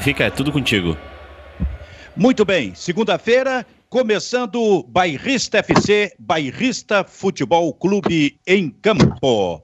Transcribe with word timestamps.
Benfica, 0.00 0.24
é 0.24 0.30
tudo 0.30 0.50
contigo. 0.50 0.96
Muito 2.16 2.42
bem, 2.42 2.74
segunda-feira, 2.74 3.66
começando 3.86 4.82
Bairrista 4.88 5.58
FC, 5.58 6.14
Bairrista 6.18 7.04
Futebol 7.04 7.70
Clube 7.74 8.40
em 8.46 8.70
campo. 8.70 9.62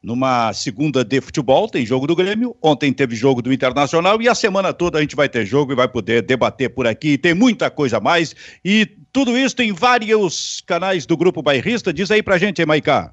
Numa 0.00 0.52
segunda 0.52 1.04
de 1.04 1.20
futebol, 1.20 1.68
tem 1.68 1.84
jogo 1.84 2.06
do 2.06 2.14
Grêmio, 2.14 2.56
ontem 2.62 2.92
teve 2.92 3.16
jogo 3.16 3.42
do 3.42 3.52
Internacional 3.52 4.22
e 4.22 4.28
a 4.28 4.36
semana 4.36 4.72
toda 4.72 4.98
a 4.98 5.00
gente 5.00 5.16
vai 5.16 5.28
ter 5.28 5.44
jogo 5.44 5.72
e 5.72 5.74
vai 5.74 5.88
poder 5.88 6.22
debater 6.22 6.72
por 6.72 6.86
aqui. 6.86 7.18
Tem 7.18 7.34
muita 7.34 7.68
coisa 7.68 7.96
a 7.96 8.00
mais 8.00 8.36
e 8.64 8.86
tudo 9.12 9.36
isso 9.36 9.60
em 9.60 9.72
vários 9.72 10.62
canais 10.64 11.06
do 11.06 11.16
Grupo 11.16 11.42
Bairrista. 11.42 11.92
Diz 11.92 12.08
aí 12.12 12.22
pra 12.22 12.38
gente, 12.38 12.64
Maiká. 12.64 13.10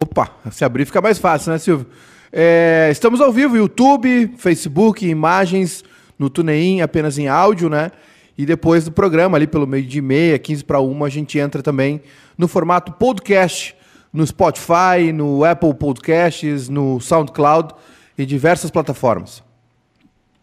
Opa, 0.00 0.28
se 0.50 0.64
abrir 0.64 0.86
fica 0.86 1.00
mais 1.00 1.18
fácil, 1.18 1.52
né, 1.52 1.58
Silvio? 1.58 1.86
É, 2.32 2.88
estamos 2.90 3.20
ao 3.20 3.30
vivo, 3.30 3.56
YouTube, 3.56 4.32
Facebook, 4.38 5.06
imagens, 5.06 5.84
no 6.18 6.30
TuneIn, 6.30 6.80
apenas 6.80 7.18
em 7.18 7.28
áudio, 7.28 7.68
né? 7.68 7.90
E 8.38 8.46
depois 8.46 8.84
do 8.84 8.92
programa, 8.92 9.36
ali 9.36 9.46
pelo 9.46 9.66
meio 9.66 9.84
de 9.84 10.00
meia, 10.00 10.38
15 10.38 10.64
para 10.64 10.80
uma, 10.80 11.06
a 11.06 11.10
gente 11.10 11.38
entra 11.38 11.62
também 11.62 12.00
no 12.38 12.48
formato 12.48 12.92
podcast, 12.92 13.76
no 14.10 14.26
Spotify, 14.26 15.12
no 15.12 15.44
Apple 15.44 15.74
Podcasts, 15.74 16.70
no 16.70 16.98
SoundCloud 17.00 17.74
e 18.16 18.24
diversas 18.24 18.70
plataformas. 18.70 19.42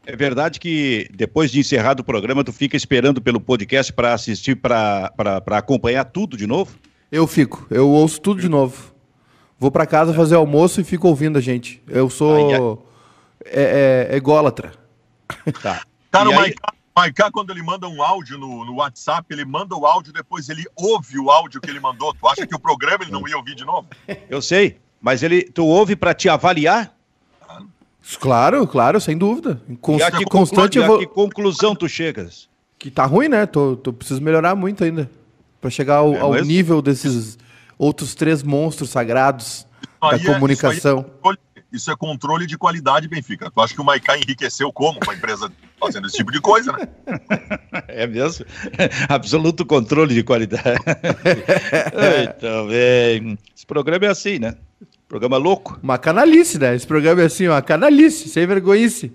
É 0.06 0.16
verdade 0.16 0.60
que 0.60 1.08
depois 1.14 1.52
de 1.52 1.60
encerrado 1.60 2.02
o 2.02 2.04
programa, 2.04 2.44
tu 2.44 2.54
fica 2.54 2.78
esperando 2.78 3.22
pelo 3.22 3.40
podcast 3.40 3.92
para 3.94 4.14
assistir, 4.14 4.56
para 4.56 5.12
acompanhar 5.48 6.04
tudo 6.06 6.38
de 6.38 6.46
novo? 6.46 6.72
Eu 7.12 7.26
fico, 7.26 7.66
eu 7.72 7.90
ouço 7.90 8.22
tudo 8.22 8.42
de 8.42 8.50
novo. 8.50 8.94
Vou 9.60 9.70
para 9.70 9.86
casa 9.86 10.14
fazer 10.14 10.36
almoço 10.36 10.80
e 10.80 10.84
fico 10.86 11.08
ouvindo 11.08 11.38
a 11.38 11.42
gente. 11.42 11.84
Eu 11.88 12.10
sou 12.10 12.86
é, 13.46 14.08
é, 14.10 14.16
ególatra. 14.16 14.72
Tá. 15.62 15.84
Cara, 16.10 16.30
o 16.30 16.34
Maiká, 16.34 16.74
Maiká, 16.96 17.32
quando 17.32 17.52
ele 17.52 17.62
manda 17.62 17.88
um 17.88 18.02
áudio 18.02 18.38
no, 18.38 18.66
no 18.66 18.76
WhatsApp, 18.76 19.28
ele 19.30 19.46
manda 19.46 19.76
o 19.76 19.86
áudio, 19.86 20.14
depois 20.14 20.50
ele 20.50 20.66
ouve 20.76 21.20
o 21.20 21.30
áudio 21.30 21.60
que 21.62 21.70
ele 21.70 21.80
mandou. 21.80 22.14
Tu 22.14 22.28
acha 22.28 22.48
que 22.48 22.56
o 22.56 22.60
programa 22.60 23.04
ele 23.04 23.12
não 23.12 23.28
ia 23.28 23.38
ouvir 23.38 23.54
de 23.54 23.66
novo? 23.66 23.88
Eu 24.30 24.42
sei, 24.42 24.78
mas 25.02 25.24
ele, 25.24 25.44
tu 25.44 25.66
ouve 25.66 25.96
para 25.96 26.14
te 26.14 26.30
avaliar? 26.30 26.96
Claro, 28.20 28.66
claro, 28.66 29.00
sem 29.00 29.18
dúvida. 29.18 29.62
Const, 29.82 30.02
e 30.02 30.04
a 30.04 30.12
que, 30.12 30.26
constante 30.26 30.80
conclu... 30.80 30.96
a 30.96 31.00
que 31.00 31.08
conclusão 31.08 31.76
tu 31.76 31.88
chegas? 31.88 32.50
Que 32.78 32.90
tá 32.90 33.06
ruim, 33.06 33.28
né? 33.28 33.46
Tô, 33.46 33.76
tô 33.76 33.94
preciso 33.94 34.22
melhorar 34.22 34.56
muito 34.56 34.84
ainda 34.84 35.10
para 35.62 35.70
chegar 35.70 35.98
ao, 35.98 36.16
é, 36.16 36.20
ao 36.20 36.34
nível 36.42 36.82
desses 36.82 37.38
outros 37.80 38.14
três 38.14 38.44
monstros 38.44 38.90
sagrados 38.90 39.66
da 40.02 40.18
é, 40.18 40.20
comunicação. 40.20 41.00
Isso, 41.00 41.30
é, 41.30 41.60
isso, 41.72 41.92
é, 41.92 41.96
controle 41.96 42.46
de 42.46 42.58
qualidade, 42.58 43.08
Benfica. 43.08 43.50
Tu 43.50 43.62
acha 43.62 43.74
que 43.74 43.82
o 43.82 43.86
Maicá 43.86 44.18
enriqueceu 44.18 44.72
como 44.74 45.00
com 45.00 45.10
a 45.10 45.16
empresa 45.16 45.50
fazendo 45.80 46.08
esse 46.08 46.18
tipo 46.18 46.32
de 46.32 46.42
coisa, 46.42 46.74
né? 46.74 46.88
É 47.88 48.06
mesmo? 48.06 48.46
Absoluto 49.08 49.66
controle 49.66 50.14
de 50.14 50.24
qualidade. 50.24 50.80
Então, 52.24 52.68
bem. 52.68 53.38
Esse 53.56 53.66
programa 53.66 54.06
é 54.06 54.10
assim, 54.10 54.40
né? 54.40 54.56
Programa 55.08 55.38
louco. 55.38 55.80
Uma 55.82 55.98
canalice, 55.98 56.60
né? 56.60 56.76
Esse 56.76 56.86
programa 56.86 57.22
é 57.22 57.26
assim, 57.26 57.48
uma 57.48 57.62
canalice, 57.62 58.30
sem 58.30 58.46
vergonhice. 58.46 59.12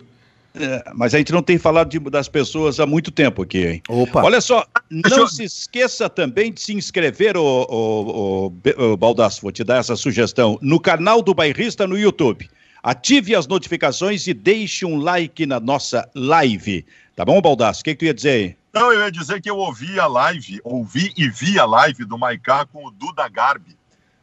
É, 0.54 0.84
mas 0.94 1.12
a 1.14 1.18
gente 1.18 1.32
não 1.32 1.42
tem 1.42 1.58
falado 1.58 1.88
de, 1.88 1.98
das 1.98 2.28
pessoas 2.28 2.78
há 2.78 2.86
muito 2.86 3.10
tempo 3.10 3.42
aqui, 3.42 3.66
hein? 3.66 3.82
Opa. 3.88 4.22
Olha 4.22 4.40
só, 4.40 4.64
não 4.88 5.18
eu... 5.18 5.28
se 5.28 5.42
esqueça 5.42 6.08
também 6.08 6.52
de 6.52 6.60
se 6.60 6.72
inscrever, 6.72 7.36
o, 7.36 7.42
o, 7.42 8.46
o, 8.46 8.92
o 8.92 8.96
Baldasso, 8.96 9.42
vou 9.42 9.50
te 9.50 9.64
dar 9.64 9.78
essa 9.78 9.96
sugestão, 9.96 10.56
no 10.62 10.78
canal 10.78 11.20
do 11.20 11.34
Bairrista 11.34 11.86
no 11.88 11.98
YouTube. 11.98 12.48
Ative 12.84 13.34
as 13.34 13.48
notificações 13.48 14.26
e 14.28 14.34
deixe 14.34 14.86
um 14.86 14.96
like 14.96 15.44
na 15.44 15.58
nossa 15.58 16.08
live. 16.14 16.86
Tá 17.16 17.24
bom, 17.24 17.40
Baldasso? 17.40 17.80
O 17.80 17.84
que, 17.84 17.92
que 17.92 17.98
tu 17.98 18.04
ia 18.04 18.14
dizer 18.14 18.30
aí? 18.30 18.56
Não, 18.72 18.92
eu 18.92 19.00
ia 19.00 19.10
dizer 19.10 19.40
que 19.40 19.50
eu 19.50 19.56
ouvi 19.56 19.98
a 19.98 20.06
live, 20.06 20.60
ouvi 20.62 21.12
e 21.16 21.28
vi 21.28 21.58
a 21.58 21.64
live 21.64 22.04
do 22.04 22.18
Maiká 22.18 22.66
com 22.66 22.86
o 22.86 22.90
Duda 22.90 23.28
Garbi. 23.28 23.76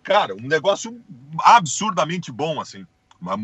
Cara, 0.03 0.33
um 0.35 0.47
negócio 0.47 0.97
absurdamente 1.43 2.31
bom, 2.31 2.61
assim 2.61 2.85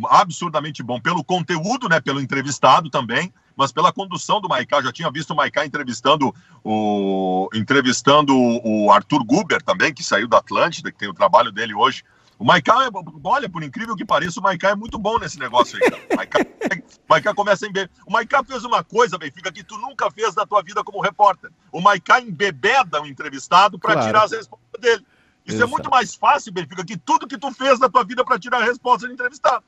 absurdamente 0.09 0.81
bom 0.81 0.99
pelo 0.99 1.23
conteúdo, 1.23 1.87
né, 1.87 1.99
pelo 1.99 2.21
entrevistado 2.21 2.89
também, 2.89 3.31
mas 3.55 3.71
pela 3.71 3.91
condução 3.91 4.41
do 4.41 4.49
Maiká. 4.49 4.81
Já 4.81 4.91
tinha 4.91 5.11
visto 5.11 5.31
o 5.31 5.35
Maiká 5.35 5.65
entrevistando 5.65 6.33
o 6.63 7.49
entrevistando 7.53 8.33
o 8.35 8.91
Arthur 8.91 9.23
Guber 9.23 9.61
também, 9.61 9.93
que 9.93 10.03
saiu 10.03 10.27
da 10.27 10.37
Atlântida, 10.37 10.91
que 10.91 10.97
tem 10.97 11.09
o 11.09 11.13
trabalho 11.13 11.51
dele 11.51 11.73
hoje. 11.73 12.03
O 12.39 12.45
Maiká, 12.45 12.85
é, 12.85 12.89
olha, 13.23 13.49
por 13.49 13.63
incrível 13.63 13.95
que 13.95 14.05
pareça, 14.05 14.39
o 14.39 14.43
Maiká 14.43 14.69
é 14.69 14.75
muito 14.75 14.99
bom 14.99 15.17
nesse 15.17 15.39
negócio 15.39 15.79
aí. 15.81 15.91
O 16.11 16.15
Maiká, 16.15 16.39
o 16.39 17.09
Maiká 17.09 17.33
começa 17.33 17.65
a 17.65 17.69
embeber. 17.69 17.89
O 18.05 18.11
Maiká 18.11 18.43
fez 18.43 18.63
uma 18.63 18.83
coisa, 18.83 19.17
Benfica, 19.17 19.51
que 19.51 19.63
tu 19.63 19.75
nunca 19.77 20.11
fez 20.11 20.35
na 20.35 20.45
tua 20.45 20.61
vida 20.61 20.83
como 20.83 21.01
repórter. 21.01 21.49
O 21.71 21.81
Maiká 21.81 22.21
embebeda 22.21 23.01
o 23.01 23.07
entrevistado 23.07 23.79
para 23.79 23.93
claro. 23.93 24.07
tirar 24.07 24.23
as 24.23 24.31
respostas 24.31 24.79
dele. 24.79 25.05
Isso 25.47 25.55
Exato. 25.55 25.69
é 25.69 25.71
muito 25.71 25.89
mais 25.89 26.13
fácil, 26.13 26.51
Benfica, 26.51 26.83
que 26.83 26.97
tudo 26.97 27.25
que 27.25 27.37
tu 27.37 27.49
fez 27.53 27.79
na 27.79 27.87
tua 27.87 28.03
vida 28.03 28.23
para 28.25 28.37
tirar 28.37 28.61
a 28.61 28.65
resposta 28.65 29.07
do 29.07 29.13
entrevistado. 29.13 29.63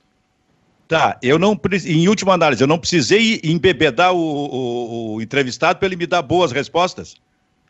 Tá, 0.89 1.17
eu 1.21 1.39
não, 1.39 1.57
em 1.85 2.07
última 2.09 2.33
análise, 2.33 2.61
eu 2.61 2.67
não 2.67 2.77
precisei 2.77 3.39
embebedar 3.43 4.11
o, 4.11 4.17
o, 4.17 5.13
o 5.13 5.21
entrevistado 5.21 5.79
para 5.79 5.85
ele 5.87 5.95
me 5.95 6.07
dar 6.07 6.21
boas 6.21 6.51
respostas? 6.51 7.15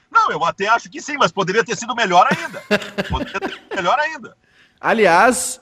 Não, 0.09 0.31
eu 0.31 0.43
até 0.43 0.67
acho 0.67 0.89
que 0.89 1.01
sim, 1.01 1.17
mas 1.17 1.31
poderia 1.31 1.63
ter 1.63 1.75
sido 1.75 1.93
melhor 1.93 2.27
ainda. 2.31 2.63
poderia 3.09 3.39
ter 3.39 3.51
sido 3.51 3.75
melhor 3.75 3.99
ainda. 3.99 4.35
Aliás, 4.81 5.61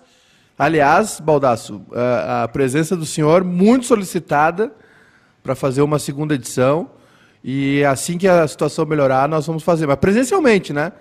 aliás, 0.58 1.20
Baldasso, 1.20 1.82
a, 1.92 2.44
a 2.44 2.48
presença 2.48 2.96
do 2.96 3.06
senhor 3.06 3.44
muito 3.44 3.86
solicitada 3.86 4.72
para 5.44 5.56
fazer 5.56 5.82
uma 5.82 6.00
segunda 6.00 6.36
edição. 6.36 6.92
E 7.44 7.84
assim 7.86 8.18
que 8.18 8.28
a 8.28 8.48
situação 8.48 8.86
melhorar, 8.86 9.28
nós 9.28 9.48
vamos 9.48 9.64
fazer. 9.64 9.88
Mas 9.88 9.98
presencialmente, 9.98 10.72
né? 10.72 10.94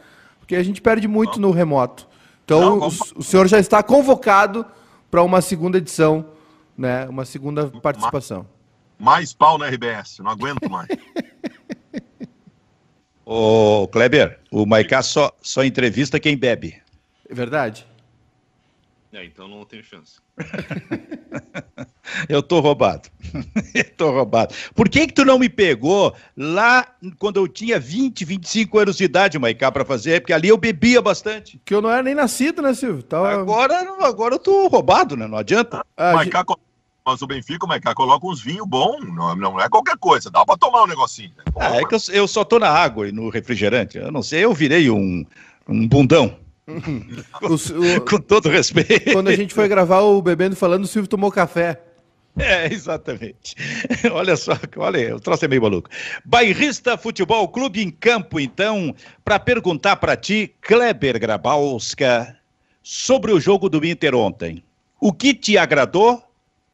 Porque 0.46 0.54
a 0.54 0.62
gente 0.62 0.80
perde 0.80 1.08
muito 1.08 1.40
no 1.40 1.50
remoto. 1.50 2.06
Então, 2.44 2.60
Não, 2.60 2.78
o, 2.86 2.92
o, 3.16 3.22
senhor 3.22 3.48
já 3.48 3.58
está 3.58 3.82
convocado 3.82 4.64
para 5.10 5.20
uma 5.24 5.40
segunda 5.40 5.78
edição, 5.78 6.24
né? 6.78 7.04
Uma 7.08 7.24
segunda 7.24 7.66
participação. 7.66 8.46
Mais 8.96 9.34
pau 9.34 9.58
na 9.58 9.66
RBS, 9.66 10.20
não 10.20 10.30
aguento 10.30 10.70
mais. 10.70 10.86
Ô, 13.26 13.88
Kleber, 13.88 14.38
o 14.52 14.64
Maicá 14.64 15.02
só, 15.02 15.32
só 15.42 15.64
entrevista 15.64 16.20
quem 16.20 16.36
bebe. 16.36 16.80
É 17.28 17.34
verdade. 17.34 17.84
É, 19.16 19.24
então 19.24 19.48
não 19.48 19.64
tenho 19.64 19.82
chance. 19.82 20.18
eu 22.28 22.42
tô 22.42 22.60
roubado. 22.60 23.08
eu 23.74 23.90
tô 23.96 24.10
roubado. 24.10 24.54
Por 24.74 24.90
que 24.90 25.06
que 25.06 25.14
tu 25.14 25.24
não 25.24 25.38
me 25.38 25.48
pegou 25.48 26.14
lá 26.36 26.86
quando 27.18 27.38
eu 27.38 27.48
tinha 27.48 27.80
20, 27.80 28.26
25 28.26 28.78
anos 28.78 28.96
de 28.98 29.04
idade, 29.04 29.38
Maicá, 29.38 29.72
para 29.72 29.86
fazer? 29.86 30.20
Porque 30.20 30.34
ali 30.34 30.48
eu 30.48 30.58
bebia 30.58 31.00
bastante. 31.00 31.58
Que 31.64 31.74
eu 31.74 31.80
não 31.80 31.90
era 31.90 32.02
nem 32.02 32.14
nascido, 32.14 32.60
né, 32.60 32.74
Silvio? 32.74 33.02
Tava... 33.02 33.32
Agora, 33.32 33.74
agora 34.02 34.34
eu 34.34 34.38
tô 34.38 34.68
roubado, 34.68 35.16
né? 35.16 35.26
Não 35.26 35.38
adianta. 35.38 35.82
Ah, 35.96 36.12
Maicá, 36.12 36.40
gente... 36.40 36.58
mas 37.06 37.22
o 37.22 37.26
Benfica, 37.26 37.64
o 37.64 37.68
Maicá 37.70 37.94
coloca 37.94 38.26
uns 38.26 38.42
vinhos 38.42 38.68
bons, 38.68 39.02
não, 39.14 39.34
não 39.34 39.58
é 39.58 39.66
qualquer 39.66 39.96
coisa, 39.96 40.30
dá 40.30 40.44
para 40.44 40.58
tomar 40.58 40.82
um 40.82 40.86
negocinho. 40.86 41.32
Né? 41.38 41.44
Ah, 41.58 41.76
é 41.76 41.86
que 41.86 41.94
eu, 41.94 42.00
eu 42.12 42.28
só 42.28 42.44
tô 42.44 42.58
na 42.58 42.68
água 42.68 43.08
e 43.08 43.12
no 43.12 43.30
refrigerante. 43.30 43.96
Eu 43.96 44.12
não 44.12 44.22
sei, 44.22 44.44
eu 44.44 44.52
virei 44.52 44.90
um, 44.90 45.24
um 45.66 45.88
bundão. 45.88 46.36
O, 46.68 47.54
o, 47.54 48.00
Com 48.08 48.18
todo 48.20 48.48
respeito. 48.48 49.12
Quando 49.12 49.28
a 49.28 49.36
gente 49.36 49.54
foi 49.54 49.68
gravar 49.68 50.00
o 50.00 50.20
Bebendo 50.20 50.56
Falando, 50.56 50.84
o 50.84 50.86
Silvio 50.86 51.08
tomou 51.08 51.30
café. 51.30 51.80
É, 52.38 52.66
exatamente. 52.66 53.54
Olha 54.12 54.36
só, 54.36 54.52
olha, 54.76 55.16
o 55.16 55.20
troço 55.20 55.46
é 55.46 55.48
meio 55.48 55.62
maluco. 55.62 55.88
Bairrista 56.22 56.98
Futebol 56.98 57.48
Clube 57.48 57.82
em 57.82 57.90
campo, 57.90 58.38
então, 58.38 58.94
para 59.24 59.38
perguntar 59.38 59.96
para 59.96 60.16
ti, 60.16 60.54
Kleber 60.60 61.18
Grabalska, 61.18 62.36
sobre 62.82 63.32
o 63.32 63.40
jogo 63.40 63.70
do 63.70 63.84
Inter 63.86 64.14
ontem. 64.14 64.62
O 65.00 65.14
que 65.14 65.32
te 65.32 65.56
agradou 65.56 66.22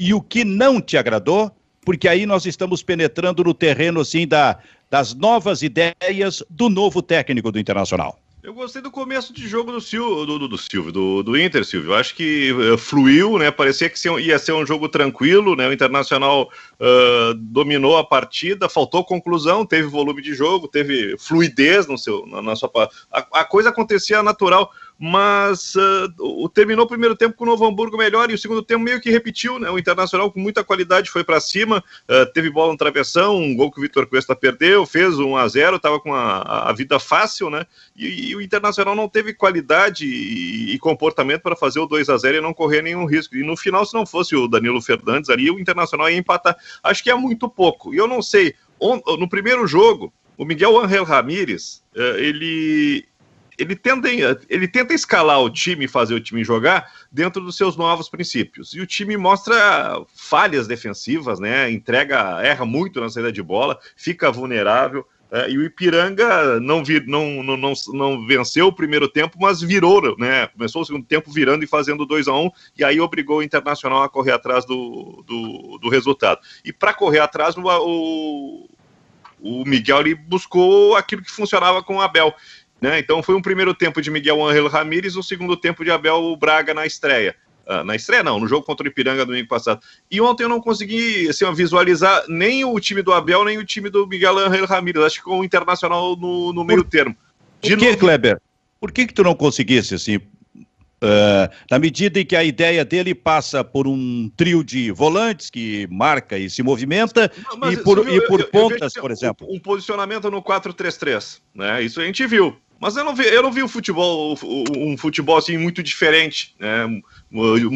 e 0.01 0.13
o 0.13 0.21
que 0.21 0.45
não 0.45 0.81
te 0.81 0.97
agradou? 0.97 1.55
Porque 1.85 2.09
aí 2.09 2.27
nós 2.27 2.45
estamos 2.45 2.83
penetrando 2.83 3.45
no 3.45 3.55
terreno, 3.55 4.01
assim, 4.01 4.27
da, 4.27 4.59
das 4.91 5.15
novas 5.15 5.63
ideias 5.63 6.43
do 6.51 6.69
novo 6.69 7.01
técnico 7.01 7.53
do 7.53 7.59
Internacional. 7.59 8.19
Eu 8.43 8.53
gostei 8.53 8.83
do 8.83 8.91
começo 8.91 9.33
de 9.33 9.47
jogo 9.47 9.71
do, 9.71 9.81
Sil, 9.81 10.27
do, 10.27 10.37
do, 10.37 10.49
do 10.49 10.59
Silvio, 10.59 10.91
do, 10.91 11.23
do 11.23 11.39
Inter, 11.39 11.65
Silvio. 11.65 11.93
Eu 11.93 11.95
acho 11.95 12.13
que 12.13 12.53
uh, 12.53 12.77
fluiu, 12.77 13.39
né? 13.39 13.53
Parecia 13.53 13.89
que 13.89 14.09
ia 14.19 14.37
ser 14.37 14.51
um 14.51 14.67
jogo 14.67 14.89
tranquilo, 14.89 15.55
né? 15.55 15.69
O 15.69 15.73
Internacional 15.73 16.51
uh, 16.81 17.35
dominou 17.35 17.97
a 17.97 18.05
partida, 18.05 18.69
faltou 18.69 19.05
conclusão, 19.05 19.65
teve 19.65 19.87
volume 19.87 20.21
de 20.21 20.35
jogo, 20.35 20.67
teve 20.67 21.17
fluidez 21.19 21.87
no 21.87 21.97
seu, 21.97 22.27
na, 22.27 22.43
na 22.43 22.57
sua. 22.57 22.91
A, 23.13 23.41
a 23.41 23.45
coisa 23.45 23.69
acontecia 23.69 24.25
natural. 24.25 24.73
Mas 25.05 25.75
uh, 25.75 26.49
terminou 26.51 26.85
o 26.85 26.89
primeiro 26.89 27.17
tempo 27.17 27.35
com 27.35 27.43
o 27.43 27.47
Novo 27.49 27.67
Hamburgo 27.67 27.97
melhor 27.97 28.31
e 28.31 28.35
o 28.35 28.39
segundo 28.39 28.63
tempo 28.63 28.85
meio 28.85 29.01
que 29.01 29.11
repetiu, 29.11 29.59
né? 29.59 29.69
O 29.69 29.77
Internacional 29.77 30.31
com 30.31 30.39
muita 30.39 30.63
qualidade 30.63 31.11
foi 31.11 31.25
para 31.25 31.41
cima, 31.41 31.83
uh, 32.09 32.33
teve 32.33 32.49
bola 32.49 32.71
no 32.71 32.79
travessão, 32.79 33.37
um 33.37 33.57
gol 33.57 33.73
que 33.73 33.81
o 33.81 33.83
Vitor 33.83 34.07
Cuesta 34.07 34.37
perdeu, 34.37 34.87
fez 34.87 35.19
1 35.19 35.37
a 35.37 35.49
0 35.49 35.75
estava 35.75 35.99
com 35.99 36.15
a, 36.15 36.69
a, 36.71 36.73
vida 36.73 37.01
fácil, 37.01 37.51
né? 37.51 37.67
E, 37.97 38.31
e, 38.31 38.37
o 38.37 38.41
Internacional 38.41 38.95
não 38.95 39.09
teve 39.09 39.35
qualidade 39.35 40.07
e, 40.07 40.73
e 40.73 40.79
comportamento 40.79 41.43
para 41.43 41.57
fazer 41.57 41.81
o 41.81 41.87
2 41.87 42.09
a 42.09 42.17
0 42.17 42.37
e 42.37 42.41
não 42.41 42.55
correr 42.55 42.81
nenhum 42.81 43.05
risco. 43.05 43.35
E 43.35 43.43
no 43.43 43.57
final, 43.57 43.85
se 43.85 43.95
não 43.95 44.07
fosse 44.07 44.37
o 44.37 44.47
Danilo 44.47 44.81
Fernandes 44.81 45.31
ali, 45.31 45.51
o 45.51 45.59
Internacional 45.59 46.09
ia 46.11 46.17
empatar. 46.17 46.57
Acho 46.81 47.03
que 47.03 47.11
é 47.11 47.15
muito 47.17 47.49
pouco. 47.49 47.93
E 47.93 47.97
eu 47.97 48.07
não 48.07 48.23
sei, 48.23 48.55
no 49.19 49.29
primeiro 49.29 49.67
jogo, 49.67 50.13
o 50.39 50.45
Miguel 50.45 50.81
Angel 50.81 51.05
Ramírez, 51.05 51.83
uh, 51.97 52.19
ele 52.19 53.05
ele 53.59 53.77
tenta, 53.77 54.09
ele 54.49 54.69
tenta 54.69 54.95
escalar 54.95 55.41
o 55.41 55.51
time 55.51 55.89
fazer 55.89 56.15
o 56.15 56.21
time 56.21 56.45
jogar 56.45 56.91
dentro 57.11 57.43
dos 57.43 57.57
seus 57.57 57.77
novos 57.77 58.09
princípios. 58.09 58.75
E 58.75 58.81
o 58.81 58.87
time 58.87 59.17
mostra 59.17 60.03
falhas 60.15 60.67
defensivas, 60.67 61.39
né? 61.39 61.71
Entrega, 61.71 62.41
erra 62.43 62.65
muito 62.65 63.01
na 63.01 63.09
saída 63.09 63.33
de 63.33 63.43
bola, 63.43 63.79
fica 63.97 64.31
vulnerável. 64.31 65.07
É, 65.35 65.51
e 65.51 65.57
o 65.57 65.65
Ipiranga 65.65 66.61
não, 66.61 66.85
vir, 66.85 67.07
não, 67.07 67.43
não, 67.43 67.57
não, 67.57 67.73
não, 67.95 68.27
venceu 68.27 68.67
o 68.67 68.73
primeiro 68.73 69.09
tempo, 69.09 69.39
mas 69.41 69.63
virou, 69.63 70.15
né? 70.19 70.47
Começou 70.49 70.83
o 70.83 70.85
segundo 70.85 71.07
tempo 71.07 71.33
virando 71.33 71.65
e 71.65 71.67
fazendo 71.67 72.05
2 72.05 72.29
a 72.29 72.35
1 72.35 72.45
um, 72.45 72.51
e 72.77 72.85
aí 72.85 73.01
obrigou 73.01 73.39
o 73.39 73.43
Internacional 73.43 74.03
a 74.03 74.11
correr 74.11 74.33
atrás 74.33 74.67
do, 74.67 75.25
do, 75.27 75.79
do 75.79 75.89
resultado. 75.89 76.39
E 76.63 76.71
para 76.71 76.93
correr 76.93 77.21
atrás, 77.21 77.57
o, 77.57 78.69
o 79.41 79.65
Miguel 79.65 80.01
ele 80.01 80.15
buscou 80.15 80.97
aquilo 80.97 81.23
que 81.23 81.31
funcionava 81.31 81.83
com 81.83 81.97
o 81.97 82.01
Abel, 82.03 82.35
né? 82.83 82.99
Então 82.99 83.23
foi 83.23 83.37
um 83.37 83.41
primeiro 83.41 83.73
tempo 83.73 84.03
de 84.03 84.11
Miguel 84.11 84.45
Ángel 84.45 84.67
Ramírez, 84.67 85.15
um 85.15 85.23
segundo 85.23 85.57
tempo 85.57 85.85
de 85.85 85.91
Abel 85.93 86.37
Braga 86.37 86.75
na 86.75 86.85
estreia. 86.85 87.37
Uh, 87.65 87.85
na 87.85 87.95
estreia 87.95 88.25
não, 88.25 88.41
no 88.41 88.49
jogo 88.49 88.67
contra 88.67 88.85
o 88.85 88.91
Ipiranga 88.91 89.25
domingo 89.25 89.47
passado. 89.47 89.81
E 90.11 90.21
ontem 90.21 90.43
eu 90.43 90.49
não 90.49 90.61
consegui 90.61 91.29
assim, 91.29 91.51
visualizar 91.55 92.25
nem 92.29 92.65
o 92.65 92.79
time 92.81 93.01
do 93.01 93.13
Abel, 93.13 93.45
nem 93.45 93.57
o 93.57 93.65
time 93.65 93.89
do 93.89 94.05
Miguel 94.05 94.37
Ángel 94.37 94.67
Ramírez. 94.67 95.05
Acho 95.05 95.19
que 95.19 95.25
com 95.25 95.39
o 95.39 95.45
Internacional 95.45 96.17
no, 96.17 96.53
no 96.53 96.65
meio 96.65 96.83
termo. 96.83 97.17
De 97.63 97.71
Por 97.71 97.79
que, 97.79 97.87
novo... 97.87 97.99
Kleber? 97.99 98.41
Por 98.81 98.91
que, 98.91 99.07
que 99.07 99.15
tu 99.15 99.23
não 99.23 99.37
conseguisse, 99.37 99.95
assim, 99.95 100.19
Uh, 101.03 101.51
na 101.69 101.81
medida 101.81 102.21
em 102.21 102.25
que 102.25 102.37
a 102.37 102.45
ideia 102.45 102.85
dele 102.85 103.13
passa 103.13 103.65
por 103.65 103.89
um 103.89 104.31
trio 104.37 104.63
de 104.63 104.93
volantes 104.93 105.51
que 105.51 105.89
marca 105.91 106.39
e 106.39 106.49
se 106.49 106.63
movimenta, 106.63 107.29
Mas, 107.59 107.75
e 107.75 107.83
por, 107.83 108.09
e 108.09 108.25
por 108.29 108.39
eu, 108.39 108.47
pontas, 108.47 108.95
eu 108.95 109.03
por 109.03 109.11
exemplo. 109.11 109.49
Um, 109.51 109.57
um 109.57 109.59
posicionamento 109.59 110.31
no 110.31 110.41
4-3-3, 110.41 111.41
né? 111.53 111.83
Isso 111.83 112.01
a 112.01 112.05
gente 112.05 112.25
viu. 112.25 112.57
Mas 112.83 112.97
eu 112.97 113.05
não 113.05 113.15
vi, 113.15 113.23
eu 113.23 113.45
não 113.45 113.53
vi 113.53 113.63
o 113.63 113.69
futebol, 113.69 114.37
um 114.77 114.97
futebol 114.97 115.37
assim 115.37 115.57
muito 115.57 115.85
diferente, 115.85 116.53
né? 116.59 117.01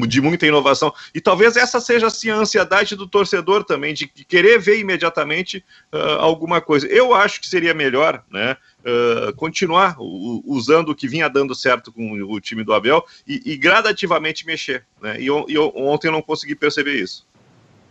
de 0.08 0.20
muita 0.20 0.48
inovação. 0.48 0.92
E 1.14 1.20
talvez 1.20 1.56
essa 1.56 1.80
seja 1.80 2.08
assim, 2.08 2.28
a 2.28 2.34
ansiedade 2.34 2.96
do 2.96 3.06
torcedor 3.06 3.62
também, 3.62 3.94
de 3.94 4.08
querer 4.08 4.58
ver 4.58 4.80
imediatamente 4.80 5.64
uh, 5.92 6.18
alguma 6.18 6.60
coisa. 6.60 6.88
Eu 6.88 7.14
acho 7.14 7.40
que 7.40 7.46
seria 7.46 7.72
melhor 7.72 8.20
né, 8.28 8.56
uh, 8.80 9.32
continuar 9.36 9.94
usando 10.00 10.88
o 10.88 10.94
que 10.94 11.06
vinha 11.06 11.28
dando 11.28 11.54
certo 11.54 11.92
com 11.92 12.20
o 12.24 12.40
time 12.40 12.64
do 12.64 12.74
Abel 12.74 13.04
e, 13.28 13.52
e 13.52 13.56
gradativamente 13.56 14.44
mexer. 14.44 14.84
Né? 15.00 15.20
E, 15.20 15.26
e 15.26 15.54
eu, 15.54 15.72
ontem 15.76 16.08
eu 16.08 16.12
não 16.12 16.20
consegui 16.20 16.56
perceber 16.56 16.96
isso. 16.96 17.24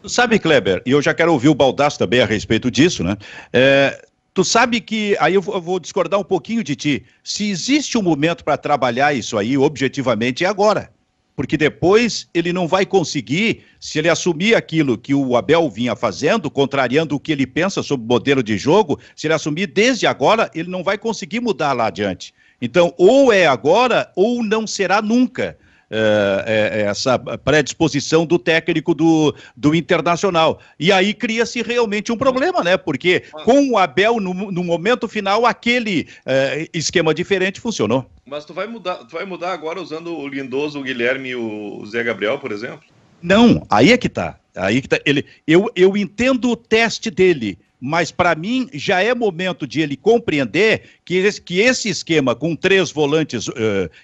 Sabe, 0.06 0.38
Kleber, 0.38 0.82
e 0.86 0.92
eu 0.92 1.02
já 1.02 1.14
quero 1.14 1.32
ouvir 1.32 1.48
o 1.48 1.56
Baldasso 1.56 1.98
também 1.98 2.20
a 2.20 2.26
respeito 2.26 2.70
disso, 2.70 3.06
né? 3.06 3.18
É, 3.54 4.06
Tu 4.36 4.44
sabe 4.44 4.82
que, 4.82 5.16
aí 5.22 5.34
eu 5.34 5.42
vou 5.42 5.80
discordar 5.80 6.20
um 6.20 6.24
pouquinho 6.24 6.62
de 6.62 6.76
ti, 6.76 7.06
se 7.24 7.50
existe 7.50 7.98
um 7.98 8.02
momento 8.02 8.44
para 8.44 8.58
trabalhar 8.58 9.14
isso 9.14 9.38
aí 9.38 9.58
objetivamente 9.58 10.44
é 10.44 10.48
agora. 10.48 10.92
Porque 11.38 11.56
depois 11.56 12.28
ele 12.34 12.52
não 12.52 12.68
vai 12.68 12.86
conseguir, 12.86 13.64
se 13.80 13.98
ele 13.98 14.10
assumir 14.10 14.54
aquilo 14.54 14.98
que 14.98 15.14
o 15.14 15.38
Abel 15.38 15.70
vinha 15.70 15.96
fazendo, 15.96 16.52
contrariando 16.52 17.16
o 17.16 17.20
que 17.20 17.32
ele 17.32 17.48
pensa 17.48 17.82
sobre 17.82 18.06
o 18.06 18.10
modelo 18.10 18.44
de 18.44 18.58
jogo, 18.58 19.00
se 19.16 19.26
ele 19.26 19.34
assumir 19.34 19.68
desde 19.68 20.06
agora, 20.06 20.52
ele 20.54 20.70
não 20.70 20.84
vai 20.84 20.98
conseguir 20.98 21.40
mudar 21.40 21.72
lá 21.72 21.88
adiante. 21.88 22.34
Então, 22.62 22.94
ou 22.98 23.32
é 23.32 23.48
agora, 23.48 24.12
ou 24.18 24.44
não 24.44 24.68
será 24.68 25.02
nunca. 25.02 25.58
É, 25.90 26.84
essa 26.88 27.20
predisposição 27.20 28.26
do 28.26 28.40
técnico 28.40 28.94
do, 28.94 29.36
do 29.56 29.76
Internacional. 29.76 30.60
E 30.80 30.92
aí 30.92 31.14
cria-se 31.14 31.62
realmente 31.62 32.12
um 32.12 32.18
problema, 32.18 32.64
né? 32.64 32.76
Porque 32.76 33.24
com 33.44 33.70
o 33.70 33.78
Abel, 33.78 34.20
no, 34.20 34.34
no 34.52 34.64
momento 34.64 35.08
final, 35.08 35.46
aquele 35.46 36.08
é, 36.26 36.68
esquema 36.74 37.14
diferente 37.14 37.60
funcionou. 37.62 38.10
Mas 38.26 38.46
tu 38.46 38.54
vai 38.54 38.66
mudar, 38.66 38.96
tu 39.06 39.14
vai 39.14 39.26
mudar 39.26 39.54
agora 39.54 39.80
usando 39.80 40.18
o 40.18 40.28
Lindoso, 40.28 40.80
o 40.80 40.84
Guilherme 40.84 41.30
e 41.30 41.36
o 41.36 41.86
Zé 41.86 42.04
Gabriel, 42.04 42.40
por 42.40 42.52
exemplo? 42.52 42.82
Não, 43.22 43.66
aí 43.70 43.92
é 43.92 43.98
que 43.98 44.10
tá. 44.10 44.40
Aí 44.56 44.82
que 44.82 44.88
tá. 44.88 45.00
Ele, 45.06 45.26
eu, 45.48 45.70
eu 45.76 45.96
entendo 45.96 46.50
o 46.50 46.56
teste 46.56 47.12
dele 47.12 47.58
mas 47.86 48.12
para 48.12 48.34
mim 48.34 48.68
já 48.74 49.04
é 49.04 49.14
momento 49.14 49.68
de 49.68 49.80
ele 49.80 49.96
compreender 49.96 50.82
que 51.06 51.18
esse, 51.18 51.40
que 51.40 51.60
esse 51.60 51.88
esquema 51.88 52.34
com 52.36 52.56
três 52.56 52.90
volantes, 52.90 53.48
uh, 53.48 53.54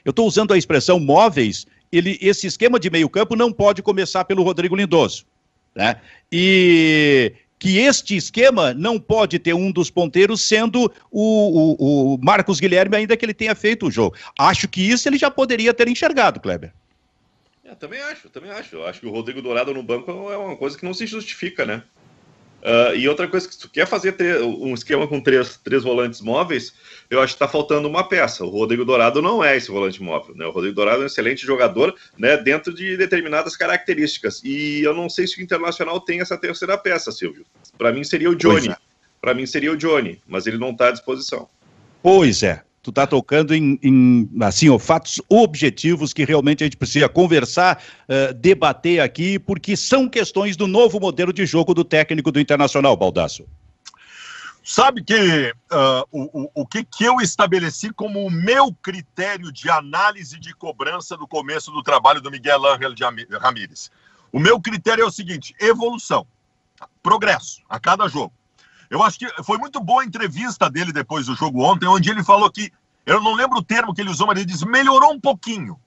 eu 0.06 0.12
estou 0.12 0.28
usando 0.28 0.54
a 0.54 0.58
expressão 0.58 1.00
móveis, 1.00 1.66
ele, 1.92 2.16
esse 2.22 2.46
esquema 2.46 2.80
de 2.80 2.92
meio 2.92 3.10
campo 3.10 3.36
não 3.36 3.52
pode 3.52 3.82
começar 3.82 4.24
pelo 4.26 4.44
Rodrigo 4.44 4.76
Lindoso. 4.76 5.26
Né? 5.74 6.00
E 6.32 7.34
que 7.58 7.80
este 7.80 8.16
esquema 8.16 8.72
não 8.72 9.00
pode 9.00 9.40
ter 9.40 9.56
um 9.56 9.72
dos 9.72 9.90
ponteiros 9.90 10.42
sendo 10.42 10.92
o, 11.10 11.24
o, 11.24 12.14
o, 12.14 12.18
Marcos 12.20 12.60
Guilherme, 12.60 12.98
ainda 12.98 13.18
que 13.18 13.26
ele 13.26 13.34
tenha 13.34 13.56
feito 13.56 13.88
o 13.88 13.92
jogo. 13.92 14.16
Acho 14.38 14.68
que 14.68 14.82
isso 14.82 15.10
ele 15.10 15.18
já 15.18 15.32
poderia 15.32 15.74
ter 15.74 15.88
enxergado, 15.88 16.40
Kleber. 16.40 16.72
É, 17.66 17.74
também 17.74 18.00
acho, 18.02 18.30
também 18.30 18.52
acho. 18.52 18.80
Acho 18.84 19.00
que 19.00 19.08
o 19.08 19.12
Rodrigo 19.12 19.42
Dourado 19.42 19.74
no 19.74 19.82
banco 19.82 20.12
é 20.32 20.38
uma 20.38 20.56
coisa 20.56 20.78
que 20.78 20.86
não 20.86 20.94
se 20.94 21.08
justifica, 21.08 21.66
né? 21.66 21.82
Uh, 22.62 22.96
e 22.96 23.10
outra 23.10 23.28
coisa 23.28 23.48
que 23.48 23.56
se 23.56 23.60
tu 23.60 23.70
quer 23.70 23.88
fazer 23.88 24.16
um 24.44 24.74
esquema 24.74 25.08
com 25.08 25.20
três, 25.20 25.58
três 25.64 25.84
volantes 25.84 26.22
móveis, 26.22 26.74
eu 27.10 27.20
acho 27.20 27.34
que 27.34 27.44
está 27.44 27.48
faltando 27.48 27.88
uma 27.88 28.04
peça. 28.08 28.46
O 28.46 28.50
Rodrigo 28.50 28.86
Dourado 28.86 29.22
não 29.22 29.44
é 29.44 29.58
esse 29.58 29.72
volante 29.72 30.02
móvel, 30.02 30.36
né? 30.36 30.46
O 30.46 30.52
Rodrigo 30.52 30.76
Dourado 30.76 31.02
é 31.02 31.04
um 31.04 31.08
excelente 31.08 31.46
jogador, 31.46 31.96
né? 32.18 32.38
Dentro 32.38 32.74
de 32.74 32.96
determinadas 32.96 33.58
características. 33.58 34.42
E 34.44 34.82
eu 34.84 34.94
não 34.94 35.10
sei 35.10 35.26
se 35.26 35.40
o 35.40 35.44
Internacional 35.44 36.00
tem 36.00 36.22
essa 36.22 36.38
terceira 36.38 36.78
peça, 36.78 37.12
Silvio. 37.12 37.46
Para 37.78 37.92
mim 37.92 38.04
seria 38.04 38.30
o 38.30 38.36
Johnny. 38.36 38.70
É. 38.70 38.76
Para 39.20 39.34
mim 39.34 39.46
seria 39.46 39.72
o 39.72 39.78
Johnny, 39.78 40.22
mas 40.28 40.46
ele 40.46 40.58
não 40.58 40.72
está 40.72 40.90
à 40.90 40.92
disposição. 40.92 41.50
Pois 42.02 42.44
é 42.44 42.64
tu 42.82 42.90
está 42.90 43.06
tocando 43.06 43.54
em, 43.54 43.80
em, 43.84 44.30
assim, 44.42 44.70
ó, 44.70 44.80
fatos 44.80 45.22
objetivos 45.30 46.14
que 46.14 46.26
realmente 46.26 46.64
a 46.64 46.66
gente 46.66 46.78
precisa 46.78 47.08
conversar, 47.08 47.82
uh, 48.10 48.34
debater 48.34 49.02
aqui, 49.02 49.38
porque 49.38 49.78
são 49.78 50.10
questões 50.10 50.58
do 50.58 50.68
novo 50.68 51.00
modelo 51.00 51.32
de 51.32 51.46
jogo 51.46 51.74
do 51.74 51.84
técnico 51.84 52.32
do 52.32 52.40
Internacional, 52.40 52.98
Baldasso. 52.98 53.46
Sabe 54.64 55.04
que 55.04 55.54
uh, 55.72 56.08
o, 56.12 56.44
o, 56.44 56.52
o 56.62 56.68
que, 56.68 56.84
que 56.84 57.04
eu 57.04 57.20
estabeleci 57.20 57.92
como 57.92 58.26
o 58.26 58.32
meu 58.32 58.74
critério 58.74 59.52
de 59.52 59.70
análise 59.70 60.40
de 60.40 60.54
cobrança 60.54 61.18
no 61.18 61.28
começo 61.28 61.72
do 61.72 61.82
trabalho 61.82 62.22
do 62.22 62.30
Miguel 62.32 62.66
Ángel 62.66 62.94
Ramírez? 63.40 63.92
O 64.32 64.40
meu 64.40 64.62
critério 64.62 65.04
é 65.04 65.06
o 65.06 65.12
seguinte: 65.12 65.56
evolução, 65.60 66.26
progresso 67.02 67.62
a 67.68 67.80
cada 67.80 68.08
jogo. 68.08 68.34
Eu 68.92 69.02
acho 69.02 69.18
que 69.18 69.44
foi 69.44 69.58
muito 69.58 69.80
boa 69.80 70.02
a 70.02 70.06
entrevista 70.06 70.70
dele 70.70 70.92
depois 70.92 71.26
do 71.26 71.34
jogo 71.34 71.64
ontem, 71.64 71.88
onde 71.88 72.12
ele 72.12 72.26
falou 72.26 72.52
que, 72.52 72.70
eu 73.06 73.22
não 73.22 73.34
lembro 73.34 73.60
o 73.60 73.64
termo 73.64 73.94
que 73.94 74.02
ele 74.02 74.10
usou, 74.10 74.28
mas 74.28 74.36
ele 74.36 74.46
disse, 74.46 74.68
melhorou 74.68 75.14
um 75.14 75.20
pouquinho. 75.20 75.80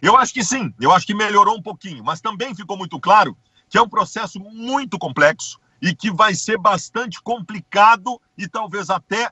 Eu 0.00 0.16
acho 0.16 0.32
que 0.32 0.42
sim, 0.42 0.72
eu 0.80 0.90
acho 0.92 1.06
que 1.06 1.14
melhorou 1.14 1.54
um 1.54 1.62
pouquinho, 1.62 2.02
mas 2.02 2.22
também 2.22 2.54
ficou 2.54 2.74
muito 2.74 2.98
claro 2.98 3.36
que 3.68 3.76
é 3.76 3.82
um 3.82 3.88
processo 3.88 4.40
muito 4.40 4.98
complexo 4.98 5.60
e 5.80 5.94
que 5.94 6.10
vai 6.10 6.34
ser 6.34 6.56
bastante 6.56 7.20
complicado 7.20 8.18
e 8.36 8.48
talvez 8.48 8.88
até 8.88 9.30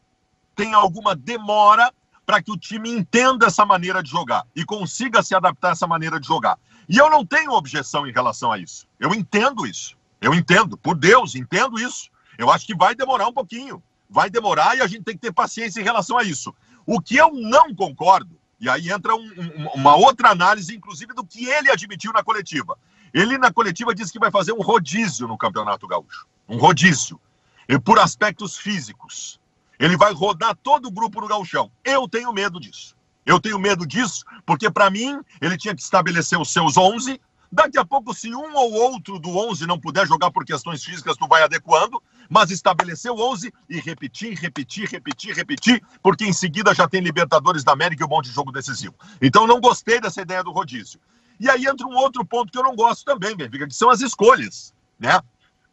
tenha 0.55 0.77
alguma 0.77 1.17
demora 1.17 1.91
para 2.27 2.43
que 2.43 2.53
o 2.53 2.57
time 2.57 2.91
entenda 2.91 3.47
essa 3.47 3.65
maneira 3.65 4.03
de 4.03 4.11
jogar 4.11 4.47
e 4.55 4.63
consiga 4.63 5.23
se 5.23 5.35
adaptar 5.35 5.71
a 5.71 5.73
essa 5.73 5.87
maneira 5.87 6.21
de 6.21 6.27
jogar. 6.27 6.59
E 6.87 6.99
eu 6.99 7.09
não 7.09 7.25
tenho 7.25 7.53
objeção 7.53 8.07
em 8.07 8.13
relação 8.13 8.53
a 8.53 8.59
isso. 8.59 8.87
Eu 9.01 9.15
entendo 9.15 9.67
isso. 9.67 9.97
Eu 10.21 10.35
entendo, 10.35 10.77
por 10.77 10.95
Deus, 10.95 11.35
entendo 11.35 11.79
isso. 11.79 12.11
Eu 12.41 12.51
acho 12.51 12.67
que 12.67 12.75
vai 12.75 12.95
demorar 12.95 13.29
um 13.29 13.35
pouquinho. 13.35 13.83
Vai 14.09 14.31
demorar 14.31 14.75
e 14.75 14.81
a 14.81 14.87
gente 14.87 15.05
tem 15.05 15.15
que 15.15 15.21
ter 15.21 15.31
paciência 15.31 15.79
em 15.79 15.85
relação 15.85 16.17
a 16.17 16.25
isso. 16.25 16.55
O 16.87 16.99
que 16.99 17.15
eu 17.15 17.31
não 17.35 17.75
concordo, 17.75 18.35
e 18.59 18.67
aí 18.67 18.91
entra 18.91 19.15
um, 19.15 19.21
um, 19.21 19.69
uma 19.75 19.95
outra 19.95 20.31
análise, 20.31 20.75
inclusive, 20.75 21.13
do 21.13 21.23
que 21.23 21.45
ele 21.45 21.71
admitiu 21.71 22.15
na 22.15 22.25
coletiva. 22.25 22.79
Ele, 23.13 23.37
na 23.37 23.53
coletiva, 23.53 23.95
disse 23.95 24.11
que 24.11 24.19
vai 24.19 24.31
fazer 24.31 24.53
um 24.53 24.63
rodízio 24.63 25.29
no 25.29 25.37
Campeonato 25.37 25.87
Gaúcho. 25.87 26.27
Um 26.49 26.57
rodízio. 26.57 27.21
E 27.69 27.79
por 27.79 27.99
aspectos 27.99 28.57
físicos. 28.57 29.39
Ele 29.79 29.97
vai 29.97 30.13
rodar 30.15 30.57
todo 30.57 30.87
o 30.87 30.91
grupo 30.91 31.21
no 31.21 31.29
gauchão. 31.29 31.71
Eu 31.85 32.09
tenho 32.09 32.33
medo 32.33 32.59
disso. 32.59 32.97
Eu 33.27 33.39
tenho 33.39 33.59
medo 33.59 33.87
disso 33.87 34.25
porque, 34.47 34.71
para 34.71 34.89
mim, 34.89 35.21
ele 35.43 35.59
tinha 35.59 35.75
que 35.75 35.83
estabelecer 35.83 36.41
os 36.41 36.51
seus 36.51 36.79
11 36.79 37.21
Daqui 37.53 37.79
a 37.79 37.85
pouco, 37.85 38.15
se 38.15 38.33
um 38.33 38.55
ou 38.55 38.73
outro 38.73 39.19
do 39.19 39.37
11 39.37 39.67
não 39.67 39.79
puder 39.79 40.07
jogar 40.07 40.31
por 40.31 40.45
questões 40.45 40.85
físicas, 40.85 41.17
tu 41.17 41.27
vai 41.27 41.43
adequando, 41.43 42.01
mas 42.29 42.51
estabelecer 42.51 43.11
o 43.11 43.21
11 43.21 43.53
e 43.69 43.81
repetir, 43.81 44.39
repetir, 44.39 44.89
repetir, 44.89 45.35
repetir, 45.35 45.83
porque 46.01 46.25
em 46.25 46.33
seguida 46.33 46.73
já 46.73 46.89
tem 46.89 47.01
Libertadores 47.01 47.65
da 47.65 47.73
América 47.73 48.05
e 48.05 48.07
um 48.07 48.09
monte 48.09 48.27
de 48.27 48.35
jogo 48.35 48.53
decisivo. 48.53 48.95
Então 49.21 49.49
não 49.49 49.61
gostei 49.61 50.01
dessa 50.01 50.23
ideia 50.23 50.45
do 50.45 50.53
rodízio. 50.53 51.01
E 51.41 51.51
aí 51.51 51.67
entra 51.67 51.87
um 51.87 51.97
outro 51.97 52.25
ponto 52.25 52.53
que 52.53 52.59
eu 52.59 52.63
não 52.63 52.77
gosto 52.77 53.05
também, 53.05 53.35
Benfica, 53.35 53.67
que 53.67 53.75
são 53.75 53.91
as 53.91 54.01
escolhas, 54.01 54.73
né? 54.99 55.21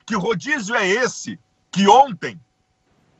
Que 0.03 0.15
rodízio 0.15 0.73
é 0.73 0.87
esse 0.87 1.39
que 1.69 1.87
ontem 1.87 2.39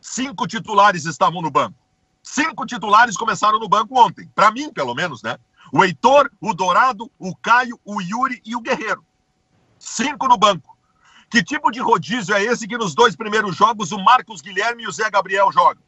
cinco 0.02 0.48
titulares 0.48 1.06
estavam 1.06 1.44
no 1.44 1.52
banco? 1.52 1.76
Cinco 2.24 2.66
titulares 2.66 3.16
começaram 3.16 3.60
no 3.60 3.70
banco 3.70 4.00
ontem, 4.00 4.28
para 4.34 4.52
mim, 4.52 4.72
pelo 4.74 4.96
menos, 4.96 5.22
né? 5.22 5.38
O 5.72 5.84
Heitor, 5.84 6.30
o 6.40 6.54
Dourado, 6.54 7.12
o 7.20 7.36
Caio, 7.36 7.80
o 7.84 8.02
Yuri 8.02 8.42
e 8.46 8.56
o 8.56 8.62
Guerreiro. 8.62 9.06
Cinco 9.78 10.28
no 10.28 10.38
banco. 10.38 10.78
Que 11.30 11.44
tipo 11.44 11.72
de 11.72 11.80
rodízio 11.80 12.34
é 12.34 12.44
esse 12.44 12.68
que 12.68 12.78
nos 12.78 12.96
dois 12.96 13.16
primeiros 13.16 13.56
jogos 13.56 13.92
o 13.92 14.00
Marcos 14.00 14.42
Guilherme 14.42 14.84
e 14.84 14.88
o 14.88 14.92
Zé 14.92 15.10
Gabriel 15.10 15.52
jogam? 15.52 15.84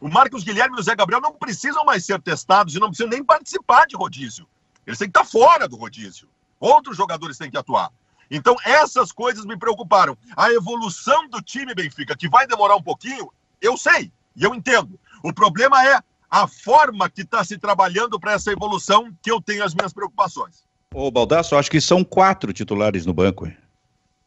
O 0.00 0.08
Marcos 0.08 0.44
Guilherme 0.44 0.76
e 0.76 0.80
o 0.80 0.82
Zé 0.82 0.94
Gabriel 0.94 1.20
não 1.20 1.34
precisam 1.34 1.84
mais 1.84 2.04
ser 2.04 2.20
testados 2.22 2.74
e 2.74 2.78
não 2.78 2.88
precisam 2.88 3.10
nem 3.10 3.24
participar 3.24 3.86
de 3.86 3.96
rodízio. 3.96 4.48
Eles 4.86 4.98
têm 4.98 5.10
que 5.10 5.18
estar 5.18 5.28
fora 5.28 5.68
do 5.68 5.76
rodízio. 5.76 6.28
Outros 6.60 6.96
jogadores 6.96 7.36
têm 7.36 7.50
que 7.50 7.58
atuar. 7.58 7.90
Então, 8.30 8.56
essas 8.64 9.10
coisas 9.10 9.44
me 9.44 9.56
preocuparam. 9.56 10.16
A 10.36 10.52
evolução 10.52 11.28
do 11.28 11.42
time 11.42 11.74
Benfica, 11.74 12.16
que 12.16 12.28
vai 12.28 12.46
demorar 12.46 12.76
um 12.76 12.82
pouquinho, 12.82 13.32
eu 13.60 13.76
sei 13.76 14.12
e 14.36 14.44
eu 14.44 14.54
entendo. 14.54 14.98
O 15.22 15.32
problema 15.32 15.84
é 15.84 16.00
a 16.30 16.46
forma 16.46 17.08
que 17.08 17.22
está 17.22 17.42
se 17.44 17.58
trabalhando 17.58 18.18
para 18.20 18.32
essa 18.32 18.52
evolução 18.52 19.10
que 19.22 19.30
eu 19.30 19.40
tenho 19.40 19.64
as 19.64 19.74
minhas 19.74 19.92
preocupações. 19.92 20.64
Ô, 20.94 21.10
Baldasso, 21.10 21.56
acho 21.56 21.70
que 21.70 21.80
são 21.80 22.04
quatro 22.04 22.52
titulares 22.52 23.04
no 23.06 23.14
banco. 23.14 23.46
Hein? 23.46 23.56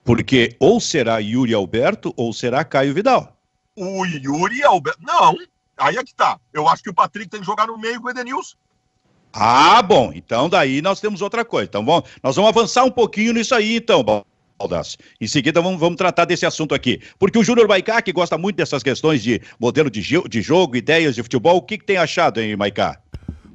Porque 0.04 0.56
ou 0.60 0.80
será 0.80 1.20
Yuri 1.20 1.54
Alberto 1.54 2.14
ou 2.18 2.34
será 2.34 2.64
Caio 2.64 2.94
Vidal. 2.94 3.38
O 3.76 4.06
Yuri 4.06 4.64
Alberto. 4.64 5.00
Não, 5.02 5.36
aí 5.78 5.98
é 5.98 6.04
que 6.04 6.14
tá. 6.14 6.40
Eu 6.54 6.68
acho 6.68 6.84
que 6.84 6.90
o 6.90 6.94
Patrick 6.94 7.30
tem 7.30 7.40
que 7.40 7.46
jogar 7.46 7.68
no 7.68 7.78
meio 7.78 8.02
com 8.02 8.08
o 8.08 8.12
Edenilson. 8.12 8.56
Ah, 9.34 9.82
bom. 9.82 10.12
Então 10.14 10.50
daí 10.50 10.82
nós 10.82 11.00
temos 11.00 11.22
outra 11.22 11.46
coisa. 11.46 11.68
Então 11.68 11.86
vamos, 11.86 12.10
nós 12.22 12.36
vamos 12.36 12.50
avançar 12.50 12.84
um 12.84 12.92
pouquinho 12.92 13.34
nisso 13.34 13.56
aí, 13.56 13.78
então, 13.78 14.04
Baldasso. 14.04 14.31
Em 15.20 15.28
seguida, 15.28 15.62
vamos, 15.62 15.80
vamos 15.80 15.98
tratar 15.98 16.26
desse 16.26 16.46
assunto 16.46 16.76
aqui. 16.76 17.00
Porque 17.18 17.38
o 17.38 17.44
Júnior 17.44 17.68
Maicá, 17.68 18.02
que 18.02 18.12
gosta 18.12 18.38
muito 18.38 18.56
dessas 18.56 18.84
questões 18.84 19.22
de 19.22 19.42
modelo 19.60 19.90
de, 19.90 20.02
de 20.02 20.42
jogo, 20.42 20.76
ideias 20.76 21.16
de 21.16 21.24
futebol, 21.24 21.58
o 21.58 21.62
que, 21.62 21.78
que 21.78 21.86
tem 21.86 21.98
achado, 21.98 22.40
hein, 22.40 22.56
Maicá? 22.56 23.00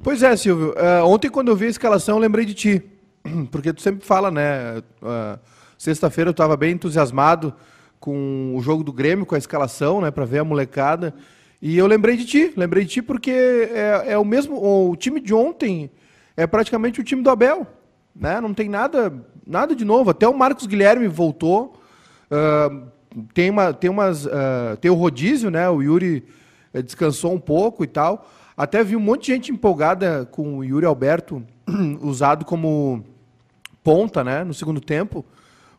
Pois 0.03 0.23
é, 0.23 0.35
Silvio. 0.35 0.73
Uh, 0.73 1.05
ontem, 1.05 1.29
quando 1.29 1.49
eu 1.49 1.55
vi 1.55 1.65
a 1.65 1.69
escalação, 1.69 2.15
eu 2.15 2.21
lembrei 2.21 2.45
de 2.45 2.53
ti. 2.53 2.83
Porque 3.51 3.73
tu 3.73 3.81
sempre 3.81 4.05
fala, 4.05 4.31
né? 4.31 4.77
Uh, 5.01 5.39
Sexta-feira 5.77 6.29
eu 6.29 6.31
estava 6.31 6.57
bem 6.57 6.71
entusiasmado 6.71 7.53
com 7.99 8.53
o 8.55 8.61
jogo 8.61 8.83
do 8.83 8.91
Grêmio, 8.91 9.25
com 9.25 9.35
a 9.35 9.37
escalação, 9.37 10.01
né? 10.01 10.09
Para 10.09 10.25
ver 10.25 10.39
a 10.39 10.43
molecada. 10.43 11.13
E 11.61 11.77
eu 11.77 11.85
lembrei 11.85 12.17
de 12.17 12.25
ti, 12.25 12.53
lembrei 12.55 12.83
de 12.83 12.91
ti 12.91 13.01
porque 13.01 13.31
é, 13.31 14.13
é 14.13 14.17
o 14.17 14.25
mesmo. 14.25 14.55
O 14.55 14.95
time 14.95 15.19
de 15.19 15.33
ontem 15.33 15.91
é 16.35 16.47
praticamente 16.47 16.99
o 16.99 17.03
time 17.03 17.21
do 17.21 17.29
Abel. 17.29 17.67
Né? 18.15 18.41
Não 18.41 18.53
tem 18.53 18.67
nada 18.67 19.13
nada 19.47 19.75
de 19.75 19.85
novo. 19.85 20.09
Até 20.09 20.27
o 20.27 20.37
Marcos 20.37 20.67
Guilherme 20.67 21.07
voltou. 21.07 21.73
Uh, 22.29 22.87
tem, 23.33 23.49
uma, 23.49 23.73
tem, 23.73 23.89
umas, 23.89 24.25
uh, 24.25 24.77
tem 24.81 24.91
o 24.91 24.95
rodízio, 24.95 25.49
né? 25.49 25.69
O 25.69 25.81
Yuri 25.81 26.25
uh, 26.73 26.83
descansou 26.83 27.33
um 27.33 27.39
pouco 27.39 27.83
e 27.83 27.87
tal. 27.87 28.29
Até 28.55 28.83
vi 28.83 28.95
um 28.95 28.99
monte 28.99 29.27
de 29.27 29.33
gente 29.33 29.51
empolgada 29.51 30.27
com 30.31 30.57
o 30.57 30.63
Yuri 30.63 30.85
Alberto 30.85 31.43
usado 32.01 32.43
como 32.43 33.03
ponta, 33.83 34.23
né? 34.23 34.43
No 34.43 34.53
segundo 34.53 34.81
tempo. 34.81 35.25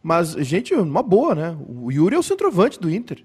Mas, 0.02 0.32
gente, 0.32 0.74
uma 0.74 1.02
boa, 1.02 1.34
né? 1.34 1.56
O 1.68 1.90
Yuri 1.90 2.14
é 2.14 2.18
o 2.18 2.22
centroavante 2.22 2.80
do 2.80 2.90
Inter. 2.90 3.24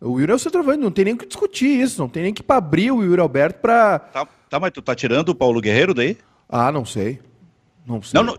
O 0.00 0.18
Yuri 0.18 0.32
é 0.32 0.34
o 0.34 0.38
centroavante, 0.38 0.78
não 0.78 0.90
tem 0.90 1.04
nem 1.04 1.16
que 1.16 1.26
discutir 1.26 1.78
isso, 1.78 2.00
não 2.00 2.08
tem 2.08 2.22
nem 2.22 2.32
que 2.32 2.42
abrir 2.48 2.90
o 2.90 3.02
Yuri 3.02 3.20
Alberto 3.20 3.60
para. 3.60 3.98
Tá, 3.98 4.26
tá, 4.48 4.58
mas 4.58 4.70
tu 4.72 4.80
tá 4.80 4.94
tirando 4.94 5.28
o 5.28 5.34
Paulo 5.34 5.60
Guerreiro 5.60 5.92
daí? 5.92 6.16
Ah, 6.48 6.72
não 6.72 6.86
sei. 6.86 7.20
Não 7.86 8.00
sei. 8.00 8.18
Não, 8.18 8.32
não, 8.32 8.38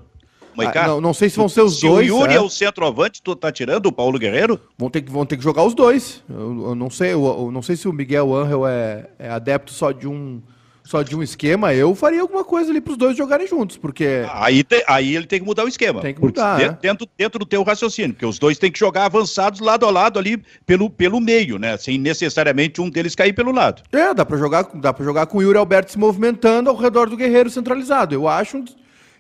ah, 0.58 0.88
não, 0.88 1.01
não, 1.01 1.13
sei 1.13 1.29
se 1.29 1.38
vão 1.38 1.48
ser 1.48 1.62
os 1.62 1.79
se 1.79 1.88
dois. 1.88 2.05
Se 2.05 2.12
o 2.12 2.20
Yuri 2.20 2.34
é. 2.34 2.38
é 2.38 2.41
o 2.41 2.50
centroavante, 2.50 3.22
tu 3.22 3.36
tá 3.36 3.51
tirando 3.51 3.86
o 3.86 3.91
Paulo 3.91 4.20
Guerreiro? 4.20 4.60
Vão 4.77 4.89
ter 4.89 5.01
que, 5.01 5.12
vão 5.12 5.25
ter 5.25 5.38
que 5.38 5.43
jogar 5.43 5.63
os 5.63 5.74
dois. 5.74 6.24
Eu, 6.29 6.70
eu 6.70 6.75
não 6.75 6.89
sei, 6.89 7.13
eu, 7.13 7.25
eu, 7.25 7.51
não 7.51 7.62
sei 7.62 7.75
se 7.75 7.88
o 7.88 7.93
Miguel 7.93 8.34
Angel 8.34 8.67
é, 8.67 9.10
é, 9.17 9.29
adepto 9.29 9.72
só 9.72 9.91
de 9.91 10.08
um 10.08 10.41
só 10.84 11.03
de 11.03 11.15
um 11.15 11.24
esquema. 11.24 11.74
Eu 11.74 11.96
faria 11.96 12.22
alguma 12.22 12.43
coisa 12.43 12.70
ali 12.70 12.81
para 12.81 12.91
os 12.91 12.98
dois 12.98 13.15
jogarem 13.15 13.48
juntos, 13.48 13.77
porque 13.77 14.25
aí, 14.34 14.63
te, 14.63 14.84
aí 14.88 15.15
ele 15.15 15.25
tem 15.25 15.39
que 15.39 15.46
mudar 15.46 15.63
o 15.63 15.67
esquema. 15.67 16.01
Tem 16.01 16.13
que 16.13 16.22
mudar. 16.22 16.58
Dentro, 16.58 16.72
né? 16.74 16.79
dentro, 16.81 17.10
dentro, 17.17 17.39
do 17.39 17.46
teu 17.46 17.63
raciocínio, 17.63 18.13
porque 18.13 18.25
os 18.25 18.38
dois 18.38 18.58
têm 18.58 18.72
que 18.72 18.79
jogar 18.79 19.05
avançados 19.05 19.60
lado 19.60 19.86
a 19.86 19.91
lado 19.91 20.20
ali 20.20 20.43
pelo, 20.65 20.89
pelo 20.89 21.22
meio, 21.22 21.58
né? 21.58 21.77
Sem 21.77 21.98
necessariamente 21.98 22.81
um 22.81 22.89
deles 22.89 23.15
cair 23.15 23.34
pelo 23.34 23.51
lado. 23.51 23.84
É, 23.91 24.13
dá 24.13 24.25
para 24.25 24.38
jogar, 24.38 24.70
dá 24.75 24.91
para 24.91 25.05
jogar 25.05 25.27
com 25.27 25.38
o 25.38 25.41
Yuri 25.41 25.58
Alberto 25.58 25.91
se 25.91 25.98
movimentando 25.98 26.70
ao 26.70 26.75
redor 26.75 27.10
do 27.10 27.15
Guerreiro 27.15 27.50
centralizado. 27.50 28.13
Eu 28.13 28.27
acho 28.27 28.58
um 28.58 28.65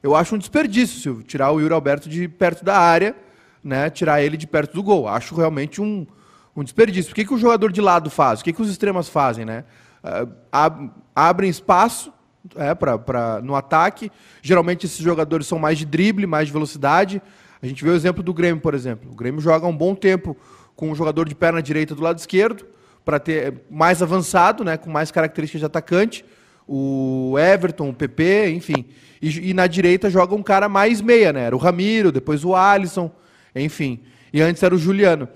eu 0.03 0.15
acho 0.15 0.35
um 0.35 0.37
desperdício, 0.37 0.99
Silvio, 0.99 1.23
tirar 1.23 1.51
o 1.51 1.59
Yuri 1.59 1.73
Alberto 1.73 2.09
de 2.09 2.27
perto 2.27 2.65
da 2.65 2.77
área, 2.77 3.15
né? 3.63 3.89
Tirar 3.89 4.21
ele 4.21 4.35
de 4.35 4.47
perto 4.47 4.73
do 4.73 4.81
gol. 4.81 5.07
Acho 5.07 5.35
realmente 5.35 5.81
um, 5.81 6.07
um 6.55 6.63
desperdício. 6.63 7.11
O 7.11 7.15
que, 7.15 7.25
que 7.25 7.33
o 7.33 7.37
jogador 7.37 7.71
de 7.71 7.81
lado 7.81 8.09
faz? 8.09 8.41
O 8.41 8.43
que, 8.43 8.53
que 8.53 8.61
os 8.61 8.69
extremas 8.69 9.07
fazem, 9.07 9.45
né? 9.45 9.63
Uh, 10.03 10.89
abrem 11.15 11.49
espaço 11.49 12.11
é, 12.55 12.73
pra, 12.73 12.97
pra, 12.97 13.41
no 13.41 13.55
ataque. 13.55 14.11
Geralmente 14.41 14.85
esses 14.85 14.97
jogadores 14.97 15.45
são 15.45 15.59
mais 15.59 15.77
de 15.77 15.85
drible, 15.85 16.25
mais 16.25 16.47
de 16.47 16.53
velocidade. 16.53 17.21
A 17.61 17.67
gente 17.67 17.83
vê 17.83 17.91
o 17.91 17.95
exemplo 17.95 18.23
do 18.23 18.33
Grêmio, 18.33 18.61
por 18.61 18.73
exemplo. 18.73 19.11
O 19.11 19.15
Grêmio 19.15 19.39
joga 19.39 19.67
um 19.67 19.75
bom 19.75 19.93
tempo 19.93 20.35
com 20.75 20.89
um 20.89 20.95
jogador 20.95 21.29
de 21.29 21.35
perna 21.35 21.61
direita 21.61 21.93
do 21.93 22.01
lado 22.01 22.17
esquerdo, 22.17 22.65
para 23.05 23.19
ter 23.19 23.61
mais 23.69 24.01
avançado, 24.01 24.63
né, 24.63 24.77
com 24.77 24.89
mais 24.89 25.11
características 25.11 25.59
de 25.59 25.65
atacante. 25.65 26.25
O 26.73 27.35
Everton, 27.37 27.89
o 27.89 27.93
PP, 27.93 28.49
enfim. 28.51 28.85
E, 29.21 29.49
e, 29.49 29.53
na 29.53 29.67
direita 29.67 30.09
joga 30.09 30.33
um 30.33 30.41
cara 30.41 30.69
mais 30.69 31.01
meia, 31.01 31.33
né? 31.33 31.41
Era 31.41 31.55
o 31.55 31.59
Ramiro, 31.59 32.13
depois 32.13 32.45
o 32.45 32.55
Alisson, 32.55 33.11
enfim. 33.53 33.99
E 34.31 34.41
antes 34.41 34.63
era 34.63 34.73
o 34.73 34.77
Juliano. 34.77 35.27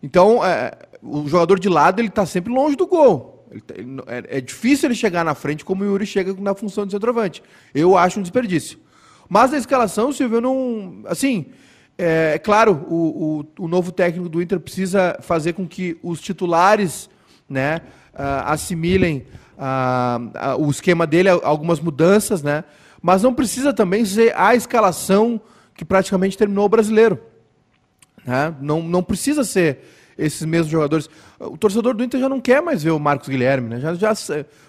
Então, 0.00 0.44
é, 0.44 0.70
o 1.02 1.26
jogador 1.28 1.58
de 1.58 1.68
lado 1.68 2.00
ele 2.00 2.08
está 2.08 2.24
sempre 2.24 2.52
longe 2.52 2.76
do 2.76 2.86
gol. 2.86 3.44
Ele, 3.50 3.60
tá, 3.60 3.74
ele, 3.76 4.00
é, 4.06 4.38
é, 4.38 4.40
difícil 4.40 4.86
ele 4.86 4.94
chegar 4.94 5.24
na 5.24 5.34
frente 5.34 5.64
como 5.64 5.82
o 5.82 5.86
Yuri 5.86 6.06
chega 6.06 6.32
na 6.34 6.54
função 6.54 6.86
de 6.86 6.92
centroavante. 6.92 7.42
Eu 7.74 7.96
acho 7.98 8.20
um 8.20 8.22
desperdício. 8.22 8.78
Mas 9.28 9.50
na 9.50 9.58
escalação, 9.58 10.12
Silvio, 10.12 10.36
eu 10.36 10.40
não. 10.40 11.02
Assim, 11.06 11.46
é, 11.98 12.32
é 12.34 12.38
claro, 12.38 12.86
o, 12.88 13.44
o, 13.58 13.64
o, 13.64 13.68
novo 13.68 13.90
técnico 13.90 14.28
do 14.28 14.40
Inter 14.40 14.60
precisa 14.60 15.18
fazer 15.20 15.54
com 15.54 15.66
que 15.66 15.96
os 16.02 16.20
titulares 16.20 17.10
né, 17.48 17.80
uh, 18.14 18.46
assimilem 18.46 19.26
uh, 19.58 20.56
uh, 20.58 20.66
o 20.66 20.70
esquema 20.70 21.06
dele, 21.06 21.28
algumas 21.28 21.80
mudanças, 21.80 22.42
né? 22.42 22.64
mas 23.02 23.22
não 23.22 23.34
precisa 23.34 23.72
também 23.72 24.04
ser 24.04 24.34
a 24.36 24.54
escalação 24.54 25.40
que 25.74 25.84
praticamente 25.84 26.38
terminou 26.38 26.64
o 26.64 26.68
brasileiro. 26.68 27.20
Né? 28.24 28.54
Não, 28.60 28.82
não 28.82 29.02
precisa 29.02 29.44
ser 29.44 29.80
esses 30.16 30.42
mesmos 30.46 30.70
jogadores. 30.70 31.10
O 31.38 31.56
torcedor 31.56 31.94
do 31.94 32.04
Inter 32.04 32.20
já 32.20 32.28
não 32.28 32.40
quer 32.40 32.62
mais 32.62 32.82
ver 32.82 32.92
o 32.92 32.98
Marcos 32.98 33.28
Guilherme. 33.28 33.68
Né? 33.68 33.80
Já, 33.80 33.94
já, 33.94 34.14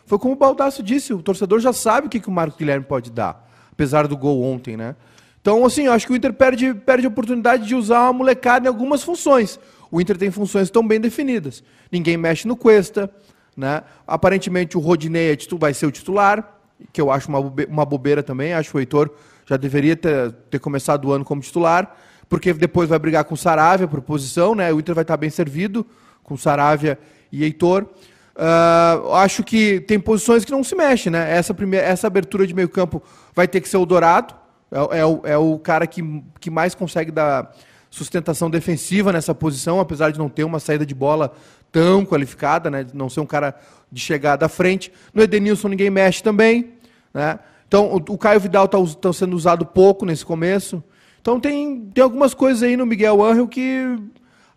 foi 0.06 0.20
como 0.20 0.34
o 0.34 0.38
Baldasso 0.38 0.84
disse, 0.84 1.14
o 1.14 1.22
torcedor 1.22 1.60
já 1.60 1.72
sabe 1.72 2.08
o 2.08 2.10
que, 2.10 2.20
que 2.20 2.28
o 2.28 2.32
Marcos 2.32 2.58
Guilherme 2.58 2.86
pode 2.86 3.12
dar, 3.12 3.50
apesar 3.72 4.08
do 4.08 4.18
gol 4.18 4.44
ontem. 4.44 4.76
Né? 4.76 4.96
Então, 5.40 5.64
assim, 5.66 5.84
eu 5.84 5.94
acho 5.94 6.08
que 6.08 6.14
o 6.14 6.16
Inter 6.16 6.34
perde, 6.34 6.74
perde 6.74 7.06
a 7.06 7.10
oportunidade 7.10 7.68
de 7.68 7.76
usar 7.76 8.02
uma 8.02 8.14
molecada 8.14 8.66
em 8.66 8.68
algumas 8.68 9.04
funções. 9.04 9.60
O 9.92 10.02
Inter 10.02 10.18
tem 10.18 10.32
funções 10.32 10.70
tão 10.70 10.86
bem 10.86 11.00
definidas. 11.00 11.64
Ninguém 11.92 12.18
mexe 12.18 12.48
no 12.48 12.56
Cuesta. 12.56 13.10
Né? 13.56 13.84
Aparentemente 14.06 14.78
o 14.78 14.82
Rodinei 14.82 15.32
é 15.32 15.38
vai 15.58 15.74
ser 15.74 15.86
o 15.86 15.92
titular 15.92 16.56
que 16.92 17.02
eu 17.02 17.12
acho 17.12 17.30
uma, 17.30 17.86
bobeira 17.86 18.22
também. 18.22 18.54
Acho 18.54 18.72
que 18.72 18.78
o 18.78 18.80
Heitor 18.80 19.10
já 19.46 19.58
deveria 19.58 19.96
ter, 19.96 20.32
ter 20.50 20.60
começado 20.60 21.06
o 21.06 21.12
ano 21.12 21.24
como 21.24 21.42
titular, 21.42 21.96
porque 22.28 22.54
depois 22.54 22.90
vai 22.90 23.00
brigar 23.00 23.24
com 23.24 23.34
o 23.34 23.38
Saravia 23.38 23.88
por 23.88 24.02
posição, 24.02 24.56
né? 24.56 24.74
O 24.74 24.80
Inter 24.80 24.96
vai 24.96 25.04
estar 25.04 25.18
bem 25.18 25.30
servido 25.30 25.86
com 26.24 26.36
Saravia 26.36 26.98
e 27.32 27.44
Heitor. 27.44 27.88
Uh, 28.36 29.14
acho 29.14 29.44
que 29.44 29.80
tem 29.82 30.00
posições 30.00 30.44
que 30.44 30.52
não 30.52 30.64
se 30.64 30.76
mexem, 30.76 31.12
né? 31.12 31.32
Essa, 31.32 31.54
primeira, 31.54 31.86
essa 31.86 32.08
abertura 32.08 32.46
de 32.46 32.54
meio 32.54 32.68
campo 32.68 33.02
vai 33.34 33.48
ter 33.48 33.62
que 33.62 33.70
ser 33.70 33.78
o 33.78 33.86
Dourado. 33.86 34.34
É, 34.72 35.00
é, 35.00 35.06
o, 35.06 35.22
é 35.24 35.38
o 35.38 35.58
cara 35.60 35.88
que, 35.88 36.02
que 36.40 36.50
mais 36.50 36.76
consegue 36.76 37.12
dar 37.12 37.56
sustentação 37.90 38.50
defensiva 38.50 39.14
nessa 39.14 39.34
posição, 39.34 39.80
apesar 39.80 40.12
de 40.12 40.20
não 40.20 40.28
ter 40.28 40.44
uma 40.44 40.60
saída 40.60 40.86
de 40.86 40.94
bola 40.94 41.32
tão 41.76 42.06
qualificada, 42.06 42.72
né? 42.72 42.88
Não 42.94 43.10
ser 43.10 43.20
um 43.20 43.26
cara 43.26 43.54
de 43.92 44.00
chegar 44.00 44.38
da 44.38 44.48
frente. 44.48 44.94
No 45.14 45.22
Edenilson 45.22 45.68
ninguém 45.68 45.90
mexe 45.90 46.24
também. 46.24 46.72
Né? 47.14 47.38
Então 47.68 47.88
o, 47.92 48.14
o 48.14 48.18
Caio 48.18 48.40
Vidal 48.40 48.64
está 48.64 48.78
tá 49.02 49.12
sendo 49.12 49.36
usado 49.36 49.66
pouco 49.66 50.06
nesse 50.06 50.26
começo. 50.26 50.82
Então 51.20 51.38
tem, 51.38 51.82
tem 51.94 52.02
algumas 52.02 52.34
coisas 52.34 52.64
aí 52.64 52.78
no 52.78 52.86
Miguel 52.86 53.22
Angel 53.22 53.46
que 53.46 53.98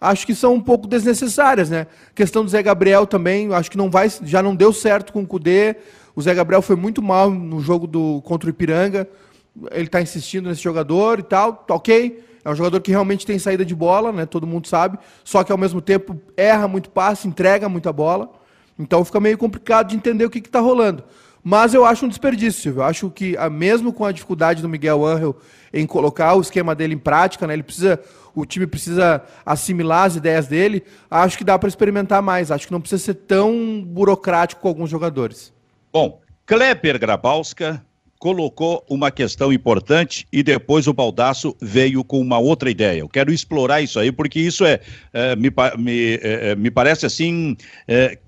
acho 0.00 0.24
que 0.24 0.32
são 0.32 0.54
um 0.54 0.60
pouco 0.60 0.86
desnecessárias, 0.86 1.68
né? 1.68 1.88
A 2.08 2.14
questão 2.14 2.44
do 2.44 2.50
Zé 2.50 2.62
Gabriel 2.62 3.04
também, 3.04 3.52
acho 3.52 3.68
que 3.68 3.76
não 3.76 3.90
vai, 3.90 4.08
já 4.22 4.40
não 4.40 4.54
deu 4.54 4.72
certo 4.72 5.12
com 5.12 5.22
o 5.22 5.26
Cudê. 5.26 5.74
O 6.14 6.22
Zé 6.22 6.32
Gabriel 6.32 6.62
foi 6.62 6.76
muito 6.76 7.02
mal 7.02 7.32
no 7.32 7.58
jogo 7.58 7.88
do 7.88 8.22
contra 8.22 8.46
o 8.46 8.50
Ipiranga. 8.50 9.08
ele 9.72 9.86
está 9.86 10.00
insistindo 10.00 10.48
nesse 10.48 10.62
jogador 10.62 11.18
e 11.18 11.24
tal, 11.24 11.52
tá 11.52 11.74
ok. 11.74 12.27
É 12.44 12.50
um 12.50 12.54
jogador 12.54 12.80
que 12.80 12.90
realmente 12.90 13.26
tem 13.26 13.38
saída 13.38 13.64
de 13.64 13.74
bola, 13.74 14.12
né? 14.12 14.26
Todo 14.26 14.46
mundo 14.46 14.68
sabe. 14.68 14.98
Só 15.24 15.44
que 15.44 15.52
ao 15.52 15.58
mesmo 15.58 15.80
tempo 15.80 16.20
erra 16.36 16.68
muito 16.68 16.90
passe, 16.90 17.28
entrega 17.28 17.68
muita 17.68 17.92
bola. 17.92 18.30
Então 18.78 19.04
fica 19.04 19.18
meio 19.20 19.36
complicado 19.36 19.88
de 19.88 19.96
entender 19.96 20.24
o 20.24 20.30
que 20.30 20.38
está 20.38 20.60
rolando. 20.60 21.04
Mas 21.42 21.74
eu 21.74 21.84
acho 21.84 22.04
um 22.04 22.08
desperdício. 22.08 22.74
Eu 22.76 22.82
acho 22.82 23.10
que, 23.10 23.36
ah, 23.36 23.48
mesmo 23.48 23.92
com 23.92 24.04
a 24.04 24.12
dificuldade 24.12 24.60
do 24.60 24.68
Miguel 24.68 25.04
Angel 25.04 25.36
em 25.72 25.86
colocar 25.86 26.34
o 26.34 26.40
esquema 26.40 26.74
dele 26.74 26.94
em 26.94 26.98
prática, 26.98 27.46
né? 27.46 27.54
Ele 27.54 27.62
precisa, 27.62 28.00
o 28.34 28.44
time 28.44 28.66
precisa 28.66 29.22
assimilar 29.44 30.04
as 30.04 30.16
ideias 30.16 30.46
dele. 30.46 30.84
Acho 31.10 31.38
que 31.38 31.44
dá 31.44 31.58
para 31.58 31.68
experimentar 31.68 32.22
mais. 32.22 32.50
Acho 32.50 32.66
que 32.66 32.72
não 32.72 32.80
precisa 32.80 33.02
ser 33.02 33.14
tão 33.14 33.82
burocrático 33.84 34.60
com 34.60 34.68
alguns 34.68 34.90
jogadores. 34.90 35.52
Bom, 35.92 36.20
Kleber 36.46 36.98
Grabowska 36.98 37.84
colocou 38.18 38.84
uma 38.88 39.10
questão 39.10 39.52
importante 39.52 40.26
e 40.32 40.42
depois 40.42 40.86
o 40.86 40.92
Baldaço 40.92 41.56
veio 41.60 42.02
com 42.02 42.20
uma 42.20 42.38
outra 42.38 42.70
ideia. 42.70 43.00
Eu 43.00 43.08
quero 43.08 43.32
explorar 43.32 43.80
isso 43.80 43.98
aí, 43.98 44.10
porque 44.10 44.40
isso 44.40 44.64
é, 44.64 44.80
é 45.12 45.36
me, 45.36 45.50
me, 45.78 46.14
é, 46.14 46.50
é, 46.50 46.56
me 46.56 46.70
parece 46.70 47.06
assim. 47.06 47.56
É, 47.86 48.18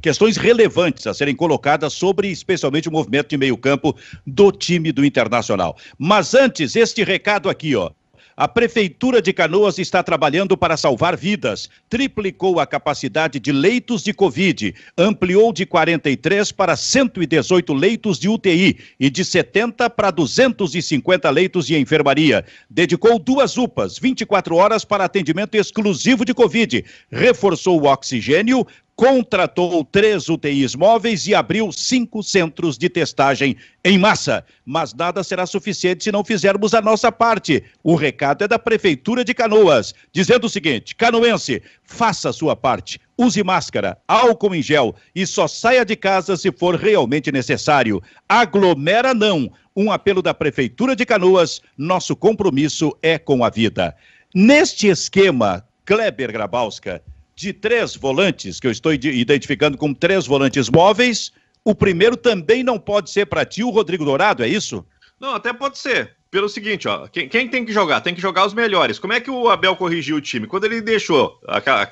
questões 0.00 0.38
relevantes 0.38 1.06
a 1.06 1.12
serem 1.12 1.36
colocadas 1.36 1.92
sobre 1.92 2.28
especialmente 2.28 2.88
o 2.88 2.92
movimento 2.92 3.28
de 3.28 3.36
meio 3.36 3.56
campo 3.58 3.94
do 4.26 4.50
time 4.50 4.90
do 4.92 5.04
Internacional. 5.04 5.76
Mas 5.98 6.34
antes, 6.34 6.74
este 6.74 7.04
recado 7.04 7.50
aqui, 7.50 7.76
ó. 7.76 7.90
A 8.34 8.48
Prefeitura 8.48 9.20
de 9.20 9.30
Canoas 9.30 9.78
está 9.78 10.02
trabalhando 10.02 10.56
para 10.56 10.76
salvar 10.76 11.16
vidas. 11.16 11.68
Triplicou 11.90 12.58
a 12.58 12.66
capacidade 12.66 13.38
de 13.38 13.52
leitos 13.52 14.02
de 14.02 14.14
Covid, 14.14 14.74
ampliou 14.96 15.52
de 15.52 15.66
43 15.66 16.50
para 16.52 16.74
118 16.74 17.74
leitos 17.74 18.18
de 18.18 18.30
UTI 18.30 18.78
e 18.98 19.10
de 19.10 19.22
70 19.22 19.90
para 19.90 20.10
250 20.10 21.28
leitos 21.28 21.66
de 21.66 21.76
enfermaria. 21.76 22.44
Dedicou 22.70 23.18
duas 23.18 23.58
UPAs, 23.58 23.98
24 23.98 24.56
horas 24.56 24.82
para 24.82 25.04
atendimento 25.04 25.54
exclusivo 25.54 26.24
de 26.24 26.32
Covid. 26.32 26.84
Reforçou 27.10 27.82
o 27.82 27.86
oxigênio, 27.86 28.66
contratou 29.02 29.84
três 29.84 30.28
UTIs 30.28 30.76
móveis 30.76 31.26
e 31.26 31.34
abriu 31.34 31.72
cinco 31.72 32.22
centros 32.22 32.78
de 32.78 32.88
testagem 32.88 33.56
em 33.84 33.98
massa. 33.98 34.44
Mas 34.64 34.94
nada 34.94 35.24
será 35.24 35.44
suficiente 35.44 36.04
se 36.04 36.12
não 36.12 36.24
fizermos 36.24 36.72
a 36.72 36.80
nossa 36.80 37.10
parte. 37.10 37.64
O 37.82 37.96
recado 37.96 38.44
é 38.44 38.46
da 38.46 38.60
Prefeitura 38.60 39.24
de 39.24 39.34
Canoas, 39.34 39.92
dizendo 40.12 40.44
o 40.44 40.48
seguinte: 40.48 40.94
Canoense, 40.94 41.60
faça 41.82 42.28
a 42.28 42.32
sua 42.32 42.54
parte. 42.54 43.00
Use 43.18 43.42
máscara, 43.42 43.98
álcool 44.06 44.54
em 44.54 44.62
gel 44.62 44.94
e 45.12 45.26
só 45.26 45.48
saia 45.48 45.84
de 45.84 45.96
casa 45.96 46.36
se 46.36 46.52
for 46.52 46.76
realmente 46.76 47.32
necessário. 47.32 48.00
Aglomera 48.28 49.12
não. 49.12 49.50
Um 49.74 49.90
apelo 49.90 50.22
da 50.22 50.32
Prefeitura 50.32 50.94
de 50.94 51.04
Canoas: 51.04 51.60
nosso 51.76 52.14
compromisso 52.14 52.96
é 53.02 53.18
com 53.18 53.42
a 53.42 53.50
vida. 53.50 53.96
Neste 54.32 54.86
esquema, 54.86 55.66
Kleber 55.84 56.30
Grabowska 56.30 57.02
de 57.34 57.52
três 57.52 57.96
volantes, 57.96 58.60
que 58.60 58.66
eu 58.66 58.70
estou 58.70 58.92
identificando 58.92 59.78
como 59.78 59.94
três 59.94 60.26
volantes 60.26 60.68
móveis, 60.68 61.32
o 61.64 61.74
primeiro 61.74 62.16
também 62.16 62.62
não 62.62 62.78
pode 62.78 63.10
ser 63.10 63.26
para 63.26 63.44
ti 63.44 63.62
o 63.62 63.70
Rodrigo 63.70 64.04
Dourado, 64.04 64.42
é 64.42 64.48
isso? 64.48 64.84
Não, 65.20 65.34
até 65.34 65.52
pode 65.52 65.78
ser 65.78 66.16
pelo 66.32 66.48
seguinte, 66.48 66.88
ó, 66.88 67.06
quem, 67.08 67.28
quem, 67.28 67.46
tem 67.46 67.62
que 67.62 67.74
jogar? 67.74 68.00
Tem 68.00 68.14
que 68.14 68.20
jogar 68.20 68.46
os 68.46 68.54
melhores. 68.54 68.98
Como 68.98 69.12
é 69.12 69.20
que 69.20 69.30
o 69.30 69.50
Abel 69.50 69.76
corrigiu 69.76 70.16
o 70.16 70.20
time? 70.20 70.46
Quando 70.46 70.64
ele 70.64 70.80
deixou 70.80 71.38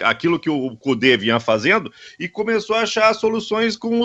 aquilo 0.00 0.40
que 0.40 0.49
o 0.49 0.75
Cudê 0.78 1.14
vinha 1.14 1.38
fazendo 1.38 1.92
e 2.18 2.26
começou 2.26 2.75
a 2.75 2.80
achar 2.80 3.12
soluções 3.12 3.76
com 3.76 4.00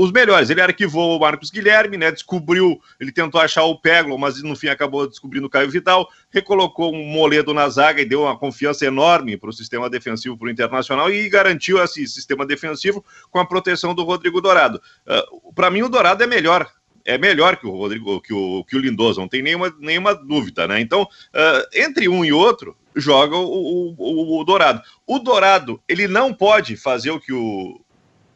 os 0.00 0.12
melhores. 0.12 0.50
Ele 0.50 0.60
arquivou 0.60 1.16
o 1.16 1.20
Marcos 1.20 1.50
Guilherme, 1.50 1.96
né? 1.96 2.12
Descobriu, 2.12 2.80
ele 3.00 3.10
tentou 3.10 3.40
achar 3.40 3.64
o 3.64 3.76
Peglo, 3.76 4.16
mas 4.16 4.40
no 4.40 4.54
fim 4.54 4.68
acabou 4.68 5.08
descobrindo 5.08 5.48
o 5.48 5.50
Caio 5.50 5.68
Vidal, 5.68 6.08
recolocou 6.30 6.94
um 6.94 7.04
Moledo 7.04 7.52
na 7.52 7.68
zaga 7.68 8.00
e 8.00 8.04
deu 8.04 8.22
uma 8.22 8.38
confiança 8.38 8.86
enorme 8.86 9.36
para 9.36 9.50
o 9.50 9.52
sistema 9.52 9.90
defensivo 9.90 10.38
para 10.38 10.46
o 10.46 10.50
Internacional 10.50 11.10
e 11.10 11.28
garantiu 11.28 11.82
esse 11.82 12.06
sistema 12.06 12.46
defensivo 12.46 13.04
com 13.32 13.40
a 13.40 13.44
proteção 13.44 13.96
do 13.96 14.04
Rodrigo 14.04 14.40
Dourado. 14.40 14.80
Uh, 15.04 15.52
para 15.54 15.72
mim, 15.72 15.82
o 15.82 15.88
Dourado 15.88 16.22
é 16.22 16.26
melhor 16.28 16.70
é 17.04 17.18
melhor 17.18 17.56
que 17.56 17.66
o 17.66 17.70
Rodrigo, 17.70 18.20
que 18.20 18.32
o, 18.32 18.64
que 18.64 18.76
o 18.76 18.78
Lindoso, 18.78 19.20
não 19.20 19.28
tem 19.28 19.42
nenhuma, 19.42 19.74
nenhuma 19.78 20.14
dúvida, 20.14 20.66
né? 20.66 20.80
Então, 20.80 21.02
uh, 21.02 21.68
entre 21.74 22.08
um 22.08 22.24
e 22.24 22.32
outro, 22.32 22.76
joga 22.94 23.36
o, 23.36 23.94
o, 23.96 24.40
o, 24.40 24.44
Dourado. 24.44 24.82
O 25.06 25.18
Dourado, 25.18 25.80
ele 25.88 26.06
não 26.06 26.32
pode 26.32 26.76
fazer 26.76 27.10
o 27.10 27.20
que 27.20 27.32
o, 27.32 27.80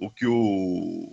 o 0.00 0.10
que 0.10 0.26
o 0.26 1.12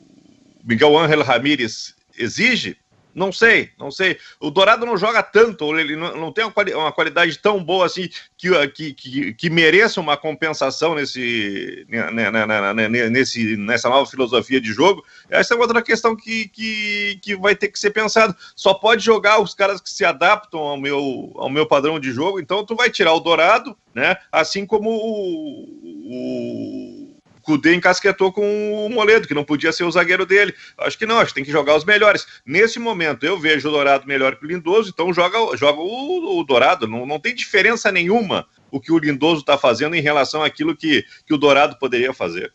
Miguel 0.63 0.97
Ángel 0.97 1.23
Ramírez 1.23 1.95
exige, 2.17 2.77
não 3.13 3.31
sei, 3.31 3.69
não 3.77 3.91
sei. 3.91 4.17
O 4.39 4.49
Dourado 4.49 4.85
não 4.85 4.97
joga 4.97 5.21
tanto, 5.21 5.77
ele 5.77 5.95
não, 5.95 6.15
não 6.15 6.31
tem 6.31 6.43
uma, 6.43 6.51
quali 6.51 6.73
uma, 6.73 6.91
qualidade 6.91 7.37
tão 7.37 7.63
boa 7.63 7.85
assim 7.85 8.09
que, 8.37 8.67
que, 8.69 8.93
que, 8.93 9.33
que 9.33 9.49
mereça 9.49 10.01
uma 10.01 10.17
compensação 10.17 10.95
nesse, 10.95 11.85
nesse, 13.11 13.57
nessa 13.57 13.89
nova 13.89 14.09
filosofia 14.09 14.59
de 14.59 14.73
jogo. 14.73 15.03
Essa 15.29 15.53
é 15.53 15.57
outra 15.57 15.81
questão 15.81 16.15
que, 16.15 16.47
que, 16.49 17.19
que 17.21 17.35
vai 17.35 17.55
ter 17.55 17.67
que 17.67 17.79
ser 17.79 17.91
pensado. 17.91 18.35
Só 18.55 18.73
pode 18.73 19.03
jogar 19.03 19.41
os 19.41 19.53
caras 19.53 19.79
que 19.79 19.89
se 19.89 20.03
adaptam 20.03 20.59
ao 20.59 20.77
meu, 20.77 21.31
ao 21.35 21.49
meu 21.49 21.67
padrão 21.67 21.99
de 21.99 22.11
jogo, 22.11 22.39
então 22.39 22.65
tu 22.65 22.75
vai 22.75 22.89
tirar 22.89 23.13
o 23.13 23.19
Dourado, 23.19 23.77
né? 23.93 24.17
Assim 24.31 24.65
como 24.65 24.89
o, 24.89 25.63
o 26.05 27.02
Cudê 27.43 27.75
encasquetou 27.75 28.31
com 28.31 28.85
o 28.85 28.89
Moledo, 28.89 29.27
que 29.27 29.33
não 29.33 29.43
podia 29.43 29.71
ser 29.71 29.83
o 29.83 29.91
zagueiro 29.91 30.25
dele. 30.25 30.55
Acho 30.79 30.97
que 30.97 31.05
não, 31.05 31.19
acho 31.19 31.27
que 31.27 31.35
tem 31.35 31.43
que 31.43 31.51
jogar 31.51 31.75
os 31.75 31.85
melhores. 31.85 32.25
Nesse 32.45 32.79
momento, 32.79 33.25
eu 33.25 33.37
vejo 33.37 33.67
o 33.67 33.71
Dourado 33.71 34.07
melhor 34.07 34.35
que 34.37 34.45
o 34.45 34.47
Lindoso, 34.47 34.89
então 34.89 35.13
joga, 35.13 35.37
joga 35.57 35.79
o, 35.79 36.39
o 36.39 36.43
Dourado. 36.43 36.87
Não, 36.87 37.05
não 37.05 37.19
tem 37.19 37.35
diferença 37.35 37.91
nenhuma 37.91 38.47
o 38.71 38.79
que 38.79 38.91
o 38.91 38.97
Lindoso 38.97 39.41
está 39.41 39.57
fazendo 39.57 39.95
em 39.95 40.01
relação 40.01 40.41
àquilo 40.41 40.75
que, 40.75 41.05
que 41.25 41.33
o 41.33 41.37
Dourado 41.37 41.77
poderia 41.77 42.13
fazer. 42.13 42.51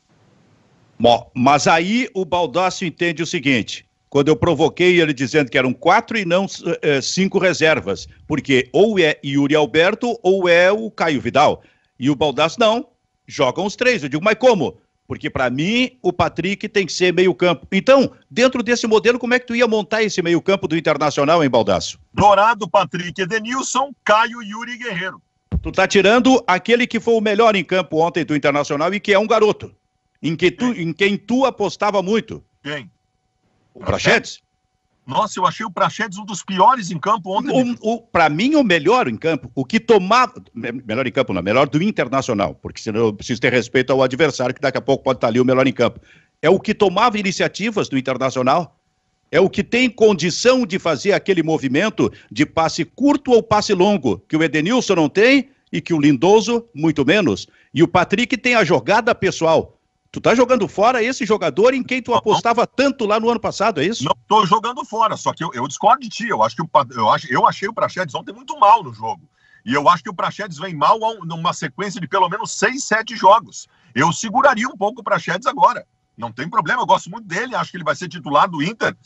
Bom, 0.98 1.30
mas 1.32 1.68
aí 1.68 2.08
o 2.12 2.24
Baldassio 2.24 2.88
entende 2.88 3.22
o 3.22 3.26
seguinte: 3.26 3.86
quando 4.08 4.28
eu 4.28 4.36
provoquei 4.36 5.00
ele 5.00 5.12
dizendo 5.12 5.50
que 5.50 5.58
eram 5.58 5.72
quatro 5.72 6.18
e 6.18 6.24
não 6.24 6.46
é, 6.82 7.00
cinco 7.00 7.38
reservas, 7.38 8.08
porque 8.26 8.68
ou 8.72 8.98
é 8.98 9.18
Yuri 9.24 9.54
Alberto 9.54 10.18
ou 10.22 10.48
é 10.48 10.72
o 10.72 10.90
Caio 10.90 11.20
Vidal. 11.20 11.62
E 12.00 12.10
o 12.10 12.16
Baldassio, 12.16 12.60
não, 12.60 12.88
jogam 13.28 13.66
os 13.66 13.76
três. 13.76 14.02
Eu 14.02 14.08
digo, 14.08 14.24
mas 14.24 14.36
como? 14.36 14.78
Porque 15.06 15.30
para 15.30 15.48
mim 15.48 15.96
o 16.02 16.12
Patrick 16.12 16.68
tem 16.68 16.84
que 16.84 16.92
ser 16.92 17.12
meio-campo. 17.12 17.66
Então, 17.70 18.12
dentro 18.30 18.62
desse 18.62 18.86
modelo, 18.86 19.18
como 19.18 19.34
é 19.34 19.38
que 19.38 19.46
tu 19.46 19.54
ia 19.54 19.66
montar 19.66 20.02
esse 20.02 20.20
meio-campo 20.20 20.66
do 20.66 20.76
Internacional, 20.76 21.44
em 21.44 21.48
Baldaço? 21.48 21.98
Dourado, 22.12 22.68
Patrick, 22.68 23.20
Edenilson, 23.20 23.92
Caio, 24.04 24.42
Yuri 24.42 24.76
Guerreiro. 24.76 25.22
Tu 25.62 25.72
tá 25.72 25.86
tirando 25.86 26.42
aquele 26.46 26.86
que 26.86 27.00
foi 27.00 27.14
o 27.14 27.20
melhor 27.20 27.56
em 27.56 27.64
campo 27.64 27.98
ontem 27.98 28.24
do 28.24 28.36
Internacional 28.36 28.92
e 28.92 29.00
que 29.00 29.12
é 29.12 29.18
um 29.18 29.26
garoto. 29.26 29.74
Em, 30.22 30.34
que 30.34 30.50
tu, 30.50 30.66
em 30.72 30.92
quem 30.92 31.16
tu 31.16 31.46
apostava 31.46 32.02
muito. 32.02 32.44
Quem? 32.62 32.90
O 33.72 33.80
Prachetes? 33.80 34.40
Nossa, 35.08 35.40
eu 35.40 35.46
achei 35.46 35.64
o 35.64 35.70
Praxedes 35.70 36.18
um 36.18 36.24
dos 36.26 36.42
piores 36.42 36.90
em 36.90 36.98
campo 36.98 37.30
ontem. 37.30 37.74
O, 37.80 37.94
o 37.94 38.02
Para 38.02 38.28
mim, 38.28 38.54
o 38.56 38.62
melhor 38.62 39.08
em 39.08 39.16
campo, 39.16 39.50
o 39.54 39.64
que 39.64 39.80
tomava. 39.80 40.34
Melhor 40.52 41.06
em 41.06 41.10
campo, 41.10 41.32
não, 41.32 41.42
melhor 41.42 41.66
do 41.66 41.82
internacional, 41.82 42.54
porque 42.54 42.82
senão 42.82 43.06
eu 43.06 43.12
preciso 43.14 43.40
ter 43.40 43.50
respeito 43.50 43.90
ao 43.90 44.02
adversário, 44.02 44.54
que 44.54 44.60
daqui 44.60 44.76
a 44.76 44.82
pouco 44.82 45.02
pode 45.02 45.16
estar 45.16 45.28
ali 45.28 45.40
o 45.40 45.46
melhor 45.46 45.66
em 45.66 45.72
campo. 45.72 45.98
É 46.42 46.50
o 46.50 46.60
que 46.60 46.74
tomava 46.74 47.18
iniciativas 47.18 47.88
do 47.88 47.96
internacional. 47.96 48.78
É 49.32 49.40
o 49.40 49.48
que 49.48 49.64
tem 49.64 49.88
condição 49.88 50.66
de 50.66 50.78
fazer 50.78 51.12
aquele 51.12 51.42
movimento 51.42 52.12
de 52.30 52.44
passe 52.44 52.84
curto 52.84 53.32
ou 53.32 53.42
passe 53.42 53.72
longo, 53.72 54.18
que 54.28 54.36
o 54.36 54.42
Edenilson 54.42 54.94
não 54.94 55.08
tem 55.08 55.48
e 55.72 55.80
que 55.80 55.94
o 55.94 56.00
Lindoso, 56.00 56.66
muito 56.74 57.04
menos. 57.04 57.46
E 57.72 57.82
o 57.82 57.88
Patrick 57.88 58.36
tem 58.36 58.54
a 58.54 58.64
jogada 58.64 59.14
pessoal. 59.14 59.77
Tu 60.10 60.20
tá 60.22 60.34
jogando 60.34 60.66
fora 60.66 61.02
esse 61.02 61.26
jogador 61.26 61.74
em 61.74 61.82
quem 61.82 62.02
tu 62.02 62.14
apostava 62.14 62.66
tanto 62.66 63.04
lá 63.04 63.20
no 63.20 63.28
ano 63.28 63.38
passado, 63.38 63.80
é 63.80 63.84
isso? 63.84 64.04
Não 64.04 64.16
tô 64.26 64.46
jogando 64.46 64.82
fora, 64.84 65.16
só 65.16 65.34
que 65.34 65.44
eu, 65.44 65.50
eu 65.52 65.68
discordo 65.68 66.00
de 66.00 66.08
ti. 66.08 66.28
Eu 66.28 66.42
acho 66.42 66.56
que 66.56 66.62
o, 66.62 66.70
eu, 66.96 67.10
acho, 67.10 67.30
eu 67.32 67.46
achei 67.46 67.68
o 67.68 67.74
Praxedes 67.74 68.14
ontem 68.14 68.32
muito 68.32 68.58
mal 68.58 68.82
no 68.82 68.92
jogo. 68.92 69.28
E 69.66 69.74
eu 69.74 69.86
acho 69.86 70.02
que 70.02 70.08
o 70.08 70.14
Praxedes 70.14 70.56
vem 70.56 70.74
mal 70.74 70.98
numa 71.24 71.52
sequência 71.52 72.00
de 72.00 72.08
pelo 72.08 72.28
menos 72.28 72.52
seis, 72.52 72.84
sete 72.84 73.14
jogos. 73.14 73.68
Eu 73.94 74.10
seguraria 74.12 74.66
um 74.66 74.76
pouco 74.76 75.02
o 75.02 75.04
Praxedes 75.04 75.46
agora. 75.46 75.86
Não 76.16 76.32
tem 76.32 76.48
problema, 76.48 76.82
eu 76.82 76.86
gosto 76.86 77.10
muito 77.10 77.28
dele, 77.28 77.54
acho 77.54 77.70
que 77.70 77.76
ele 77.76 77.84
vai 77.84 77.94
ser 77.94 78.08
titular 78.08 78.48
do 78.48 78.62
Inter 78.62 78.96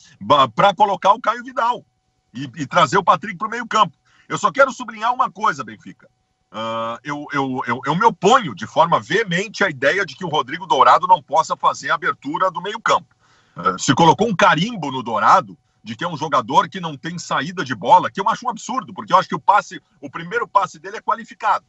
para 0.55 0.73
colocar 0.73 1.13
o 1.13 1.21
Caio 1.21 1.45
Vidal 1.45 1.85
e, 2.33 2.45
e 2.57 2.67
trazer 2.67 2.97
o 2.97 3.05
Patrick 3.05 3.37
para 3.37 3.49
o 3.49 3.51
meio-campo. 3.51 3.97
Eu 4.29 4.39
só 4.39 4.51
quero 4.51 4.73
sublinhar 4.73 5.13
uma 5.13 5.31
coisa, 5.31 5.65
Benfica. 5.65 6.09
Uh, 6.53 7.01
eu, 7.03 7.27
eu, 7.33 7.63
eu, 7.67 7.81
eu, 7.87 7.97
me 7.97 8.05
oponho 8.05 8.55
de 8.55 8.67
forma 8.67 9.01
veemente 9.01 9.65
à 9.65 9.71
ideia 9.71 10.05
de 10.05 10.15
que 10.15 10.23
o 10.25 10.29
Rodrigo 10.29 10.67
Dourado 10.67 11.07
não 11.07 11.23
possa 11.23 11.57
fazer 11.57 11.91
a 11.91 11.95
abertura 11.95 12.51
do 12.51 12.61
meio-campo. 12.61 13.17
Uh, 13.57 13.79
se 13.79 13.95
colocou 13.95 14.29
um 14.29 14.37
carimbo 14.37 14.91
no 14.91 15.03
Dourado 15.03 15.57
de 15.83 15.97
que 15.97 16.05
é 16.05 16.09
um 16.09 16.17
jogador 16.17 16.69
que 16.69 16.79
não 16.79 16.95
tem 16.95 17.19
saída 17.19 17.65
de 17.65 17.75
bola, 17.75 18.11
que 18.11 18.21
eu 18.21 18.29
acho 18.29 18.47
um 18.47 18.51
absurdo, 18.51 18.93
porque 18.93 19.15
eu 19.15 19.17
acho 19.17 19.29
que 19.29 19.35
o 19.35 19.41
passe, 19.41 19.81
o 19.99 20.11
primeiro 20.11 20.47
passe 20.47 20.79
dele 20.79 20.99
é 20.99 21.01
qualificado. 21.01 21.65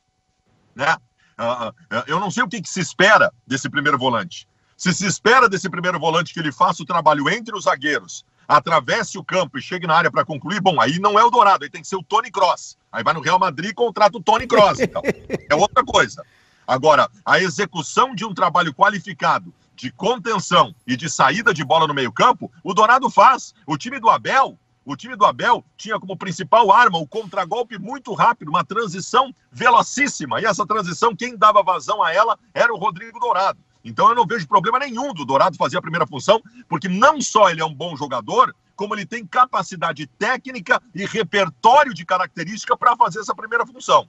Né? 0.75 0.93
Uh, 1.39 1.73
eu 2.05 2.19
não 2.19 2.29
sei 2.29 2.43
o 2.43 2.49
que, 2.49 2.61
que 2.61 2.69
se 2.69 2.81
espera 2.81 3.31
desse 3.47 3.69
primeiro 3.69 3.97
volante. 3.97 4.47
Se 4.75 4.93
se 4.93 5.05
espera 5.05 5.47
desse 5.47 5.69
primeiro 5.69 5.97
volante 5.97 6.33
que 6.33 6.41
ele 6.41 6.51
faça 6.51 6.83
o 6.83 6.85
trabalho 6.85 7.29
entre 7.29 7.55
os 7.55 7.63
zagueiros, 7.63 8.25
atravesse 8.57 9.17
o 9.17 9.23
campo 9.23 9.57
e 9.57 9.61
chegue 9.61 9.87
na 9.87 9.95
área 9.95 10.11
para 10.11 10.25
concluir, 10.25 10.61
bom, 10.61 10.79
aí 10.79 10.99
não 10.99 11.17
é 11.17 11.23
o 11.23 11.29
Dourado, 11.29 11.63
aí 11.63 11.69
tem 11.69 11.81
que 11.81 11.87
ser 11.87 11.95
o 11.95 12.03
Tony 12.03 12.29
Cross. 12.29 12.77
Aí 12.91 13.03
vai 13.03 13.13
no 13.13 13.21
Real 13.21 13.39
Madrid 13.39 13.71
e 13.71 13.73
contrata 13.73 14.17
o 14.17 14.21
Tony 14.21 14.45
Cross. 14.47 14.79
Então. 14.79 15.01
é 15.49 15.55
outra 15.55 15.83
coisa. 15.83 16.23
Agora, 16.67 17.09
a 17.25 17.39
execução 17.39 18.13
de 18.15 18.23
um 18.23 18.33
trabalho 18.33 18.73
qualificado 18.73 19.53
de 19.75 19.91
contenção 19.91 20.73
e 20.85 20.95
de 20.95 21.09
saída 21.09 21.53
de 21.53 21.63
bola 21.63 21.87
no 21.87 21.93
meio-campo, 21.93 22.51
o 22.63 22.73
Dourado 22.73 23.09
faz. 23.09 23.53
O 23.65 23.77
time 23.77 23.99
do 23.99 24.09
Abel, 24.09 24.57
o 24.85 24.95
time 24.95 25.15
do 25.15 25.25
Abel 25.25 25.65
tinha 25.75 25.99
como 25.99 26.15
principal 26.15 26.71
arma 26.71 26.99
o 26.99 27.07
contragolpe 27.07 27.77
muito 27.79 28.13
rápido, 28.13 28.49
uma 28.49 28.63
transição 28.63 29.33
velocíssima. 29.51 30.39
E 30.39 30.45
essa 30.45 30.65
transição, 30.65 31.15
quem 31.15 31.35
dava 31.35 31.63
vazão 31.63 32.03
a 32.03 32.13
ela 32.13 32.37
era 32.53 32.73
o 32.73 32.77
Rodrigo 32.77 33.19
Dourado. 33.19 33.59
Então 33.83 34.09
eu 34.09 34.15
não 34.15 34.25
vejo 34.25 34.47
problema 34.47 34.79
nenhum 34.79 35.13
do 35.13 35.25
Dourado 35.25 35.57
fazer 35.57 35.77
a 35.77 35.81
primeira 35.81 36.07
função, 36.07 36.41
porque 36.69 36.87
não 36.87 37.19
só 37.19 37.49
ele 37.49 37.61
é 37.61 37.65
um 37.65 37.73
bom 37.73 37.95
jogador, 37.95 38.55
como 38.75 38.95
ele 38.95 39.05
tem 39.05 39.25
capacidade 39.25 40.07
técnica 40.07 40.81
e 40.95 41.05
repertório 41.05 41.93
de 41.93 42.05
característica 42.05 42.77
para 42.77 42.95
fazer 42.95 43.19
essa 43.19 43.35
primeira 43.35 43.65
função. 43.65 44.07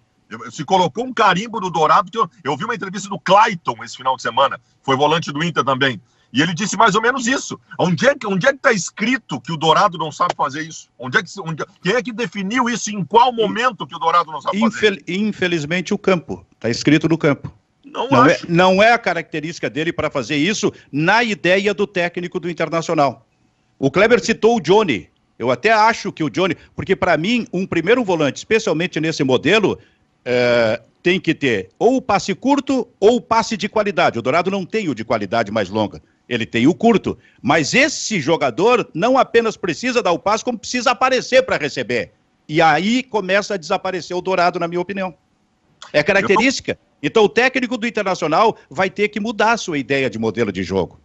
Se 0.51 0.65
colocou 0.65 1.05
um 1.05 1.13
carimbo 1.13 1.61
do 1.61 1.71
Dourado, 1.71 2.11
que 2.11 2.19
eu, 2.19 2.29
eu 2.43 2.57
vi 2.57 2.65
uma 2.65 2.75
entrevista 2.75 3.09
do 3.09 3.19
Clayton 3.21 3.77
esse 3.85 3.97
final 3.97 4.17
de 4.17 4.23
semana, 4.23 4.59
foi 4.83 4.97
volante 4.97 5.31
do 5.31 5.45
Inter 5.45 5.65
também. 5.65 6.01
E 6.33 6.43
ele 6.43 6.53
disse 6.53 6.77
mais 6.77 6.97
ou 6.97 7.03
menos 7.03 7.29
isso. 7.29 7.61
Onde 7.79 8.09
é 8.09 8.15
que 8.17 8.27
onde 8.27 8.45
é 8.45 8.51
está 8.51 8.73
escrito 8.73 9.41
que 9.41 9.53
o 9.53 9.57
Dourado 9.57 9.97
não 9.97 10.11
sabe 10.11 10.35
fazer 10.35 10.63
isso? 10.63 10.89
Onde 10.99 11.19
é 11.19 11.23
que, 11.23 11.31
onde, 11.41 11.65
quem 11.81 11.93
é 11.93 12.03
que 12.03 12.13
definiu 12.13 12.69
isso? 12.69 12.91
Em 12.91 13.05
qual 13.05 13.33
momento 13.33 13.87
que 13.87 13.95
o 13.95 13.99
Dourado 14.01 14.33
não 14.33 14.41
sabe 14.41 14.57
Infel, 14.59 14.97
fazer? 14.97 15.05
Infelizmente, 15.07 15.95
o 15.95 15.99
campo. 15.99 16.45
Está 16.57 16.69
escrito 16.69 17.09
no 17.09 17.17
campo. 17.17 17.53
Não, 17.95 18.09
não, 18.09 18.27
é, 18.27 18.39
não 18.49 18.83
é 18.83 18.93
a 18.93 18.99
característica 18.99 19.71
dele 19.71 19.93
para 19.93 20.11
fazer 20.11 20.35
isso 20.35 20.73
na 20.91 21.23
ideia 21.23 21.73
do 21.73 21.87
técnico 21.87 22.41
do 22.41 22.51
Internacional. 22.51 23.25
O 23.79 23.89
Kleber 23.89 24.21
citou 24.21 24.57
o 24.57 24.61
Johnny. 24.61 25.09
Eu 25.39 25.51
até 25.51 25.71
acho 25.71 26.11
que 26.13 26.25
o 26.25 26.29
Johnny, 26.29 26.57
porque 26.75 26.97
para 26.97 27.17
mim, 27.17 27.47
um 27.53 27.65
primeiro 27.65 28.03
volante, 28.03 28.39
especialmente 28.39 29.01
nesse 29.01 29.23
modelo, 29.23 29.79
é, 30.25 30.81
tem 31.03 31.21
que 31.21 31.35
ter 31.35 31.69
ou 31.79 31.97
o 31.97 32.03
passe 32.03 32.35
curto 32.35 32.89
ou 32.99 33.17
o 33.17 33.21
passe 33.21 33.57
de 33.57 33.69
qualidade. 33.69 34.19
O 34.19 34.23
Dourado 34.23 34.51
não 34.51 34.67
tem 34.67 34.89
o 34.89 34.95
de 34.95 35.05
qualidade 35.05 35.53
mais 35.53 35.69
longa. 35.69 36.03
Ele 36.29 36.47
tem 36.47 36.67
o 36.67 36.75
curto. 36.75 37.17
Mas 37.41 37.75
esse 37.75 38.21
jogador 38.21 38.89
não 38.93 39.17
apenas 39.17 39.57
precisa 39.57 40.03
dar 40.03 40.13
o 40.13 40.19
passe, 40.19 40.45
como 40.45 40.59
precisa 40.59 40.91
aparecer 40.91 41.43
para 41.43 41.59
receber. 41.59 42.13
E 42.49 42.61
aí 42.61 43.03
começa 43.03 43.55
a 43.55 43.57
desaparecer 43.57 44.17
o 44.17 44.21
Dourado, 44.21 44.59
na 44.59 44.67
minha 44.67 44.81
opinião. 44.81 45.15
É 45.93 46.03
característica. 46.03 46.79
Então 47.03 47.25
o 47.25 47.29
técnico 47.29 47.77
do 47.77 47.87
Internacional 47.87 48.57
vai 48.71 48.89
ter 48.89 49.09
que 49.09 49.21
mudar 49.21 49.53
a 49.53 49.57
sua 49.57 49.79
ideia 49.79 50.09
de 50.09 50.19
modelo 50.19 50.51
de 50.51 50.63
jogo. 50.63 51.01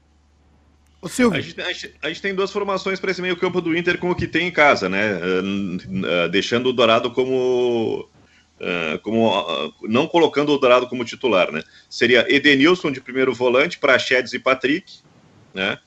O 1.02 1.08
Silvio. 1.08 1.40
A 1.40 1.42
gente, 1.42 1.62
a, 1.62 1.72
gente, 1.72 1.96
a 2.02 2.08
gente, 2.10 2.22
tem 2.22 2.36
duas 2.36 2.52
formações 2.52 3.00
para 3.00 3.12
esse 3.12 3.22
meio 3.22 3.38
campo 3.38 3.62
do 3.62 3.76
Inter 3.76 3.98
com 3.98 4.12
o 4.12 4.16
que 4.16 4.28
tem 4.28 4.48
em 4.48 4.52
casa, 4.52 4.90
né? 4.90 5.14
Uh, 5.16 6.26
uh, 6.26 6.30
deixando 6.30 6.70
o 6.70 6.74
Dourado 6.74 7.12
como. 7.12 8.08
Uh, 8.60 9.00
como 9.00 9.32
não 9.84 10.06
colocando 10.06 10.52
o 10.52 10.58
Dourado 10.58 10.88
como 10.88 11.06
titular, 11.06 11.50
né? 11.52 11.64
Seria 11.90 12.26
Edenilson 12.28 12.92
de 12.92 13.00
primeiro 13.00 13.34
volante, 13.34 13.80
Praxedes 13.80 14.34
e 14.34 14.40
Patrick, 14.40 15.00
né? 15.54 15.78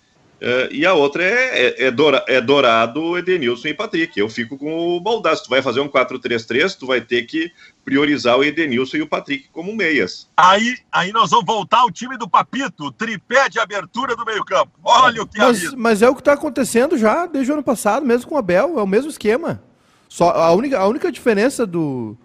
Uh, 0.43 0.73
e 0.73 0.85
a 0.85 0.93
outra 0.93 1.23
é, 1.23 1.67
é, 1.67 1.85
é, 1.85 1.91
Dora, 1.93 2.25
é, 2.27 2.41
Dourado, 2.41 3.17
Edenilson 3.17 3.69
e 3.69 3.75
Patrick. 3.75 4.19
Eu 4.19 4.29
fico 4.29 4.59
com 4.59 4.97
o 4.97 5.01
Baldassi. 5.01 5.45
Tu 5.45 5.49
vai 5.51 5.63
fazer 5.63 5.79
um 5.79 5.89
4-3-3, 5.89 6.77
tu 6.77 6.85
vai 6.85 7.01
ter 7.01 7.23
que 7.23 7.53
priorizar 7.85 8.39
o 8.39 8.45
Edenilson 8.45 8.99
e 8.99 9.03
o 9.03 9.09
Patrick 9.09 9.49
como 9.53 9.75
meias. 9.75 10.29
Aí, 10.37 10.77
aí 10.91 11.13
nós 11.13 11.31
vamos 11.31 11.47
voltar 11.47 11.81
ao 11.81 11.91
time 11.91 12.17
do 12.17 12.29
Papito, 12.29 12.93
tripé 12.93 13.49
de 13.49 13.59
abertura 13.59 14.15
do 14.15 14.25
meio-campo. 14.25 14.71
Olha 14.85 15.23
o 15.23 15.27
que 15.27 15.39
mas, 15.39 15.65
é 15.65 15.77
mas 15.77 16.03
é 16.03 16.09
o 16.09 16.15
que 16.15 16.21
está 16.21 16.35
acontecendo 16.35 16.97
já 16.97 17.27
desde 17.27 17.51
o 17.51 17.55
ano 17.55 17.63
passado, 17.63 18.07
mesmo 18.07 18.29
com 18.29 18.37
o 18.37 18.39
Abel, 18.39 18.79
é 18.79 18.83
o 18.83 18.87
mesmo 18.87 19.11
esquema. 19.11 19.63
Só 20.09 20.31
a 20.31 20.53
única, 20.53 20.79
a 20.79 20.87
única 20.87 21.11
diferença 21.11 21.67
do, 21.67 22.17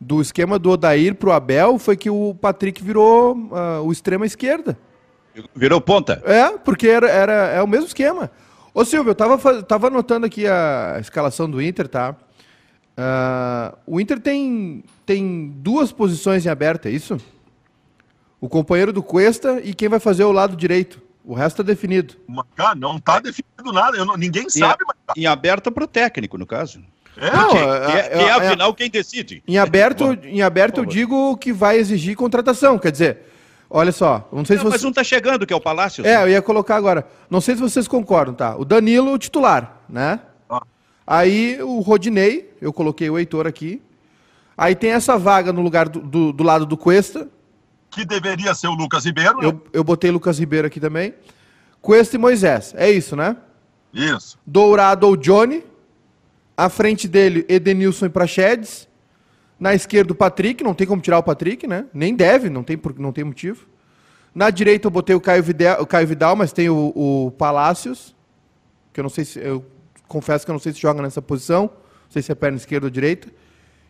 do 0.00 0.20
esquema 0.20 0.58
do 0.58 0.70
Odair 0.70 1.14
para 1.14 1.30
o 1.30 1.32
Abel 1.32 1.78
foi 1.78 1.96
que 1.96 2.10
o 2.10 2.34
Patrick 2.40 2.82
virou 2.82 3.34
uh, 3.34 3.82
o 3.82 3.90
extrema 3.90 4.26
esquerda. 4.26 4.78
Virou 5.54 5.80
ponta? 5.80 6.22
É, 6.24 6.50
porque 6.58 6.88
era, 6.88 7.08
era, 7.08 7.32
é 7.32 7.62
o 7.62 7.66
mesmo 7.66 7.86
esquema. 7.86 8.30
Ô 8.72 8.84
Silvio, 8.84 9.10
eu 9.10 9.14
tava, 9.14 9.62
tava 9.62 9.86
anotando 9.88 10.26
aqui 10.26 10.46
a 10.46 10.98
escalação 11.00 11.50
do 11.50 11.60
Inter, 11.60 11.88
tá? 11.88 12.14
Uh, 13.00 13.78
o 13.86 14.00
Inter 14.00 14.20
tem, 14.20 14.84
tem 15.06 15.48
duas 15.56 15.90
posições 15.90 16.44
em 16.44 16.50
aberto, 16.50 16.86
é 16.86 16.90
isso? 16.90 17.16
O 18.38 18.48
companheiro 18.48 18.92
do 18.92 19.02
Cuesta 19.02 19.58
e 19.64 19.72
quem 19.72 19.88
vai 19.88 19.98
fazer 19.98 20.24
o 20.24 20.32
lado 20.32 20.54
direito. 20.54 21.00
O 21.24 21.32
resto 21.32 21.62
é 21.62 21.64
definido. 21.64 22.14
Cara, 22.54 22.74
não 22.74 22.98
tá 22.98 23.18
definido 23.18 23.72
nada, 23.72 24.04
não, 24.04 24.16
ninguém 24.16 24.48
sabe. 24.50 24.84
Mas... 24.86 24.96
Tá. 25.06 25.14
Em 25.16 25.26
aberta 25.26 25.70
para 25.70 25.84
o 25.84 25.86
técnico, 25.86 26.36
no 26.36 26.46
caso. 26.46 26.82
É, 27.16 27.30
não, 27.30 27.56
é, 27.56 28.08
é, 28.12 28.22
é, 28.22 28.30
afinal 28.30 28.74
quem 28.74 28.90
decide. 28.90 29.42
Em 29.46 29.58
aberto, 29.58 30.18
em 30.24 30.42
aberto 30.42 30.78
eu 30.78 30.84
digo 30.84 31.36
que 31.36 31.52
vai 31.52 31.76
exigir 31.76 32.16
contratação, 32.16 32.78
quer 32.78 32.92
dizer, 32.92 33.18
Olha 33.72 33.92
só, 33.92 34.28
não 34.32 34.44
sei 34.44 34.56
não, 34.56 34.64
se 34.64 34.70
você... 34.70 34.76
Mas 34.78 34.84
um 34.84 34.92
tá 34.92 35.04
chegando, 35.04 35.46
que 35.46 35.52
é 35.52 35.56
o 35.56 35.60
Palácio. 35.60 36.04
É, 36.04 36.20
eu 36.24 36.28
ia 36.28 36.42
colocar 36.42 36.74
agora. 36.74 37.06
Não 37.30 37.40
sei 37.40 37.54
se 37.54 37.60
vocês 37.60 37.86
concordam, 37.86 38.34
tá? 38.34 38.56
O 38.56 38.64
Danilo, 38.64 39.16
titular, 39.16 39.82
né? 39.88 40.18
Aí 41.10 41.60
o 41.60 41.80
Rodinei, 41.80 42.54
eu 42.62 42.72
coloquei 42.72 43.10
o 43.10 43.18
Heitor 43.18 43.44
aqui. 43.44 43.82
Aí 44.56 44.76
tem 44.76 44.92
essa 44.92 45.18
vaga 45.18 45.52
no 45.52 45.60
lugar 45.60 45.88
do, 45.88 45.98
do, 45.98 46.32
do 46.32 46.44
lado 46.44 46.64
do 46.64 46.76
Cuesta. 46.76 47.28
Que 47.90 48.04
deveria 48.04 48.54
ser 48.54 48.68
o 48.68 48.74
Lucas 48.74 49.06
Ribeiro. 49.06 49.42
Eu, 49.42 49.60
eu 49.72 49.82
botei 49.82 50.08
Lucas 50.12 50.38
Ribeiro 50.38 50.68
aqui 50.68 50.78
também. 50.78 51.12
Cuesta 51.82 52.14
e 52.14 52.18
Moisés. 52.18 52.72
É 52.76 52.88
isso, 52.88 53.16
né? 53.16 53.36
Isso. 53.92 54.38
Dourado 54.46 55.04
ou 55.04 55.16
Johnny. 55.16 55.64
À 56.56 56.68
frente 56.68 57.08
dele, 57.08 57.44
Edenilson 57.48 58.06
e 58.06 58.10
Praxedes. 58.10 58.88
Na 59.58 59.74
esquerda, 59.74 60.12
o 60.12 60.16
Patrick, 60.16 60.62
não 60.62 60.74
tem 60.74 60.86
como 60.86 61.02
tirar 61.02 61.18
o 61.18 61.24
Patrick, 61.24 61.66
né? 61.66 61.86
Nem 61.92 62.14
deve, 62.14 62.48
não 62.48 62.62
tem, 62.62 62.80
não 62.98 63.10
tem 63.10 63.24
motivo. 63.24 63.66
Na 64.32 64.48
direita, 64.48 64.86
eu 64.86 64.92
botei 64.92 65.16
o 65.16 65.20
Caio 65.20 65.42
Vidal, 65.42 65.82
o 65.82 65.86
Caio 65.86 66.06
Vidal 66.06 66.36
mas 66.36 66.52
tem 66.52 66.70
o, 66.70 66.92
o 66.94 67.32
Palácios, 67.32 68.14
que 68.92 69.00
eu 69.00 69.02
não 69.02 69.10
sei 69.10 69.24
se. 69.24 69.40
Eu 69.40 69.66
confesso 70.10 70.44
que 70.44 70.50
eu 70.50 70.54
não 70.54 70.60
sei 70.60 70.72
se 70.72 70.80
joga 70.80 71.00
nessa 71.00 71.22
posição. 71.22 71.62
Não 71.62 72.10
sei 72.10 72.20
se 72.20 72.32
é 72.32 72.34
perna 72.34 72.56
esquerda 72.56 72.86
ou 72.86 72.90
direita. 72.90 73.28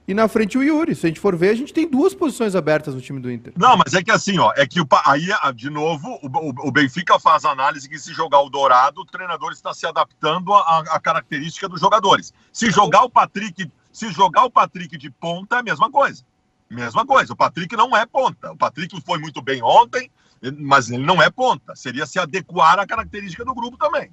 E 0.07 0.15
na 0.15 0.29
frente 0.29 0.59
o 0.59 0.63
Yuri. 0.63 0.95
Se 0.95 1.07
a 1.07 1.09
gente 1.09 1.21
for 1.21 1.35
ver, 1.35 1.51
a 1.51 1.55
gente 1.55 1.73
tem 1.73 1.89
duas 1.89 2.15
posições 2.15 2.55
abertas 2.55 2.95
no 2.95 3.01
time 3.01 3.21
do 3.21 3.31
Inter. 3.31 3.53
Não, 3.57 3.77
mas 3.77 3.95
é 3.95 4.03
que 4.03 4.11
assim, 4.11 4.39
ó, 4.39 4.53
é 4.57 4.67
que 4.67 4.81
o, 4.81 4.87
aí, 5.07 5.29
de 5.55 5.71
novo, 5.71 6.19
o, 6.23 6.69
o 6.69 6.71
Benfica 6.71 7.19
faz 7.19 7.45
a 7.45 7.51
análise 7.51 7.89
que 7.89 7.99
se 7.99 8.13
jogar 8.13 8.41
o 8.41 8.51
Dourado, 8.51 9.01
o 9.01 9.07
treinador 9.07 9.53
está 9.53 9.73
se 9.73 9.87
adaptando 9.87 10.53
à, 10.53 10.81
à 10.91 11.01
característica 11.01 11.69
dos 11.69 11.81
jogadores. 11.81 12.35
Se 12.53 12.71
jogar 12.71 13.03
o 13.05 13.11
Patrick 13.11 13.71
se 13.93 14.11
jogar 14.13 14.45
o 14.45 14.51
Patrick 14.51 14.97
de 14.97 15.11
ponta, 15.11 15.57
é 15.57 15.59
a 15.61 15.63
mesma 15.63 15.91
coisa. 15.91 16.25
Mesma 16.69 17.05
coisa. 17.05 17.33
O 17.33 17.37
Patrick 17.37 17.75
não 17.77 17.97
é 17.97 18.07
ponta. 18.07 18.53
O 18.53 18.57
Patrick 18.57 19.01
foi 19.05 19.19
muito 19.19 19.43
bem 19.43 19.63
ontem, 19.63 20.11
mas 20.59 20.89
ele 20.91 21.05
não 21.05 21.21
é 21.21 21.29
ponta. 21.29 21.75
Seria 21.75 22.07
se 22.07 22.19
adequar 22.19 22.79
à 22.79 22.87
característica 22.87 23.45
do 23.45 23.55
grupo 23.55 23.77
também. 23.77 24.11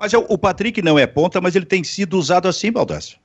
Mas 0.00 0.12
o 0.12 0.38
Patrick 0.38 0.80
não 0.82 0.98
é 0.98 1.06
ponta, 1.06 1.40
mas 1.40 1.56
ele 1.56 1.66
tem 1.66 1.82
sido 1.82 2.18
usado 2.18 2.48
assim, 2.48 2.70
Baldassio. 2.70 3.18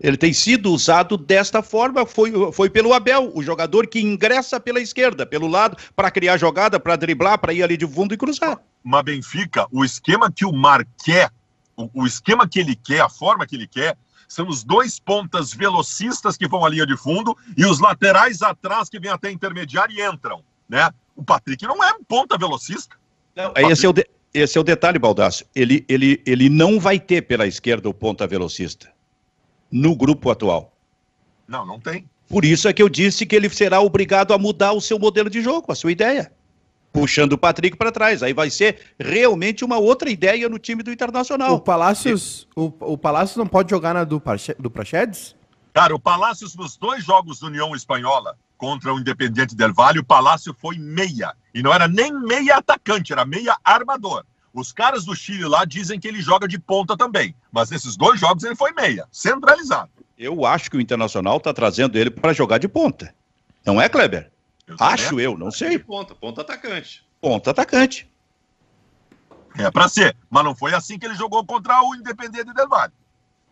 Ele 0.00 0.16
tem 0.16 0.32
sido 0.32 0.72
usado 0.72 1.16
desta 1.16 1.62
forma, 1.62 2.04
foi, 2.04 2.32
foi 2.52 2.68
pelo 2.68 2.92
Abel, 2.92 3.30
o 3.34 3.42
jogador 3.42 3.86
que 3.86 4.00
ingressa 4.00 4.58
pela 4.58 4.80
esquerda, 4.80 5.24
pelo 5.24 5.46
lado, 5.46 5.76
para 5.94 6.10
criar 6.10 6.36
jogada, 6.36 6.80
para 6.80 6.96
driblar, 6.96 7.38
para 7.38 7.52
ir 7.52 7.62
ali 7.62 7.76
de 7.76 7.86
fundo 7.86 8.12
e 8.12 8.16
cruzar. 8.16 8.60
Mas 8.82 9.02
Benfica, 9.04 9.66
o 9.70 9.84
esquema 9.84 10.30
que 10.30 10.44
o 10.44 10.52
Mar 10.52 10.84
quer, 11.04 11.30
o, 11.76 12.02
o 12.02 12.06
esquema 12.06 12.48
que 12.48 12.58
ele 12.58 12.74
quer, 12.74 13.00
a 13.00 13.08
forma 13.08 13.46
que 13.46 13.54
ele 13.54 13.68
quer, 13.68 13.96
são 14.26 14.48
os 14.48 14.64
dois 14.64 14.98
pontas 14.98 15.52
velocistas 15.52 16.36
que 16.36 16.48
vão 16.48 16.64
à 16.64 16.68
linha 16.68 16.86
de 16.86 16.96
fundo 16.96 17.36
e 17.56 17.64
os 17.64 17.78
laterais 17.78 18.42
atrás 18.42 18.88
que 18.88 18.98
vêm 18.98 19.10
até 19.10 19.30
intermediário 19.30 19.94
e 19.94 20.02
entram, 20.02 20.42
né? 20.68 20.90
O 21.14 21.22
Patrick 21.22 21.64
não 21.64 21.84
é 21.84 21.92
um 21.92 22.02
ponta 22.02 22.36
velocista. 22.38 22.96
Não, 23.36 23.52
esse, 23.70 23.86
é 23.86 23.88
o 23.88 23.92
de, 23.92 24.08
esse 24.32 24.56
é 24.56 24.60
o 24.60 24.64
detalhe, 24.64 24.98
Baldasso. 24.98 25.44
Ele, 25.54 25.84
ele, 25.88 26.22
ele 26.24 26.48
não 26.48 26.78
vai 26.80 26.98
ter 26.98 27.22
pela 27.22 27.46
esquerda 27.46 27.88
o 27.88 27.94
ponta 27.94 28.26
velocista 28.26 28.92
no 29.70 29.96
grupo 29.96 30.30
atual. 30.30 30.72
Não, 31.46 31.66
não 31.66 31.80
tem. 31.80 32.08
Por 32.28 32.44
isso 32.44 32.68
é 32.68 32.72
que 32.72 32.82
eu 32.82 32.88
disse 32.88 33.26
que 33.26 33.36
ele 33.36 33.48
será 33.48 33.80
obrigado 33.80 34.32
a 34.32 34.38
mudar 34.38 34.72
o 34.72 34.80
seu 34.80 34.98
modelo 34.98 35.28
de 35.28 35.42
jogo, 35.42 35.70
a 35.70 35.74
sua 35.74 35.92
ideia 35.92 36.32
puxando 36.92 37.32
o 37.32 37.38
Patrick 37.38 37.76
para 37.76 37.90
trás. 37.90 38.22
Aí 38.22 38.32
vai 38.32 38.50
ser 38.50 38.92
realmente 38.98 39.64
uma 39.64 39.78
outra 39.78 40.10
ideia 40.10 40.48
no 40.48 40.58
time 40.58 40.82
do 40.82 40.92
Internacional. 40.92 41.54
O 41.54 41.60
Palácios, 41.60 42.46
o, 42.54 42.72
o 42.80 42.98
Palácios 42.98 43.36
não 43.36 43.46
pode 43.46 43.70
jogar 43.70 43.94
na 43.94 44.04
do, 44.04 44.22
do 44.58 44.70
Prachedes? 44.70 45.34
Cara, 45.72 45.94
o 45.94 45.98
Palácios 45.98 46.54
nos 46.54 46.76
dois 46.76 47.02
jogos 47.02 47.40
da 47.40 47.46
União 47.46 47.74
Espanhola 47.74 48.36
contra 48.62 48.94
o 48.94 49.00
Independiente 49.00 49.56
del 49.56 49.74
Valle, 49.74 49.98
o 49.98 50.04
Palácio 50.04 50.54
foi 50.56 50.78
meia. 50.78 51.34
E 51.52 51.60
não 51.64 51.74
era 51.74 51.88
nem 51.88 52.12
meia 52.12 52.58
atacante, 52.58 53.12
era 53.12 53.24
meia 53.24 53.56
armador. 53.64 54.24
Os 54.54 54.70
caras 54.70 55.04
do 55.04 55.16
Chile 55.16 55.46
lá 55.46 55.64
dizem 55.64 55.98
que 55.98 56.06
ele 56.06 56.22
joga 56.22 56.46
de 56.46 56.60
ponta 56.60 56.96
também. 56.96 57.34
Mas 57.50 57.70
nesses 57.70 57.96
dois 57.96 58.20
jogos 58.20 58.44
ele 58.44 58.54
foi 58.54 58.70
meia, 58.72 59.08
centralizado. 59.10 59.90
Eu 60.16 60.46
acho 60.46 60.70
que 60.70 60.76
o 60.76 60.80
Internacional 60.80 61.38
está 61.38 61.52
trazendo 61.52 61.98
ele 61.98 62.08
para 62.08 62.32
jogar 62.32 62.58
de 62.58 62.68
ponta. 62.68 63.12
Não 63.66 63.82
é, 63.82 63.88
Kleber? 63.88 64.30
Eu 64.64 64.76
Acho 64.78 65.18
eu, 65.18 65.36
não 65.36 65.50
sei. 65.50 65.80
Ponta, 65.80 66.14
ponta 66.14 66.42
atacante. 66.42 67.04
Ponta 67.20 67.50
atacante. 67.50 68.08
É 69.58 69.68
para 69.72 69.88
ser, 69.88 70.16
mas 70.30 70.44
não 70.44 70.54
foi 70.54 70.72
assim 70.72 71.00
que 71.00 71.06
ele 71.06 71.16
jogou 71.16 71.44
contra 71.44 71.82
o 71.82 71.96
Independente 71.96 72.54
Del 72.54 72.68
Valle. 72.68 72.92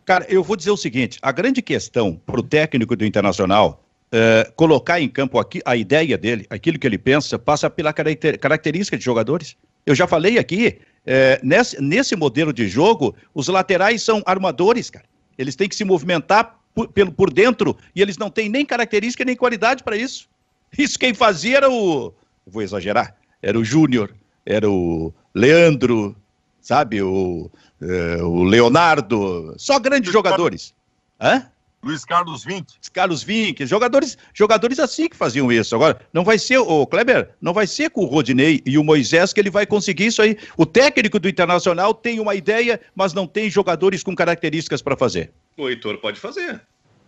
Cara, 0.05 0.25
eu 0.29 0.41
vou 0.41 0.55
dizer 0.55 0.71
o 0.71 0.77
seguinte: 0.77 1.19
a 1.21 1.33
grande 1.33 1.61
questão 1.61 2.15
para 2.15 2.39
o 2.39 2.43
técnico 2.43 2.95
do 2.95 3.05
Internacional 3.05 3.80
é, 4.11 4.51
colocar 4.55 4.99
em 4.99 5.07
campo 5.07 5.39
aqui 5.39 5.61
a 5.65 5.75
ideia 5.75 6.17
dele, 6.17 6.45
aquilo 6.49 6.77
que 6.77 6.85
ele 6.85 6.97
pensa, 6.97 7.39
passa 7.39 7.69
pela 7.69 7.93
caracter, 7.93 8.37
característica 8.39 8.97
de 8.97 9.03
jogadores. 9.03 9.55
Eu 9.85 9.95
já 9.95 10.05
falei 10.05 10.37
aqui, 10.37 10.79
é, 11.05 11.39
nesse, 11.41 11.81
nesse 11.81 12.15
modelo 12.15 12.51
de 12.51 12.67
jogo, 12.67 13.15
os 13.33 13.47
laterais 13.47 14.03
são 14.03 14.21
armadores, 14.25 14.89
cara. 14.89 15.05
Eles 15.37 15.55
têm 15.55 15.69
que 15.69 15.75
se 15.75 15.83
movimentar 15.83 16.59
por, 16.73 16.89
pelo, 16.89 17.11
por 17.11 17.31
dentro 17.31 17.75
e 17.95 18.01
eles 18.01 18.17
não 18.17 18.29
têm 18.29 18.49
nem 18.49 18.65
característica 18.65 19.25
nem 19.25 19.35
qualidade 19.35 19.83
para 19.83 19.95
isso. 19.95 20.29
Isso 20.77 20.99
quem 20.99 21.13
fazia 21.13 21.57
era 21.57 21.69
o. 21.69 22.13
Vou 22.45 22.61
exagerar. 22.61 23.15
Era 23.41 23.57
o 23.57 23.63
Júnior, 23.63 24.13
era 24.45 24.69
o 24.69 25.13
Leandro, 25.33 26.15
sabe? 26.61 27.01
O, 27.01 27.49
é, 27.81 28.21
o 28.23 28.43
Leonardo. 28.43 29.55
Só 29.57 29.79
grandes 29.79 30.13
jogadores. 30.13 30.73
Hã? 31.19 31.49
Luiz 31.83 32.05
Carlos 32.05 32.43
Vinck. 32.43 32.73
Carlos 32.93 33.23
Vinck, 33.23 33.65
jogadores, 33.65 34.17
jogadores 34.33 34.79
assim 34.79 35.09
que 35.09 35.15
faziam 35.15 35.51
isso. 35.51 35.73
Agora, 35.75 35.99
não 36.13 36.23
vai 36.23 36.37
ser, 36.37 36.59
o 36.59 36.85
Kleber, 36.85 37.31
não 37.41 37.53
vai 37.53 37.65
ser 37.65 37.89
com 37.89 38.01
o 38.01 38.05
Rodinei 38.05 38.61
e 38.65 38.77
o 38.77 38.83
Moisés 38.83 39.33
que 39.33 39.39
ele 39.39 39.49
vai 39.49 39.65
conseguir 39.65 40.07
isso 40.07 40.21
aí. 40.21 40.37
O 40.55 40.65
técnico 40.65 41.19
do 41.19 41.27
Internacional 41.27 41.93
tem 41.93 42.19
uma 42.19 42.35
ideia, 42.35 42.79
mas 42.95 43.13
não 43.13 43.25
tem 43.25 43.49
jogadores 43.49 44.03
com 44.03 44.15
características 44.15 44.81
para 44.81 44.95
fazer. 44.95 45.31
O 45.57 45.67
Heitor 45.67 45.97
pode 45.97 46.19
fazer. 46.19 46.61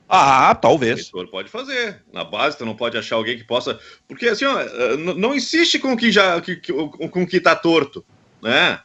Ah, 0.09 0.53
talvez. 0.55 1.13
O 1.13 1.17
Heitor 1.17 1.27
pode 1.29 1.49
fazer. 1.49 2.01
Na 2.11 2.23
base, 2.23 2.57
tu 2.57 2.65
não 2.65 2.75
pode 2.75 2.97
achar 2.97 3.15
alguém 3.15 3.37
que 3.37 3.43
possa. 3.43 3.79
Porque 4.07 4.27
assim, 4.27 4.45
ó, 4.45 4.97
não 4.97 5.35
insiste 5.35 5.77
com 5.79 5.93
o 5.93 5.97
que 5.97 6.11
já 6.11 6.41
com 6.41 7.21
o 7.21 7.27
que 7.27 7.39
tá 7.39 7.55
torto, 7.55 8.03
né? 8.41 8.79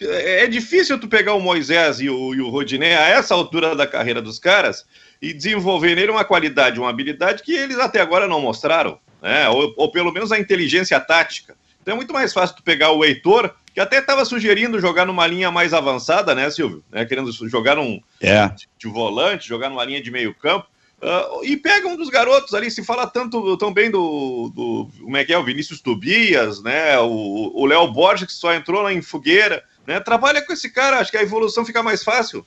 É 0.00 0.46
difícil 0.46 0.98
tu 0.98 1.08
pegar 1.08 1.34
o 1.34 1.40
Moisés 1.40 2.00
e 2.00 2.10
o, 2.10 2.34
e 2.34 2.40
o 2.40 2.48
Rodinei 2.48 2.94
a 2.94 3.08
essa 3.08 3.34
altura 3.34 3.74
da 3.74 3.86
carreira 3.86 4.20
dos 4.20 4.38
caras 4.38 4.84
e 5.20 5.32
desenvolver 5.32 5.94
nele 5.94 6.10
uma 6.10 6.24
qualidade, 6.24 6.78
uma 6.78 6.90
habilidade 6.90 7.42
que 7.42 7.54
eles 7.54 7.78
até 7.78 8.00
agora 8.00 8.28
não 8.28 8.40
mostraram, 8.40 8.98
né? 9.22 9.48
ou, 9.48 9.72
ou 9.76 9.90
pelo 9.90 10.12
menos 10.12 10.32
a 10.32 10.38
inteligência 10.38 11.00
tática. 11.00 11.56
Então 11.80 11.94
é 11.94 11.96
muito 11.96 12.12
mais 12.12 12.32
fácil 12.32 12.56
tu 12.56 12.62
pegar 12.62 12.90
o 12.90 13.04
Heitor, 13.04 13.54
que 13.72 13.80
até 13.80 13.98
estava 13.98 14.24
sugerindo 14.24 14.80
jogar 14.80 15.06
numa 15.06 15.26
linha 15.26 15.50
mais 15.50 15.72
avançada, 15.72 16.34
né, 16.34 16.50
Silvio? 16.50 16.82
Né, 16.90 17.04
querendo 17.04 17.30
jogar 17.48 17.76
num 17.76 18.02
é. 18.20 18.48
de, 18.48 18.68
de 18.78 18.88
volante, 18.88 19.46
jogar 19.46 19.68
numa 19.70 19.84
linha 19.84 20.02
de 20.02 20.10
meio 20.10 20.34
campo. 20.34 20.66
Uh, 21.00 21.44
e 21.44 21.56
pega 21.58 21.86
um 21.86 21.96
dos 21.96 22.08
garotos 22.08 22.54
ali, 22.54 22.70
se 22.70 22.82
fala 22.82 23.06
tanto 23.06 23.56
tão 23.58 23.72
bem 23.72 23.90
do, 23.90 24.50
do 24.54 24.88
como 24.98 25.16
é 25.16 25.24
que 25.24 25.32
é, 25.32 25.38
o 25.38 25.44
Vinícius 25.44 25.80
Tobias, 25.80 26.62
né? 26.62 26.98
O 26.98 27.66
Léo 27.66 27.92
Borges, 27.92 28.26
que 28.26 28.32
só 28.32 28.54
entrou 28.54 28.82
lá 28.82 28.92
em 28.92 29.02
fogueira. 29.02 29.62
Né? 29.86 30.00
Trabalha 30.00 30.42
com 30.42 30.52
esse 30.52 30.68
cara, 30.70 30.98
acho 30.98 31.10
que 31.10 31.16
a 31.16 31.22
evolução 31.22 31.64
fica 31.64 31.82
mais 31.82 32.02
fácil. 32.02 32.44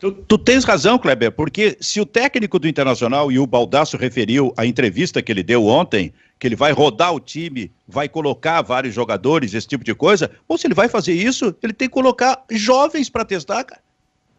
Tu, 0.00 0.12
tu, 0.12 0.38
tens 0.38 0.64
razão, 0.64 0.98
Kleber, 0.98 1.32
porque 1.32 1.76
se 1.80 2.00
o 2.00 2.06
técnico 2.06 2.58
do 2.58 2.68
Internacional 2.68 3.32
e 3.32 3.38
o 3.38 3.46
Baldasso 3.46 3.96
referiu 3.96 4.52
a 4.56 4.64
entrevista 4.64 5.20
que 5.20 5.32
ele 5.32 5.42
deu 5.42 5.66
ontem, 5.66 6.12
que 6.38 6.46
ele 6.46 6.54
vai 6.54 6.70
rodar 6.70 7.12
o 7.12 7.18
time, 7.18 7.72
vai 7.86 8.08
colocar 8.08 8.62
vários 8.62 8.94
jogadores, 8.94 9.54
esse 9.54 9.66
tipo 9.66 9.82
de 9.82 9.94
coisa, 9.94 10.30
ou 10.46 10.56
se 10.56 10.68
ele 10.68 10.74
vai 10.74 10.88
fazer 10.88 11.14
isso, 11.14 11.54
ele 11.62 11.72
tem 11.72 11.88
que 11.88 11.94
colocar 11.94 12.44
jovens 12.48 13.10
para 13.10 13.24
testar, 13.24 13.64
cara. 13.64 13.82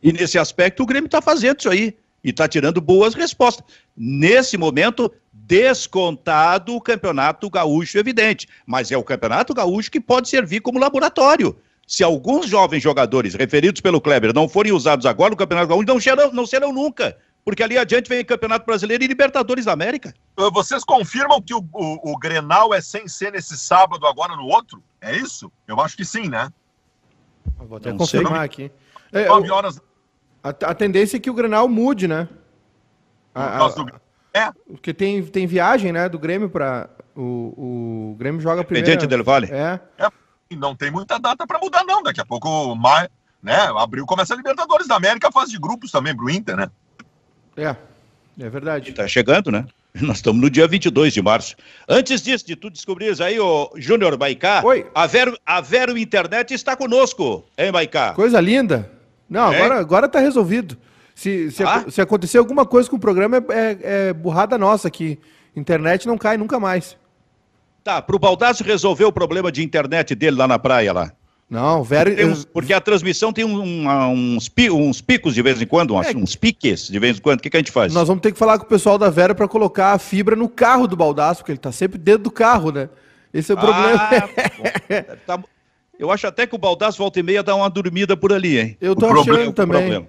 E 0.02 0.14
nesse 0.14 0.40
aspecto 0.40 0.82
o 0.82 0.86
Grêmio 0.86 1.08
está 1.08 1.22
fazendo 1.22 1.60
isso 1.60 1.70
aí 1.70 1.94
e 2.24 2.30
está 2.30 2.48
tirando 2.48 2.80
boas 2.80 3.14
respostas. 3.14 3.66
Nesse 3.98 4.56
momento, 4.58 5.12
descontado 5.34 6.74
o 6.74 6.80
Campeonato 6.80 7.50
Gaúcho, 7.50 7.98
evidente, 7.98 8.48
mas 8.66 8.94
é 8.94 8.98
o 8.98 9.04
Campeonato 9.04 9.54
Gaúcho 9.54 9.92
que 9.92 10.00
pode 10.00 10.30
servir 10.30 10.62
como 10.62 10.80
laboratório 10.80 11.58
se 11.90 12.04
alguns 12.04 12.48
jovens 12.48 12.84
jogadores 12.84 13.34
referidos 13.34 13.82
pelo 13.82 14.00
Kleber 14.00 14.32
não 14.32 14.48
forem 14.48 14.72
usados 14.72 15.08
agora 15.08 15.32
no 15.32 15.36
Campeonato 15.36 15.70
Gaúcho, 15.70 15.88
não 15.88 16.00
serão, 16.00 16.32
não 16.32 16.46
serão 16.46 16.72
nunca. 16.72 17.18
Porque 17.44 17.64
ali 17.64 17.80
adiante 17.80 18.08
vem 18.08 18.24
Campeonato 18.24 18.64
Brasileiro 18.64 19.04
e 19.04 19.08
Libertadores 19.08 19.66
da 19.66 19.72
América. 19.72 20.14
Ah, 20.38 20.52
vocês 20.54 20.84
confirmam 20.84 21.42
que 21.42 21.52
o, 21.52 21.68
o, 21.74 22.12
o 22.12 22.18
Grenal 22.20 22.76
é 22.76 22.80
sem 22.80 23.08
ser 23.08 23.32
nesse 23.32 23.58
sábado, 23.58 24.06
agora 24.06 24.36
no 24.36 24.46
outro? 24.46 24.84
É 25.02 25.16
isso? 25.16 25.52
Eu 25.68 25.82
acho 25.82 25.98
que 25.98 26.06
sim, 26.06 26.30
né? 26.30 26.54
Eu 27.60 27.66
vou 27.66 27.78
até 27.78 27.90
não 27.90 27.98
confirmar 27.98 28.34
sei. 28.34 28.46
aqui. 28.46 28.72
É, 29.12 29.28
horas... 29.28 29.82
a, 30.44 30.50
a, 30.50 30.76
tendência 30.76 31.18
é 31.18 31.20
que 31.20 31.32
o 31.32 31.34
Grenal 31.34 31.68
mude, 31.68 32.08
né? 32.08 32.30
A, 33.34 33.66
a, 33.66 33.68
do... 33.68 33.92
É. 34.32 34.52
Porque 34.68 34.94
tem, 34.94 35.26
tem 35.26 35.48
viagem, 35.48 35.92
né, 35.92 36.08
do 36.08 36.20
Grêmio 36.20 36.52
para 36.52 36.88
o, 37.16 38.12
o 38.12 38.16
Grêmio 38.20 38.40
joga 38.40 38.64
primeiro. 38.64 38.86
Pendente 38.86 39.08
del 39.08 39.24
Vale. 39.24 39.50
É. 39.52 39.80
é 39.98 40.08
não 40.56 40.76
tem 40.76 40.92
muita 40.92 41.20
data 41.20 41.46
para 41.46 41.60
mudar, 41.60 41.84
não. 41.84 42.02
Daqui 42.02 42.22
a 42.22 42.26
pouco, 42.26 42.76
maio, 42.76 43.10
né? 43.42 43.56
Abril 43.78 44.06
começa 44.06 44.34
a 44.34 44.38
Libertadores 44.38 44.88
da 44.88 44.96
América, 44.96 45.32
fase 45.32 45.52
de 45.52 45.60
grupos 45.60 45.92
também 45.92 46.16
pro 46.16 46.30
Inter, 46.30 46.58
né? 46.58 46.70
É, 47.56 47.76
é 48.40 48.50
verdade. 48.50 48.92
Tá 48.94 49.08
chegando, 49.08 49.52
né? 49.52 49.66
Nós 50.02 50.18
estamos 50.18 50.42
no 50.42 50.50
dia 50.50 50.68
22 50.68 51.14
de 51.14 51.22
março. 51.22 51.56
Antes 51.88 52.22
disso, 52.22 52.46
de 52.46 52.56
tu 52.56 52.70
descobrires 52.70 53.20
aí, 53.22 53.40
o 53.40 53.72
Júnior 53.76 54.18
Baicá, 54.18 54.62
Oi. 54.64 54.86
A, 54.94 55.08
Vero, 55.08 55.38
a 55.46 55.62
Vero 55.62 55.98
Internet 55.98 56.54
está 56.54 56.76
conosco, 56.76 57.46
hein, 57.58 57.72
Baicá? 57.72 58.14
Coisa 58.14 58.40
linda. 58.40 58.92
Não, 59.30 59.52
é? 59.52 59.58
agora, 59.58 59.80
agora 59.80 60.10
tá 60.10 60.20
resolvido. 60.20 60.78
Se, 61.14 61.52
se, 61.52 61.64
ah? 61.64 61.86
se 61.90 62.02
acontecer 62.02 62.38
alguma 62.38 62.66
coisa 62.66 62.90
com 62.90 62.96
o 62.96 63.00
programa, 63.00 63.38
é, 63.38 63.42
é, 63.50 63.78
é 63.82 64.14
burrada 64.14 64.58
nossa 64.58 64.88
aqui. 64.88 65.20
Internet 65.56 66.08
não 66.08 66.18
cai 66.18 66.38
nunca 66.38 66.60
mais. 66.60 66.98
Tá, 67.90 68.04
pro 68.04 68.20
Baldassio 68.20 68.64
resolver 68.64 69.06
o 69.06 69.12
problema 69.12 69.52
de 69.52 69.64
internet 69.64 70.14
dele 70.14 70.38
lá 70.38 70.48
na 70.48 70.60
praia 70.60 70.94
lá. 70.94 71.12
Não, 71.50 71.82
velho. 71.84 72.16
Porque, 72.16 72.48
porque 72.54 72.74
a 72.74 72.80
transmissão 72.80 73.34
tem 73.34 73.44
um, 73.44 73.90
uns, 74.12 74.48
uns, 74.72 75.02
picos 75.02 75.34
de 75.34 75.42
vez 75.42 75.60
em 75.60 75.66
quando, 75.66 75.96
uns, 75.96 76.06
é. 76.06 76.16
uns 76.16 76.36
piques 76.36 76.88
de 76.88 77.00
vez 77.00 77.18
em 77.18 77.20
quando. 77.20 77.40
O 77.40 77.42
que, 77.42 77.50
que, 77.50 77.58
a 77.58 77.60
gente 77.60 77.72
faz? 77.72 77.92
Nós 77.92 78.08
vamos 78.08 78.22
ter 78.22 78.32
que 78.32 78.38
falar 78.38 78.60
com 78.60 78.66
o 78.66 78.68
pessoal 78.68 79.00
da 79.00 79.10
Vera 79.10 79.34
para 79.34 79.48
colocar 79.48 79.94
a 79.94 79.98
fibra 79.98 80.36
no 80.36 80.48
carro 80.48 80.86
do 80.86 80.96
Baldaço, 80.96 81.40
porque 81.40 81.54
ele 81.54 81.58
tá 81.58 81.72
sempre 81.72 81.98
dentro 81.98 82.26
do 82.26 82.32
carro, 82.32 82.72
né? 82.72 82.90
Esse 83.34 83.52
é 83.52 83.56
o 83.56 83.58
ah, 83.58 83.62
problema. 83.62 85.18
tá, 85.26 85.40
eu 85.98 86.12
aço 86.12 86.28
até 86.28 86.46
que 86.46 86.54
o 86.54 86.60
Baldaço 86.60 87.00
volta 87.00 87.20
e 87.20 87.24
meia 87.24 87.42
dá 87.42 87.56
uma 87.56 87.72
dormida 87.72 88.16
por 88.16 88.32
ali, 88.32 88.60
hein? 88.60 88.78
Eu 88.80 88.96
tô 88.96 89.08
o 89.08 89.12
achando 89.14 89.26
problema, 89.26 89.52
também. 89.54 90.08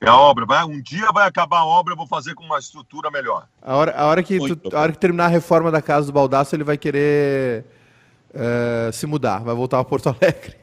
É 0.00 0.08
a 0.08 0.16
obra, 0.16 0.46
vai, 0.46 0.64
um 0.64 0.80
dia 0.80 1.10
vai 1.12 1.26
acabar 1.26 1.58
a 1.58 1.66
obra, 1.66 1.92
eu 1.92 1.96
vou 1.96 2.06
fazer 2.06 2.34
com 2.34 2.44
uma 2.44 2.58
estrutura 2.58 3.10
melhor. 3.10 3.48
A 3.60 3.74
hora, 3.74 3.92
a 3.96 4.06
hora, 4.06 4.22
que, 4.22 4.38
tu, 4.38 4.76
a 4.76 4.80
hora 4.80 4.92
que 4.92 4.98
terminar 4.98 5.24
a 5.24 5.28
reforma 5.28 5.72
da 5.72 5.82
casa 5.82 6.06
do 6.06 6.12
Baldaço, 6.12 6.54
ele 6.54 6.62
vai 6.62 6.78
querer 6.78 7.64
uh, 8.30 8.92
se 8.92 9.06
mudar, 9.06 9.40
vai 9.40 9.54
voltar 9.56 9.80
a 9.80 9.84
Porto 9.84 10.06
Alegre. 10.14 10.54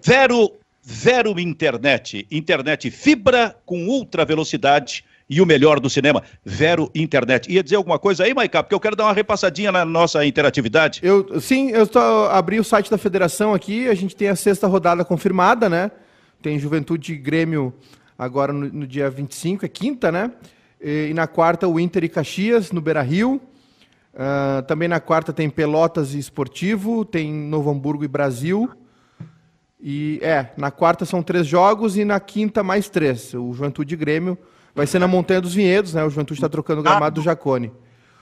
Vero, 0.00 0.52
Vero 0.80 1.40
Internet, 1.40 2.24
internet 2.30 2.88
fibra 2.90 3.56
com 3.66 3.88
ultra 3.88 4.24
velocidade 4.24 5.04
e 5.28 5.40
o 5.40 5.46
melhor 5.46 5.80
do 5.80 5.90
cinema, 5.90 6.22
Vero 6.44 6.88
Internet. 6.94 7.50
Ia 7.50 7.64
dizer 7.64 7.76
alguma 7.76 7.98
coisa 7.98 8.22
aí, 8.22 8.32
Maiká? 8.32 8.62
Porque 8.62 8.74
eu 8.74 8.80
quero 8.80 8.94
dar 8.94 9.04
uma 9.04 9.12
repassadinha 9.12 9.72
na 9.72 9.84
nossa 9.84 10.24
interatividade. 10.24 11.00
Eu, 11.02 11.40
sim, 11.40 11.70
eu 11.70 11.86
tô, 11.86 11.98
abri 11.98 12.60
o 12.60 12.64
site 12.64 12.90
da 12.90 12.98
federação 12.98 13.54
aqui, 13.54 13.88
a 13.88 13.94
gente 13.94 14.14
tem 14.14 14.28
a 14.28 14.36
sexta 14.36 14.68
rodada 14.68 15.04
confirmada, 15.04 15.68
né? 15.68 15.90
Tem 16.40 16.58
Juventude 16.58 17.16
Grêmio 17.16 17.74
agora 18.18 18.52
no, 18.52 18.68
no 18.68 18.86
dia 18.86 19.08
25, 19.10 19.64
é 19.64 19.68
quinta, 19.68 20.12
né? 20.12 20.30
E, 20.80 21.08
e, 21.10 21.14
na 21.14 21.26
quarta, 21.26 21.68
o 21.68 21.78
Inter 21.78 22.04
e 22.04 22.08
Caxias, 22.08 22.72
no 22.72 22.80
Beira 22.80 23.02
Rio. 23.02 23.40
Uh, 24.14 24.62
também 24.66 24.88
na 24.88 25.00
quarta 25.00 25.32
tem 25.32 25.48
Pelotas 25.48 26.14
e 26.14 26.18
Esportivo, 26.18 27.04
tem 27.04 27.32
Novo 27.32 27.70
Hamburgo 27.70 28.04
e 28.04 28.08
Brasil. 28.08 28.70
E 29.80 30.20
é, 30.22 30.50
na 30.56 30.70
quarta 30.70 31.04
são 31.04 31.22
três 31.22 31.46
jogos 31.46 31.96
e 31.96 32.04
na 32.04 32.20
quinta 32.20 32.62
mais 32.62 32.88
três. 32.88 33.34
O 33.34 33.52
Juventude 33.52 33.96
Grêmio 33.96 34.38
vai 34.74 34.86
ser 34.86 34.98
na 34.98 35.08
Montanha 35.08 35.40
dos 35.40 35.54
Vinhedos, 35.54 35.94
né? 35.94 36.04
O 36.04 36.10
Juventude 36.10 36.38
está 36.38 36.48
trocando 36.48 36.80
o 36.80 36.84
gramado 36.84 37.20
do 37.20 37.24
Jacone. 37.24 37.72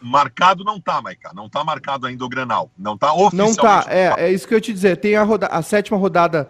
Marcado 0.01 0.65
não 0.65 0.81
tá, 0.81 1.03
Maica. 1.03 1.31
Não 1.35 1.49
tá 1.49 1.63
marcado 1.63 2.07
ainda 2.07 2.25
o 2.25 2.29
Grenal. 2.29 2.71
Não 2.79 2.97
tá 2.97 3.13
oficialmente. 3.13 3.57
Não 3.57 3.63
tá, 3.63 3.85
é, 3.89 4.15
é 4.17 4.33
isso 4.33 4.49
que 4.49 4.55
eu 4.55 4.57
ia 4.57 4.63
te 4.63 4.73
dizer. 4.73 4.97
Tem 4.97 5.17
a, 5.17 5.23
roda 5.23 5.47
a 5.49 5.61
sétima 5.61 5.99
rodada 5.99 6.49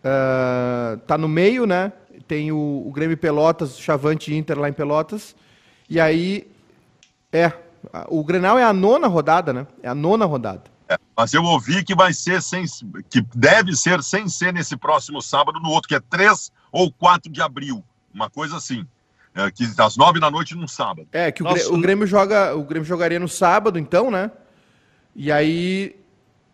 uh, 0.00 0.98
tá 1.06 1.16
no 1.16 1.28
meio, 1.28 1.64
né? 1.64 1.92
Tem 2.30 2.52
o, 2.52 2.84
o 2.86 2.92
Grêmio 2.92 3.16
Pelotas, 3.16 3.76
Chavante 3.76 4.32
Inter 4.32 4.56
lá 4.56 4.68
em 4.68 4.72
Pelotas. 4.72 5.34
E 5.88 5.98
aí, 5.98 6.48
é, 7.32 7.52
o 8.06 8.22
Grenal 8.22 8.56
é 8.56 8.62
a 8.62 8.72
nona 8.72 9.08
rodada, 9.08 9.52
né? 9.52 9.66
É 9.82 9.88
a 9.88 9.96
nona 9.96 10.26
rodada. 10.26 10.62
É, 10.88 10.96
mas 11.16 11.34
eu 11.34 11.42
ouvi 11.42 11.82
que 11.82 11.92
vai 11.92 12.12
ser 12.12 12.40
sem, 12.40 12.64
que 13.08 13.20
deve 13.34 13.74
ser 13.74 14.00
sem 14.04 14.28
ser 14.28 14.52
nesse 14.52 14.76
próximo 14.76 15.20
sábado, 15.20 15.58
no 15.58 15.70
outro, 15.70 15.88
que 15.88 15.94
é 15.96 16.00
3 16.00 16.52
ou 16.70 16.92
4 16.92 17.32
de 17.32 17.42
abril. 17.42 17.82
Uma 18.14 18.30
coisa 18.30 18.56
assim. 18.58 18.86
É, 19.34 19.50
que 19.50 19.64
às 19.78 19.96
nove 19.96 20.20
da 20.20 20.30
noite 20.30 20.54
num 20.54 20.68
sábado. 20.68 21.08
É, 21.10 21.32
que 21.32 21.42
o, 21.42 21.46
Grêmio, 21.46 21.74
o 21.74 21.80
Grêmio 21.80 22.06
joga. 22.06 22.54
O 22.54 22.62
Grêmio 22.62 22.86
jogaria 22.86 23.18
no 23.18 23.28
sábado, 23.28 23.76
então, 23.76 24.08
né? 24.08 24.30
E 25.16 25.32
aí, 25.32 25.96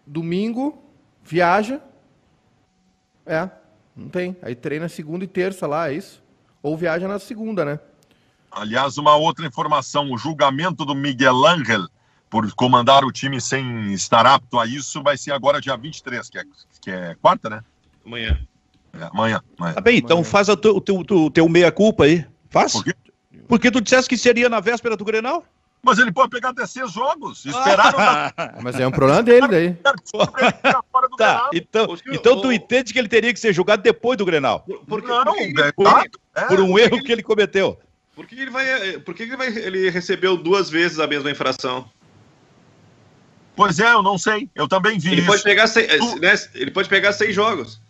domingo, 0.06 0.82
viaja. 1.22 1.82
É. 3.26 3.50
Não 3.96 4.08
tem. 4.08 4.36
Aí 4.42 4.54
treina 4.54 4.88
segunda 4.88 5.24
e 5.24 5.28
terça 5.28 5.66
lá, 5.66 5.90
é 5.90 5.94
isso? 5.94 6.22
Ou 6.62 6.76
viaja 6.76 7.08
na 7.08 7.18
segunda, 7.18 7.64
né? 7.64 7.80
Aliás, 8.50 8.98
uma 8.98 9.16
outra 9.16 9.46
informação: 9.46 10.10
o 10.10 10.18
julgamento 10.18 10.84
do 10.84 10.94
Miguel 10.94 11.46
Ángel 11.46 11.86
por 12.28 12.52
comandar 12.54 13.04
o 13.04 13.12
time 13.12 13.40
sem 13.40 13.92
estar 13.92 14.26
apto 14.26 14.58
a 14.58 14.66
isso, 14.66 15.02
vai 15.02 15.16
ser 15.16 15.32
agora 15.32 15.60
dia 15.60 15.76
23, 15.76 16.28
que 16.28 16.38
é, 16.38 16.42
que 16.80 16.90
é 16.90 17.14
quarta, 17.20 17.48
né? 17.48 17.62
Amanhã. 18.04 18.38
É, 18.92 19.04
amanhã, 19.04 19.42
amanhã. 19.58 19.74
Tá 19.74 19.80
bem, 19.80 19.98
então 19.98 20.24
faz 20.24 20.48
o 20.48 20.56
teu, 20.56 20.80
teu, 20.80 21.04
teu, 21.04 21.30
teu 21.30 21.48
meia-culpa 21.48 22.04
aí. 22.04 22.26
Faz. 22.50 22.72
Por 22.72 22.84
quê? 22.84 22.94
Porque 23.48 23.70
tu 23.70 23.80
disseste 23.80 24.08
que 24.08 24.16
seria 24.16 24.48
na 24.48 24.60
véspera 24.60 24.96
do 24.96 25.04
Grenal? 25.04 25.44
Mas 25.86 25.98
ele 26.00 26.10
pode 26.12 26.30
pegar 26.30 26.48
até 26.48 26.66
seis 26.66 26.90
jogos. 26.92 27.46
Esperaram 27.46 27.96
da... 27.96 28.32
Mas 28.60 28.78
é 28.80 28.86
um 28.86 28.90
problema 28.90 29.22
dele 29.22 29.46
daí. 29.46 29.76
Tá, 31.16 31.48
então, 31.54 31.96
então 32.12 32.34
o- 32.38 32.42
tu 32.42 32.52
entende 32.52 32.92
que 32.92 32.98
ele 32.98 33.08
teria 33.08 33.32
que 33.32 33.40
ser 33.40 33.52
julgado 33.54 33.82
depois 33.82 34.18
do 34.18 34.24
Grenal. 34.24 34.66
Porque, 34.86 35.08
Não, 35.08 35.24
porque, 35.24 35.60
é, 35.62 35.72
por- 35.72 35.86
exato, 35.86 36.20
é. 36.34 36.44
Por 36.44 36.60
um 36.60 36.78
erro 36.78 37.02
que 37.02 37.10
ele 37.10 37.22
cometeu. 37.22 37.78
por 38.14 38.26
que 38.26 38.34
ele 38.38 38.50
vai. 38.50 38.98
Por 38.98 39.14
que 39.14 39.22
ele 39.22 39.36
vai. 39.36 39.46
Ele 39.48 39.88
recebeu 39.88 40.36
duas 40.36 40.68
vezes 40.68 40.98
a 40.98 41.06
mesma 41.06 41.30
infração? 41.30 41.88
Pois 43.54 43.78
é, 43.80 43.92
eu 43.92 44.02
não 44.02 44.18
sei. 44.18 44.50
Eu 44.54 44.68
também 44.68 44.98
vi 44.98 45.12
Ele 45.12 45.20
isso. 45.22 45.26
pode, 45.30 45.42
pegar 45.42 45.66
seis, 45.68 45.96
Tu- 45.96 46.20
né, 46.20 46.34
ele 46.54 46.70
pode 46.70 46.88
pegar 46.88 47.12
seis 47.12 47.34
jogos. 47.34 47.80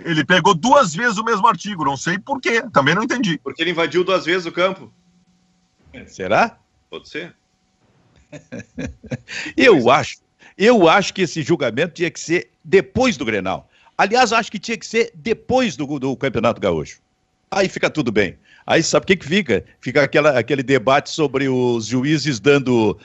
Ele 0.00 0.24
pegou 0.24 0.54
duas 0.54 0.92
vezes 0.94 1.18
o 1.18 1.24
mesmo 1.24 1.46
artigo. 1.46 1.84
Não 1.84 1.96
sei 1.96 2.18
por 2.18 2.40
quê. 2.40 2.62
Também 2.72 2.94
não 2.94 3.04
entendi. 3.04 3.38
Porque 3.38 3.62
ele 3.62 3.70
invadiu 3.70 4.02
duas 4.02 4.24
vezes 4.24 4.46
o 4.46 4.50
campo. 4.52 4.92
Será? 6.08 6.58
Pode 6.90 7.08
ser. 7.08 7.34
Eu 9.56 9.90
acho. 9.90 10.18
Eu 10.56 10.88
acho 10.88 11.14
que 11.14 11.22
esse 11.22 11.42
julgamento 11.42 11.94
tinha 11.94 12.10
que 12.10 12.20
ser 12.20 12.50
depois 12.64 13.16
do 13.16 13.24
Grenal. 13.24 13.68
Aliás, 13.96 14.32
acho 14.32 14.50
que 14.50 14.58
tinha 14.58 14.76
que 14.76 14.86
ser 14.86 15.10
depois 15.14 15.76
do, 15.76 15.98
do 15.98 16.16
Campeonato 16.16 16.60
Gaúcho. 16.60 16.98
Aí 17.50 17.68
fica 17.68 17.90
tudo 17.90 18.10
bem. 18.10 18.36
Aí 18.66 18.82
sabe 18.82 19.04
o 19.04 19.06
que, 19.06 19.16
que 19.16 19.26
fica? 19.26 19.64
Fica 19.80 20.04
aquela, 20.04 20.38
aquele 20.38 20.62
debate 20.62 21.10
sobre 21.10 21.48
os 21.48 21.86
juízes 21.86 22.38
dando 22.38 22.96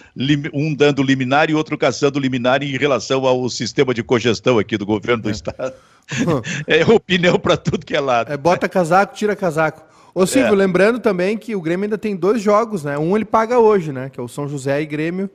um 0.53 0.73
dando 0.73 1.01
liminar 1.01 1.49
e 1.49 1.55
outro 1.55 1.77
caçando 1.77 2.19
liminar 2.19 2.61
em 2.61 2.77
relação 2.77 3.25
ao 3.25 3.49
sistema 3.49 3.93
de 3.93 4.03
cogestão 4.03 4.59
aqui 4.59 4.77
do 4.77 4.85
governo 4.85 5.23
do 5.23 5.29
estado. 5.29 5.73
É 6.65 6.85
opinião 6.85 7.37
para 7.37 7.57
tudo 7.57 7.85
que 7.85 7.93
é 7.93 7.99
lado. 7.99 8.31
É, 8.31 8.37
bota 8.37 8.69
casaco, 8.69 9.13
tira 9.13 9.35
casaco. 9.35 9.83
Ô 10.17 10.25
Silvio, 10.25 10.53
É. 10.53 10.55
lembrando 10.55 10.99
também 10.99 11.37
que 11.37 11.55
o 11.55 11.61
Grêmio 11.61 11.83
ainda 11.85 11.97
tem 11.97 12.15
dois 12.15 12.41
jogos, 12.41 12.83
né? 12.83 12.97
Um 12.97 13.15
ele 13.15 13.25
paga 13.25 13.59
hoje, 13.59 13.91
né? 13.91 14.09
Que 14.09 14.19
é 14.19 14.23
o 14.23 14.27
São 14.27 14.47
José 14.47 14.81
e 14.81 14.85
Grêmio 14.85 15.29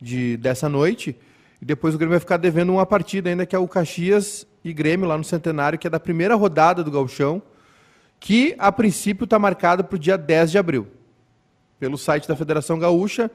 de, 0.00 0.36
dessa 0.36 0.68
noite. 0.68 1.16
E 1.60 1.64
depois 1.64 1.94
o 1.94 1.98
Grêmio 1.98 2.12
vai 2.12 2.20
ficar 2.20 2.36
devendo 2.36 2.70
uma 2.72 2.86
partida 2.86 3.28
ainda, 3.28 3.44
que 3.44 3.56
é 3.56 3.58
o 3.58 3.66
Caxias 3.66 4.46
e 4.64 4.72
Grêmio 4.72 5.08
lá 5.08 5.18
no 5.18 5.24
Centenário, 5.24 5.78
que 5.78 5.86
é 5.86 5.90
da 5.90 5.98
primeira 5.98 6.34
rodada 6.36 6.84
do 6.84 6.90
Gauchão, 6.90 7.42
que 8.20 8.54
a 8.58 8.70
princípio 8.70 9.24
está 9.24 9.38
marcado 9.38 9.82
para 9.82 9.96
o 9.96 9.98
dia 9.98 10.16
10 10.16 10.52
de 10.52 10.58
abril. 10.58 10.86
Pelo 11.80 11.98
site 11.98 12.28
da 12.28 12.36
Federação 12.36 12.78
Gaúcha, 12.78 13.28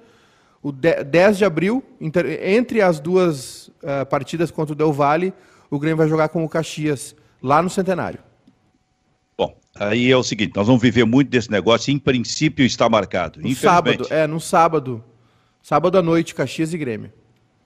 o 0.62 0.72
de- 0.72 1.04
10 1.04 1.38
de 1.38 1.44
abril, 1.46 1.84
entre 2.42 2.82
as 2.82 3.00
duas 3.00 3.70
ah, 3.84 4.06
partidas 4.06 4.52
contra 4.52 4.72
o 4.72 4.76
Del 4.76 4.94
Valle, 4.94 5.34
o 5.70 5.78
Grêmio 5.80 5.98
vai 5.98 6.08
jogar 6.08 6.30
com 6.30 6.46
o 6.46 6.50
Caxias, 6.50 7.13
lá 7.42 7.62
no 7.62 7.70
Centenário. 7.70 8.20
Aí 9.80 10.12
é 10.12 10.18
o 10.18 10.24
seguinte: 10.24 10.54
nós 10.56 10.68
vamos 10.68 10.82
viver 10.82 11.06
muito 11.06 11.30
desse 11.30 11.50
negócio. 11.50 11.92
Em 11.92 11.98
princípio 11.98 12.66
está 12.66 12.88
marcado. 12.90 13.40
No 13.42 13.56
sábado, 13.56 14.08
é, 14.10 14.28
no 14.28 14.40
sábado. 14.40 15.04
Sábado 15.62 15.98
à 15.98 16.02
noite, 16.02 16.36
Caxias 16.36 16.74
e 16.74 16.78
Grêmio. 16.78 17.12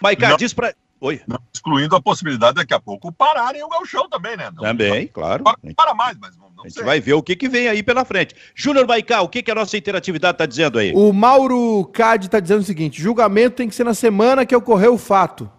Maiká, 0.01 0.29
Não. 0.29 0.37
diz 0.37 0.53
pra. 0.53 0.73
Oi. 0.99 1.21
Não 1.27 1.37
excluindo 1.53 1.95
a 1.95 2.01
possibilidade 2.01 2.55
daqui 2.55 2.73
a 2.73 2.79
pouco 2.79 3.11
pararem 3.11 3.63
o 3.63 3.69
gauchão 3.69 4.09
também, 4.09 4.35
né? 4.35 4.49
Não, 4.55 4.63
Também, 4.63 5.07
claro. 5.07 5.43
Para, 5.43 5.57
para 5.75 5.93
mais, 5.93 6.17
mas 6.19 6.35
não, 6.37 6.49
não 6.55 6.63
A 6.63 6.67
gente 6.67 6.73
sei. 6.75 6.83
vai 6.83 6.99
ver 6.99 7.13
o 7.13 7.21
que, 7.21 7.35
que 7.35 7.47
vem 7.47 7.67
aí 7.67 7.83
pela 7.83 8.03
frente. 8.03 8.35
Júnior 8.55 8.87
Maicá, 8.87 9.21
o 9.21 9.29
que, 9.29 9.43
que 9.43 9.51
a 9.51 9.55
nossa 9.55 9.77
interatividade 9.77 10.35
está 10.35 10.47
dizendo 10.47 10.79
aí? 10.79 10.91
O 10.95 11.13
Mauro 11.13 11.85
Cade 11.93 12.25
está 12.25 12.39
dizendo 12.39 12.61
o 12.61 12.63
seguinte: 12.63 12.99
julgamento 13.01 13.57
tem 13.57 13.69
que 13.69 13.75
ser 13.75 13.83
na 13.83 13.93
semana 13.93 14.43
que 14.45 14.55
ocorreu 14.55 14.95
o 14.95 14.97
fato. 14.97 15.49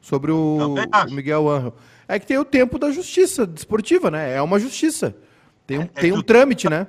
Sobre 0.00 0.32
o, 0.32 0.74
o 1.08 1.10
Miguel 1.12 1.48
Angel. 1.48 1.74
É 2.08 2.18
que 2.18 2.26
tem 2.26 2.38
o 2.38 2.44
tempo 2.44 2.78
da 2.78 2.90
justiça 2.90 3.46
desportiva, 3.46 4.10
né? 4.10 4.34
É 4.34 4.42
uma 4.42 4.58
justiça. 4.58 5.14
Tem 5.66 5.78
um, 5.78 5.82
É 5.82 5.86
tem 5.86 6.10
que 6.10 6.16
um 6.16 6.20
o- 6.20 6.22
trâmite, 6.22 6.68
né? 6.68 6.86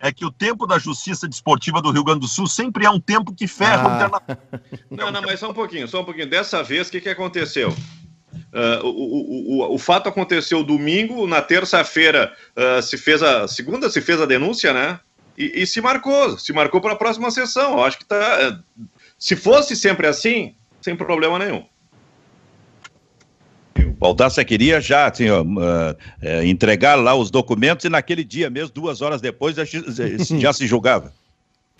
É 0.00 0.12
que 0.12 0.24
o 0.24 0.30
tempo 0.30 0.64
da 0.66 0.78
justiça 0.78 1.26
desportiva 1.28 1.82
do 1.82 1.90
Rio 1.90 2.04
Grande 2.04 2.20
do 2.20 2.28
Sul 2.28 2.46
sempre 2.46 2.86
é 2.86 2.90
um 2.90 3.00
tempo 3.00 3.34
que 3.34 3.48
ferra 3.48 3.84
o 3.84 3.90
Ah. 3.90 3.96
internacional. 3.96 4.38
Não, 4.90 5.10
não, 5.10 5.22
mas 5.22 5.40
só 5.40 5.50
um 5.50 5.54
pouquinho, 5.54 5.88
só 5.88 6.00
um 6.02 6.04
pouquinho. 6.04 6.28
Dessa 6.30 6.62
vez, 6.62 6.86
o 6.88 6.90
que, 6.92 7.00
que 7.00 7.08
aconteceu? 7.08 7.74
Ah, 8.52 8.80
o, 8.84 8.88
o, 8.88 9.58
o, 9.70 9.74
o 9.74 9.78
fato 9.78 10.08
aconteceu 10.08 10.62
domingo, 10.62 11.26
na 11.26 11.42
terça-feira 11.42 12.32
ah, 12.54 12.80
se 12.80 12.96
fez 12.96 13.22
a. 13.22 13.48
Segunda 13.48 13.90
se 13.90 14.00
fez 14.00 14.20
a 14.20 14.26
denúncia, 14.26 14.72
né? 14.72 15.00
E, 15.36 15.62
e 15.62 15.66
se 15.66 15.80
marcou, 15.80 16.38
se 16.38 16.52
marcou 16.52 16.80
para 16.80 16.92
a 16.92 16.96
próxima 16.96 17.30
sessão. 17.32 17.72
Eu 17.72 17.84
acho 17.84 17.98
que 17.98 18.04
tá. 18.04 18.60
Se 19.18 19.34
fosse 19.34 19.74
sempre 19.74 20.06
assim, 20.06 20.54
sem 20.80 20.94
problema 20.96 21.38
nenhum. 21.40 21.64
O 23.98 24.00
Baldassa 24.00 24.44
queria 24.44 24.80
já 24.80 25.08
assim, 25.08 25.28
ó, 25.28 25.44
eh, 26.22 26.46
entregar 26.46 26.94
lá 26.94 27.16
os 27.16 27.32
documentos 27.32 27.84
e 27.84 27.88
naquele 27.88 28.22
dia 28.22 28.48
mesmo, 28.48 28.72
duas 28.72 29.02
horas 29.02 29.20
depois, 29.20 29.56
já, 29.56 29.66
se- 29.66 29.82
já 30.40 30.52
se 30.52 30.68
julgava. 30.68 31.12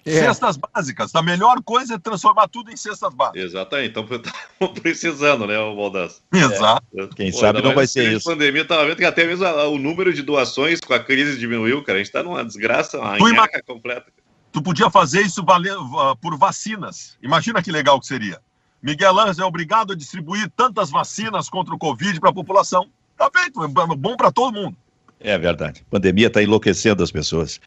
É. 0.05 0.11
Cestas 0.21 0.57
básicas. 0.57 1.15
A 1.15 1.23
melhor 1.23 1.63
coisa 1.63 1.95
é 1.95 1.99
transformar 1.99 2.49
tudo 2.49 2.73
em 2.73 2.77
cestas 2.77 3.15
básicas. 3.15 3.45
Exatamente. 3.45 3.91
Então 3.91 4.05
precisando, 4.83 5.47
né, 5.47 5.59
o 5.61 5.77
Baldasso? 5.77 6.21
Exato. 6.33 6.83
Quem 7.15 7.31
sabe 7.31 7.63
não 7.63 7.73
vai 7.75 7.87
ser 7.87 8.13
isso. 8.13 8.29
A 8.29 8.33
pandemia 8.33 8.63
estava 8.63 8.85
vendo 8.85 8.97
que 8.97 9.05
até 9.05 9.25
mesmo 9.25 9.45
a- 9.45 9.69
o 9.69 9.79
número 9.79 10.13
de 10.13 10.23
doações 10.23 10.81
com 10.81 10.95
a 10.95 10.99
crise 10.99 11.39
diminuiu, 11.39 11.85
cara. 11.85 11.99
A 11.99 12.01
gente 12.01 12.09
está 12.09 12.23
numa 12.23 12.45
desgraça, 12.45 12.99
uma 12.99 13.17
Tu 13.17 13.29
ima- 13.29 13.47
completa. 13.65 14.07
Tu 14.51 14.61
podia 14.63 14.91
fazer 14.91 15.21
isso 15.21 15.45
valer, 15.45 15.77
ah, 15.99 16.17
por 16.21 16.37
vacinas. 16.39 17.17
Imagina 17.23 17.63
que 17.63 17.71
legal 17.71 18.01
que 18.01 18.07
seria. 18.07 18.41
Miguel 18.83 19.19
Ângelo 19.19 19.45
é 19.45 19.47
obrigado 19.47 19.93
a 19.93 19.97
distribuir 19.97 20.51
tantas 20.57 20.91
vacinas 20.91 21.49
contra 21.49 21.75
o 21.75 21.79
Covid 21.79 22.21
para 22.21 22.31
a 22.31 22.35
população. 22.35 22.89
Tá 23.17 23.29
feito, 23.35 23.63
é 23.63 23.69
bom 23.69 24.17
para 24.17 24.31
todo 24.31 24.53
mundo. 24.53 24.77
É 25.21 25.37
verdade. 25.37 25.85
A 25.89 25.91
pandemia 25.91 26.29
está 26.29 26.43
enlouquecendo 26.43 27.03
as 27.03 27.11
pessoas. 27.11 27.61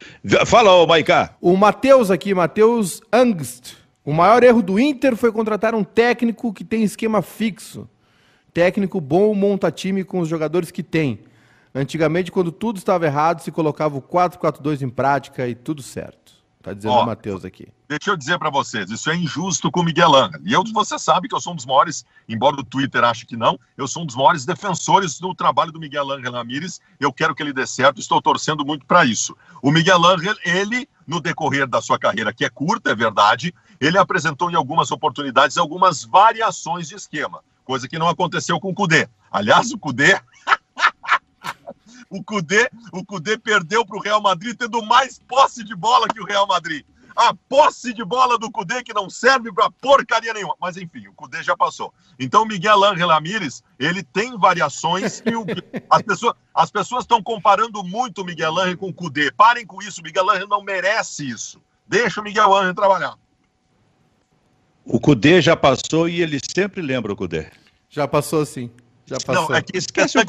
Fala, 0.46 0.72
ô 0.72 0.86
Maicá. 0.86 1.36
O 1.40 1.56
Matheus 1.56 2.10
aqui, 2.10 2.34
Matheus 2.34 3.02
Angst. 3.12 3.74
O 4.04 4.12
maior 4.12 4.42
erro 4.42 4.62
do 4.62 4.80
Inter 4.80 5.14
foi 5.16 5.30
contratar 5.30 5.74
um 5.74 5.84
técnico 5.84 6.52
que 6.52 6.64
tem 6.64 6.82
esquema 6.82 7.20
fixo. 7.20 7.88
Técnico 8.52 9.00
bom 9.00 9.34
monta 9.34 9.70
time 9.70 10.02
com 10.02 10.20
os 10.20 10.28
jogadores 10.28 10.70
que 10.70 10.82
tem. 10.82 11.20
Antigamente, 11.74 12.32
quando 12.32 12.50
tudo 12.50 12.78
estava 12.78 13.06
errado, 13.06 13.40
se 13.40 13.50
colocava 13.50 13.96
o 13.96 14.02
4-4-2 14.02 14.82
em 14.82 14.88
prática 14.88 15.46
e 15.46 15.54
tudo 15.54 15.82
certo. 15.82 16.31
Tá 16.62 16.72
dizendo 16.72 16.92
Ó, 16.92 17.02
o 17.02 17.06
Matheus 17.06 17.44
aqui. 17.44 17.66
Deixa 17.88 18.10
eu 18.10 18.16
dizer 18.16 18.38
para 18.38 18.48
vocês, 18.48 18.88
isso 18.88 19.10
é 19.10 19.16
injusto 19.16 19.70
com 19.70 19.80
o 19.80 19.82
Miguel 19.82 20.14
Ângelo. 20.14 20.46
E 20.46 20.52
eu, 20.52 20.62
você 20.72 20.96
sabe 20.96 21.28
que 21.28 21.34
eu 21.34 21.40
sou 21.40 21.52
um 21.52 21.56
dos 21.56 21.66
maiores, 21.66 22.06
embora 22.28 22.54
o 22.54 22.62
Twitter 22.62 23.02
ache 23.02 23.26
que 23.26 23.36
não, 23.36 23.58
eu 23.76 23.88
sou 23.88 24.04
um 24.04 24.06
dos 24.06 24.14
maiores 24.14 24.44
defensores 24.44 25.18
do 25.18 25.34
trabalho 25.34 25.72
do 25.72 25.80
Miguel 25.80 26.08
Ângelo 26.10 26.36
Ramírez. 26.36 26.80
Eu 27.00 27.12
quero 27.12 27.34
que 27.34 27.42
ele 27.42 27.52
dê 27.52 27.66
certo, 27.66 28.00
estou 28.00 28.22
torcendo 28.22 28.64
muito 28.64 28.86
para 28.86 29.04
isso. 29.04 29.36
O 29.60 29.72
Miguel 29.72 30.06
Ângelo, 30.06 30.38
ele, 30.44 30.88
no 31.04 31.20
decorrer 31.20 31.66
da 31.66 31.82
sua 31.82 31.98
carreira, 31.98 32.32
que 32.32 32.44
é 32.44 32.48
curta, 32.48 32.90
é 32.90 32.94
verdade, 32.94 33.52
ele 33.80 33.98
apresentou 33.98 34.48
em 34.48 34.54
algumas 34.54 34.92
oportunidades 34.92 35.58
algumas 35.58 36.04
variações 36.04 36.86
de 36.88 36.94
esquema, 36.94 37.40
coisa 37.64 37.88
que 37.88 37.98
não 37.98 38.08
aconteceu 38.08 38.60
com 38.60 38.70
o 38.70 38.74
Cudê. 38.74 39.08
Aliás, 39.32 39.72
o 39.72 39.78
Cudê 39.78 40.20
o 42.12 42.22
Cudê, 42.22 42.70
o 42.92 43.02
Cudê 43.04 43.38
perdeu 43.38 43.86
para 43.86 43.96
o 43.96 44.00
Real 44.00 44.20
Madrid 44.20 44.54
tendo 44.54 44.82
mais 44.82 45.18
posse 45.18 45.64
de 45.64 45.74
bola 45.74 46.06
que 46.06 46.20
o 46.20 46.26
Real 46.26 46.46
Madrid. 46.46 46.84
A 47.16 47.34
posse 47.34 47.92
de 47.92 48.04
bola 48.04 48.38
do 48.38 48.50
Cudê 48.50 48.82
que 48.82 48.92
não 48.92 49.08
serve 49.08 49.52
para 49.52 49.70
porcaria 49.70 50.32
nenhuma. 50.32 50.54
Mas 50.60 50.76
enfim, 50.76 51.08
o 51.08 51.14
Cudê 51.14 51.42
já 51.42 51.56
passou. 51.56 51.92
Então, 52.18 52.42
o 52.42 52.46
Miguel 52.46 52.84
Ángel 52.84 53.08
Ramírez, 53.08 53.62
ele 53.78 54.02
tem 54.02 54.36
variações 54.38 55.22
e 55.24 55.34
o, 55.34 55.44
as 55.90 56.02
pessoas 56.02 56.34
as 56.54 56.70
pessoas 56.70 57.04
estão 57.04 57.22
comparando 57.22 57.82
muito 57.82 58.20
o 58.20 58.24
Miguel 58.24 58.58
Ángel 58.58 58.76
com 58.76 58.88
o 58.88 58.94
Cudê. 58.94 59.32
Parem 59.32 59.66
com 59.66 59.82
isso, 59.82 60.00
o 60.02 60.04
Miguel 60.04 60.28
Ángel 60.30 60.48
não 60.48 60.62
merece 60.62 61.28
isso. 61.28 61.62
Deixa 61.86 62.20
o 62.20 62.24
Miguel 62.24 62.54
Ángel 62.54 62.74
trabalhar. 62.74 63.14
O 64.84 65.00
Cudê 65.00 65.40
já 65.40 65.56
passou 65.56 66.08
e 66.08 66.20
ele 66.20 66.38
sempre 66.54 66.82
lembra 66.82 67.12
o 67.12 67.16
Cudê. 67.16 67.50
Já 67.88 68.06
passou 68.06 68.44
sim. 68.44 68.70
Já 69.06 69.16
passou. 69.16 69.48
Não, 69.48 69.56
é 69.56 69.62
que 69.62 69.76
Esquece 69.76 70.18
o, 70.18 70.24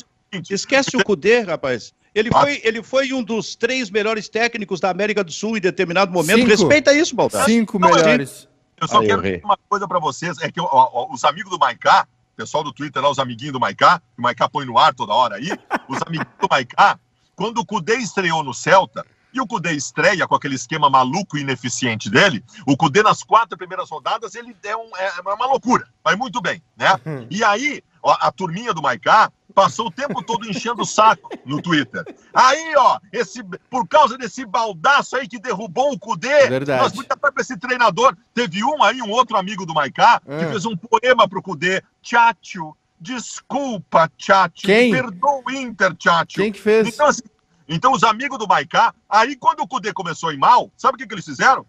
esquece 0.49 0.95
o 0.95 1.03
Cudê, 1.03 1.39
rapaz. 1.41 1.93
Ele 2.15 2.29
foi, 2.31 2.61
ele 2.63 2.83
foi 2.83 3.11
um 3.13 3.23
dos 3.23 3.55
três 3.55 3.89
melhores 3.89 4.29
técnicos 4.29 4.79
da 4.79 4.89
América 4.89 5.23
do 5.23 5.31
Sul 5.31 5.57
em 5.57 5.61
determinado 5.61 6.11
momento. 6.11 6.37
Cinco. 6.37 6.49
Respeita 6.49 6.93
isso, 6.93 7.15
Baldasso. 7.15 7.45
Cinco 7.45 7.79
Não, 7.79 7.89
melhores. 7.89 8.47
Eu 8.79 8.87
só 8.87 8.99
Aí, 8.99 9.07
quero 9.07 9.21
dizer 9.21 9.41
uma 9.43 9.57
coisa 9.69 9.87
pra 9.87 9.99
vocês, 9.99 10.37
é 10.41 10.51
que 10.51 10.59
ó, 10.61 10.67
ó, 10.71 11.13
os 11.13 11.23
amigos 11.23 11.49
do 11.49 11.57
Maiká, 11.57 12.07
pessoal 12.35 12.63
do 12.63 12.71
Twitter 12.73 13.01
lá, 13.01 13.09
os 13.09 13.17
amiguinhos 13.17 13.53
do 13.53 13.59
Maiká, 13.59 13.99
que 13.99 14.19
o 14.19 14.21
Maiká 14.21 14.47
põe 14.49 14.65
no 14.65 14.77
ar 14.77 14.93
toda 14.93 15.13
hora 15.13 15.35
aí, 15.37 15.49
os 15.87 15.99
amiguinhos 16.05 16.27
do 16.39 16.47
Maiká, 16.49 16.99
quando 17.35 17.59
o 17.59 17.65
Cudê 17.65 17.95
estreou 17.95 18.43
no 18.43 18.53
Celta, 18.53 19.05
e 19.33 19.41
o 19.41 19.47
Cudê 19.47 19.71
estreia 19.71 20.27
com 20.27 20.35
aquele 20.35 20.53
esquema 20.53 20.91
maluco 20.91 21.37
e 21.37 21.41
ineficiente 21.41 22.07
dele, 22.09 22.43
o 22.67 22.77
Cudê 22.77 23.01
nas 23.01 23.23
quatro 23.23 23.57
primeiras 23.57 23.89
rodadas, 23.89 24.35
ele 24.35 24.55
é, 24.63 24.75
um- 24.77 24.95
é 24.95 25.21
uma 25.33 25.47
loucura, 25.47 25.87
vai 26.03 26.15
muito 26.15 26.39
bem, 26.41 26.61
né? 26.77 26.99
E 27.31 27.43
aí, 27.43 27.81
ó, 28.03 28.15
a 28.19 28.31
turminha 28.31 28.73
do 28.75 28.81
Maiká 28.81 29.31
passou 29.53 29.87
o 29.87 29.91
tempo 29.91 30.23
todo 30.23 30.49
enchendo 30.49 30.81
o 30.81 30.85
saco 30.85 31.29
no 31.45 31.61
Twitter. 31.61 32.03
Aí, 32.33 32.73
ó, 32.75 32.99
esse, 33.11 33.43
por 33.69 33.87
causa 33.87 34.17
desse 34.17 34.45
baldaço 34.45 35.15
aí 35.15 35.27
que 35.27 35.39
derrubou 35.39 35.93
o 35.93 35.99
Cudê, 35.99 36.47
Verdade. 36.47 36.81
nós 36.81 36.93
estar 36.93 37.15
com 37.15 37.39
esse 37.39 37.57
treinador. 37.57 38.15
Teve 38.33 38.63
um 38.63 38.81
aí, 38.83 39.01
um 39.01 39.09
outro 39.11 39.37
amigo 39.37 39.65
do 39.65 39.73
Maicá, 39.73 40.19
que 40.25 40.31
É. 40.31 40.49
fez 40.49 40.65
um 40.65 40.75
poema 40.75 41.27
pro 41.27 41.41
Cudê. 41.41 41.83
Tchatcho, 42.01 42.75
desculpa, 42.99 44.09
Tchatcho. 44.17 44.65
Quem? 44.65 44.91
Perdoa 44.91 45.41
o 45.45 45.51
Inter, 45.51 45.95
Tchatcho. 45.95 46.41
Quem 46.41 46.51
que 46.51 46.59
fez? 46.59 46.87
Então, 46.87 47.05
assim, 47.07 47.21
então, 47.67 47.91
os 47.93 48.03
amigos 48.03 48.37
do 48.37 48.47
Maicá, 48.47 48.93
aí 49.09 49.35
quando 49.35 49.61
o 49.61 49.67
Cudê 49.67 49.93
começou 49.93 50.29
a 50.29 50.33
ir 50.33 50.37
mal, 50.37 50.69
sabe 50.75 50.95
o 50.95 50.97
que, 50.97 51.07
que 51.07 51.13
eles 51.13 51.25
fizeram? 51.25 51.65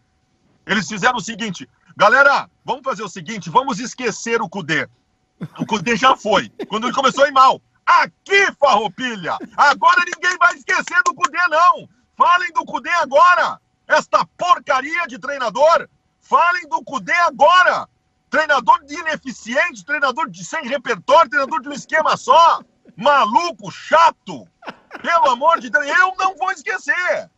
Eles 0.67 0.89
fizeram 0.89 1.17
o 1.17 1.21
seguinte, 1.21 1.69
galera, 1.97 2.49
vamos 2.65 2.83
fazer 2.83 3.03
o 3.03 3.09
seguinte, 3.09 3.51
vamos 3.51 3.79
esquecer 3.79 4.41
o 4.41 4.49
Cudê. 4.49 4.89
O 5.59 5.67
Cudê 5.67 5.97
já 5.97 6.17
foi, 6.17 6.51
quando 6.69 6.85
ele 6.87 6.95
começou 6.95 7.25
a 7.25 7.29
ir 7.29 7.33
mal. 7.33 7.61
Aqui, 7.87 8.53
farroupilha! 8.59 9.37
Agora 9.57 10.03
ninguém 10.05 10.37
vai 10.39 10.55
esquecer 10.55 11.03
do 11.05 11.15
Cudê, 11.15 11.39
não! 11.49 11.89
Falem 12.17 12.53
do 12.53 12.65
Cudê 12.65 12.91
agora! 12.91 13.61
Esta 13.87 14.25
porcaria 14.39 15.07
de 15.07 15.19
treinador! 15.19 15.89
Falem 16.21 16.69
do 16.69 16.83
Cudê 16.83 17.13
agora! 17.13 17.89
Treinador 18.31 18.85
de 18.85 18.95
ineficiente, 18.95 19.85
treinador 19.85 20.29
de 20.31 20.45
sem 20.45 20.67
repertório, 20.67 21.31
treinador 21.31 21.61
de 21.61 21.69
um 21.69 21.73
esquema 21.73 22.17
só! 22.17 22.61
Maluco, 22.97 23.71
chato! 23.71 24.47
Pelo 25.03 25.31
amor 25.31 25.61
de 25.61 25.69
Deus, 25.71 25.87
eu 25.87 26.15
não 26.19 26.37
vou 26.37 26.51
esquecer! 26.53 27.31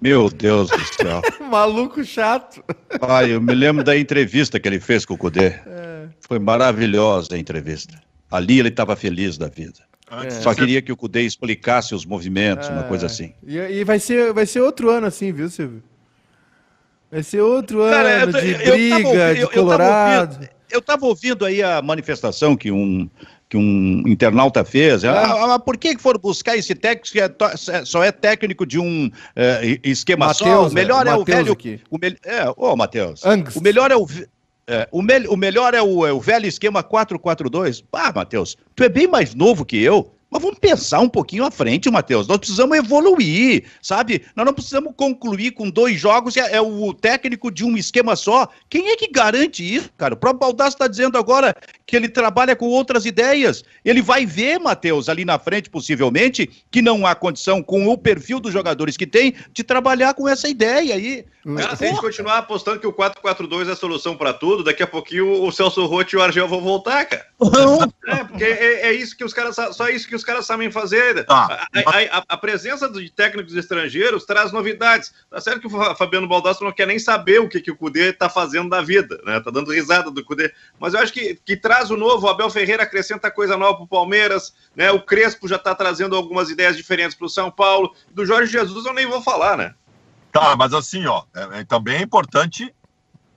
Meu 0.00 0.30
Deus 0.30 0.70
do 0.70 0.84
céu. 0.94 1.20
Maluco 1.50 2.02
chato. 2.02 2.64
Ai, 3.02 3.34
eu 3.34 3.40
me 3.40 3.54
lembro 3.54 3.84
da 3.84 3.96
entrevista 3.96 4.58
que 4.58 4.66
ele 4.66 4.80
fez 4.80 5.04
com 5.04 5.12
o 5.12 5.18
Cudê. 5.18 5.60
Foi 6.26 6.38
maravilhosa 6.38 7.34
a 7.34 7.38
entrevista. 7.38 8.00
Ali 8.30 8.58
ele 8.58 8.68
estava 8.68 8.94
feliz 8.96 9.36
da 9.36 9.48
vida. 9.48 9.80
Antes 10.10 10.38
Só 10.38 10.50
de 10.50 10.56
ser- 10.56 10.60
queria 10.62 10.82
que 10.82 10.90
o 10.92 10.96
Cudê 10.96 11.22
explicasse 11.22 11.94
os 11.94 12.04
movimentos, 12.04 12.68
uma 12.68 12.82
coisa 12.84 13.06
assim. 13.06 13.32
E, 13.46 13.56
e 13.56 13.84
vai, 13.84 13.98
ser, 14.00 14.32
vai 14.32 14.44
ser 14.46 14.60
outro 14.60 14.90
ano 14.90 15.06
assim, 15.06 15.32
viu, 15.32 15.48
Silvio? 15.48 15.82
Vai 17.10 17.22
ser 17.22 17.40
outro 17.40 17.80
Cara, 17.88 18.24
ano 18.24 18.38
eu- 18.38 18.42
de 18.42 18.50
eu 18.52 18.72
briga, 18.72 18.94
ouvindo- 18.96 19.14
eu- 19.14 19.34
de 19.34 19.40
eu 19.40 19.46
tava 19.48 19.60
colorado. 19.60 20.32
ouvindo- 20.34 20.50
Eu 20.72 20.78
estava 20.78 21.04
ouvindo 21.06 21.44
aí 21.44 21.60
a 21.64 21.82
manifestação 21.82 22.56
que 22.56 22.70
um, 22.70 23.10
que 23.48 23.56
um 23.56 24.04
internauta 24.06 24.64
fez. 24.64 25.04
Ah, 25.04 25.54
ah, 25.54 25.58
por 25.58 25.76
que 25.76 25.98
foram 25.98 26.20
buscar 26.20 26.56
esse 26.56 26.76
técnico 26.76 27.10
que 27.10 27.20
é 27.20 27.28
to- 27.28 27.50
só 27.84 28.04
é 28.04 28.12
técnico 28.12 28.64
de 28.64 28.78
um 28.78 29.10
eh, 29.34 29.80
esquema 29.82 30.32
só? 30.32 30.44
Mateus, 30.44 30.70
O 30.70 30.74
melhor 30.76 31.04
é, 31.08 31.10
é, 31.10 31.14
o 31.14 31.18
Mateus 31.18 31.38
velho. 31.38 31.52
aqui. 31.52 31.80
O 31.90 31.98
mel- 31.98 32.14
é, 32.24 32.44
ô, 32.56 32.76
Matheus. 32.76 33.22
O 33.56 33.60
melhor 33.60 33.90
é 33.90 33.96
o. 33.96 34.06
é, 34.70 34.88
o, 34.92 35.02
mel- 35.02 35.30
o 35.30 35.36
melhor 35.36 35.74
é 35.74 35.82
o, 35.82 36.06
é 36.06 36.12
o 36.12 36.20
velho 36.20 36.46
esquema 36.46 36.82
4-4-2. 36.82 37.84
Ah, 37.92 38.12
Matheus, 38.14 38.56
tu 38.74 38.84
é 38.84 38.88
bem 38.88 39.06
mais 39.08 39.34
novo 39.34 39.64
que 39.64 39.82
eu. 39.82 40.12
Mas 40.30 40.40
vamos 40.40 40.58
pensar 40.60 41.00
um 41.00 41.08
pouquinho 41.08 41.44
à 41.44 41.50
frente, 41.50 41.90
Matheus. 41.90 42.28
Nós 42.28 42.38
precisamos 42.38 42.76
evoluir, 42.78 43.64
sabe? 43.82 44.24
Nós 44.36 44.46
não 44.46 44.54
precisamos 44.54 44.92
concluir 44.96 45.50
com 45.50 45.68
dois 45.68 45.98
jogos, 45.98 46.36
é, 46.36 46.54
é 46.54 46.60
o 46.60 46.94
técnico 46.94 47.50
de 47.50 47.64
um 47.64 47.76
esquema 47.76 48.14
só. 48.14 48.48
Quem 48.68 48.90
é 48.90 48.96
que 48.96 49.10
garante 49.10 49.62
isso, 49.62 49.90
cara? 49.98 50.14
O 50.14 50.16
próprio 50.16 50.40
Baldassi 50.40 50.76
está 50.76 50.86
dizendo 50.86 51.18
agora 51.18 51.54
que 51.84 51.96
ele 51.96 52.08
trabalha 52.08 52.54
com 52.54 52.66
outras 52.66 53.04
ideias. 53.04 53.64
Ele 53.84 54.00
vai 54.00 54.24
ver, 54.24 54.60
Matheus, 54.60 55.08
ali 55.08 55.24
na 55.24 55.38
frente, 55.38 55.68
possivelmente, 55.68 56.48
que 56.70 56.80
não 56.80 57.04
há 57.04 57.14
condição, 57.14 57.60
com 57.60 57.88
o 57.88 57.98
perfil 57.98 58.38
dos 58.38 58.52
jogadores 58.52 58.96
que 58.96 59.06
tem, 59.06 59.34
de 59.52 59.64
trabalhar 59.64 60.14
com 60.14 60.28
essa 60.28 60.48
ideia 60.48 60.94
aí. 60.94 61.24
Cara, 61.56 61.74
se 61.74 61.84
a 61.86 61.88
gente 61.88 62.00
continuar 62.00 62.38
apostando 62.38 62.78
que 62.78 62.86
o 62.86 62.92
4-4-2 62.92 63.68
é 63.68 63.72
a 63.72 63.76
solução 63.76 64.14
pra 64.14 64.32
tudo, 64.32 64.62
daqui 64.62 64.82
a 64.82 64.86
pouquinho 64.86 65.42
o 65.42 65.50
Celso 65.50 65.86
Rotti 65.86 66.14
e 66.14 66.18
o 66.18 66.22
Argel 66.22 66.46
vão 66.46 66.60
voltar, 66.60 67.06
cara. 67.06 67.26
É, 68.06 68.24
porque 68.24 68.44
é, 68.44 68.88
é 68.88 68.92
isso 68.92 69.16
que 69.16 69.24
os 69.24 69.32
caras 69.32 69.56
só 69.72 69.88
isso 69.88 70.06
que 70.06 70.14
os 70.14 70.19
caras 70.24 70.46
sabem 70.46 70.70
fazer. 70.70 71.24
Tá. 71.24 71.66
A, 71.86 72.18
a- 72.18 72.24
a- 72.28 72.36
presença 72.36 72.88
de 72.88 73.10
técnicos 73.10 73.54
estrangeiros 73.54 74.24
traz 74.24 74.52
novidades. 74.52 75.12
Tá 75.30 75.40
certo 75.40 75.60
que 75.60 75.66
o 75.66 75.70
Fa- 75.70 75.94
Fabiano 75.94 76.26
Baldasso 76.28 76.64
não 76.64 76.72
quer 76.72 76.86
nem 76.86 76.98
saber 76.98 77.40
o 77.40 77.48
que, 77.48 77.60
que 77.60 77.70
o 77.70 77.76
Cudê 77.76 78.12
tá 78.12 78.28
fazendo 78.28 78.68
da 78.70 78.80
vida, 78.80 79.20
né? 79.24 79.40
Tá 79.40 79.50
dando 79.50 79.72
risada 79.72 80.10
do 80.10 80.24
Cudê. 80.24 80.52
Mas 80.78 80.94
eu 80.94 81.00
acho 81.00 81.12
que, 81.12 81.34
que 81.44 81.56
traz 81.56 81.90
o 81.90 81.96
novo. 81.96 82.26
O 82.26 82.30
Abel 82.30 82.50
Ferreira 82.50 82.82
acrescenta 82.82 83.30
coisa 83.30 83.56
nova 83.56 83.76
pro 83.78 83.86
Palmeiras, 83.86 84.54
né? 84.74 84.90
O 84.90 85.00
Crespo 85.00 85.46
já 85.48 85.58
tá 85.58 85.74
trazendo 85.74 86.16
algumas 86.16 86.50
ideias 86.50 86.76
diferentes 86.76 87.16
pro 87.16 87.28
São 87.28 87.50
Paulo. 87.50 87.94
Do 88.10 88.24
Jorge 88.26 88.52
Jesus 88.52 88.84
eu 88.86 88.94
nem 88.94 89.06
vou 89.06 89.22
falar, 89.22 89.56
né? 89.56 89.74
Tá, 90.32 90.54
mas 90.56 90.72
assim, 90.72 91.06
ó, 91.06 91.24
é, 91.34 91.60
é- 91.60 91.64
também 91.64 91.96
é 91.96 92.02
importante 92.02 92.72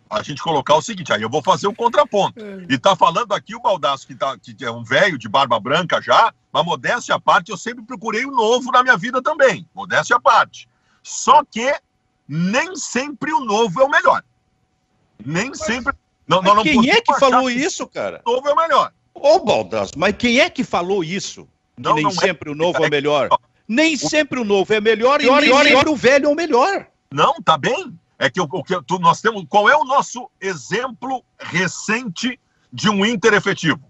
a 0.09 0.21
gente 0.21 0.41
colocar 0.41 0.75
o 0.75 0.81
seguinte, 0.81 1.11
aí 1.11 1.21
eu 1.21 1.29
vou 1.29 1.41
fazer 1.41 1.67
o 1.67 1.73
contraponto. 1.73 2.39
E 2.69 2.77
tá 2.77 2.95
falando 2.95 3.33
aqui 3.33 3.55
o 3.55 3.61
Baldaço, 3.61 4.05
que, 4.05 4.15
tá, 4.15 4.37
que 4.37 4.55
é 4.63 4.71
um 4.71 4.83
velho 4.83 5.17
de 5.17 5.27
barba 5.27 5.59
branca 5.59 6.01
já, 6.01 6.33
mas 6.51 6.65
modéstia 6.65 7.15
à 7.15 7.19
parte, 7.19 7.49
eu 7.49 7.57
sempre 7.57 7.83
procurei 7.83 8.25
o 8.25 8.31
novo 8.31 8.71
na 8.71 8.83
minha 8.83 8.97
vida 8.97 9.21
também, 9.21 9.67
modéstia 9.73 10.17
à 10.17 10.19
parte. 10.19 10.67
Só 11.01 11.43
que 11.43 11.73
nem 12.27 12.75
sempre 12.75 13.33
o 13.33 13.39
novo 13.39 13.81
é 13.81 13.83
o 13.83 13.89
melhor. 13.89 14.23
Nem 15.25 15.53
sempre... 15.53 15.93
Não, 16.27 16.41
Mas 16.41 16.55
não 16.55 16.63
quem 16.63 16.89
é 16.89 17.01
que 17.01 17.19
falou 17.19 17.47
que 17.47 17.53
isso, 17.53 17.85
cara? 17.87 18.21
O 18.25 18.33
novo 18.33 18.47
é 18.47 18.53
o 18.53 18.55
melhor. 18.55 18.93
Ô, 19.13 19.39
Baldasso, 19.39 19.93
mas 19.97 20.15
quem 20.17 20.39
é 20.39 20.49
que 20.49 20.63
falou 20.63 21.03
isso? 21.03 21.47
Que 21.75 21.83
Não, 21.83 21.95
nem 21.95 22.03
não 22.03 22.11
é. 22.11 22.13
sempre 22.13 22.49
o 22.49 22.55
novo 22.55 22.81
é 22.83 22.87
É- 22.87 22.89
melhor. 22.89 23.29
Nem 23.67 23.95
sempre 23.97 24.39
o 24.39 24.43
novo 24.43 24.73
é 24.73 24.79
melhor 24.81 25.21
e 25.21 25.25
pior, 25.25 25.63
sempre 25.63 25.89
o 25.89 25.95
velho 25.95 26.25
é 26.25 26.29
o 26.29 26.35
melhor. 26.35 26.87
Não, 27.11 27.35
tá 27.41 27.57
bem. 27.57 27.97
É 28.17 28.29
que 28.29 28.39
o, 28.39 28.47
que 28.63 28.81
tu- 28.83 28.99
nós 28.99 29.21
temos. 29.21 29.45
Qual 29.49 29.69
é 29.69 29.75
o 29.75 29.83
nosso 29.83 30.29
exemplo 30.39 31.23
recente 31.39 32.39
de 32.71 32.89
um 32.89 33.05
Inter 33.05 33.33
efetivo? 33.33 33.81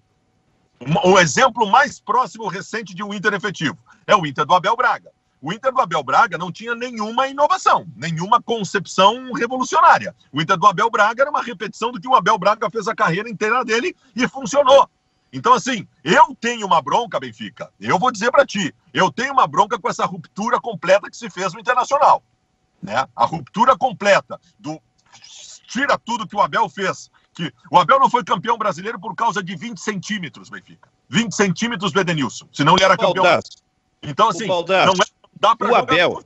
O 1.03 1.17
exemplo 1.19 1.69
mais 1.69 1.99
próximo 1.99 2.47
recente 2.47 2.93
de 2.93 3.03
um 3.03 3.13
Inter 3.13 3.33
efetivo 3.33 3.77
é 4.05 4.15
o 4.15 4.25
Inter 4.25 4.45
do 4.45 4.53
Abel 4.53 4.75
Braga. 4.75 5.11
O 5.41 5.51
Inter 5.51 5.73
do 5.73 5.81
Abel 5.81 6.03
Braga 6.03 6.37
não 6.37 6.51
tinha 6.51 6.73
nenhuma 6.73 7.27
inovação, 7.27 7.85
nenhuma 7.95 8.41
concepção 8.41 9.33
revolucionária. 9.33 10.15
O 10.31 10.41
Inter 10.41 10.57
do 10.57 10.67
Abel 10.67 10.89
Braga 10.89 11.21
era 11.23 11.29
uma 11.29 11.41
repetição 11.43 11.91
do 11.91 11.99
que 11.99 12.07
o 12.07 12.15
Abel 12.15 12.37
Braga 12.37 12.69
fez 12.69 12.87
a 12.87 12.95
carreira 12.95 13.29
inteira 13.29 13.63
dele 13.63 13.95
e 14.15 14.27
funcionou. 14.27 14.89
Então, 15.31 15.53
assim, 15.53 15.87
eu 16.03 16.35
tenho 16.39 16.65
uma 16.65 16.81
bronca, 16.81 17.19
Benfica. 17.19 17.71
Eu 17.79 17.97
vou 17.99 18.11
dizer 18.11 18.31
para 18.31 18.45
ti, 18.45 18.73
eu 18.93 19.11
tenho 19.11 19.33
uma 19.33 19.47
bronca 19.47 19.79
com 19.79 19.89
essa 19.89 20.05
ruptura 20.05 20.61
completa 20.61 21.09
que 21.09 21.17
se 21.17 21.29
fez 21.29 21.53
no 21.53 21.59
Internacional 21.59 22.23
né? 22.83 23.07
A 23.15 23.25
ruptura 23.25 23.77
completa 23.77 24.39
do 24.59 24.79
tira 25.67 25.97
tudo 25.97 26.27
que 26.27 26.35
o 26.35 26.41
Abel 26.41 26.69
fez. 26.69 27.09
Que 27.33 27.51
o 27.71 27.79
Abel 27.79 27.99
não 27.99 28.09
foi 28.09 28.23
campeão 28.23 28.57
brasileiro 28.57 28.99
por 28.99 29.15
causa 29.15 29.41
de 29.41 29.55
20 29.55 29.79
centímetros, 29.79 30.49
Benfica. 30.49 30.89
20 31.09 31.31
centímetros 31.33 31.91
do 31.91 31.99
Edenilson. 31.99 32.47
Senão 32.51 32.75
ele 32.75 32.83
era 32.83 32.95
campeão. 32.95 33.23
Baldasso, 33.23 33.63
Então, 34.03 34.29
assim, 34.29 34.45
não 34.45 34.61
é, 34.61 34.95
dá 35.39 35.55
o 35.59 35.75
Abel. 35.75 36.23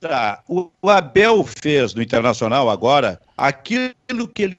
tá, 0.00 0.42
o, 0.48 0.70
o 0.82 0.90
Abel 0.90 1.44
fez 1.44 1.94
no 1.94 2.02
Internacional 2.02 2.68
agora 2.68 3.20
aquilo 3.36 4.28
que 4.34 4.42
ele 4.42 4.58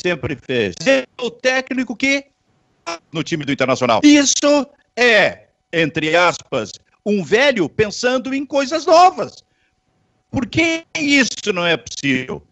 sempre 0.00 0.36
fez. 0.36 0.74
É 0.86 1.06
o 1.20 1.30
técnico 1.30 1.94
que 1.94 2.26
no 3.12 3.22
time 3.22 3.44
do 3.44 3.52
Internacional. 3.52 4.00
Isso 4.02 4.66
é, 4.96 5.48
entre 5.72 6.16
aspas, 6.16 6.72
um 7.04 7.22
velho 7.22 7.68
pensando 7.68 8.34
em 8.34 8.46
coisas 8.46 8.86
novas. 8.86 9.44
Por 10.30 10.46
que 10.46 10.84
isso 10.96 11.52
não 11.54 11.66
é 11.66 11.76
possível? 11.76 12.42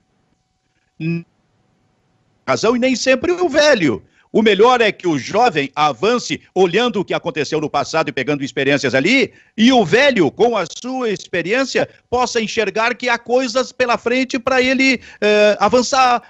Razão 2.47 2.77
e 2.77 2.79
nem 2.79 2.95
sempre 2.97 3.33
o 3.33 3.49
velho. 3.49 4.03
O 4.33 4.43
melhor 4.43 4.81
é 4.83 4.93
que 4.93 5.07
o 5.09 5.19
jovem 5.19 5.71
avance 5.75 6.41
olhando 6.55 7.01
o 7.01 7.05
que 7.05 7.15
aconteceu 7.15 7.59
no 7.61 7.71
passado 7.71 8.09
e 8.09 8.13
pegando 8.13 8.45
experiências 8.45 8.95
ali, 8.95 9.33
e 9.57 9.73
o 9.73 9.83
velho, 9.85 10.31
com 10.31 10.57
a 10.57 10.65
sua 10.67 11.09
experiência, 11.11 11.89
possa 12.11 12.41
enxergar 12.41 12.95
que 12.95 13.09
há 13.09 13.17
coisas 13.19 13.73
pela 13.73 13.97
frente 13.97 14.39
para 14.39 14.61
ele 14.61 15.01
eh, 15.23 15.57
avançar, 15.59 16.23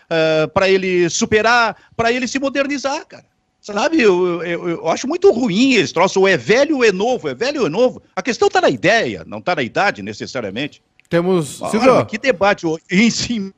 para 0.55 0.69
ele 0.69 1.09
superar, 1.11 1.77
para 1.97 2.13
ele 2.13 2.29
se 2.29 2.39
modernizar, 2.39 3.05
cara. 3.07 3.25
Sabe, 3.61 4.01
eu, 4.01 4.41
eu- 4.45 4.69
eu 4.69 4.89
acho 4.89 5.09
muito 5.09 5.29
ruim 5.33 5.73
esse 5.75 5.93
troço. 5.93 6.21
Ou 6.21 6.29
é 6.29 6.37
velho 6.37 6.77
ou 6.77 6.85
é 6.85 6.93
novo, 6.93 7.29
é 7.29 7.35
velho 7.35 7.63
ou 7.63 7.67
é 7.67 7.71
novo. 7.71 8.01
A 8.15 8.23
questão 8.23 8.47
está 8.47 8.61
na 8.61 8.71
ideia, 8.71 9.25
não 9.27 9.39
está 9.39 9.57
na 9.57 9.63
idade 9.65 10.03
necessariamente. 10.03 10.81
Temos. 11.09 11.61
Que 12.09 12.19
debate 12.19 12.67
em 12.91 13.11
cima. 13.11 13.53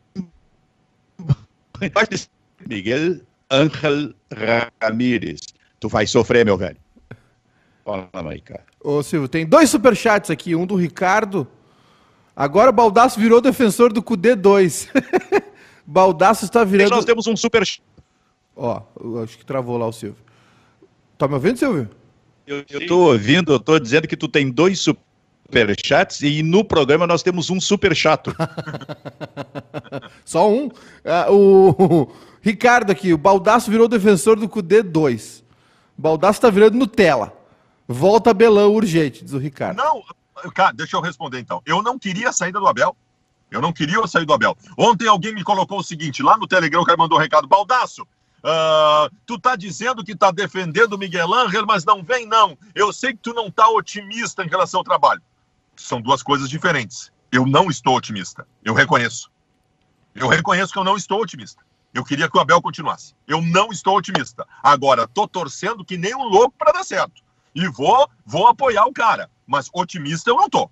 Miguel 2.67 3.21
Ángel 3.51 4.15
Ramírez. 4.81 5.41
Tu 5.81 5.89
vai 5.89 6.07
sofrer, 6.07 6.45
meu 6.45 6.57
velho. 6.57 6.77
Fala, 7.85 8.09
aí, 8.31 8.41
cara. 8.41 8.65
ô, 8.83 9.03
Silvio, 9.03 9.29
tem 9.29 9.47
dois 9.47 9.71
superchats 9.71 10.31
aqui. 10.31 10.55
Um 10.55 10.67
do 10.67 10.75
Ricardo. 10.75 11.49
Agora 12.37 12.71
o 12.71 12.73
Baldaço 12.73 13.19
virou 13.19 13.41
defensor 13.41 13.93
do 13.93 14.03
Cudê 14.03 14.35
2. 14.35 14.91
Baldaço 15.87 16.45
está 16.45 16.63
virando. 16.65 16.91
Nós 16.91 17.05
temos 17.05 17.27
um 17.27 17.37
super. 17.37 17.63
Ó, 18.55 18.83
acho 19.23 19.39
que 19.39 19.45
travou 19.45 19.79
lá 19.79 19.87
o 19.87 19.93
Silvio. 19.93 20.23
Tá 21.17 21.27
me 21.27 21.35
ouvindo, 21.35 21.57
Silvio? 21.57 21.89
Eu, 22.47 22.65
eu 22.69 22.87
tô 22.87 23.11
ouvindo, 23.11 23.53
eu 23.53 23.61
tô 23.61 23.79
dizendo 23.79 24.07
que 24.07 24.17
tu 24.17 24.29
tem 24.29 24.51
dois 24.51 24.79
superchats 24.79 25.08
e 26.23 26.43
no 26.43 26.63
programa 26.63 27.07
nós 27.07 27.23
temos 27.23 27.49
um 27.49 27.59
super 27.59 27.97
chato. 27.97 28.37
Só 30.23 30.51
um. 30.51 30.71
Ah, 31.03 31.27
o 31.31 32.13
Ricardo 32.43 32.91
aqui, 32.91 33.15
o 33.15 33.19
Baldaço 33.19 33.71
virou 33.71 33.89
defensor 33.89 34.39
do 34.39 34.49
Cudê 34.49 34.83
2. 34.83 35.43
Baldaço 35.97 36.43
tá 36.43 36.51
virando 36.51 36.77
Nutella. 36.77 37.33
Volta 37.89 38.35
Belão 38.35 38.75
urgente, 38.75 39.25
diz 39.25 39.33
o 39.33 39.39
Ricardo. 39.39 39.79
Não, 39.79 40.03
cara, 40.55 40.73
deixa 40.73 40.97
eu 40.97 41.01
responder 41.01 41.41
então. 41.41 41.63
Eu 41.65 41.83
não 41.83 41.99
queria 41.99 42.29
a 42.29 42.33
saída 42.33 42.61
do 42.61 42.67
Abel. 42.67 42.95
Eu 43.51 43.63
não 43.63 43.73
queria 43.73 43.99
a 44.01 44.07
saída 44.07 44.27
do 44.27 44.35
Abel. 44.35 44.55
Ontem 44.77 45.09
alguém 45.09 45.35
me 45.35 45.43
colocou 45.43 45.79
o 45.79 45.83
seguinte, 45.83 46.23
lá 46.23 46.37
no 46.37 46.47
Telegram, 46.47 46.83
o 46.83 46.85
cara 46.85 46.99
mandou 46.99 47.17
um 47.17 47.21
recado. 47.23 47.49
Baldaço, 47.49 48.03
uh, 48.03 49.11
tu 49.25 49.39
tá 49.39 49.57
dizendo 49.57 50.05
que 50.05 50.15
tá 50.15 50.31
defendendo 50.31 50.93
o 50.93 50.99
Miguel 50.99 51.33
Ángel, 51.33 51.65
mas 51.67 51.87
não 51.87 52.03
vem 52.03 52.27
não. 52.27 52.59
Eu 52.75 52.93
sei 52.93 53.13
que 53.13 53.21
tu 53.23 53.33
não 53.33 53.51
tá 53.51 53.67
otimista 53.71 54.45
em 54.45 54.49
relação 54.49 54.81
ao 54.81 54.85
trabalho. 54.85 55.23
São 55.79 56.01
duas 56.01 56.23
coisas 56.23 56.49
diferentes. 56.49 57.11
Eu 57.31 57.47
não 57.47 57.71
estou 57.71 57.97
otimista. 57.97 58.47
Eu 58.65 58.75
reconheço. 58.75 59.31
Eu 60.15 60.29
reconheço 60.29 60.73
que 60.73 60.79
eu 60.79 60.85
não 60.85 60.97
estou 60.97 61.23
otimista. 61.23 61.63
Eu 61.95 62.05
queria 62.05 62.29
que 62.29 62.37
o 62.37 62.41
Abel 62.41 62.61
continuasse. 62.61 63.15
Eu 63.27 63.41
não 63.41 63.71
estou 63.71 63.97
otimista. 63.97 64.47
Agora, 64.63 65.07
tô 65.07 65.27
torcendo 65.27 65.85
que 65.85 65.97
nem 65.97 66.15
um 66.15 66.25
louco 66.25 66.55
para 66.59 66.73
dar 66.73 66.85
certo. 66.85 67.23
E 67.55 67.67
vou, 67.69 68.09
vou 68.27 68.47
apoiar 68.47 68.87
o 68.87 68.93
cara. 68.93 69.31
Mas 69.47 69.69
otimista 69.73 70.31
eu 70.31 70.37
não 70.37 70.49
tô. 70.49 70.71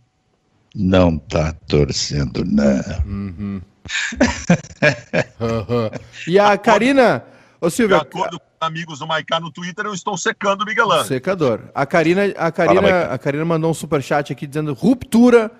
Não 0.74 1.18
tá 1.18 1.52
torcendo, 1.66 2.44
não. 2.44 2.82
Uhum. 3.06 3.62
e 6.26 6.38
a 6.38 6.58
Karina. 6.58 7.24
Ô, 7.60 7.70
Silvia. 7.70 7.98
De 7.98 8.02
acordo 8.02 8.38
com 8.38 8.66
amigos 8.66 8.98
do 8.98 9.06
Maicá 9.06 9.40
no 9.40 9.50
Twitter, 9.50 9.86
eu 9.86 9.94
estou 9.94 10.16
secando 10.16 10.62
o 10.62 10.64
Miguel. 10.64 11.04
Secador. 11.04 11.60
A 11.74 11.86
Karina, 11.86 12.26
a 12.36 12.50
Karina, 12.52 12.82
Fala, 12.82 13.14
a 13.14 13.18
Karina 13.18 13.44
mandou 13.44 13.70
um 13.70 13.74
superchat 13.74 14.32
aqui 14.32 14.46
dizendo 14.46 14.72
ruptura. 14.74 15.50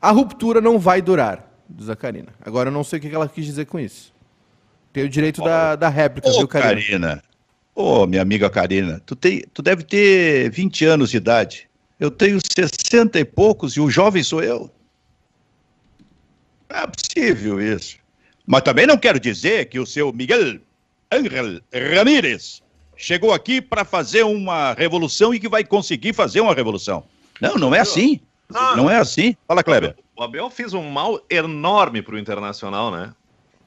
A 0.00 0.10
ruptura 0.10 0.60
não 0.60 0.78
vai 0.78 1.02
durar, 1.02 1.50
diz 1.68 1.88
a 1.88 1.96
Karina. 1.96 2.28
Agora 2.44 2.68
eu 2.68 2.72
não 2.72 2.84
sei 2.84 2.98
o 2.98 3.02
que 3.02 3.14
ela 3.14 3.28
quis 3.28 3.44
dizer 3.44 3.66
com 3.66 3.78
isso. 3.78 4.12
Tem 4.92 5.04
o 5.04 5.08
direito 5.08 5.42
da, 5.42 5.76
da 5.76 5.88
réplica, 5.88 6.28
Ô, 6.28 6.38
viu, 6.38 6.48
Karina? 6.48 6.74
Karina. 6.74 7.22
Ô, 7.74 8.06
minha 8.06 8.22
amiga 8.22 8.50
Karina, 8.50 9.00
tu, 9.06 9.14
tem, 9.14 9.42
tu 9.54 9.62
deve 9.62 9.84
ter 9.84 10.50
20 10.50 10.84
anos 10.84 11.10
de 11.10 11.16
idade. 11.16 11.68
Eu 11.98 12.10
tenho 12.10 12.38
60 12.40 13.18
e 13.18 13.24
poucos 13.24 13.76
e 13.76 13.80
o 13.80 13.90
jovem 13.90 14.22
sou 14.22 14.42
eu. 14.42 14.70
É 16.68 16.86
possível 16.86 17.60
isso. 17.60 17.98
Mas 18.46 18.62
também 18.62 18.86
não 18.86 18.96
quero 18.96 19.20
dizer 19.20 19.66
que 19.66 19.78
o 19.78 19.86
seu 19.86 20.12
Miguel 20.12 20.60
Ángel 21.10 21.60
Ramírez 21.96 22.62
chegou 22.96 23.32
aqui 23.32 23.60
para 23.60 23.84
fazer 23.84 24.24
uma 24.24 24.74
revolução 24.74 25.34
e 25.34 25.40
que 25.40 25.48
vai 25.48 25.64
conseguir 25.64 26.12
fazer 26.12 26.40
uma 26.40 26.54
revolução. 26.54 27.04
Não, 27.40 27.56
não 27.56 27.74
é 27.74 27.80
assim. 27.80 28.20
Não, 28.48 28.76
não 28.76 28.90
é 28.90 28.96
assim. 28.96 29.36
Fala, 29.48 29.62
Kleber. 29.62 29.96
O 30.16 30.22
Abel 30.22 30.50
fez 30.50 30.74
um 30.74 30.88
mal 30.90 31.20
enorme 31.30 32.02
para 32.02 32.14
o 32.14 32.18
Internacional, 32.18 32.90
né? 32.90 33.12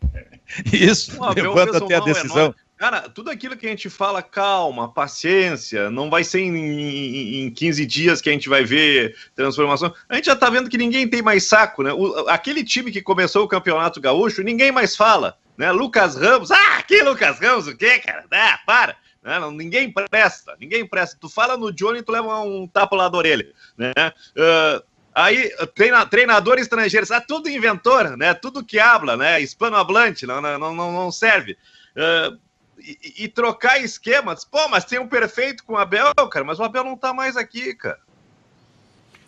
Isso, 0.71 1.19
levanta 1.33 1.77
até 1.77 1.95
a 1.95 1.99
decisão. 1.99 2.37
Enorme. 2.37 2.55
Cara, 2.77 3.01
tudo 3.03 3.29
aquilo 3.29 3.55
que 3.55 3.65
a 3.65 3.69
gente 3.69 3.89
fala, 3.89 4.21
calma, 4.21 4.91
paciência, 4.91 5.89
não 5.89 6.09
vai 6.09 6.23
ser 6.23 6.41
em, 6.41 7.45
em 7.45 7.49
15 7.49 7.85
dias 7.85 8.19
que 8.19 8.29
a 8.29 8.33
gente 8.33 8.49
vai 8.49 8.65
ver 8.65 9.15
transformação. 9.35 9.93
A 10.09 10.15
gente 10.15 10.25
já 10.25 10.35
tá 10.35 10.49
vendo 10.49 10.69
que 10.69 10.77
ninguém 10.77 11.07
tem 11.07 11.21
mais 11.21 11.45
saco, 11.45 11.81
né? 11.81 11.93
O, 11.93 12.27
aquele 12.27 12.63
time 12.63 12.91
que 12.91 13.01
começou 13.01 13.45
o 13.45 13.47
Campeonato 13.47 14.01
Gaúcho, 14.01 14.43
ninguém 14.43 14.71
mais 14.71 14.97
fala, 14.97 15.37
né? 15.57 15.71
Lucas 15.71 16.15
Ramos, 16.15 16.51
ah, 16.51 16.81
que 16.83 17.01
Lucas 17.01 17.39
Ramos, 17.39 17.67
o 17.67 17.75
quê, 17.75 17.99
cara? 17.99 18.25
Ah, 18.31 18.59
para! 18.65 18.95
Né? 19.23 19.39
Não, 19.39 19.51
ninguém 19.51 19.91
presta, 19.91 20.55
ninguém 20.59 20.85
presta. 20.85 21.17
Tu 21.19 21.29
fala 21.29 21.55
no 21.55 21.71
Johnny, 21.71 22.01
tu 22.01 22.11
leva 22.11 22.39
um 22.39 22.67
tapa 22.67 22.95
lá 22.95 23.07
da 23.07 23.17
orelha, 23.17 23.51
né? 23.77 23.93
Uh, 24.35 24.83
Aí, 25.15 25.51
treina, 25.75 26.05
treinador 26.05 26.57
estrangeiro, 26.57 27.05
sabe? 27.05 27.27
Tudo 27.27 27.49
inventor, 27.49 28.17
né? 28.17 28.33
Tudo 28.33 28.65
que 28.65 28.79
habla, 28.79 29.15
né? 29.15 29.39
Hispanohablante, 29.39 30.25
não, 30.25 30.41
não, 30.41 30.57
não, 30.57 30.91
não 30.91 31.11
serve. 31.11 31.55
Uh, 31.95 32.37
e, 32.79 33.25
e, 33.25 33.27
trocar 33.27 33.79
esquemas. 33.79 34.43
Pô, 34.43 34.67
mas 34.67 34.85
tem 34.85 34.99
um 34.99 35.07
perfeito 35.07 35.63
com 35.63 35.73
o 35.73 35.77
Abel, 35.77 36.11
cara, 36.31 36.43
mas 36.43 36.59
o 36.59 36.63
Abel 36.63 36.83
não 36.83 36.97
tá 36.97 37.13
mais 37.13 37.37
aqui, 37.37 37.75
cara. 37.75 37.99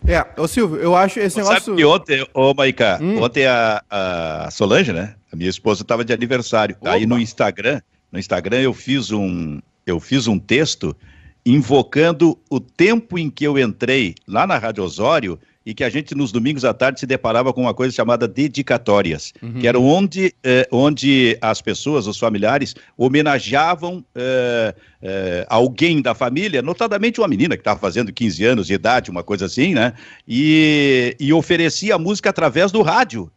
É, 0.06 0.40
ô 0.40 0.46
Silvio, 0.46 0.78
eu 0.78 0.94
acho 0.94 1.20
esse 1.20 1.36
negócio. 1.36 1.64
Sabe 1.64 1.76
que 1.76 1.84
ontem, 1.84 2.28
ô 2.34 2.52
Maiká, 2.52 2.98
hum. 3.00 3.22
ontem 3.22 3.46
a, 3.46 3.82
a 3.88 4.50
Solange, 4.50 4.92
né? 4.92 5.14
Minha 5.36 5.50
esposa 5.50 5.82
estava 5.82 6.04
de 6.04 6.12
aniversário. 6.12 6.76
Opa. 6.80 6.92
Aí 6.92 7.06
no 7.06 7.18
Instagram, 7.18 7.80
no 8.10 8.18
Instagram 8.18 8.60
eu 8.60 8.74
fiz 8.74 9.10
um, 9.12 9.60
eu 9.86 10.00
fiz 10.00 10.26
um 10.26 10.38
texto 10.38 10.96
invocando 11.44 12.36
o 12.50 12.58
tempo 12.58 13.18
em 13.18 13.30
que 13.30 13.44
eu 13.44 13.56
entrei 13.58 14.16
lá 14.26 14.46
na 14.46 14.58
Rádio 14.58 14.82
Osório 14.82 15.38
e 15.66 15.74
que 15.74 15.82
a 15.82 15.88
gente 15.90 16.14
nos 16.14 16.30
domingos 16.30 16.64
à 16.64 16.72
tarde 16.72 17.00
se 17.00 17.06
deparava 17.06 17.52
com 17.52 17.62
uma 17.62 17.74
coisa 17.74 17.92
chamada 17.92 18.28
dedicatórias, 18.28 19.32
uhum. 19.42 19.54
que 19.54 19.66
era 19.66 19.78
onde, 19.78 20.32
eh, 20.44 20.68
onde 20.70 21.36
as 21.40 21.60
pessoas, 21.60 22.06
os 22.06 22.18
familiares, 22.18 22.76
homenageavam 22.96 24.04
eh, 24.14 24.74
eh, 25.02 25.46
alguém 25.48 26.00
da 26.00 26.14
família, 26.14 26.62
notadamente 26.62 27.20
uma 27.20 27.26
menina 27.26 27.56
que 27.56 27.62
estava 27.62 27.80
fazendo 27.80 28.12
15 28.12 28.44
anos 28.44 28.66
de 28.68 28.74
idade, 28.74 29.10
uma 29.10 29.24
coisa 29.24 29.46
assim, 29.46 29.74
né? 29.74 29.92
E, 30.26 31.16
e 31.18 31.32
oferecia 31.32 31.96
a 31.96 31.98
música 31.98 32.30
através 32.30 32.70
do 32.70 32.80
rádio. 32.82 33.28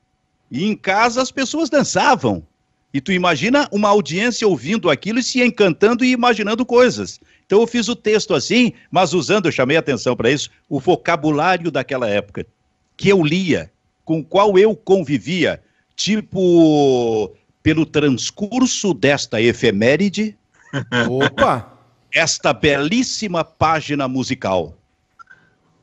E 0.51 0.65
em 0.65 0.75
casa 0.75 1.21
as 1.21 1.31
pessoas 1.31 1.69
dançavam. 1.69 2.43
E 2.93 2.99
tu 2.99 3.11
imagina 3.11 3.67
uma 3.71 3.89
audiência 3.89 4.47
ouvindo 4.47 4.89
aquilo 4.89 5.19
e 5.19 5.23
se 5.23 5.43
encantando 5.43 6.03
e 6.03 6.11
imaginando 6.11 6.65
coisas. 6.65 7.19
Então 7.45 7.61
eu 7.61 7.67
fiz 7.67 7.87
o 7.87 7.95
texto 7.95 8.33
assim, 8.33 8.73
mas 8.89 9.13
usando, 9.13 9.47
eu 9.47 9.51
chamei 9.51 9.77
atenção 9.77 10.15
para 10.15 10.31
isso, 10.31 10.49
o 10.67 10.79
vocabulário 10.79 11.69
daquela 11.69 12.07
época, 12.07 12.45
que 12.97 13.09
eu 13.09 13.23
lia, 13.23 13.71
com 14.03 14.19
o 14.19 14.25
qual 14.25 14.57
eu 14.57 14.75
convivia, 14.75 15.61
tipo, 15.95 17.31
pelo 17.61 17.85
transcurso 17.85 18.93
desta 18.93 19.41
efeméride. 19.41 20.35
Opa! 21.07 21.73
Esta 22.11 22.53
belíssima 22.53 23.43
página 23.43 24.07
musical 24.07 24.78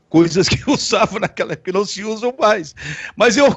coisas 0.09 0.47
que 0.47 0.61
eu 0.67 0.73
usava 0.73 1.19
naquela 1.19 1.53
época 1.53 1.71
que 1.71 1.77
não 1.77 1.85
se 1.85 2.03
usam 2.03 2.33
mais. 2.39 2.75
Mas 3.15 3.37
eu, 3.37 3.47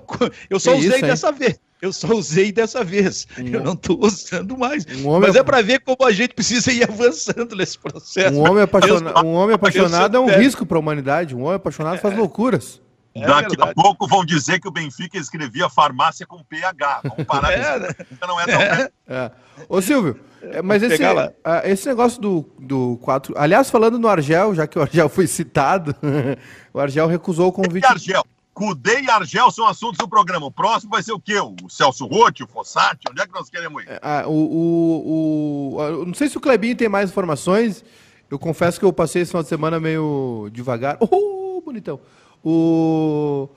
eu 0.49 0.61
só 0.61 0.77
usei 0.77 0.99
isso, 0.99 1.07
dessa 1.07 1.33
vez. 1.33 1.59
Eu 1.81 1.93
só 1.93 2.09
usei 2.09 2.53
dessa 2.53 2.85
vez. 2.85 3.27
Um 3.39 3.49
eu 3.49 3.63
não 3.63 3.73
estou 3.73 3.99
usando 4.05 4.57
mais. 4.57 4.85
Um 5.03 5.19
Mas 5.19 5.35
é 5.35 5.43
para 5.43 5.63
ver 5.63 5.81
como 5.81 6.05
a 6.07 6.13
gente 6.13 6.35
precisa 6.35 6.71
ir 6.71 6.85
avançando 6.85 7.57
nesse 7.57 7.79
processo. 7.79 8.37
Um 8.37 8.49
homem, 8.49 8.63
apaixona... 8.63 9.25
um 9.25 9.33
homem 9.33 9.55
apaixonado 9.55 10.17
é 10.17 10.21
um 10.21 10.27
risco 10.27 10.67
para 10.67 10.77
a 10.77 10.81
humanidade. 10.81 11.35
Um 11.35 11.43
homem 11.43 11.57
apaixonado 11.57 11.99
faz 11.99 12.17
loucuras. 12.17 12.81
É 13.15 13.27
Daqui 13.27 13.57
verdade. 13.57 13.71
a 13.71 13.75
pouco 13.75 14.07
vão 14.07 14.25
dizer 14.25 14.61
que 14.61 14.69
o 14.69 14.71
Benfica 14.71 15.19
escrevia 15.19 15.69
farmácia 15.69 16.27
com 16.27 16.43
PH. 16.45 17.01
Vamos 17.05 17.25
parar 17.25 17.53
é, 17.53 17.79
né? 17.79 17.89
não 18.27 18.41
é 18.41 18.47
tão 18.47 18.61
é. 18.61 18.91
é. 19.09 19.31
Ô 19.69 19.83
Silvio, 19.83 20.19
é, 20.43 20.63
mas 20.63 20.83
esse, 20.83 21.03
uh, 21.03 21.33
esse 21.65 21.89
negócio 21.89 22.21
do, 22.21 22.49
do 22.59 22.99
4. 23.03 23.35
Aliás, 23.37 23.69
falando 23.69 23.99
no 23.99 24.09
Argel, 24.09 24.55
já 24.55 24.67
que 24.67 24.79
o 24.79 24.83
Argel 24.83 25.09
foi 25.09 25.27
citado, 25.27 25.95
o 26.73 26.79
Argel 26.79 27.07
recusou 27.09 27.49
o 27.49 27.53
convite. 27.53 27.85
E 27.85 27.87
Argel? 27.87 28.25
Cudê 28.53 29.01
e 29.01 29.11
Argel 29.11 29.51
são 29.51 29.67
assuntos 29.67 29.99
do 29.99 30.09
programa. 30.09 30.47
O 30.47 30.51
próximo 30.51 30.91
vai 30.91 31.03
ser 31.03 31.13
o 31.13 31.21
quê? 31.21 31.39
O 31.41 31.69
Celso 31.69 32.07
Rotti, 32.07 32.43
o 32.43 32.47
Fossati? 32.47 33.05
Onde 33.11 33.23
é 33.23 33.27
que 33.27 33.33
nós 33.33 33.49
queremos 33.49 33.83
ir? 33.83 33.91
É, 33.91 34.01
ah, 34.03 34.25
o, 34.27 34.33
o, 34.33 35.77
o, 35.77 36.07
não 36.07 36.15
sei 36.15 36.29
se 36.29 36.37
o 36.37 36.41
Clebinho 36.41 36.77
tem 36.77 36.89
mais 36.89 37.11
informações. 37.11 37.85
Eu 38.31 38.39
confesso 38.39 38.79
que 38.79 38.85
eu 38.85 38.93
passei 38.93 39.23
esse 39.23 39.31
final 39.31 39.43
de 39.43 39.49
semana 39.49 39.81
meio 39.81 40.49
devagar. 40.53 40.97
Oh, 41.01 41.63
bonitão. 41.65 42.01
O, 42.45 43.49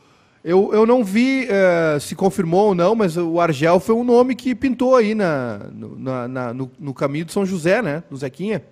eu, 0.43 0.73
eu 0.73 0.85
não 0.85 1.03
vi 1.03 1.47
uh, 1.47 1.99
se 1.99 2.15
confirmou 2.15 2.67
ou 2.67 2.75
não, 2.75 2.95
mas 2.95 3.15
o 3.15 3.39
Argel 3.39 3.79
foi 3.79 3.95
um 3.95 4.03
nome 4.03 4.35
que 4.35 4.53
pintou 4.53 4.95
aí 4.95 5.15
na, 5.15 5.59
na, 5.71 6.27
na 6.27 6.53
no, 6.53 6.69
no 6.77 6.93
caminho 6.93 7.23
de 7.23 7.31
São 7.31 7.45
José, 7.45 7.81
né? 7.81 8.03
Do 8.09 8.17
Zequinha. 8.17 8.63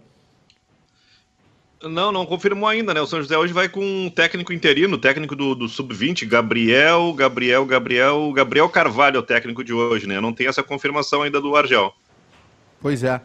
Não, 1.81 2.11
não 2.11 2.25
confirmou 2.25 2.69
ainda, 2.69 2.93
né? 2.93 3.01
O 3.01 3.07
São 3.07 3.21
José 3.21 3.37
hoje 3.37 3.53
vai 3.53 3.67
com 3.67 3.79
um 3.79 4.09
técnico 4.09 4.53
interino, 4.53 4.97
técnico 4.97 5.35
do, 5.35 5.55
do 5.55 5.67
Sub-20, 5.67 6.27
Gabriel, 6.27 7.11
Gabriel, 7.13 7.65
Gabriel, 7.65 8.31
Gabriel 8.33 8.69
Carvalho, 8.69 9.19
o 9.19 9.23
técnico 9.23 9.63
de 9.63 9.73
hoje, 9.73 10.05
né? 10.05 10.19
Não 10.19 10.33
tem 10.33 10.47
essa 10.47 10.61
confirmação 10.61 11.23
ainda 11.23 11.41
do 11.41 11.55
Argel. 11.55 11.93
Pois 12.81 13.03
é. 13.03 13.19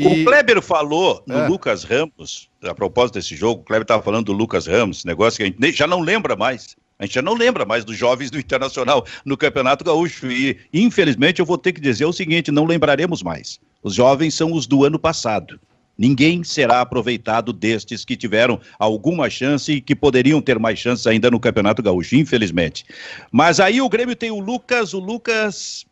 E... 0.00 0.22
O 0.22 0.24
Kleber 0.24 0.62
falou 0.62 1.22
no 1.26 1.38
é. 1.38 1.46
Lucas 1.48 1.84
Ramos, 1.84 2.48
a 2.62 2.74
propósito 2.74 3.16
desse 3.16 3.36
jogo, 3.36 3.60
o 3.60 3.64
Kleber 3.64 3.82
estava 3.82 4.02
falando 4.02 4.26
do 4.26 4.32
Lucas 4.32 4.66
Ramos, 4.66 5.04
negócio 5.04 5.36
que 5.36 5.42
a 5.42 5.66
gente 5.66 5.76
já 5.76 5.86
não 5.86 6.00
lembra 6.00 6.34
mais. 6.34 6.74
A 6.98 7.04
gente 7.04 7.14
já 7.14 7.22
não 7.22 7.34
lembra 7.34 7.64
mais 7.64 7.84
dos 7.84 7.96
jovens 7.96 8.30
do 8.30 8.38
Internacional 8.38 9.06
no 9.24 9.36
Campeonato 9.36 9.84
Gaúcho. 9.84 10.30
E, 10.30 10.58
infelizmente, 10.72 11.40
eu 11.40 11.46
vou 11.46 11.56
ter 11.56 11.72
que 11.72 11.80
dizer 11.80 12.04
o 12.04 12.12
seguinte: 12.12 12.50
não 12.50 12.66
lembraremos 12.66 13.22
mais. 13.22 13.58
Os 13.82 13.94
jovens 13.94 14.34
são 14.34 14.52
os 14.52 14.66
do 14.66 14.84
ano 14.84 14.98
passado. 14.98 15.58
Ninguém 15.96 16.42
será 16.42 16.80
aproveitado 16.80 17.52
destes 17.52 18.06
que 18.06 18.16
tiveram 18.16 18.58
alguma 18.78 19.28
chance 19.28 19.70
e 19.70 19.80
que 19.82 19.94
poderiam 19.94 20.40
ter 20.40 20.58
mais 20.58 20.78
chances 20.78 21.06
ainda 21.06 21.30
no 21.30 21.38
Campeonato 21.38 21.82
Gaúcho, 21.82 22.16
infelizmente. 22.16 22.86
Mas 23.30 23.60
aí 23.60 23.82
o 23.82 23.88
Grêmio 23.88 24.16
tem 24.16 24.30
o 24.30 24.40
Lucas, 24.40 24.94
o 24.94 24.98
Lucas. 24.98 25.84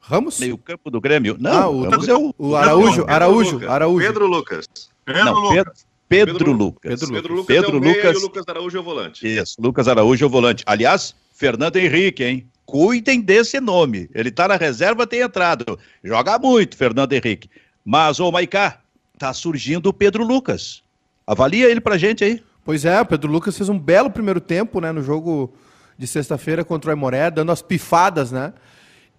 Ramos? 0.00 0.40
Meio 0.40 0.58
campo 0.58 0.90
do 0.90 1.00
Grêmio. 1.00 1.36
Não, 1.38 1.52
ah, 1.52 1.68
o, 1.68 1.82
Ramos 1.88 2.08
é 2.08 2.14
o, 2.14 2.34
o 2.38 2.56
Araújo, 2.56 3.04
Araújo, 3.06 3.68
Araújo. 3.68 4.06
Pedro 4.06 4.26
Lucas. 4.26 4.66
Pedro 5.04 5.24
Não, 5.24 5.34
Lucas. 5.34 5.86
Pedro, 6.08 6.34
Pedro, 6.34 6.52
Lucas. 6.52 7.00
Pedro, 7.00 7.14
Pedro 7.14 7.34
Lucas. 7.34 7.46
Pedro 7.46 7.76
é 7.76 7.80
Lucas. 7.80 8.14
e 8.14 8.18
o 8.18 8.22
Lucas 8.22 8.44
Araújo 8.48 8.76
é 8.76 8.80
o 8.80 8.82
volante. 8.82 9.38
Isso, 9.38 9.54
Lucas 9.60 9.86
Araújo 9.86 10.24
é 10.24 10.26
o 10.26 10.30
volante. 10.30 10.64
Aliás, 10.66 11.14
Fernando 11.32 11.76
Henrique, 11.76 12.24
hein? 12.24 12.48
Cuidem 12.66 13.20
desse 13.20 13.60
nome. 13.60 14.10
Ele 14.12 14.30
tá 14.30 14.48
na 14.48 14.56
reserva, 14.56 15.06
tem 15.06 15.20
entrado. 15.20 15.78
Joga 16.02 16.38
muito, 16.38 16.76
Fernando 16.76 17.12
Henrique. 17.12 17.48
Mas, 17.84 18.18
ô 18.18 18.30
Maicá, 18.32 18.80
tá 19.18 19.32
surgindo 19.32 19.86
o 19.88 19.92
Pedro 19.92 20.24
Lucas. 20.24 20.82
Avalia 21.26 21.70
ele 21.70 21.80
pra 21.80 21.96
gente 21.96 22.24
aí. 22.24 22.42
Pois 22.64 22.84
é, 22.84 23.00
o 23.00 23.06
Pedro 23.06 23.30
Lucas 23.30 23.56
fez 23.56 23.68
um 23.68 23.78
belo 23.78 24.10
primeiro 24.10 24.40
tempo, 24.40 24.80
né, 24.80 24.92
no 24.92 25.02
jogo 25.02 25.54
de 25.96 26.06
sexta-feira 26.06 26.64
contra 26.64 26.88
o 26.88 26.92
Aimoré, 26.92 27.30
dando 27.30 27.52
as 27.52 27.62
pifadas, 27.62 28.32
né? 28.32 28.52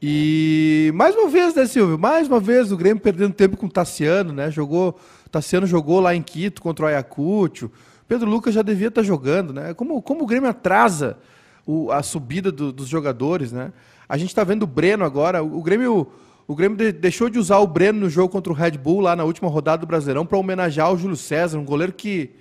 E 0.02 0.92
mais 0.96 1.16
uma 1.16 1.30
vez, 1.30 1.54
né, 1.54 1.68
Silvio? 1.68 2.00
Mais 2.00 2.28
uma 2.28 2.40
vez 2.40 2.72
o 2.72 2.78
Grêmio 2.78 3.04
perdendo 3.04 3.34
tempo 3.34 3.56
com 3.56 3.68
o 3.68 3.70
Tassiano, 3.70 4.34
né? 4.34 4.50
Jogou, 4.50 5.00
Tassiano 5.30 5.68
jogou 5.68 6.00
lá 6.00 6.16
em 6.16 6.24
Quito 6.24 6.60
contra 6.60 6.86
o 6.86 6.88
Ayacucho. 6.88 7.70
Pedro 8.08 8.28
Lucas 8.28 8.56
já 8.56 8.64
devia 8.64 8.88
estar 8.88 9.04
jogando, 9.04 9.54
né? 9.54 9.76
Como, 9.76 10.02
como 10.02 10.24
o 10.24 10.26
Grêmio 10.26 10.50
atrasa 10.50 11.20
o, 11.68 11.92
a 11.92 12.02
subida 12.02 12.52
do, 12.52 12.72
dos 12.72 12.88
jogadores, 12.88 13.52
né? 13.52 13.72
A 14.10 14.18
gente 14.18 14.30
está 14.30 14.44
vendo 14.44 14.64
o 14.64 14.68
Breno 14.68 15.06
agora. 15.06 15.44
O, 15.44 15.60
o 15.60 15.62
Grêmio, 15.62 16.08
o 16.48 16.56
Grêmio 16.56 16.76
de, 16.80 16.92
deixou 16.92 17.30
de 17.30 17.38
usar 17.38 17.60
o 17.60 17.68
Breno 17.68 18.00
no 18.00 18.10
jogo 18.10 18.30
contra 18.30 18.52
o 18.52 18.56
Red 18.56 18.72
Bull 18.72 19.02
lá 19.02 19.16
na 19.16 19.24
última 19.24 19.50
rodada 19.50 19.82
do 19.82 19.88
Brasileirão 19.88 20.26
para 20.26 20.40
homenagear 20.40 20.92
o 20.92 20.98
Júlio 20.98 21.16
César, 21.16 21.60
um 21.60 21.64
goleiro 21.64 21.94
que 21.94 22.32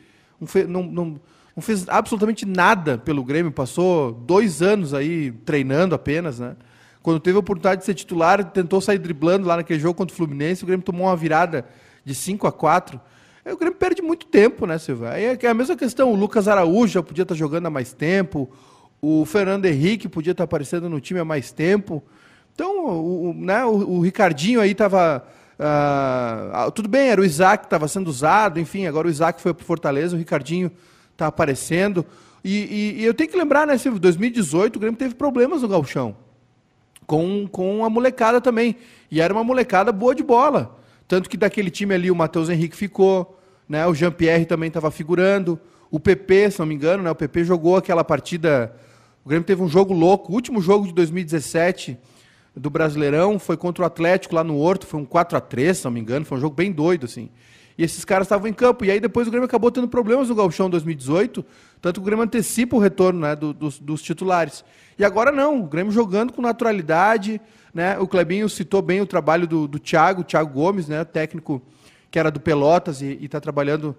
não, 0.67 0.83
não, 0.83 1.21
não 1.55 1.63
fez 1.63 1.87
absolutamente 1.91 2.47
nada 2.47 2.97
pelo 2.97 3.23
Grêmio, 3.23 3.53
passou 3.53 4.13
dois 4.13 4.63
anos 4.63 4.95
aí 4.95 5.31
treinando 5.31 5.95
apenas, 5.95 6.41
né? 6.41 6.57
Quando 7.03 7.19
teve 7.21 7.37
a 7.37 7.41
oportunidade 7.41 7.81
de 7.81 7.87
ser 7.87 7.95
titular, 7.95 8.45
tentou 8.45 8.81
sair 8.81 8.99
driblando 8.99 9.47
lá 9.47 9.57
naquele 9.57 9.81
jogo 9.81 9.95
contra 9.95 10.13
o 10.13 10.17
Fluminense, 10.17 10.65
o 10.65 10.67
Grêmio 10.67 10.85
tomou 10.85 11.07
uma 11.07 11.17
virada 11.17 11.67
de 12.05 12.15
5 12.15 12.47
a 12.47 12.53
4 12.53 13.01
Aí 13.45 13.53
o 13.53 13.57
Grêmio 13.57 13.79
perde 13.79 14.03
muito 14.03 14.27
tempo, 14.27 14.67
né, 14.67 14.79
Silva? 14.79 15.11
Aí 15.11 15.25
é 15.25 15.47
a 15.47 15.55
mesma 15.55 15.77
questão, 15.77 16.13
o 16.13 16.15
Lucas 16.15 16.47
Araújo 16.47 16.93
já 16.93 17.03
podia 17.03 17.23
estar 17.23 17.35
jogando 17.35 17.67
há 17.67 17.71
mais 17.71 17.93
tempo, 17.93 18.51
o 19.01 19.25
Fernando 19.25 19.65
Henrique 19.65 20.09
podia 20.09 20.33
estar 20.33 20.45
aparecendo 20.45 20.89
no 20.91 21.01
time 21.01 21.21
há 21.21 21.25
mais 21.25 21.51
tempo. 21.51 22.03
Então, 22.55 22.87
o, 22.87 23.35
né, 23.35 23.65
o, 23.65 23.71
o 23.71 24.01
Ricardinho 24.01 24.61
aí 24.61 24.73
estava. 24.73 25.25
Uh, 25.59 26.53
ah, 26.53 26.73
tudo 26.75 26.89
bem, 26.89 27.09
era 27.09 27.21
o 27.21 27.25
Isaac 27.25 27.63
que 27.63 27.67
estava 27.67 27.87
sendo 27.87 28.09
usado, 28.09 28.59
enfim, 28.59 28.87
agora 28.87 29.09
o 29.09 29.11
Isaac 29.11 29.43
foi 29.43 29.53
para 29.53 29.65
Fortaleza, 29.65 30.15
o 30.15 30.19
Ricardinho 30.19 30.71
está 31.13 31.27
aparecendo. 31.27 32.05
E, 32.43 32.95
e, 32.97 33.03
e, 33.03 33.05
eu 33.05 33.13
tenho 33.13 33.29
que 33.29 33.37
lembrar, 33.37 33.67
né, 33.67 33.77
Silvio, 33.77 34.01
2018 34.01 34.77
o 34.77 34.81
Grêmio 34.81 34.99
teve 34.99 35.15
problemas 35.15 35.63
no 35.63 35.69
Galchão 35.69 36.15
com, 37.11 37.49
com 37.49 37.85
a 37.85 37.91
molecada 37.91 38.41
também. 38.41 38.77
E 39.11 39.21
era 39.21 39.35
uma 39.35 39.43
molecada 39.43 39.91
boa 39.91 40.15
de 40.15 40.23
bola. 40.23 40.79
Tanto 41.09 41.29
que 41.29 41.37
daquele 41.37 41.69
time 41.69 41.93
ali 41.93 42.09
o 42.09 42.15
Matheus 42.15 42.49
Henrique 42.49 42.77
ficou, 42.77 43.37
né? 43.69 43.85
O 43.85 43.93
Jean-Pierre 43.93 44.47
também 44.47 44.69
estava 44.69 44.93
figurando. 44.93 45.59
O 45.91 45.99
PP, 45.99 46.53
se 46.53 46.61
não 46.61 46.67
me 46.67 46.77
engano, 46.77 47.03
né? 47.03 47.11
O 47.11 47.15
PP 47.17 47.43
jogou 47.43 47.77
aquela 47.77 48.05
partida. 48.05 48.73
O 49.25 49.29
Grêmio 49.29 49.45
teve 49.45 49.61
um 49.61 49.69
jogo 49.69 49.93
louco. 49.93 50.31
O 50.31 50.37
último 50.37 50.63
jogo 50.63 50.87
de 50.87 50.95
2017 50.95 51.99
do 52.55 52.71
Brasileirão 52.71 53.41
foi 53.41 53.57
contra 53.57 53.83
o 53.83 53.87
Atlético 53.87 54.37
lá 54.37 54.45
no 54.45 54.57
Horto. 54.57 54.87
Foi 54.87 55.01
um 55.01 55.05
4 55.05 55.37
a 55.37 55.41
3 55.41 55.79
se 55.79 55.85
não 55.85 55.91
me 55.91 55.99
engano. 55.99 56.25
Foi 56.25 56.39
um 56.39 56.41
jogo 56.41 56.55
bem 56.55 56.71
doido, 56.71 57.07
assim. 57.07 57.29
E 57.77 57.83
esses 57.83 58.05
caras 58.05 58.27
estavam 58.27 58.47
em 58.47 58.53
campo. 58.53 58.85
E 58.85 58.91
aí 58.93 59.01
depois 59.01 59.27
o 59.27 59.33
Grêmio 59.33 59.47
acabou 59.47 59.73
tendo 59.73 59.89
problemas 59.89 60.29
no 60.29 60.37
Galchão 60.37 60.71
2018. 60.71 61.45
Tanto 61.81 62.01
que 62.01 62.03
o 62.03 62.07
Grêmio 62.07 62.25
antecipa 62.25 62.77
o 62.77 62.79
retorno 62.79 63.21
né, 63.21 63.35
do, 63.35 63.53
dos, 63.53 63.79
dos 63.79 64.03
titulares. 64.03 64.65
E 64.99 65.05
agora 65.05 65.33
não, 65.33 65.63
o 65.63 65.67
Grêmio 65.67 65.93
jogando 65.93 66.33
com 66.33 66.43
naturalidade. 66.43 67.41
Né? 67.73 67.99
O 67.99 68.07
Clebinho 68.07 68.49
citou 68.49 68.83
bem 68.83 69.01
o 69.01 69.07
trabalho 69.07 69.47
do, 69.47 69.67
do 69.67 69.79
Thiago, 69.79 70.25
Thiago 70.25 70.53
Gomes, 70.53 70.89
né? 70.89 71.05
técnico 71.05 71.63
que 72.11 72.19
era 72.19 72.31
do 72.31 72.41
Pelotas 72.41 73.01
e 73.01 73.19
está 73.23 73.41
trabalhando 73.41 73.97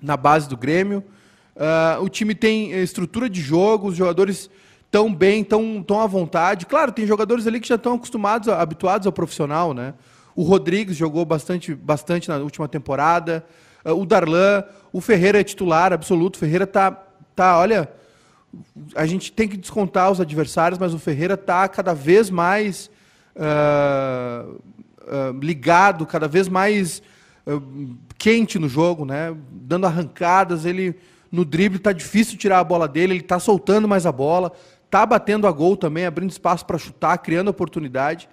na 0.00 0.16
base 0.16 0.48
do 0.48 0.56
Grêmio. 0.56 1.04
Uh, 1.56 2.02
o 2.02 2.08
time 2.08 2.34
tem 2.34 2.72
estrutura 2.72 3.28
de 3.28 3.40
jogo, 3.40 3.88
os 3.88 3.96
jogadores 3.96 4.50
tão 4.90 5.12
bem, 5.14 5.44
tão, 5.44 5.82
tão 5.82 6.00
à 6.00 6.06
vontade. 6.06 6.66
Claro, 6.66 6.92
tem 6.92 7.06
jogadores 7.06 7.46
ali 7.46 7.60
que 7.60 7.68
já 7.68 7.76
estão 7.76 7.94
acostumados, 7.94 8.48
habituados 8.48 9.06
ao 9.06 9.12
profissional, 9.12 9.72
né? 9.72 9.94
O 10.34 10.42
Rodrigues 10.42 10.96
jogou 10.96 11.24
bastante, 11.24 11.74
bastante 11.74 12.28
na 12.28 12.36
última 12.36 12.68
temporada. 12.68 13.44
Uh, 13.84 13.92
o 13.92 14.06
Darlan, 14.06 14.64
o 14.92 15.00
Ferreira 15.00 15.40
é 15.40 15.44
titular 15.44 15.92
absoluto. 15.92 16.36
O 16.36 16.38
Ferreira 16.38 16.66
tá, 16.66 16.90
tá, 17.34 17.58
olha, 17.58 17.88
a 18.94 19.06
gente 19.06 19.30
tem 19.32 19.48
que 19.48 19.56
descontar 19.56 20.10
os 20.10 20.20
adversários, 20.20 20.78
mas 20.78 20.94
o 20.94 20.98
Ferreira 20.98 21.34
está 21.34 21.68
cada 21.68 21.94
vez 21.94 22.30
mais 22.30 22.90
uh, 23.36 24.50
uh, 24.52 25.38
ligado, 25.40 26.06
cada 26.06 26.26
vez 26.26 26.48
mais 26.48 27.02
uh, 27.46 27.96
quente 28.16 28.58
no 28.58 28.68
jogo, 28.68 29.04
né? 29.04 29.34
dando 29.50 29.86
arrancadas. 29.86 30.64
Ele 30.64 30.96
no 31.30 31.44
drible 31.44 31.78
está 31.78 31.92
difícil 31.92 32.38
tirar 32.38 32.58
a 32.58 32.64
bola 32.64 32.88
dele, 32.88 33.14
ele 33.14 33.20
está 33.20 33.38
soltando 33.38 33.86
mais 33.86 34.06
a 34.06 34.12
bola, 34.12 34.52
está 34.84 35.04
batendo 35.04 35.46
a 35.46 35.52
gol 35.52 35.76
também, 35.76 36.06
abrindo 36.06 36.30
espaço 36.30 36.64
para 36.64 36.78
chutar, 36.78 37.18
criando 37.18 37.48
oportunidade. 37.48 38.28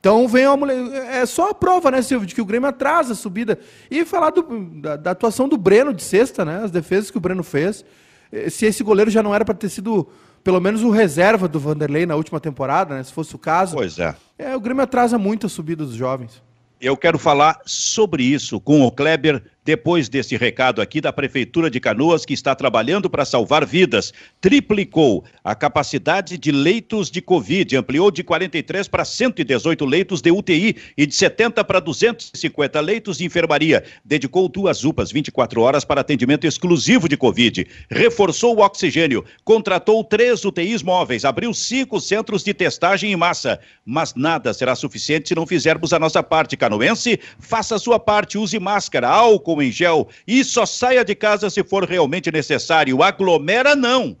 Então 0.00 0.26
vem 0.26 0.46
uma 0.46 0.56
mulher. 0.56 0.76
É 1.12 1.26
só 1.26 1.50
a 1.50 1.54
prova, 1.54 1.90
né, 1.90 2.00
Silvio, 2.00 2.26
de 2.26 2.34
que 2.34 2.40
o 2.40 2.44
Grêmio 2.44 2.68
atrasa 2.68 3.12
a 3.12 3.16
subida. 3.16 3.58
E 3.90 4.04
falar 4.04 4.30
do, 4.30 4.42
da, 4.80 4.96
da, 4.96 5.10
atuação 5.10 5.46
do 5.46 5.58
Breno 5.58 5.92
de 5.92 6.02
sexta, 6.02 6.42
né? 6.44 6.62
As 6.64 6.70
defesas 6.70 7.10
que 7.10 7.18
o 7.18 7.20
Breno 7.20 7.44
fez. 7.44 7.84
Eh, 8.32 8.48
se 8.48 8.64
esse 8.64 8.82
goleiro 8.82 9.10
já 9.10 9.22
não 9.22 9.34
era 9.34 9.44
para 9.44 9.54
ter 9.54 9.68
sido 9.68 10.08
pelo 10.42 10.58
menos 10.58 10.82
o 10.82 10.90
reserva 10.90 11.46
do 11.46 11.60
Vanderlei 11.60 12.06
na 12.06 12.16
última 12.16 12.40
temporada, 12.40 12.94
né? 12.94 13.02
Se 13.02 13.12
fosse 13.12 13.34
o 13.34 13.38
caso. 13.38 13.76
Pois 13.76 13.98
é. 13.98 14.16
é 14.38 14.56
o 14.56 14.60
Grêmio 14.60 14.82
atrasa 14.82 15.18
muito 15.18 15.46
a 15.46 15.50
subida 15.50 15.84
dos 15.84 15.94
jovens. 15.94 16.42
Eu 16.80 16.96
quero 16.96 17.18
falar 17.18 17.60
sobre 17.66 18.22
isso 18.22 18.58
com 18.58 18.80
o 18.80 18.90
Kleber 18.90 19.44
depois 19.64 20.08
desse 20.08 20.36
recado 20.36 20.80
aqui 20.80 21.00
da 21.00 21.12
Prefeitura 21.12 21.70
de 21.70 21.78
Canoas, 21.78 22.24
que 22.24 22.32
está 22.32 22.54
trabalhando 22.54 23.10
para 23.10 23.24
salvar 23.24 23.66
vidas, 23.66 24.12
triplicou 24.40 25.24
a 25.44 25.54
capacidade 25.54 26.38
de 26.38 26.50
leitos 26.50 27.10
de 27.10 27.20
Covid, 27.20 27.76
ampliou 27.76 28.10
de 28.10 28.24
43 28.24 28.88
para 28.88 29.04
118 29.04 29.84
leitos 29.84 30.22
de 30.22 30.30
UTI 30.30 30.76
e 30.96 31.06
de 31.06 31.14
70 31.14 31.62
para 31.64 31.78
250 31.78 32.80
leitos 32.80 33.18
de 33.18 33.26
enfermaria. 33.26 33.84
Dedicou 34.02 34.48
duas 34.48 34.82
UPAs 34.82 35.12
24 35.12 35.60
horas 35.60 35.84
para 35.84 36.00
atendimento 36.00 36.46
exclusivo 36.46 37.08
de 37.08 37.16
Covid. 37.16 37.66
Reforçou 37.90 38.56
o 38.56 38.64
oxigênio, 38.64 39.24
contratou 39.44 40.02
três 40.02 40.42
UTIs 40.42 40.82
móveis, 40.82 41.24
abriu 41.24 41.52
cinco 41.52 42.00
centros 42.00 42.42
de 42.42 42.54
testagem 42.54 43.12
em 43.12 43.16
massa. 43.16 43.60
Mas 43.84 44.14
nada 44.14 44.54
será 44.54 44.74
suficiente 44.74 45.28
se 45.28 45.34
não 45.34 45.46
fizermos 45.46 45.92
a 45.92 45.98
nossa 45.98 46.22
parte. 46.22 46.56
Canoense, 46.56 47.20
faça 47.38 47.74
a 47.74 47.78
sua 47.78 47.98
parte, 47.98 48.38
use 48.38 48.58
máscara, 48.58 49.08
álcool 49.08 49.49
álcool 49.50 49.62
em 49.62 49.70
gel 49.70 50.08
e 50.26 50.44
só 50.44 50.64
saia 50.64 51.04
de 51.04 51.14
casa 51.14 51.50
se 51.50 51.62
for 51.64 51.84
realmente 51.84 52.30
necessário. 52.30 53.02
Aglomera 53.02 53.74
não. 53.74 54.16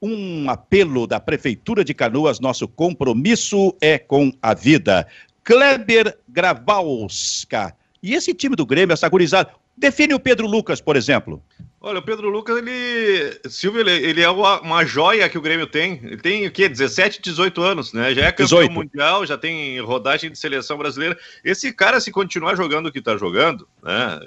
Um 0.00 0.50
apelo 0.50 1.06
da 1.06 1.18
Prefeitura 1.18 1.84
de 1.84 1.94
Canoas, 1.94 2.40
nosso 2.40 2.68
compromisso 2.68 3.74
é 3.80 3.98
com 3.98 4.32
a 4.42 4.52
vida. 4.52 5.06
Kleber 5.42 6.18
Gravalska. 6.28 7.74
E 8.02 8.14
esse 8.14 8.34
time 8.34 8.54
do 8.54 8.66
Grêmio, 8.66 8.92
essa 8.92 9.08
gurizada, 9.08 9.50
define 9.76 10.12
o 10.12 10.20
Pedro 10.20 10.46
Lucas, 10.46 10.80
por 10.80 10.94
exemplo. 10.94 11.42
Olha, 11.86 11.98
o 11.98 12.02
Pedro 12.02 12.30
Lucas, 12.30 12.56
ele. 12.56 13.38
Silvio, 13.46 13.82
ele, 13.82 13.90
ele 13.90 14.22
é 14.22 14.30
uma, 14.30 14.86
joia 14.86 15.28
que 15.28 15.36
o 15.36 15.42
Grêmio 15.42 15.66
tem. 15.66 16.00
Ele 16.02 16.16
tem 16.16 16.46
o 16.46 16.50
quê? 16.50 16.66
17, 16.66 17.20
18 17.20 17.60
anos, 17.60 17.92
né? 17.92 18.14
Já 18.14 18.22
é 18.22 18.32
campeão 18.32 18.60
18. 18.60 18.72
mundial, 18.72 19.26
já 19.26 19.36
tem 19.36 19.78
rodagem 19.82 20.30
de 20.30 20.38
seleção 20.38 20.78
brasileira. 20.78 21.14
Esse 21.44 21.74
cara, 21.74 22.00
se 22.00 22.10
continuar 22.10 22.54
jogando 22.54 22.86
o 22.86 22.92
que 22.92 23.02
tá 23.02 23.18
jogando, 23.18 23.68
né? 23.82 24.18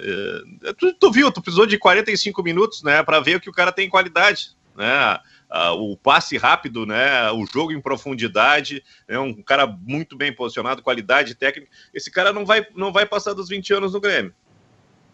É, 0.66 0.72
tu, 0.72 0.94
tu, 0.94 1.10
viu, 1.10 1.32
tu 1.32 1.42
precisou 1.42 1.66
de 1.66 1.76
45 1.76 2.40
minutos, 2.44 2.84
né? 2.84 3.02
Para 3.02 3.18
ver 3.18 3.38
o 3.38 3.40
que 3.40 3.50
o 3.50 3.52
cara 3.52 3.72
tem 3.72 3.88
qualidade, 3.88 4.50
né? 4.76 5.18
O 5.78 5.96
passe 5.96 6.36
rápido, 6.36 6.86
né? 6.86 7.28
O 7.32 7.44
jogo 7.44 7.72
em 7.72 7.80
profundidade, 7.80 8.84
é 9.08 9.18
um 9.18 9.42
cara 9.42 9.66
muito 9.66 10.16
bem 10.16 10.32
posicionado, 10.32 10.80
qualidade 10.80 11.34
técnica. 11.34 11.72
Esse 11.92 12.08
cara 12.08 12.32
não 12.32 12.46
vai, 12.46 12.64
não 12.76 12.92
vai 12.92 13.04
passar 13.04 13.32
dos 13.32 13.48
20 13.48 13.74
anos 13.74 13.94
no 13.94 14.00
Grêmio 14.00 14.32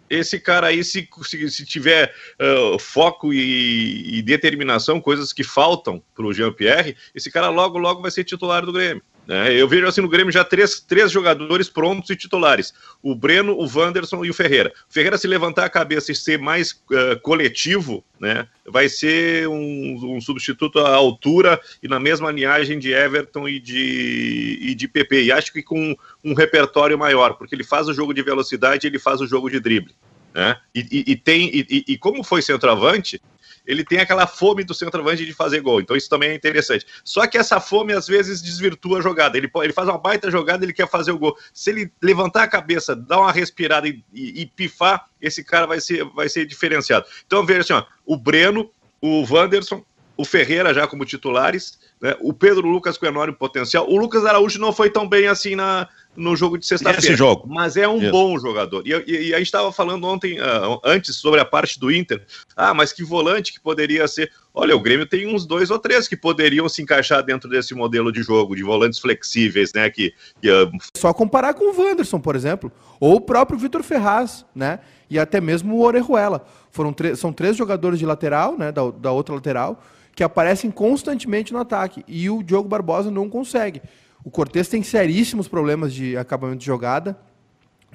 esse 0.08 0.38
cara 0.38 0.68
aí, 0.68 0.84
se, 0.84 1.08
se, 1.22 1.50
se 1.50 1.64
tiver 1.64 2.14
uh, 2.40 2.78
foco 2.78 3.32
e, 3.32 4.18
e, 4.18 4.22
determinação, 4.22 5.00
coisas 5.00 5.32
que 5.32 5.42
faltam 5.42 6.02
para 6.14 6.26
o 6.26 6.32
Jean-Pierre, 6.32 6.96
esse 7.14 7.30
cara 7.30 7.48
logo, 7.48 7.78
logo 7.78 8.02
vai 8.02 8.10
ser 8.10 8.24
titular 8.24 8.64
do 8.64 8.72
Grêmio. 8.72 9.02
Né? 9.26 9.54
Eu 9.54 9.66
vejo 9.66 9.86
assim 9.86 10.02
no 10.02 10.08
Grêmio 10.08 10.32
já 10.32 10.44
três, 10.44 10.80
três 10.80 11.10
jogadores 11.10 11.68
prontos 11.68 12.10
e 12.10 12.16
titulares: 12.16 12.74
o 13.02 13.14
Breno, 13.14 13.54
o 13.54 13.66
Wanderson 13.66 14.24
e 14.24 14.30
o 14.30 14.34
Ferreira. 14.34 14.72
O 14.88 14.92
Ferreira, 14.92 15.16
se 15.16 15.26
levantar 15.26 15.64
a 15.64 15.70
cabeça 15.70 16.12
e 16.12 16.14
ser 16.14 16.38
mais 16.38 16.72
uh, 16.72 17.18
coletivo, 17.22 18.04
né, 18.20 18.46
vai 18.66 18.88
ser 18.88 19.48
um, 19.48 20.16
um, 20.16 20.20
substituto 20.20 20.78
à 20.78 20.94
altura 20.94 21.60
e 21.82 21.88
na 21.88 21.98
mesma 21.98 22.30
linhagem 22.30 22.78
de 22.78 22.92
Everton 22.92 23.48
e 23.48 23.58
de, 23.58 24.58
e 24.60 24.74
de 24.74 24.86
PP. 24.86 25.24
E 25.24 25.32
acho 25.32 25.52
que 25.52 25.62
com 25.62 25.96
um 26.22 26.34
repertório 26.34 26.98
maior, 26.98 27.34
porque 27.34 27.54
ele 27.54 27.64
faz 27.64 27.88
o 27.88 27.94
jogo 27.94 28.12
de 28.12 28.22
velocidade 28.22 28.86
e 28.86 28.90
ele 28.90 28.98
faz 28.98 29.20
o 29.20 29.26
jogo 29.26 29.48
de 29.50 29.58
drible. 29.58 29.94
Né? 30.34 30.56
E, 30.74 30.80
e, 30.90 31.12
e 31.12 31.16
tem 31.16 31.48
e, 31.54 31.84
e, 31.86 31.96
como 31.96 32.24
foi 32.24 32.42
centroavante, 32.42 33.22
ele 33.66 33.84
tem 33.84 33.98
aquela 33.98 34.26
fome 34.26 34.64
do 34.64 34.74
centroavante 34.74 35.24
de 35.24 35.32
fazer 35.32 35.60
gol. 35.60 35.80
Então 35.80 35.96
isso 35.96 36.08
também 36.08 36.30
é 36.30 36.34
interessante. 36.34 36.86
Só 37.02 37.26
que 37.26 37.38
essa 37.38 37.60
fome 37.60 37.92
às 37.92 38.06
vezes 38.06 38.42
desvirtua 38.42 38.98
a 38.98 39.02
jogada. 39.02 39.36
Ele, 39.36 39.50
ele 39.62 39.72
faz 39.72 39.88
uma 39.88 39.98
baita 39.98 40.30
jogada, 40.30 40.64
ele 40.64 40.72
quer 40.72 40.88
fazer 40.88 41.12
o 41.12 41.18
gol. 41.18 41.36
Se 41.52 41.70
ele 41.70 41.92
levantar 42.02 42.42
a 42.42 42.48
cabeça, 42.48 42.94
dar 42.94 43.20
uma 43.20 43.32
respirada 43.32 43.88
e, 43.88 44.04
e, 44.12 44.42
e 44.42 44.46
pifar, 44.46 45.06
esse 45.20 45.42
cara 45.42 45.66
vai 45.66 45.80
ser, 45.80 46.04
vai 46.04 46.28
ser 46.28 46.46
diferenciado. 46.46 47.06
Então 47.26 47.44
veja 47.44 47.60
assim, 47.60 47.72
ó, 47.72 47.84
o 48.04 48.16
Breno, 48.16 48.70
o 49.00 49.24
Wanderson, 49.30 49.84
o 50.16 50.24
Ferreira 50.24 50.72
já 50.72 50.86
como 50.86 51.04
titulares, 51.04 51.78
né? 52.00 52.16
o 52.20 52.32
Pedro 52.32 52.68
Lucas 52.68 52.96
com 52.96 53.06
enorme 53.06 53.34
potencial. 53.34 53.88
O 53.88 53.96
Lucas 53.96 54.24
Araújo 54.24 54.60
não 54.60 54.72
foi 54.72 54.90
tão 54.90 55.08
bem 55.08 55.26
assim 55.26 55.56
na, 55.56 55.88
no 56.16 56.36
jogo 56.36 56.58
de 56.58 56.66
sexta-feira. 56.66 56.98
Esse 56.98 57.16
jogo. 57.16 57.46
Mas 57.48 57.76
é 57.76 57.88
um 57.88 58.00
Isso. 58.00 58.10
bom 58.10 58.38
jogador. 58.38 58.82
E, 58.86 58.92
e, 59.06 59.28
e 59.28 59.34
a 59.34 59.38
gente 59.38 59.46
estava 59.46 59.72
falando 59.72 60.06
ontem, 60.06 60.40
uh, 60.40 60.80
antes, 60.84 61.16
sobre 61.16 61.40
a 61.40 61.44
parte 61.44 61.78
do 61.78 61.90
Inter. 61.90 62.24
Ah, 62.56 62.72
mas 62.72 62.92
que 62.92 63.02
volante 63.02 63.52
que 63.52 63.60
poderia 63.60 64.06
ser. 64.06 64.30
Olha, 64.52 64.76
o 64.76 64.80
Grêmio 64.80 65.06
tem 65.06 65.26
uns 65.26 65.44
dois 65.44 65.70
ou 65.70 65.78
três 65.78 66.06
que 66.06 66.16
poderiam 66.16 66.68
se 66.68 66.80
encaixar 66.80 67.22
dentro 67.22 67.50
desse 67.50 67.74
modelo 67.74 68.12
de 68.12 68.22
jogo, 68.22 68.54
de 68.54 68.62
volantes 68.62 68.98
flexíveis, 68.98 69.72
né? 69.72 69.90
Que, 69.90 70.12
que 70.40 70.50
uh... 70.50 70.70
Só 70.96 71.12
comparar 71.12 71.54
com 71.54 71.64
o 71.64 71.76
Wanderson, 71.76 72.20
por 72.20 72.36
exemplo, 72.36 72.70
ou 73.00 73.16
o 73.16 73.20
próprio 73.20 73.58
Vitor 73.58 73.82
Ferraz, 73.82 74.44
né? 74.54 74.78
E 75.10 75.18
até 75.18 75.40
mesmo 75.40 75.74
o 75.76 75.82
Orejuela. 75.82 76.46
Foram 76.70 76.94
são 77.16 77.32
três 77.32 77.56
jogadores 77.56 77.98
de 77.98 78.06
lateral, 78.06 78.56
né? 78.56 78.70
Da, 78.70 78.90
da 78.90 79.10
outra 79.10 79.34
lateral, 79.34 79.82
que 80.14 80.22
aparecem 80.22 80.70
constantemente 80.70 81.52
no 81.52 81.58
ataque. 81.58 82.04
E 82.06 82.30
o 82.30 82.42
Diogo 82.42 82.68
Barbosa 82.68 83.10
não 83.10 83.28
consegue. 83.28 83.82
O 84.24 84.30
Cortez 84.30 84.66
tem 84.68 84.82
seríssimos 84.82 85.46
problemas 85.46 85.92
de 85.92 86.16
acabamento 86.16 86.60
de 86.60 86.66
jogada. 86.66 87.16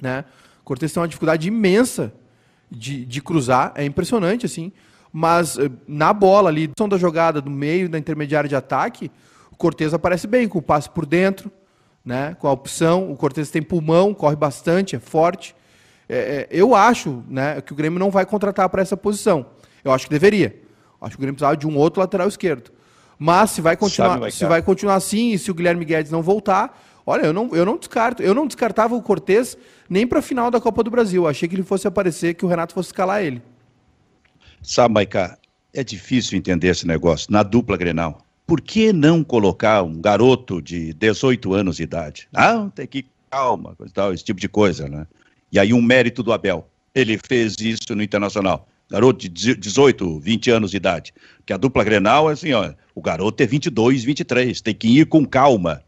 Né? 0.00 0.24
O 0.60 0.64
Cortez 0.64 0.92
tem 0.92 1.00
uma 1.00 1.08
dificuldade 1.08 1.48
imensa 1.48 2.12
de, 2.70 3.04
de 3.04 3.20
cruzar. 3.20 3.72
É 3.74 3.84
impressionante, 3.84 4.46
assim. 4.46 4.72
Mas 5.12 5.58
eh, 5.58 5.68
na 5.88 6.12
bola 6.12 6.48
ali, 6.48 6.70
da 6.88 6.96
jogada 6.96 7.40
do 7.40 7.50
meio 7.50 7.88
da 7.88 7.98
intermediária 7.98 8.48
de 8.48 8.54
ataque, 8.54 9.10
o 9.50 9.56
Cortez 9.56 9.92
aparece 9.92 10.28
bem, 10.28 10.48
com 10.48 10.60
o 10.60 10.62
passe 10.62 10.88
por 10.88 11.04
dentro, 11.04 11.50
né? 12.04 12.36
com 12.38 12.46
a 12.46 12.52
opção. 12.52 13.10
O 13.10 13.16
Cortez 13.16 13.50
tem 13.50 13.60
pulmão, 13.60 14.14
corre 14.14 14.36
bastante, 14.36 14.94
é 14.94 15.00
forte. 15.00 15.54
É, 16.08 16.16
é, 16.16 16.48
eu 16.50 16.74
acho 16.74 17.24
né, 17.28 17.60
que 17.60 17.72
o 17.72 17.76
Grêmio 17.76 17.98
não 17.98 18.10
vai 18.10 18.26
contratar 18.26 18.68
para 18.68 18.82
essa 18.82 18.96
posição. 18.96 19.46
Eu 19.84 19.92
acho 19.92 20.06
que 20.06 20.10
deveria. 20.10 20.60
Acho 21.00 21.12
que 21.12 21.16
o 21.16 21.22
Grêmio 21.22 21.34
precisava 21.34 21.56
de 21.56 21.66
um 21.66 21.76
outro 21.76 22.00
lateral 22.00 22.28
esquerdo. 22.28 22.70
Mas 23.22 23.50
se 23.50 23.60
vai 23.60 23.76
continuar, 23.76 24.32
se 24.32 24.46
vai 24.46 24.62
continuar 24.62 24.94
assim 24.94 25.32
e 25.32 25.38
se 25.38 25.50
o 25.50 25.54
Guilherme 25.54 25.84
Guedes 25.84 26.10
não 26.10 26.22
voltar, 26.22 26.82
olha, 27.06 27.26
eu 27.26 27.34
não, 27.34 27.54
eu 27.54 27.66
não 27.66 27.76
descarto, 27.76 28.22
eu 28.22 28.34
não 28.34 28.46
descartava 28.46 28.94
o 28.94 29.02
Cortez 29.02 29.58
nem 29.90 30.06
para 30.06 30.20
a 30.20 30.22
final 30.22 30.50
da 30.50 30.58
Copa 30.58 30.82
do 30.82 30.90
Brasil. 30.90 31.28
achei 31.28 31.46
que 31.46 31.54
ele 31.54 31.62
fosse 31.62 31.86
aparecer, 31.86 32.32
que 32.32 32.46
o 32.46 32.48
Renato 32.48 32.72
fosse 32.72 32.88
escalar 32.88 33.22
ele. 33.22 33.42
Sabe, 34.62 34.94
Maiká, 34.94 35.36
é 35.74 35.84
difícil 35.84 36.38
entender 36.38 36.68
esse 36.68 36.86
negócio 36.86 37.30
na 37.30 37.42
dupla 37.42 37.76
Grenal. 37.76 38.24
Por 38.46 38.62
que 38.62 38.90
não 38.90 39.22
colocar 39.22 39.82
um 39.82 40.00
garoto 40.00 40.62
de 40.62 40.94
18 40.94 41.52
anos 41.52 41.76
de 41.76 41.82
idade? 41.82 42.26
Não, 42.32 42.70
tem 42.70 42.86
que 42.86 43.04
calma, 43.30 43.76
tal, 43.92 44.14
esse 44.14 44.24
tipo 44.24 44.40
de 44.40 44.48
coisa, 44.48 44.88
né? 44.88 45.06
E 45.52 45.58
aí 45.58 45.74
um 45.74 45.82
mérito 45.82 46.22
do 46.22 46.32
Abel. 46.32 46.66
Ele 46.94 47.20
fez 47.22 47.54
isso 47.60 47.94
no 47.94 48.02
Internacional 48.02 48.66
garoto 48.90 49.28
de 49.28 49.54
18, 49.54 50.18
20 50.20 50.50
anos 50.50 50.70
de 50.72 50.76
idade. 50.76 51.14
Que 51.46 51.52
a 51.52 51.56
dupla 51.56 51.84
Grenal 51.84 52.28
é 52.28 52.32
assim, 52.32 52.52
ó, 52.52 52.72
o 52.94 53.00
garoto 53.00 53.42
é 53.42 53.46
22, 53.46 54.02
23, 54.02 54.60
tem 54.60 54.74
que 54.74 54.88
ir 54.88 55.06
com 55.06 55.24
calma. 55.24 55.82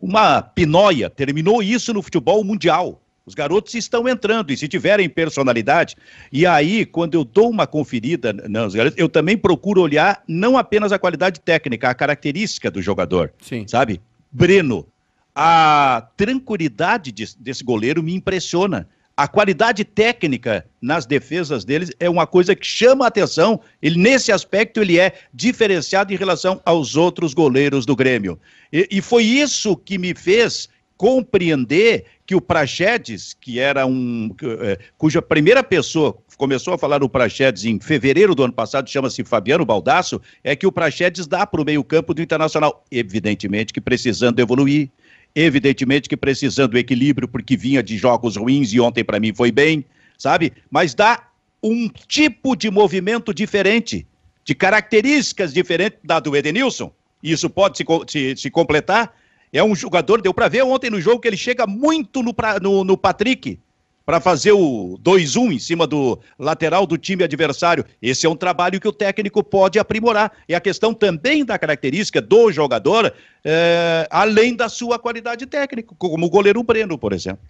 Uma 0.00 0.42
pinóia 0.42 1.08
terminou 1.08 1.62
isso 1.62 1.94
no 1.94 2.02
futebol 2.02 2.44
mundial. 2.44 3.00
Os 3.24 3.34
garotos 3.34 3.72
estão 3.74 4.08
entrando 4.08 4.52
e 4.52 4.56
se 4.56 4.66
tiverem 4.66 5.08
personalidade, 5.08 5.96
e 6.32 6.44
aí 6.44 6.84
quando 6.84 7.14
eu 7.14 7.24
dou 7.24 7.48
uma 7.48 7.68
conferida 7.68 8.32
nos 8.32 8.74
garotos, 8.74 8.98
eu 8.98 9.08
também 9.08 9.38
procuro 9.38 9.80
olhar 9.80 10.22
não 10.26 10.58
apenas 10.58 10.90
a 10.90 10.98
qualidade 10.98 11.40
técnica, 11.40 11.88
a 11.88 11.94
característica 11.94 12.68
do 12.68 12.82
jogador, 12.82 13.32
Sim. 13.40 13.64
sabe? 13.68 14.00
Breno, 14.30 14.88
a 15.34 16.08
tranquilidade 16.16 17.12
de, 17.12 17.36
desse 17.38 17.62
goleiro 17.62 18.02
me 18.02 18.12
impressiona 18.12 18.88
a 19.16 19.28
qualidade 19.28 19.84
técnica 19.84 20.64
nas 20.80 21.06
defesas 21.06 21.64
deles 21.64 21.92
é 22.00 22.08
uma 22.08 22.26
coisa 22.26 22.54
que 22.56 22.66
chama 22.66 23.04
a 23.04 23.08
atenção. 23.08 23.60
Ele, 23.80 23.98
nesse 23.98 24.32
aspecto, 24.32 24.80
ele 24.80 24.98
é 24.98 25.12
diferenciado 25.32 26.12
em 26.12 26.16
relação 26.16 26.60
aos 26.64 26.96
outros 26.96 27.34
goleiros 27.34 27.84
do 27.84 27.94
Grêmio. 27.94 28.38
E, 28.72 28.88
e 28.90 29.00
foi 29.02 29.24
isso 29.24 29.76
que 29.76 29.98
me 29.98 30.14
fez 30.14 30.68
compreender 30.96 32.04
que 32.24 32.34
o 32.34 32.40
Praxedes, 32.40 33.34
que 33.38 33.58
era 33.58 33.84
um. 33.86 34.34
É, 34.60 34.78
cuja 34.96 35.20
primeira 35.20 35.62
pessoa 35.62 36.16
começou 36.36 36.72
a 36.74 36.78
falar 36.78 36.98
do 36.98 37.08
Praxedes 37.08 37.64
em 37.64 37.80
fevereiro 37.80 38.34
do 38.34 38.44
ano 38.44 38.52
passado, 38.52 38.88
chama-se 38.88 39.24
Fabiano 39.24 39.64
Baldasso, 39.64 40.20
é 40.42 40.54
que 40.54 40.66
o 40.66 40.72
Praxedes 40.72 41.26
dá 41.26 41.46
para 41.46 41.60
o 41.60 41.64
meio-campo 41.64 42.14
do 42.14 42.22
Internacional. 42.22 42.84
Evidentemente 42.90 43.72
que 43.72 43.80
precisando 43.80 44.40
evoluir, 44.40 44.90
Evidentemente 45.34 46.08
que 46.08 46.16
precisando 46.16 46.72
do 46.72 46.78
equilíbrio, 46.78 47.26
porque 47.26 47.56
vinha 47.56 47.82
de 47.82 47.96
jogos 47.96 48.36
ruins 48.36 48.72
e 48.72 48.80
ontem 48.80 49.02
para 49.02 49.18
mim 49.18 49.32
foi 49.34 49.50
bem, 49.50 49.84
sabe? 50.18 50.52
Mas 50.70 50.94
dá 50.94 51.28
um 51.62 51.88
tipo 51.88 52.54
de 52.54 52.70
movimento 52.70 53.32
diferente, 53.32 54.06
de 54.44 54.54
características 54.54 55.52
diferentes 55.52 55.98
da 56.04 56.20
do 56.20 56.36
Edenilson. 56.36 56.92
Isso 57.22 57.48
pode 57.48 57.78
se, 57.78 57.84
se, 58.08 58.36
se 58.36 58.50
completar. 58.50 59.14
É 59.52 59.62
um 59.62 59.74
jogador, 59.74 60.20
deu 60.20 60.34
para 60.34 60.48
ver 60.48 60.64
ontem 60.64 60.90
no 60.90 61.00
jogo 61.00 61.20
que 61.20 61.28
ele 61.28 61.36
chega 61.36 61.66
muito 61.66 62.22
no, 62.22 62.34
no, 62.60 62.84
no 62.84 62.96
Patrick 62.96 63.58
para 64.04 64.20
fazer 64.20 64.52
o 64.52 64.98
2-1 65.02 65.52
em 65.52 65.58
cima 65.58 65.86
do 65.86 66.18
lateral 66.38 66.86
do 66.86 66.98
time 66.98 67.22
adversário. 67.22 67.84
Esse 68.00 68.26
é 68.26 68.28
um 68.28 68.36
trabalho 68.36 68.80
que 68.80 68.88
o 68.88 68.92
técnico 68.92 69.42
pode 69.42 69.78
aprimorar. 69.78 70.32
E 70.48 70.54
a 70.54 70.60
questão 70.60 70.92
também 70.92 71.44
da 71.44 71.58
característica 71.58 72.20
do 72.20 72.50
jogador, 72.50 73.12
é, 73.44 74.08
além 74.10 74.56
da 74.56 74.68
sua 74.68 74.98
qualidade 74.98 75.46
técnica, 75.46 75.94
como 75.98 76.26
o 76.26 76.30
goleiro 76.30 76.62
Breno, 76.62 76.98
por 76.98 77.12
exemplo. 77.12 77.44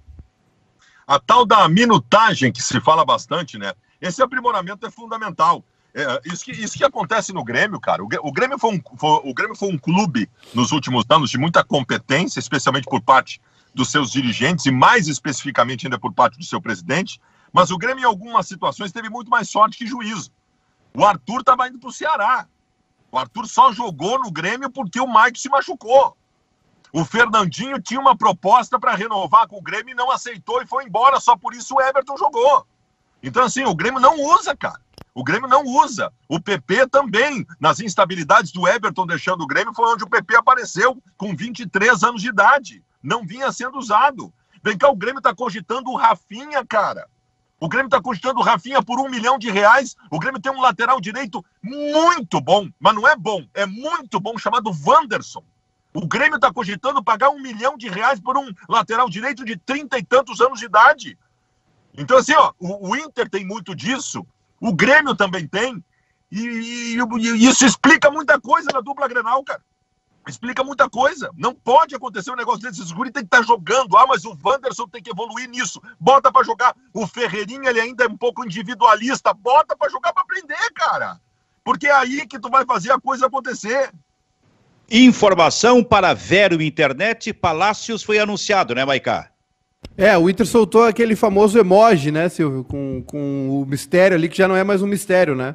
A 1.06 1.18
tal 1.18 1.44
da 1.44 1.68
minutagem 1.68 2.52
que 2.52 2.62
se 2.62 2.80
fala 2.80 3.04
bastante, 3.04 3.58
né? 3.58 3.72
Esse 4.00 4.22
aprimoramento 4.22 4.86
é 4.86 4.90
fundamental. 4.90 5.64
É, 5.94 6.20
isso, 6.24 6.44
que, 6.44 6.52
isso 6.52 6.78
que 6.78 6.84
acontece 6.84 7.32
no 7.32 7.44
Grêmio, 7.44 7.78
cara. 7.78 8.02
O, 8.02 8.08
o, 8.22 8.32
Grêmio 8.32 8.58
foi 8.58 8.74
um, 8.74 8.80
foi, 8.96 9.20
o 9.24 9.34
Grêmio 9.34 9.54
foi 9.54 9.68
um 9.68 9.78
clube 9.78 10.28
nos 10.54 10.72
últimos 10.72 11.04
anos 11.08 11.30
de 11.30 11.38
muita 11.38 11.62
competência, 11.62 12.38
especialmente 12.40 12.84
por 12.84 13.00
parte 13.02 13.40
dos 13.74 13.90
seus 13.90 14.10
dirigentes 14.10 14.66
e 14.66 14.70
mais 14.70 15.08
especificamente 15.08 15.86
ainda 15.86 15.98
por 15.98 16.12
parte 16.12 16.38
do 16.38 16.44
seu 16.44 16.60
presidente, 16.60 17.20
mas 17.52 17.70
o 17.70 17.78
Grêmio 17.78 18.02
em 18.02 18.06
algumas 18.06 18.46
situações 18.46 18.92
teve 18.92 19.08
muito 19.08 19.30
mais 19.30 19.48
sorte 19.50 19.78
que 19.78 19.86
juízo. 19.86 20.30
O 20.94 21.04
Arthur 21.04 21.40
estava 21.40 21.68
indo 21.68 21.78
para 21.78 21.88
o 21.88 21.92
Ceará. 21.92 22.46
O 23.10 23.18
Arthur 23.18 23.46
só 23.46 23.72
jogou 23.72 24.18
no 24.18 24.30
Grêmio 24.30 24.70
porque 24.70 25.00
o 25.00 25.06
Mike 25.06 25.40
se 25.40 25.48
machucou. 25.48 26.16
O 26.92 27.04
Fernandinho 27.04 27.80
tinha 27.80 28.00
uma 28.00 28.16
proposta 28.16 28.78
para 28.78 28.94
renovar 28.94 29.48
com 29.48 29.56
o 29.56 29.62
Grêmio 29.62 29.92
e 29.92 29.96
não 29.96 30.10
aceitou 30.10 30.62
e 30.62 30.66
foi 30.66 30.84
embora, 30.84 31.18
só 31.20 31.36
por 31.36 31.54
isso 31.54 31.74
o 31.74 31.80
Everton 31.80 32.16
jogou. 32.16 32.66
Então, 33.22 33.44
assim, 33.44 33.64
o 33.64 33.74
Grêmio 33.74 34.00
não 34.00 34.20
usa, 34.20 34.54
cara. 34.54 34.80
O 35.14 35.22
Grêmio 35.22 35.48
não 35.48 35.64
usa. 35.64 36.12
O 36.28 36.40
PP 36.40 36.88
também, 36.88 37.46
nas 37.60 37.80
instabilidades 37.80 38.52
do 38.52 38.66
Everton 38.66 39.06
deixando 39.06 39.42
o 39.42 39.46
Grêmio, 39.46 39.74
foi 39.74 39.86
onde 39.92 40.04
o 40.04 40.08
PP 40.08 40.36
apareceu 40.36 41.02
com 41.16 41.34
23 41.34 42.02
anos 42.02 42.20
de 42.20 42.28
idade 42.28 42.82
não 43.02 43.26
vinha 43.26 43.50
sendo 43.50 43.78
usado. 43.78 44.32
Vem 44.62 44.78
cá, 44.78 44.88
o 44.88 44.96
Grêmio 44.96 45.18
está 45.18 45.34
cogitando 45.34 45.90
o 45.90 45.96
Rafinha, 45.96 46.64
cara. 46.64 47.08
O 47.58 47.68
Grêmio 47.68 47.86
está 47.86 48.00
cogitando 48.00 48.40
o 48.40 48.42
Rafinha 48.42 48.82
por 48.82 49.00
um 49.00 49.08
milhão 49.08 49.38
de 49.38 49.50
reais. 49.50 49.96
O 50.10 50.18
Grêmio 50.18 50.40
tem 50.40 50.52
um 50.52 50.60
lateral 50.60 51.00
direito 51.00 51.44
muito 51.62 52.40
bom, 52.40 52.68
mas 52.78 52.94
não 52.94 53.06
é 53.06 53.16
bom, 53.16 53.44
é 53.54 53.66
muito 53.66 54.20
bom, 54.20 54.38
chamado 54.38 54.70
Wanderson. 54.84 55.44
O 55.94 56.06
Grêmio 56.06 56.36
está 56.36 56.52
cogitando 56.52 57.04
pagar 57.04 57.30
um 57.30 57.40
milhão 57.40 57.76
de 57.76 57.88
reais 57.88 58.18
por 58.18 58.36
um 58.36 58.50
lateral 58.68 59.08
direito 59.08 59.44
de 59.44 59.56
trinta 59.56 59.98
e 59.98 60.04
tantos 60.04 60.40
anos 60.40 60.58
de 60.58 60.66
idade. 60.66 61.18
Então, 61.96 62.16
assim, 62.16 62.32
ó, 62.34 62.52
o, 62.58 62.90
o 62.90 62.96
Inter 62.96 63.28
tem 63.28 63.44
muito 63.44 63.74
disso, 63.74 64.26
o 64.58 64.72
Grêmio 64.72 65.14
também 65.14 65.46
tem, 65.46 65.84
e, 66.30 66.40
e, 66.40 66.96
e 66.96 67.46
isso 67.46 67.64
explica 67.66 68.10
muita 68.10 68.40
coisa 68.40 68.70
na 68.72 68.80
dupla 68.80 69.06
Grenal, 69.06 69.44
cara 69.44 69.62
explica 70.28 70.62
muita 70.62 70.88
coisa. 70.88 71.30
Não 71.36 71.54
pode 71.54 71.94
acontecer 71.94 72.30
um 72.30 72.36
negócio 72.36 72.62
desse. 72.62 72.82
Esse 72.82 72.94
guri 72.94 73.10
tem 73.10 73.22
que 73.22 73.26
estar 73.26 73.38
tá 73.38 73.44
jogando. 73.44 73.96
Ah, 73.96 74.06
mas 74.06 74.24
o 74.24 74.36
Wanderson 74.42 74.86
tem 74.88 75.02
que 75.02 75.10
evoluir 75.10 75.48
nisso. 75.48 75.80
Bota 75.98 76.30
para 76.30 76.44
jogar. 76.44 76.74
O 76.92 77.06
Ferreirinha, 77.06 77.70
ele 77.70 77.80
ainda 77.80 78.04
é 78.04 78.08
um 78.08 78.16
pouco 78.16 78.44
individualista. 78.44 79.32
Bota 79.32 79.76
para 79.76 79.90
jogar 79.90 80.12
para 80.12 80.22
aprender, 80.22 80.70
cara. 80.74 81.20
Porque 81.64 81.86
é 81.86 81.92
aí 81.92 82.26
que 82.26 82.38
tu 82.38 82.50
vai 82.50 82.64
fazer 82.64 82.92
a 82.92 83.00
coisa 83.00 83.26
acontecer. 83.26 83.92
Informação 84.90 85.82
para 85.82 86.12
Vero 86.12 86.60
Internet, 86.60 87.32
Palácios 87.32 88.02
foi 88.02 88.18
anunciado, 88.18 88.74
né, 88.74 88.84
Maicá? 88.84 89.30
É, 89.96 90.16
o 90.16 90.28
Inter 90.28 90.46
soltou 90.46 90.84
aquele 90.84 91.16
famoso 91.16 91.58
emoji, 91.58 92.10
né, 92.10 92.28
Silvio, 92.28 92.64
com, 92.64 93.02
com 93.06 93.48
o 93.48 93.66
mistério 93.66 94.16
ali, 94.16 94.28
que 94.28 94.36
já 94.36 94.48
não 94.48 94.56
é 94.56 94.64
mais 94.64 94.82
um 94.82 94.86
mistério, 94.86 95.34
né? 95.34 95.54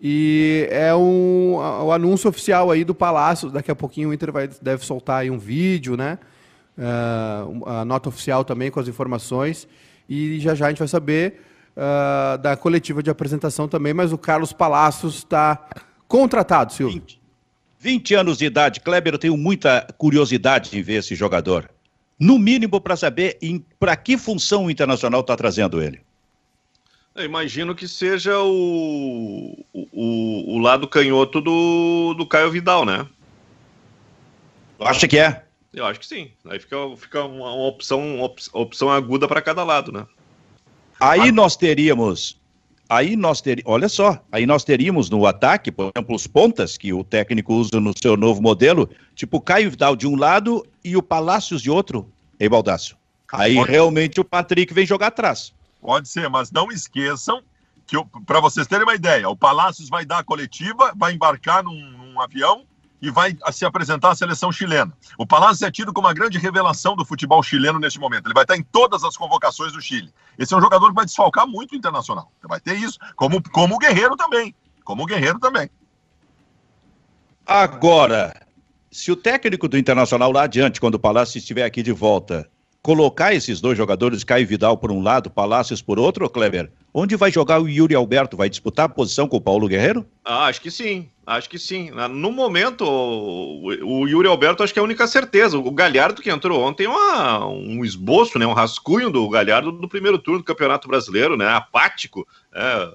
E 0.00 0.68
é 0.70 0.94
um, 0.94 1.54
o 1.54 1.92
anúncio 1.92 2.28
oficial 2.28 2.70
aí 2.70 2.84
do 2.84 2.94
Palácio. 2.94 3.50
Daqui 3.50 3.70
a 3.70 3.74
pouquinho 3.74 4.10
o 4.10 4.14
Inter 4.14 4.30
vai, 4.30 4.48
deve 4.60 4.84
soltar 4.84 5.22
aí 5.22 5.30
um 5.30 5.38
vídeo, 5.38 5.96
né? 5.96 6.18
Uh, 6.76 7.68
a 7.68 7.84
nota 7.84 8.08
oficial 8.08 8.44
também 8.44 8.70
com 8.70 8.78
as 8.78 8.88
informações. 8.88 9.66
E 10.08 10.38
já 10.40 10.54
já 10.54 10.66
a 10.66 10.68
gente 10.68 10.78
vai 10.78 10.88
saber 10.88 11.40
uh, 11.76 12.38
da 12.38 12.56
coletiva 12.56 13.02
de 13.02 13.10
apresentação 13.10 13.66
também. 13.66 13.94
Mas 13.94 14.12
o 14.12 14.18
Carlos 14.18 14.52
Palácios 14.52 15.16
está 15.16 15.66
contratado, 16.06 16.72
Silvio. 16.72 17.00
20, 17.00 17.20
20 17.78 18.14
anos 18.14 18.38
de 18.38 18.44
idade. 18.44 18.80
Kleber, 18.80 19.14
eu 19.14 19.18
tenho 19.18 19.36
muita 19.36 19.86
curiosidade 19.96 20.78
em 20.78 20.82
ver 20.82 20.96
esse 20.96 21.14
jogador. 21.14 21.70
No 22.18 22.38
mínimo 22.38 22.80
para 22.80 22.96
saber 22.96 23.38
para 23.78 23.96
que 23.96 24.16
função 24.16 24.66
o 24.66 24.70
Internacional 24.70 25.20
está 25.20 25.36
trazendo 25.36 25.82
ele. 25.82 26.05
Eu 27.16 27.24
imagino 27.24 27.74
que 27.74 27.88
seja 27.88 28.38
o, 28.38 29.64
o, 29.72 30.54
o 30.54 30.58
lado 30.58 30.86
canhoto 30.86 31.40
do, 31.40 32.14
do 32.14 32.26
Caio 32.26 32.50
Vidal, 32.50 32.84
né? 32.84 33.06
Acha 34.78 35.08
que 35.08 35.18
é? 35.18 35.42
Eu 35.72 35.86
acho 35.86 35.98
que 35.98 36.06
sim. 36.06 36.30
Aí 36.44 36.60
fica, 36.60 36.76
fica 36.96 37.24
uma, 37.24 37.52
uma 37.52 37.66
opção, 37.66 38.16
uma 38.16 38.30
opção 38.52 38.90
aguda 38.90 39.26
para 39.26 39.40
cada 39.40 39.64
lado, 39.64 39.90
né? 39.90 40.06
Aí 41.00 41.32
nós 41.32 41.56
teríamos 41.56 42.38
aí 42.88 43.16
nós 43.16 43.40
teríamos, 43.40 43.72
olha 43.72 43.88
só, 43.88 44.22
aí 44.30 44.46
nós 44.46 44.64
teríamos 44.64 45.10
no 45.10 45.26
ataque, 45.26 45.72
por 45.72 45.90
exemplo, 45.94 46.14
os 46.14 46.26
pontas 46.26 46.76
que 46.76 46.92
o 46.92 47.02
técnico 47.02 47.54
usa 47.54 47.80
no 47.80 47.92
seu 48.00 48.16
novo 48.16 48.40
modelo, 48.40 48.88
tipo 49.14 49.40
Caio 49.40 49.70
Vidal 49.70 49.96
de 49.96 50.06
um 50.06 50.16
lado 50.16 50.66
e 50.84 50.96
o 50.96 51.02
Palácios 51.02 51.62
de 51.62 51.70
outro, 51.70 52.08
em 52.38 52.48
Baldaço. 52.48 52.96
Aí 53.32 53.54
realmente 53.54 54.20
o 54.20 54.24
Patrick 54.24 54.72
vem 54.72 54.86
jogar 54.86 55.08
atrás. 55.08 55.52
Pode 55.86 56.08
ser, 56.08 56.28
mas 56.28 56.50
não 56.50 56.72
esqueçam 56.72 57.40
que, 57.86 57.96
para 58.26 58.40
vocês 58.40 58.66
terem 58.66 58.82
uma 58.82 58.96
ideia, 58.96 59.28
o 59.28 59.36
Palácios 59.36 59.88
vai 59.88 60.04
dar 60.04 60.18
a 60.18 60.24
coletiva, 60.24 60.92
vai 60.96 61.12
embarcar 61.12 61.62
num, 61.62 61.80
num 61.92 62.20
avião 62.20 62.64
e 63.00 63.08
vai 63.08 63.36
se 63.52 63.64
apresentar 63.64 64.10
à 64.10 64.14
seleção 64.16 64.50
chilena. 64.50 64.92
O 65.16 65.24
Palácio 65.24 65.64
é 65.64 65.70
tido 65.70 65.92
como 65.92 66.08
uma 66.08 66.12
grande 66.12 66.38
revelação 66.38 66.96
do 66.96 67.04
futebol 67.04 67.40
chileno 67.40 67.78
neste 67.78 68.00
momento. 68.00 68.26
Ele 68.26 68.34
vai 68.34 68.42
estar 68.42 68.56
em 68.56 68.64
todas 68.64 69.04
as 69.04 69.16
convocações 69.16 69.74
do 69.74 69.80
Chile. 69.80 70.12
Esse 70.36 70.54
é 70.54 70.56
um 70.56 70.60
jogador 70.60 70.88
que 70.88 70.94
vai 70.96 71.04
desfalcar 71.04 71.46
muito 71.46 71.70
o 71.70 71.76
internacional. 71.76 72.32
Vai 72.42 72.58
ter 72.58 72.74
isso, 72.74 72.98
como, 73.14 73.40
como 73.50 73.76
o 73.76 73.78
Guerreiro 73.78 74.16
também. 74.16 74.52
Como 74.82 75.04
o 75.04 75.06
Guerreiro 75.06 75.38
também. 75.38 75.70
Agora, 77.46 78.34
se 78.90 79.12
o 79.12 79.14
técnico 79.14 79.68
do 79.68 79.78
Internacional 79.78 80.32
lá 80.32 80.42
adiante, 80.42 80.80
quando 80.80 80.96
o 80.96 80.98
Palácio 80.98 81.38
estiver 81.38 81.62
aqui 81.62 81.80
de 81.80 81.92
volta, 81.92 82.50
colocar 82.86 83.34
esses 83.34 83.60
dois 83.60 83.76
jogadores, 83.76 84.22
Caio 84.22 84.46
Vidal 84.46 84.78
por 84.78 84.92
um 84.92 85.02
lado, 85.02 85.28
Palácios 85.28 85.82
por 85.82 85.98
outro, 85.98 86.30
Kleber, 86.30 86.70
onde 86.94 87.16
vai 87.16 87.32
jogar 87.32 87.60
o 87.60 87.68
Yuri 87.68 87.96
Alberto? 87.96 88.36
Vai 88.36 88.48
disputar 88.48 88.86
a 88.86 88.88
posição 88.88 89.26
com 89.26 89.38
o 89.38 89.40
Paulo 89.40 89.66
Guerreiro? 89.66 90.06
Ah, 90.24 90.44
acho 90.44 90.60
que 90.60 90.70
sim, 90.70 91.08
acho 91.26 91.50
que 91.50 91.58
sim. 91.58 91.90
No 91.90 92.30
momento, 92.30 92.84
o, 92.84 94.06
Yuri 94.06 94.28
Alberto 94.28 94.62
acho 94.62 94.72
que 94.72 94.78
é 94.78 94.82
a 94.82 94.84
única 94.84 95.04
certeza. 95.08 95.58
O 95.58 95.72
Galhardo 95.72 96.22
que 96.22 96.30
entrou 96.30 96.62
ontem, 96.62 96.86
uma, 96.86 97.44
um 97.44 97.84
esboço, 97.84 98.38
né, 98.38 98.46
um 98.46 98.52
rascunho 98.52 99.10
do 99.10 99.28
Galhardo 99.28 99.72
do 99.72 99.88
primeiro 99.88 100.16
turno 100.16 100.38
do 100.38 100.44
Campeonato 100.44 100.86
Brasileiro, 100.86 101.36
né, 101.36 101.48
apático, 101.48 102.24
é, 102.54 102.88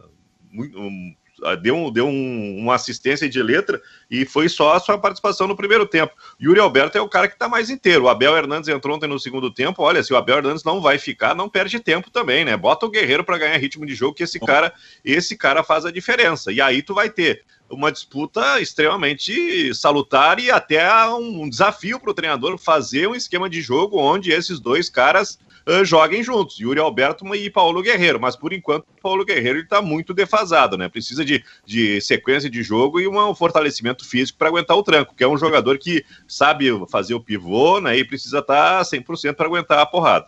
muito, 0.50 0.80
ah, 0.80 1.21
deu, 1.62 1.92
deu 1.92 2.08
um, 2.08 2.58
uma 2.60 2.76
assistência 2.76 3.30
de 3.30 3.42
letra 3.42 3.82
e 4.10 4.26
foi 4.26 4.48
só 4.48 4.74
a 4.74 4.80
sua 4.80 4.98
participação 4.98 5.48
no 5.48 5.56
primeiro 5.56 5.86
tempo. 5.86 6.14
Yuri 6.42 6.60
Alberto 6.60 6.98
é 6.98 7.02
o 7.02 7.10
cara 7.10 7.28
que 7.28 7.34
está 7.34 7.48
mais 7.48 7.70
inteiro. 7.70 8.06
O 8.06 8.10
Abel 8.10 8.36
Hernandes 8.36 8.70
entrou 8.70 8.96
ontem 8.96 9.08
no 9.08 9.20
segundo 9.20 9.52
tempo. 9.52 9.82
Olha, 9.84 10.04
se 10.04 10.14
o 10.14 10.18
Abel 10.18 10.38
Hernandes 10.38 10.64
não 10.64 10.82
vai 10.82 10.98
ficar, 10.98 11.36
não 11.36 11.50
perde 11.50 11.80
tempo 11.80 12.10
também, 12.10 12.46
né? 12.46 12.56
Bota 12.56 12.86
o 12.86 12.90
Guerreiro 12.90 13.24
para 13.24 13.38
ganhar 13.38 13.58
ritmo 13.58 13.86
de 13.86 13.96
jogo, 13.96 14.16
que 14.16 14.24
esse 14.24 14.40
cara, 14.40 14.74
esse 15.04 15.36
cara 15.36 15.64
faz 15.64 15.86
a 15.86 15.92
diferença. 15.92 16.52
E 16.52 16.62
aí 16.62 16.82
tu 16.82 16.94
vai 16.94 17.10
ter 17.10 17.44
uma 17.70 17.92
disputa 17.92 18.60
extremamente 18.60 19.74
salutar 19.74 20.40
e 20.40 20.52
até 20.52 20.90
um 21.10 21.50
desafio 21.50 22.00
para 22.00 22.12
o 22.12 22.14
treinador 22.14 22.58
fazer 22.58 23.08
um 23.08 23.16
esquema 23.16 23.50
de 23.50 23.62
jogo 23.62 23.98
onde 23.98 24.32
esses 24.32 24.60
dois 24.60 24.90
caras 24.90 25.40
uh, 25.68 25.86
joguem 25.86 26.24
juntos, 26.24 26.60
Yuri 26.60 26.80
Alberto 26.80 27.26
e 27.36 27.50
Paulo 27.50 27.82
Guerreiro. 27.82 28.20
Mas 28.20 28.36
por 28.36 28.54
enquanto, 28.54 28.86
Paulo 29.02 29.26
Guerreiro 29.26 29.60
está 29.60 29.82
muito 29.82 30.14
defasado, 30.14 30.78
né? 30.78 30.90
Precisa 30.90 31.24
de, 31.24 31.44
de 31.66 32.00
sequência 32.02 32.50
de 32.50 32.64
jogo 32.64 33.00
e 33.00 33.08
um 33.08 33.36
fortalecimento 33.36 34.08
físico 34.08 34.38
para 34.38 34.50
aguentar 34.50 34.78
o 34.78 34.84
tranco, 34.84 35.16
que 35.16 35.24
é 35.24 35.28
um 35.28 35.38
jogador 35.38 35.78
que 35.78 36.06
sabe 36.28 36.68
fazer 36.90 37.14
o 37.14 37.22
pivô, 37.22 37.80
né? 37.80 37.98
E 37.98 38.06
precisa 38.06 38.40
estar 38.40 38.80
tá 38.80 38.82
100% 38.82 39.34
para 39.34 39.46
aguentar 39.46 39.80
a 39.80 39.86
porrada. 39.86 40.28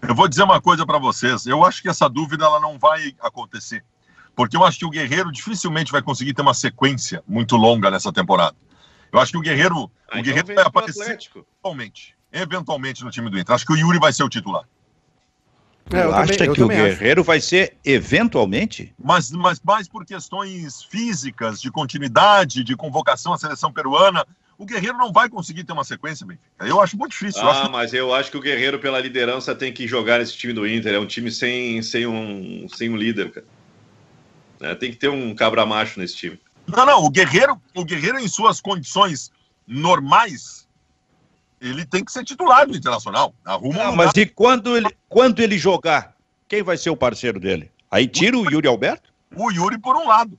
Eu 0.00 0.14
vou 0.14 0.26
dizer 0.26 0.42
uma 0.42 0.60
coisa 0.60 0.84
para 0.84 0.98
vocês. 0.98 1.46
Eu 1.46 1.64
acho 1.64 1.80
que 1.80 1.88
essa 1.88 2.08
dúvida 2.08 2.44
ela 2.44 2.58
não 2.58 2.78
vai 2.78 3.14
acontecer, 3.20 3.84
porque 4.34 4.56
eu 4.56 4.64
acho 4.64 4.78
que 4.78 4.84
o 4.84 4.90
Guerreiro 4.90 5.30
dificilmente 5.30 5.92
vai 5.92 6.02
conseguir 6.02 6.34
ter 6.34 6.42
uma 6.42 6.54
sequência 6.54 7.22
muito 7.26 7.56
longa 7.56 7.90
nessa 7.90 8.12
temporada. 8.12 8.56
Eu 9.12 9.20
acho 9.20 9.30
que 9.30 9.38
o 9.38 9.42
Guerreiro, 9.42 9.90
ah, 10.10 10.16
o 10.16 10.18
então 10.18 10.22
Guerreiro 10.22 10.54
vai 10.54 10.64
aparecer 10.64 11.18
totalmente 11.62 12.16
eventualmente 12.32 13.04
no 13.04 13.10
time 13.10 13.28
do 13.28 13.38
Inter. 13.38 13.54
Acho 13.54 13.66
que 13.66 13.72
o 13.72 13.76
Yuri 13.76 13.98
vai 13.98 14.12
ser 14.12 14.24
o 14.24 14.28
titular. 14.28 14.64
É, 15.92 16.04
eu 16.04 16.14
acha 16.14 16.36
também, 16.36 16.54
que 16.54 16.62
o 16.62 16.68
Guerreiro 16.68 17.20
acho. 17.20 17.26
vai 17.26 17.40
ser 17.40 17.76
eventualmente? 17.84 18.94
Mas, 19.02 19.30
mas 19.30 19.60
mais 19.62 19.88
por 19.88 20.06
questões 20.06 20.82
físicas, 20.84 21.60
de 21.60 21.70
continuidade, 21.70 22.64
de 22.64 22.76
convocação 22.76 23.32
à 23.32 23.38
seleção 23.38 23.72
peruana. 23.72 24.26
O 24.56 24.64
Guerreiro 24.64 24.96
não 24.96 25.12
vai 25.12 25.28
conseguir 25.28 25.64
ter 25.64 25.72
uma 25.72 25.82
sequência, 25.82 26.24
Benfica. 26.24 26.46
Eu 26.60 26.80
acho 26.80 26.96
muito 26.96 27.10
difícil. 27.10 27.42
Ah, 27.42 27.62
acho... 27.62 27.70
mas 27.72 27.92
eu 27.92 28.14
acho 28.14 28.30
que 28.30 28.36
o 28.36 28.40
Guerreiro, 28.40 28.78
pela 28.78 29.00
liderança, 29.00 29.54
tem 29.54 29.72
que 29.72 29.88
jogar 29.88 30.20
nesse 30.20 30.36
time 30.36 30.52
do 30.52 30.66
Inter. 30.66 30.94
É 30.94 30.98
um 31.00 31.06
time 31.06 31.30
sem, 31.32 31.82
sem, 31.82 32.06
um, 32.06 32.68
sem 32.68 32.88
um 32.88 32.96
líder, 32.96 33.32
cara. 33.32 33.46
É, 34.60 34.74
tem 34.76 34.92
que 34.92 34.96
ter 34.96 35.08
um 35.08 35.34
cabra 35.34 35.66
macho 35.66 35.98
nesse 35.98 36.14
time. 36.14 36.40
Não, 36.68 36.86
não. 36.86 37.04
O 37.04 37.10
Guerreiro, 37.10 37.60
o 37.74 37.84
Guerreiro 37.84 38.20
em 38.20 38.28
suas 38.28 38.60
condições 38.60 39.32
normais, 39.66 40.61
ele 41.62 41.86
tem 41.86 42.04
que 42.04 42.10
ser 42.10 42.24
titular 42.24 42.66
do 42.66 42.76
Internacional. 42.76 43.32
Arruma 43.44 43.84
Não, 43.84 43.92
um 43.92 43.96
mas 43.96 44.10
e 44.16 44.26
quando 44.26 44.76
ele, 44.76 44.88
quando 45.08 45.40
ele 45.40 45.56
jogar, 45.56 46.14
quem 46.48 46.62
vai 46.62 46.76
ser 46.76 46.90
o 46.90 46.96
parceiro 46.96 47.38
dele? 47.38 47.70
Aí 47.90 48.08
tira 48.08 48.36
o 48.36 48.50
Yuri 48.50 48.66
Alberto? 48.66 49.12
O 49.34 49.50
Yuri 49.50 49.78
por 49.78 49.96
um 49.96 50.06
lado. 50.06 50.38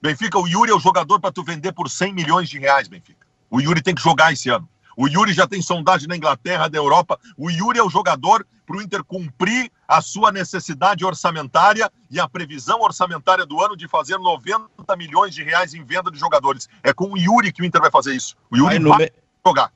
Benfica, 0.00 0.38
o 0.38 0.48
Yuri 0.48 0.70
é 0.70 0.74
o 0.74 0.80
jogador 0.80 1.20
para 1.20 1.32
tu 1.32 1.42
vender 1.42 1.72
por 1.72 1.90
100 1.90 2.14
milhões 2.14 2.48
de 2.48 2.58
reais, 2.58 2.88
Benfica. 2.88 3.26
O 3.50 3.60
Yuri 3.60 3.82
tem 3.82 3.94
que 3.94 4.02
jogar 4.02 4.32
esse 4.32 4.48
ano. 4.48 4.68
O 4.96 5.06
Yuri 5.06 5.34
já 5.34 5.46
tem 5.46 5.60
sondagem 5.60 6.08
na 6.08 6.16
Inglaterra, 6.16 6.68
da 6.68 6.78
Europa. 6.78 7.18
O 7.36 7.50
Yuri 7.50 7.78
é 7.78 7.82
o 7.82 7.90
jogador 7.90 8.46
para 8.66 8.76
o 8.76 8.82
Inter 8.82 9.04
cumprir 9.04 9.70
a 9.86 10.00
sua 10.00 10.32
necessidade 10.32 11.04
orçamentária 11.04 11.90
e 12.10 12.18
a 12.18 12.26
previsão 12.26 12.80
orçamentária 12.80 13.44
do 13.44 13.62
ano 13.62 13.76
de 13.76 13.86
fazer 13.86 14.16
90 14.16 14.96
milhões 14.96 15.34
de 15.34 15.42
reais 15.42 15.74
em 15.74 15.84
venda 15.84 16.10
de 16.10 16.18
jogadores. 16.18 16.68
É 16.82 16.92
com 16.92 17.12
o 17.12 17.18
Yuri 17.18 17.52
que 17.52 17.62
o 17.62 17.64
Inter 17.64 17.80
vai 17.80 17.90
fazer 17.90 18.14
isso. 18.14 18.34
O 18.50 18.56
Yuri 18.56 18.78
vai... 18.78 18.98
Me 18.98 19.25
jogar. 19.46 19.72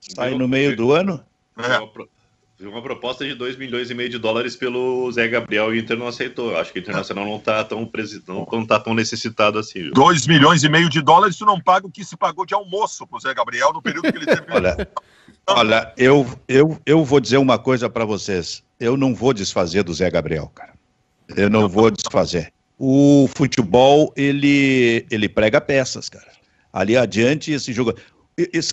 Sai 0.00 0.34
no 0.34 0.46
meio 0.46 0.76
do 0.76 0.92
ano? 0.92 1.24
É. 1.56 1.78
Uma 2.66 2.82
proposta 2.82 3.24
de 3.24 3.34
2 3.34 3.56
milhões 3.56 3.90
e 3.90 3.94
meio 3.94 4.08
de 4.08 4.18
dólares 4.18 4.54
pelo 4.54 5.10
Zé 5.10 5.26
Gabriel 5.26 5.74
e 5.74 5.78
o 5.78 5.80
Inter 5.80 5.96
não 5.96 6.06
aceitou. 6.06 6.56
Acho 6.56 6.72
que 6.72 6.78
o 6.78 6.82
Internacional 6.82 7.24
não 7.24 7.36
está 7.36 7.64
tão, 7.64 7.90
não, 8.28 8.46
não 8.50 8.66
tá 8.66 8.78
tão 8.78 8.94
necessitado 8.94 9.58
assim. 9.58 9.90
2 9.90 10.26
milhões 10.26 10.62
e 10.62 10.68
meio 10.68 10.88
de 10.88 11.02
dólares, 11.02 11.36
tu 11.36 11.44
não 11.44 11.60
paga 11.60 11.86
o 11.86 11.90
que 11.90 12.04
se 12.04 12.16
pagou 12.16 12.46
de 12.46 12.54
almoço 12.54 13.06
pro 13.06 13.18
Zé 13.18 13.34
Gabriel 13.34 13.72
no 13.72 13.82
período 13.82 14.10
que 14.10 14.18
ele 14.18 14.26
teve. 14.26 14.44
olha, 14.52 14.88
olha 15.48 15.92
eu, 15.96 16.26
eu, 16.46 16.78
eu 16.86 17.04
vou 17.04 17.18
dizer 17.18 17.38
uma 17.38 17.58
coisa 17.58 17.90
para 17.90 18.04
vocês. 18.04 18.62
Eu 18.78 18.96
não 18.96 19.14
vou 19.14 19.32
desfazer 19.32 19.82
do 19.82 19.92
Zé 19.92 20.10
Gabriel, 20.10 20.50
cara. 20.54 20.74
Eu 21.36 21.50
não 21.50 21.68
vou 21.68 21.90
desfazer. 21.90 22.52
O 22.78 23.28
futebol, 23.34 24.12
ele, 24.16 25.06
ele 25.10 25.28
prega 25.28 25.60
peças, 25.60 26.08
cara. 26.08 26.32
Ali 26.72 26.96
adiante, 26.96 27.52
esse 27.52 27.72
jogo 27.72 27.94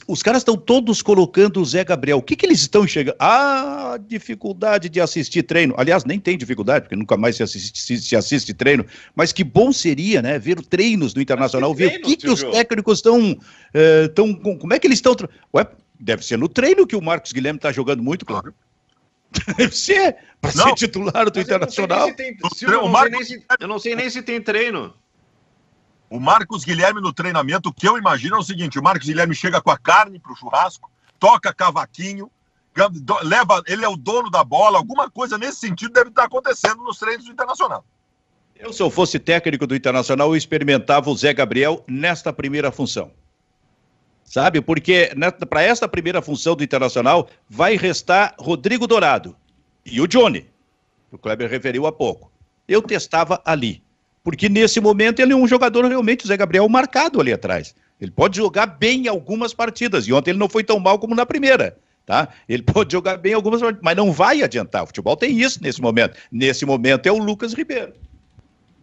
os 0.07 0.23
caras 0.23 0.41
estão 0.41 0.57
todos 0.57 1.03
colocando 1.03 1.61
o 1.61 1.65
Zé 1.65 1.83
Gabriel. 1.83 2.17
O 2.17 2.21
que, 2.21 2.35
que 2.35 2.45
eles 2.45 2.61
estão 2.61 2.83
enxergando? 2.83 3.15
Ah, 3.19 3.99
dificuldade 4.07 4.89
de 4.89 4.99
assistir 4.99 5.43
treino. 5.43 5.75
Aliás, 5.77 6.03
nem 6.03 6.19
tem 6.19 6.35
dificuldade, 6.35 6.85
porque 6.85 6.95
nunca 6.95 7.15
mais 7.15 7.35
se 7.35 7.43
assiste, 7.43 7.99
se 7.99 8.15
assiste 8.15 8.53
treino. 8.53 8.83
Mas 9.15 9.31
que 9.31 9.43
bom 9.43 9.71
seria, 9.71 10.21
né? 10.21 10.39
Ver 10.39 10.59
treinos 10.65 11.13
do 11.13 11.21
Internacional, 11.21 11.75
ver 11.75 11.89
treino, 11.89 12.05
o 12.05 12.09
que, 12.09 12.17
que 12.17 12.29
os 12.29 12.41
técnicos 12.43 12.97
estão. 12.97 13.31
Uh, 13.31 14.09
tão, 14.15 14.33
como 14.33 14.73
é 14.73 14.79
que 14.79 14.87
eles 14.87 14.97
estão. 14.97 15.15
Ué, 15.53 15.67
deve 15.99 16.25
ser 16.25 16.37
no 16.37 16.49
treino 16.49 16.87
que 16.87 16.95
o 16.95 17.01
Marcos 17.01 17.31
Guilherme 17.31 17.57
está 17.57 17.71
jogando 17.71 18.01
muito, 18.01 18.25
claro. 18.25 18.53
Deve 19.55 19.73
ser, 19.73 20.17
para 20.41 20.51
ser 20.51 20.73
titular 20.73 21.31
do 21.31 21.39
Internacional. 21.39 22.09
eu 23.59 23.67
não 23.67 23.79
sei 23.79 23.95
nem 23.95 24.09
se 24.09 24.21
tem 24.21 24.41
treino. 24.41 24.93
O 26.11 26.19
Marcos 26.19 26.65
Guilherme 26.65 26.99
no 26.99 27.13
treinamento, 27.13 27.69
o 27.69 27.73
que 27.73 27.87
eu 27.87 27.97
imagino 27.97 28.35
é 28.35 28.39
o 28.39 28.43
seguinte: 28.43 28.77
o 28.77 28.83
Marcos 28.83 29.07
Guilherme 29.07 29.33
chega 29.33 29.61
com 29.61 29.71
a 29.71 29.77
carne 29.77 30.19
para 30.19 30.33
o 30.33 30.35
churrasco, 30.35 30.91
toca 31.17 31.53
cavaquinho, 31.53 32.29
leva, 33.23 33.63
ele 33.65 33.85
é 33.85 33.87
o 33.87 33.95
dono 33.95 34.29
da 34.29 34.43
bola, 34.43 34.77
alguma 34.77 35.09
coisa 35.09 35.37
nesse 35.37 35.61
sentido 35.61 35.93
deve 35.93 36.09
estar 36.09 36.25
acontecendo 36.25 36.83
nos 36.83 36.99
treinos 36.99 37.23
do 37.23 37.31
Internacional. 37.31 37.85
Eu, 38.57 38.73
se 38.73 38.83
eu 38.83 38.89
fosse 38.89 39.19
técnico 39.19 39.65
do 39.65 39.73
Internacional, 39.73 40.27
eu 40.27 40.35
experimentava 40.35 41.09
o 41.09 41.15
Zé 41.15 41.33
Gabriel 41.33 41.81
nesta 41.87 42.33
primeira 42.33 42.73
função. 42.73 43.13
Sabe? 44.25 44.59
Porque 44.59 45.11
para 45.49 45.61
esta 45.61 45.87
primeira 45.87 46.21
função 46.21 46.57
do 46.57 46.63
Internacional 46.63 47.29
vai 47.49 47.77
restar 47.77 48.35
Rodrigo 48.37 48.85
Dourado 48.85 49.33
e 49.85 50.01
o 50.01 50.07
Johnny. 50.07 50.45
O 51.09 51.17
Kleber 51.17 51.49
referiu 51.49 51.87
há 51.87 51.91
pouco. 51.91 52.29
Eu 52.67 52.81
testava 52.81 53.41
ali. 53.45 53.81
Porque 54.23 54.47
nesse 54.47 54.79
momento 54.79 55.19
ele 55.19 55.33
é 55.33 55.35
um 55.35 55.47
jogador 55.47 55.85
realmente, 55.85 56.25
o 56.25 56.27
Zé 56.27 56.37
Gabriel, 56.37 56.67
marcado 56.69 57.19
ali 57.19 57.33
atrás. 57.33 57.75
Ele 57.99 58.11
pode 58.11 58.37
jogar 58.37 58.65
bem 58.65 59.05
em 59.05 59.07
algumas 59.07 59.53
partidas. 59.53 60.07
E 60.07 60.13
ontem 60.13 60.31
ele 60.31 60.39
não 60.39 60.49
foi 60.49 60.63
tão 60.63 60.79
mal 60.79 60.97
como 60.99 61.15
na 61.15 61.25
primeira. 61.25 61.77
Tá? 62.05 62.29
Ele 62.47 62.63
pode 62.63 62.91
jogar 62.91 63.17
bem 63.17 63.33
em 63.33 63.35
algumas 63.35 63.61
partidas, 63.61 63.83
mas 63.83 63.95
não 63.95 64.11
vai 64.11 64.41
adiantar. 64.41 64.83
O 64.83 64.87
futebol 64.87 65.15
tem 65.15 65.39
isso 65.39 65.61
nesse 65.61 65.81
momento. 65.81 66.17
Nesse 66.31 66.65
momento 66.65 67.07
é 67.07 67.11
o 67.11 67.17
Lucas 67.17 67.53
Ribeiro. 67.53 67.93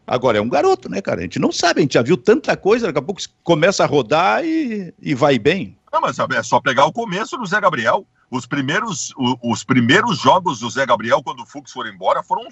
Agora 0.06 0.38
é 0.38 0.40
um 0.40 0.48
garoto, 0.48 0.88
né, 0.88 1.02
cara? 1.02 1.20
A 1.20 1.22
gente 1.22 1.38
não 1.38 1.52
sabe, 1.52 1.80
a 1.80 1.82
gente 1.82 1.92
já 1.92 2.02
viu 2.02 2.16
tanta 2.16 2.56
coisa, 2.56 2.86
daqui 2.86 2.98
a 2.98 3.02
pouco 3.02 3.20
começa 3.44 3.84
a 3.84 3.86
rodar 3.86 4.42
e, 4.42 4.94
e 5.02 5.14
vai 5.14 5.38
bem. 5.38 5.76
Não, 5.92 6.00
mas 6.00 6.16
é 6.18 6.42
só 6.42 6.60
pegar 6.60 6.86
o 6.86 6.92
começo 6.92 7.36
do 7.36 7.44
Zé 7.44 7.60
Gabriel. 7.60 8.06
Os 8.30 8.46
primeiros, 8.46 9.12
os, 9.42 9.64
primeiros 9.64 10.18
jogos 10.18 10.60
do 10.60 10.70
Zé 10.70 10.86
Gabriel, 10.86 11.22
quando 11.22 11.40
o 11.40 11.46
Fux 11.46 11.70
for 11.72 11.86
embora, 11.86 12.22
foram 12.22 12.46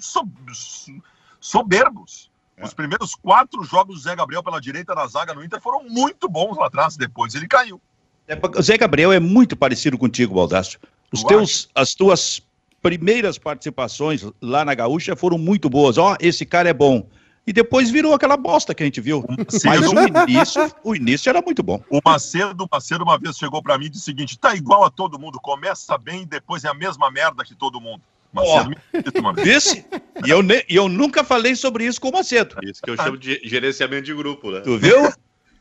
soberbos. 1.39 2.31
Os 2.61 2.73
primeiros 2.73 3.13
quatro 3.13 3.63
jogos 3.63 3.97
do 3.97 4.01
Zé 4.01 4.15
Gabriel 4.15 4.41
pela 4.41 4.59
direita 4.59 4.95
da 4.95 5.05
zaga 5.05 5.33
no 5.33 5.43
Inter 5.43 5.61
foram 5.61 5.83
muito 5.83 6.27
bons 6.27 6.57
lá 6.57 6.67
atrás, 6.67 6.97
depois 6.97 7.35
ele 7.35 7.47
caiu. 7.47 7.79
É, 8.27 8.37
Zé 8.61 8.77
Gabriel 8.77 9.11
é 9.11 9.19
muito 9.19 9.55
parecido 9.55 9.97
contigo, 9.97 10.35
Baldasso. 10.35 10.79
Os 11.11 11.23
teus, 11.23 11.69
as 11.73 11.93
tuas 11.93 12.41
primeiras 12.81 13.37
participações 13.37 14.25
lá 14.41 14.65
na 14.65 14.73
Gaúcha 14.73 15.15
foram 15.15 15.37
muito 15.37 15.69
boas. 15.69 15.97
Ó, 15.97 16.13
oh, 16.13 16.17
esse 16.19 16.45
cara 16.45 16.69
é 16.69 16.73
bom. 16.73 17.07
E 17.45 17.53
depois 17.53 17.89
virou 17.89 18.13
aquela 18.13 18.35
bosta 18.35 18.75
que 18.75 18.83
a 18.83 18.85
gente 18.85 18.99
viu. 18.99 19.23
Mas 19.63 19.87
o 19.87 20.29
início, 20.29 20.71
o 20.83 20.95
início 20.95 21.29
era 21.29 21.41
muito 21.41 21.63
bom. 21.63 21.81
O 21.89 22.01
Macedo, 22.03 22.65
o 22.65 22.67
Macedo 22.69 23.05
uma 23.05 23.17
vez 23.17 23.37
chegou 23.37 23.63
para 23.63 23.77
mim 23.77 23.85
e 23.85 23.89
disse 23.89 24.01
o 24.01 24.05
seguinte: 24.05 24.37
tá 24.37 24.53
igual 24.53 24.83
a 24.83 24.89
todo 24.89 25.17
mundo, 25.17 25.39
começa 25.39 25.97
bem 25.97 26.23
e 26.23 26.25
depois 26.25 26.65
é 26.65 26.67
a 26.67 26.73
mesma 26.73 27.09
merda 27.09 27.45
que 27.45 27.55
todo 27.55 27.79
mundo. 27.79 28.01
Macedo 28.33 28.75
oh, 28.93 29.31
disse 29.41 29.85
E 30.25 30.29
eu, 30.29 30.43
ne, 30.43 30.63
eu 30.69 30.87
nunca 30.87 31.23
falei 31.23 31.55
sobre 31.55 31.85
isso 31.85 31.99
com 31.99 32.09
o 32.09 32.13
Macedo. 32.13 32.55
Isso 32.63 32.81
que 32.81 32.89
eu 32.89 32.95
chamo 32.95 33.17
de 33.17 33.39
gerenciamento 33.43 34.03
de 34.03 34.13
grupo, 34.13 34.51
né? 34.51 34.61
Tu 34.61 34.77
viu? 34.77 35.11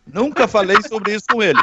nunca 0.07 0.47
falei 0.47 0.77
sobre 0.83 1.15
isso 1.15 1.25
com 1.31 1.43
ele. 1.43 1.61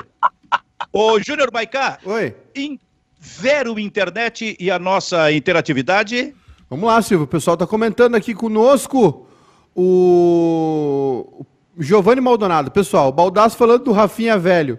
Ô, 0.91 1.19
Júnior 1.19 1.49
Maicá. 1.51 1.99
Oi. 2.05 2.35
Em 2.55 2.79
Vero 3.19 3.79
Internet 3.79 4.55
e 4.59 4.69
a 4.69 4.77
nossa 4.77 5.31
interatividade. 5.31 6.35
Vamos 6.69 6.87
lá, 6.87 7.01
Silvio. 7.01 7.25
O 7.25 7.27
pessoal 7.27 7.53
está 7.53 7.65
comentando 7.65 8.15
aqui 8.15 8.33
conosco. 8.33 9.27
O 9.75 11.45
Giovanni 11.79 12.21
Maldonado. 12.21 12.69
Pessoal, 12.71 13.09
o 13.09 13.11
Baldasso 13.11 13.57
falando 13.57 13.85
do 13.85 13.91
Rafinha 13.91 14.37
velho. 14.37 14.77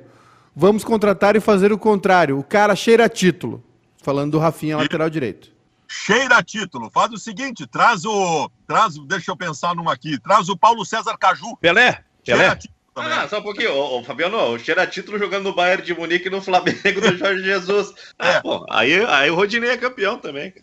Vamos 0.55 0.85
contratar 0.85 1.37
e 1.37 1.41
fazer 1.41 1.73
o 1.73 1.79
contrário. 1.79 2.39
O 2.39 2.45
cara 2.45 2.77
cheira 2.77 3.09
título. 3.09 3.63
Falando 4.03 4.33
do 4.33 4.39
Rafinha, 4.39 4.77
lateral 4.77 5.09
direito. 5.09 5.54
Cheira 5.89 6.43
título. 6.43 6.91
Faz 6.91 7.13
o 7.13 7.19
seguinte, 7.19 7.67
traz 7.67 8.05
o... 8.05 8.51
Traz, 8.67 8.95
deixa 9.07 9.31
eu 9.31 9.37
pensar 9.37 9.75
num 9.75 9.89
aqui. 9.89 10.19
Traz 10.19 10.49
o 10.49 10.57
Paulo 10.57 10.85
César 10.85 11.17
Caju. 11.17 11.57
Pelé. 11.61 12.03
Pelé. 12.25 12.59
Ah, 12.97 13.27
só 13.29 13.41
um 13.41 13.43
pouquinho, 13.43 13.73
ô, 13.73 13.99
ô, 13.99 14.05
Fabiano, 14.05 14.37
o 14.53 14.59
cheira 14.59 14.87
título 14.87 15.19
jogando 15.19 15.45
no 15.45 15.55
Bayern 15.55 15.83
de 15.83 15.93
Munique 15.93 16.29
e 16.29 16.31
no 16.31 16.41
Flamengo 16.41 17.01
do 17.01 17.17
Jorge 17.17 17.43
Jesus. 17.45 17.93
Ah, 18.19 18.29
é. 18.29 18.41
pô, 18.41 18.65
aí, 18.71 19.05
aí 19.07 19.31
o 19.31 19.35
Rodinei 19.35 19.71
é 19.71 19.77
campeão 19.77 20.17
também. 20.17 20.55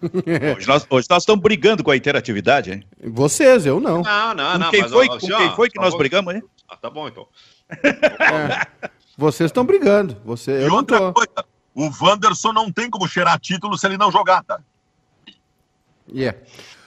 hoje, 0.56 0.68
nós, 0.68 0.86
hoje 0.88 1.06
nós 1.10 1.22
estamos 1.22 1.42
brigando 1.42 1.82
com 1.82 1.90
a 1.90 1.96
interatividade, 1.96 2.72
hein? 2.72 2.84
Vocês, 3.02 3.66
eu 3.66 3.80
não. 3.80 4.02
Não, 4.02 4.34
não, 4.34 4.58
não. 4.58 4.70
Quem 4.70 4.88
foi, 4.88 5.08
ó, 5.08 5.18
com 5.18 5.26
quem 5.26 5.56
foi 5.56 5.68
que 5.68 5.80
nós 5.80 5.96
brigamos, 5.96 6.34
hein? 6.34 6.42
Ah, 6.68 6.76
tá 6.76 6.88
bom, 6.88 7.08
então. 7.08 7.26
É. 7.82 8.88
Vocês 9.18 9.48
estão 9.48 9.66
brigando. 9.66 10.16
Você, 10.24 10.52
eu 10.52 10.68
e 10.68 10.70
outra 10.70 10.98
não 10.98 11.12
tô. 11.12 11.20
coisa, 11.20 11.44
o 11.74 11.90
Wanderson 12.00 12.52
não 12.52 12.70
tem 12.70 12.90
como 12.90 13.08
cheirar 13.08 13.38
título 13.38 13.78
se 13.78 13.86
ele 13.86 13.96
não 13.96 14.10
jogar, 14.10 14.42
tá? 14.42 14.60
Yeah. 16.12 16.38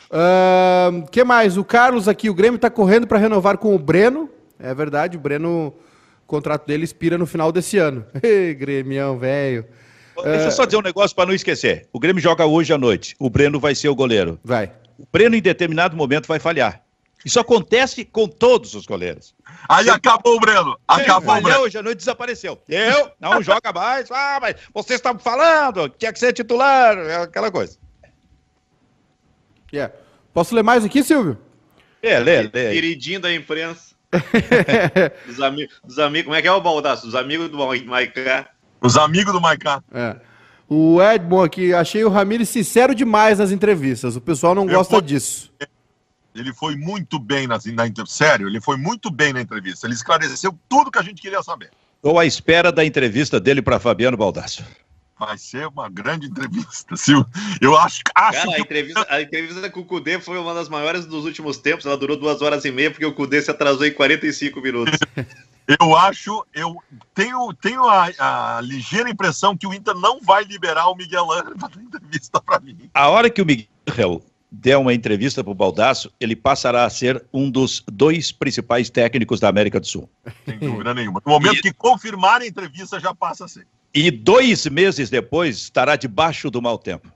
O 0.09 1.05
uh, 1.05 1.09
que 1.09 1.23
mais? 1.23 1.57
O 1.57 1.63
Carlos 1.63 2.07
aqui, 2.07 2.29
o 2.29 2.33
Grêmio 2.33 2.57
está 2.57 2.69
correndo 2.69 3.07
para 3.07 3.17
renovar 3.17 3.57
com 3.57 3.73
o 3.73 3.79
Breno. 3.79 4.29
É 4.59 4.73
verdade, 4.73 5.17
o 5.17 5.19
Breno, 5.19 5.67
o 6.23 6.27
contrato 6.27 6.67
dele 6.67 6.83
expira 6.83 7.17
no 7.17 7.25
final 7.25 7.51
desse 7.51 7.77
ano. 7.77 8.05
Ei, 8.21 8.53
Grêmio, 8.53 9.17
velho. 9.17 9.65
Deixa 10.23 10.45
eu 10.45 10.51
só 10.51 10.65
dizer 10.65 10.77
um 10.77 10.81
negócio 10.81 11.15
para 11.15 11.25
não 11.25 11.33
esquecer. 11.33 11.87
O 11.91 11.99
Grêmio 11.99 12.21
joga 12.21 12.45
hoje 12.45 12.71
à 12.71 12.77
noite. 12.77 13.15
O 13.17 13.29
Breno 13.29 13.59
vai 13.59 13.73
ser 13.73 13.89
o 13.89 13.95
goleiro. 13.95 14.39
Vai. 14.43 14.71
O 14.97 15.07
Breno, 15.11 15.35
em 15.35 15.41
determinado 15.41 15.97
momento, 15.97 16.27
vai 16.27 16.39
falhar. 16.39 16.82
Isso 17.25 17.39
acontece 17.39 18.03
com 18.03 18.27
todos 18.27 18.73
os 18.73 18.85
goleiros. 18.85 19.33
Aí 19.69 19.89
acabou 19.89 20.35
o 20.35 20.39
Breno. 20.39 20.77
Acabou 20.87 21.37
o 21.37 21.41
Breno. 21.41 21.61
Hoje 21.61 21.77
à 21.77 21.83
noite 21.83 21.99
desapareceu. 21.99 22.61
Eu 22.67 23.11
não 23.19 23.41
joga 23.41 23.71
mais. 23.73 24.09
Ah, 24.11 24.39
mas 24.41 24.55
vocês 24.73 24.99
estavam 24.99 25.19
falando, 25.19 25.89
tinha 25.89 26.11
que 26.11 26.19
ser 26.19 26.33
titular, 26.33 26.97
aquela 27.21 27.51
coisa. 27.51 27.77
Yeah. 29.73 29.93
Posso 30.33 30.53
ler 30.53 30.63
mais 30.63 30.85
aqui, 30.85 31.03
Silvio? 31.03 31.37
É, 32.01 32.19
lê, 32.19 32.43
lê. 32.43 32.73
Queridinho 32.73 33.19
da 33.19 33.33
imprensa. 33.33 33.93
dos, 35.25 35.41
ami 35.41 35.67
dos 35.83 35.97
amigos, 35.97 36.25
como 36.25 36.35
é 36.35 36.41
que 36.41 36.47
é 36.47 36.51
o 36.51 36.61
Baldaço? 36.61 37.05
Dos 37.05 37.15
amigos 37.15 37.49
do 37.49 37.57
Maicá. 37.57 38.49
Os 38.79 38.97
amigos 38.97 39.33
do 39.33 39.41
Maicá. 39.41 39.81
É. 39.91 40.15
O 40.69 41.01
Edmond 41.01 41.45
aqui, 41.45 41.73
achei 41.73 42.03
o 42.03 42.09
Ramires 42.09 42.49
sincero 42.49 42.93
demais 42.93 43.39
nas 43.39 43.51
entrevistas. 43.51 44.15
O 44.15 44.21
pessoal 44.21 44.53
não 44.53 44.67
Eu 44.67 44.75
gosta 44.75 44.95
foi... 44.95 45.01
disso. 45.01 45.51
Ele 46.35 46.53
foi 46.53 46.75
muito 46.75 47.19
bem 47.19 47.47
na, 47.47 47.55
na 47.57 48.05
sério, 48.05 48.47
ele 48.47 48.59
foi 48.59 48.77
muito 48.77 49.11
bem 49.11 49.33
na 49.33 49.41
entrevista. 49.41 49.85
Ele 49.87 49.93
esclareceu 49.93 50.57
tudo 50.67 50.91
que 50.91 50.99
a 50.99 51.03
gente 51.03 51.21
queria 51.21 51.43
saber. 51.43 51.71
Estou 51.95 52.19
à 52.19 52.25
espera 52.25 52.71
da 52.71 52.83
entrevista 52.83 53.39
dele 53.39 53.61
para 53.61 53.79
Fabiano 53.79 54.17
Baldasso. 54.17 54.63
Vai 55.17 55.37
ser 55.37 55.67
uma 55.67 55.89
grande 55.89 56.27
entrevista, 56.27 56.97
Sil. 56.97 57.23
Eu 57.61 57.77
acho, 57.77 58.01
acho 58.15 58.39
Cara, 58.39 58.47
que... 58.47 58.55
a, 58.55 58.59
entrevista, 58.59 59.07
a 59.09 59.21
entrevista 59.21 59.69
com 59.69 59.79
o 59.81 59.85
Cudê 59.85 60.19
foi 60.19 60.37
uma 60.37 60.53
das 60.53 60.67
maiores 60.67 61.05
dos 61.05 61.23
últimos 61.23 61.57
tempos. 61.57 61.85
Ela 61.85 61.95
durou 61.95 62.17
duas 62.17 62.41
horas 62.41 62.65
e 62.65 62.71
meia, 62.71 62.91
porque 62.91 63.05
o 63.05 63.13
Cudê 63.13 63.41
se 63.41 63.51
atrasou 63.51 63.85
em 63.85 63.93
45 63.93 64.59
minutos. 64.59 64.99
Eu 65.79 65.95
acho, 65.95 66.45
eu 66.53 66.75
tenho, 67.13 67.53
tenho 67.53 67.87
a, 67.87 68.09
a, 68.57 68.61
ligeira 68.61 69.09
impressão 69.09 69.55
que 69.55 69.65
o 69.65 69.73
Inter 69.73 69.95
não 69.95 70.19
vai 70.19 70.43
liberar 70.43 70.89
o 70.89 70.95
Miguel 70.95 71.31
Angel 71.31 71.55
para 71.57 71.81
entrevista 71.81 72.41
para 72.41 72.59
mim. 72.59 72.77
A 72.93 73.07
hora 73.07 73.29
que 73.29 73.41
o 73.41 73.45
Miguel 73.45 74.21
der 74.55 74.77
uma 74.77 74.93
entrevista 74.93 75.43
para 75.43 75.51
o 75.51 75.55
Baldasso, 75.55 76.13
ele 76.19 76.35
passará 76.35 76.85
a 76.85 76.89
ser 76.89 77.25
um 77.33 77.49
dos 77.49 77.83
dois 77.91 78.31
principais 78.31 78.87
técnicos 78.87 79.39
da 79.39 79.49
América 79.49 79.79
do 79.79 79.87
Sul. 79.87 80.07
Sem 80.45 80.59
dúvida 80.59 80.93
nenhuma. 80.93 81.19
No 81.25 81.31
momento 81.31 81.57
e... 81.57 81.61
que 81.63 81.73
confirmar 81.73 82.41
a 82.41 82.45
entrevista, 82.45 82.99
já 82.99 83.15
passa 83.15 83.45
a 83.45 83.47
ser. 83.47 83.65
E 83.91 84.11
dois 84.11 84.67
meses 84.67 85.09
depois 85.09 85.57
estará 85.57 85.95
debaixo 85.95 86.51
do 86.51 86.61
mau 86.61 86.77
tempo. 86.77 87.11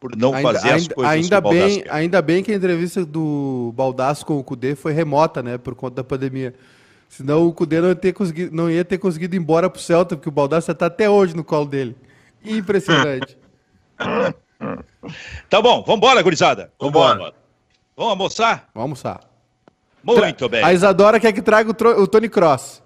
por 0.00 0.16
não 0.16 0.34
ainda, 0.34 0.52
fazer 0.52 0.72
as 0.72 0.88
coisas 0.88 1.12
ainda 1.12 1.40
bem, 1.40 1.84
ainda 1.88 2.20
bem 2.20 2.42
que 2.42 2.50
a 2.50 2.56
entrevista 2.56 3.06
do 3.06 3.72
Baldasso 3.76 4.26
com 4.26 4.36
o 4.36 4.42
Cudê 4.42 4.74
foi 4.74 4.92
remota, 4.92 5.40
né, 5.44 5.56
por 5.56 5.76
conta 5.76 5.96
da 5.96 6.04
pandemia. 6.04 6.52
Senão 7.08 7.46
o 7.46 7.52
Cudê 7.52 7.80
não 7.80 7.90
ia 7.90 7.94
ter 7.94 8.12
conseguido, 8.12 8.56
não 8.56 8.68
ia 8.68 8.84
ter 8.84 8.98
conseguido 8.98 9.36
ir 9.36 9.38
embora 9.38 9.70
pro 9.70 9.80
Celta, 9.80 10.16
porque 10.16 10.28
o 10.28 10.32
Baldasso 10.32 10.72
está 10.72 10.86
até 10.86 11.08
hoje 11.08 11.36
no 11.36 11.44
colo 11.44 11.66
dele. 11.66 11.94
Impressionante. 12.44 13.38
Tá 15.48 15.60
bom, 15.60 15.82
vamos 15.82 15.96
embora, 15.96 16.22
gurizada. 16.22 16.72
Vamos 16.78 16.94
embora. 16.94 17.34
Vamos 17.96 18.10
almoçar? 18.10 18.68
Vamos 18.74 19.04
almoçar. 19.04 19.20
Muito 20.02 20.48
bem. 20.48 20.64
A 20.64 20.72
Isadora 20.72 21.20
quer 21.20 21.32
que 21.32 21.42
traga 21.42 21.70
o, 21.70 22.02
o 22.02 22.06
Tony 22.06 22.28
Cross. 22.28 22.82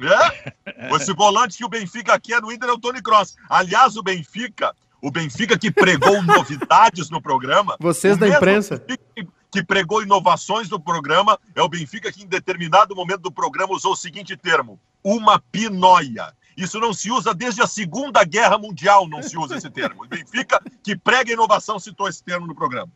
É? 0.00 0.96
Esse 0.96 1.12
volante 1.12 1.56
que 1.56 1.64
o 1.64 1.68
Benfica 1.68 2.18
quer 2.18 2.42
no 2.42 2.50
Inter 2.50 2.68
é 2.68 2.72
o 2.72 2.78
Tony 2.78 3.00
Cross. 3.00 3.36
Aliás, 3.48 3.96
o 3.96 4.02
Benfica 4.02 4.74
o 5.02 5.10
Benfica 5.10 5.58
que 5.58 5.70
pregou 5.70 6.22
novidades 6.22 7.10
no 7.10 7.20
programa. 7.20 7.76
Vocês 7.80 8.16
da 8.16 8.28
imprensa. 8.28 8.78
Que, 8.78 9.26
que 9.50 9.62
pregou 9.62 10.02
inovações 10.02 10.70
no 10.70 10.78
programa 10.78 11.38
é 11.54 11.60
o 11.60 11.68
Benfica 11.68 12.12
que, 12.12 12.22
em 12.22 12.26
determinado 12.26 12.94
momento 12.94 13.22
do 13.22 13.32
programa, 13.32 13.74
usou 13.74 13.92
o 13.92 13.96
seguinte 13.96 14.36
termo: 14.36 14.78
uma 15.02 15.40
pinóia. 15.40 16.32
Isso 16.56 16.78
não 16.78 16.92
se 16.92 17.10
usa 17.10 17.34
desde 17.34 17.62
a 17.62 17.66
Segunda 17.66 18.22
Guerra 18.24 18.58
Mundial, 18.58 19.08
não 19.08 19.22
se 19.22 19.36
usa 19.38 19.56
esse 19.56 19.70
termo. 19.70 20.04
O 20.04 20.08
Benfica, 20.08 20.60
que 20.82 20.96
prega 20.96 21.32
inovação, 21.32 21.78
citou 21.78 22.08
esse 22.08 22.22
termo 22.22 22.46
no 22.46 22.54
programa. 22.54 22.90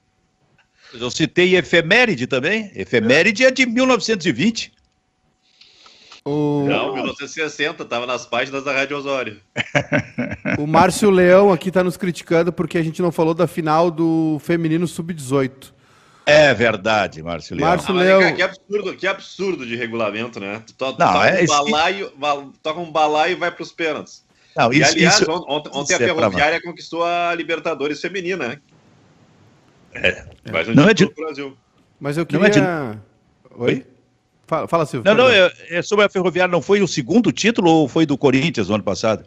Eu 0.93 1.11
citei 1.11 1.57
efeméride 1.57 2.27
também. 2.27 2.71
Efeméride 2.75 3.45
é 3.45 3.51
de 3.51 3.67
1920. 3.67 4.73
O... 6.25 6.67
Não, 6.69 6.93
1960, 6.93 7.85
estava 7.85 8.05
nas 8.05 8.27
páginas 8.27 8.65
da 8.65 8.73
Rádio 8.73 8.97
Osório. 8.97 9.41
o 10.59 10.67
Márcio 10.67 11.09
Leão 11.09 11.53
aqui 11.53 11.69
está 11.69 11.85
nos 11.85 11.97
criticando 11.97 12.53
porque 12.53 12.77
a 12.77 12.83
gente 12.83 13.01
não 13.01 13.13
falou 13.13 13.33
da 13.33 13.47
final 13.47 13.91
do 13.93 14.39
feminino 14.41 14.89
sub-18. 14.89 15.73
É 16.29 16.53
verdade, 16.53 17.23
Márcio 17.23 17.55
Leão. 17.55 17.69
Márcio 17.69 17.97
ah, 17.97 18.03
Leão. 18.03 18.35
que 18.35 18.43
absurdo, 18.43 18.97
que 18.97 19.07
absurdo 19.07 19.65
de 19.65 19.77
regulamento, 19.77 20.41
né? 20.41 20.61
Tu, 20.67 20.75
to, 20.75 20.87
não, 20.87 20.95
toca, 20.95 21.29
é, 21.29 21.45
um 21.45 21.47
balaio, 21.47 22.13
toca 22.61 22.81
um 22.81 22.91
balaio 22.91 23.33
e 23.33 23.35
vai 23.37 23.53
para 23.53 23.63
os 23.63 23.71
pênaltis. 23.71 24.27
Não, 24.57 24.73
isso, 24.73 24.81
e, 24.81 24.85
aliás, 24.85 25.21
isso, 25.21 25.31
ontem, 25.31 25.71
ontem 25.73 25.95
isso 25.95 26.03
a 26.03 26.05
é 26.05 26.09
Ferroviária 26.09 26.57
é 26.57 26.61
conquistou 26.61 27.05
a 27.05 27.33
Libertadores 27.33 28.01
feminina, 28.01 28.49
né? 28.49 28.61
É. 29.95 30.25
Mais 30.51 30.69
um 30.69 30.75
não 30.75 30.89
é 30.89 30.95
de... 30.95 31.07
Brasil. 31.15 31.57
Mas 32.01 32.17
eu 32.17 32.27
queria... 32.27 32.47
É 32.47 32.51
de... 32.51 32.61
Oi? 33.55 33.87
Fala, 34.47 34.67
fala 34.67 34.87
Silvio. 34.87 35.09
Não, 35.09 35.25
não, 35.25 35.31
é, 35.31 35.53
é, 35.69 35.83
sobre 35.83 36.05
a 36.05 36.09
Ferroviária, 36.09 36.51
não 36.51 36.63
foi 36.63 36.83
o 36.83 36.89
segundo 36.89 37.31
título 37.31 37.71
ou 37.71 37.89
foi 37.89 38.05
do 38.05 38.19
Corinthians 38.19 38.69
no 38.69 38.75
ano 38.75 38.85
passado? 38.85 39.25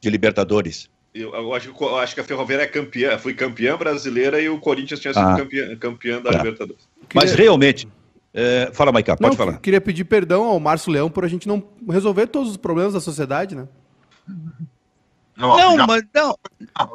De 0.00 0.10
Libertadores? 0.10 0.90
Eu, 1.14 1.32
eu, 1.32 1.54
acho, 1.54 1.72
eu 1.80 1.98
acho 1.98 2.12
que 2.12 2.20
a 2.20 2.24
Ferroviária 2.24 2.64
é 2.64 2.66
campeã, 2.66 3.16
foi 3.16 3.34
campeã 3.34 3.76
brasileira 3.76 4.40
e 4.40 4.48
o 4.48 4.58
Corinthians 4.58 4.98
tinha 4.98 5.14
sido 5.14 5.24
ah. 5.24 5.36
campeã, 5.36 5.76
campeã 5.76 6.20
da 6.20 6.32
tá. 6.32 6.38
Libertadores. 6.38 6.88
Mas 7.14 7.32
realmente, 7.32 7.86
é, 8.32 8.70
fala, 8.72 8.90
Maicá, 8.90 9.16
pode 9.16 9.30
não, 9.30 9.36
falar. 9.36 9.60
Queria 9.60 9.80
pedir 9.80 10.04
perdão 10.04 10.42
ao 10.42 10.58
Márcio 10.58 10.90
Leão 10.90 11.08
por 11.08 11.24
a 11.24 11.28
gente 11.28 11.46
não 11.46 11.62
resolver 11.88 12.26
todos 12.26 12.50
os 12.50 12.56
problemas 12.56 12.94
da 12.94 13.00
sociedade, 13.00 13.54
né? 13.54 13.68
Não, 15.36 15.76
não 15.76 15.86
mas 15.86 16.02
não, 16.14 16.38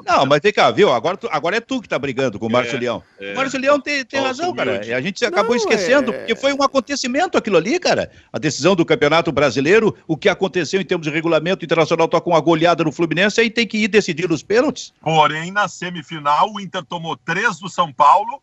não, 0.06 0.26
mas 0.26 0.40
vem 0.42 0.54
cá, 0.54 0.72
viu? 0.72 0.92
Agora, 0.94 1.18
tu, 1.18 1.28
agora 1.30 1.58
é 1.58 1.60
tu 1.60 1.82
que 1.82 1.90
tá 1.90 2.00
brigando 2.00 2.40
com 2.40 2.48
o 2.48 2.52
Márcio 2.52 2.78
é, 2.78 2.80
Leão. 2.80 3.04
É. 3.20 3.34
O 3.34 3.36
Márcio 3.36 3.60
Leão 3.60 3.80
tem, 3.80 4.06
tem 4.06 4.22
razão, 4.22 4.54
cara. 4.54 4.86
E 4.86 4.94
a 4.94 5.02
gente 5.02 5.24
acabou 5.26 5.52
não, 5.52 5.58
esquecendo, 5.58 6.14
é... 6.14 6.18
porque 6.20 6.36
foi 6.36 6.54
um 6.54 6.64
acontecimento 6.64 7.38
aquilo 7.38 7.58
ali, 7.58 7.78
cara. 7.80 8.10
A 8.32 8.40
decisão 8.40 8.76
do 8.76 8.86
Campeonato 8.86 9.32
Brasileiro, 9.32 9.96
o 10.08 10.16
que 10.16 10.30
aconteceu 10.30 10.80
em 10.80 10.86
termos 10.86 11.06
de 11.06 11.14
regulamento 11.14 11.66
internacional, 11.66 12.08
toca 12.08 12.26
tá 12.26 12.32
uma 12.32 12.40
goleada 12.40 12.84
no 12.84 12.92
Fluminense, 12.92 13.42
aí 13.42 13.50
tem 13.50 13.68
que 13.68 13.78
ir 13.78 13.90
decidir 13.90 14.32
os 14.32 14.42
pênaltis. 14.42 14.94
Porém, 15.02 15.52
na 15.52 15.68
semifinal, 15.68 16.54
o 16.54 16.62
Inter 16.62 16.84
tomou 16.86 17.18
três 17.18 17.60
do 17.60 17.68
São 17.68 17.92
Paulo 17.92 18.42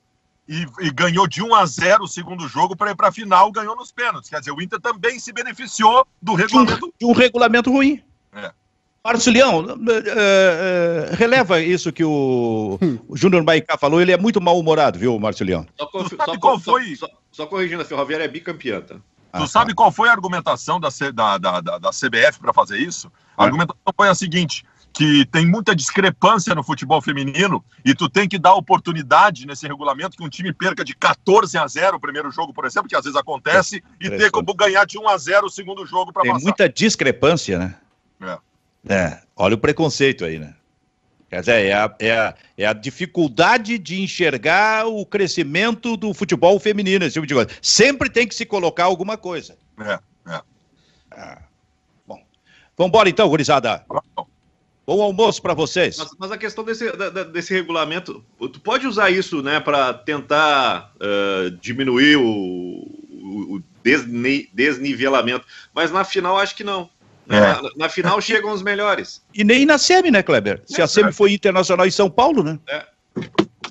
e, 0.48 0.66
e, 0.80 0.90
ganhou 0.90 1.26
de 1.26 1.42
1 1.42 1.54
a 1.54 1.66
0 1.66 2.04
o 2.04 2.08
segundo 2.08 2.46
jogo 2.46 2.76
para 2.76 2.92
ir 2.92 2.94
para 2.94 3.08
a 3.08 3.12
final, 3.12 3.50
ganhou 3.50 3.74
nos 3.74 3.90
pênaltis. 3.90 4.30
Quer 4.30 4.40
dizer, 4.40 4.52
o 4.52 4.62
Inter 4.62 4.78
também 4.78 5.18
se 5.18 5.32
beneficiou 5.32 6.06
do 6.22 6.34
regulamento. 6.34 6.78
De 6.78 6.84
um, 6.84 6.92
de 7.00 7.06
um 7.06 7.12
regulamento 7.12 7.72
ruim. 7.72 8.02
É. 8.32 8.52
Márcio 9.06 9.32
Leão, 9.32 9.60
uh, 9.60 9.70
uh, 9.70 11.14
releva 11.16 11.60
isso 11.60 11.92
que 11.92 12.02
o, 12.02 12.76
o 13.08 13.16
Júnior 13.16 13.44
Maicá 13.44 13.78
falou, 13.78 14.00
ele 14.00 14.10
é 14.10 14.16
muito 14.16 14.40
mal-humorado, 14.40 14.98
viu, 14.98 15.16
Márcio 15.16 15.46
Leão? 15.46 15.64
Só, 15.78 15.88
só, 16.08 16.38
qual 16.38 16.58
foi... 16.58 16.96
Só, 16.96 17.06
só, 17.30 17.46
corrigindo, 17.46 17.82
a 17.82 17.84
Ferroviária 17.84 18.24
é 18.24 18.28
bicampeã, 18.28 18.80
tá? 18.80 18.96
Tu 18.96 19.42
ah, 19.42 19.46
sabe 19.46 19.70
tá. 19.70 19.76
qual 19.76 19.92
foi 19.92 20.08
a 20.08 20.12
argumentação 20.12 20.80
da, 20.80 20.88
da, 21.14 21.38
da, 21.38 21.60
da, 21.60 21.78
da 21.78 21.90
CBF 21.90 22.40
para 22.40 22.52
fazer 22.52 22.78
isso? 22.78 23.12
A 23.36 23.44
é. 23.44 23.46
argumentação 23.46 23.92
foi 23.96 24.08
a 24.08 24.14
seguinte: 24.14 24.64
que 24.92 25.26
tem 25.26 25.46
muita 25.46 25.76
discrepância 25.76 26.54
no 26.54 26.64
futebol 26.64 27.02
feminino 27.02 27.62
e 27.84 27.94
tu 27.94 28.08
tem 28.08 28.26
que 28.26 28.38
dar 28.38 28.54
oportunidade 28.54 29.46
nesse 29.46 29.68
regulamento 29.68 30.16
que 30.16 30.24
um 30.24 30.28
time 30.28 30.54
perca 30.54 30.82
de 30.82 30.96
14 30.96 31.58
a 31.58 31.66
0 31.66 31.98
o 31.98 32.00
primeiro 32.00 32.30
jogo, 32.30 32.54
por 32.54 32.64
exemplo, 32.64 32.88
que 32.88 32.96
às 32.96 33.04
vezes 33.04 33.18
acontece, 33.18 33.84
é, 34.00 34.06
e 34.06 34.10
ter 34.10 34.30
como 34.30 34.54
ganhar 34.54 34.86
de 34.86 34.98
1 34.98 35.08
a 35.08 35.18
0 35.18 35.46
o 35.46 35.50
segundo 35.50 35.84
jogo 35.84 36.12
para 36.12 36.22
passar. 36.22 36.36
Tem 36.36 36.44
muita 36.44 36.68
discrepância, 36.68 37.58
né? 37.58 37.76
É. 38.22 38.38
é. 38.88 39.20
Olha 39.36 39.54
o 39.54 39.58
preconceito 39.58 40.24
aí, 40.24 40.38
né? 40.38 40.54
Quer 41.28 41.40
dizer, 41.40 41.66
é 41.66 41.72
a, 41.72 41.94
é, 41.98 42.12
a, 42.12 42.34
é 42.56 42.66
a 42.66 42.72
dificuldade 42.72 43.78
de 43.78 44.00
enxergar 44.00 44.86
o 44.86 45.04
crescimento 45.04 45.96
do 45.96 46.14
futebol 46.14 46.58
feminino, 46.60 47.04
esse 47.04 47.14
tipo 47.14 47.26
de 47.26 47.34
coisa. 47.34 47.50
Sempre 47.60 48.08
tem 48.08 48.28
que 48.28 48.34
se 48.34 48.46
colocar 48.46 48.84
alguma 48.84 49.18
coisa. 49.18 49.58
É, 49.80 49.98
é. 50.32 50.40
Ah. 51.10 51.42
Bom, 52.06 52.22
vamos 52.76 52.88
embora 52.90 53.08
então, 53.08 53.28
gurizada. 53.28 53.84
Bom. 53.88 54.26
Bom 54.86 55.02
almoço 55.02 55.42
para 55.42 55.52
vocês. 55.52 55.98
Mas, 55.98 56.10
mas, 56.16 56.30
a 56.30 56.38
questão 56.38 56.62
desse, 56.62 56.90
da, 56.92 57.24
desse 57.24 57.52
regulamento, 57.52 58.24
tu 58.38 58.60
pode 58.60 58.86
usar 58.86 59.10
isso, 59.10 59.42
né, 59.42 59.58
para 59.58 59.92
tentar 59.92 60.92
uh, 60.94 61.50
diminuir 61.60 62.16
o, 62.16 62.22
o, 62.22 63.56
o 63.56 63.62
desni, 63.82 64.48
desnivelamento, 64.52 65.44
mas 65.74 65.90
na 65.90 66.04
final 66.04 66.38
acho 66.38 66.54
que 66.54 66.62
não. 66.62 66.88
É. 67.28 67.40
Na, 67.40 67.70
na, 67.76 67.88
final 67.88 68.20
chegam 68.20 68.52
os 68.52 68.62
melhores. 68.62 69.22
E 69.34 69.42
nem 69.42 69.66
na 69.66 69.78
SEMI, 69.78 70.10
né, 70.10 70.22
Kleber? 70.22 70.62
Se 70.66 70.80
a 70.80 70.86
SEMI 70.86 71.12
foi 71.12 71.32
internacional 71.32 71.86
em 71.86 71.90
São 71.90 72.08
Paulo, 72.08 72.42
né? 72.42 72.58
É. 72.68 72.84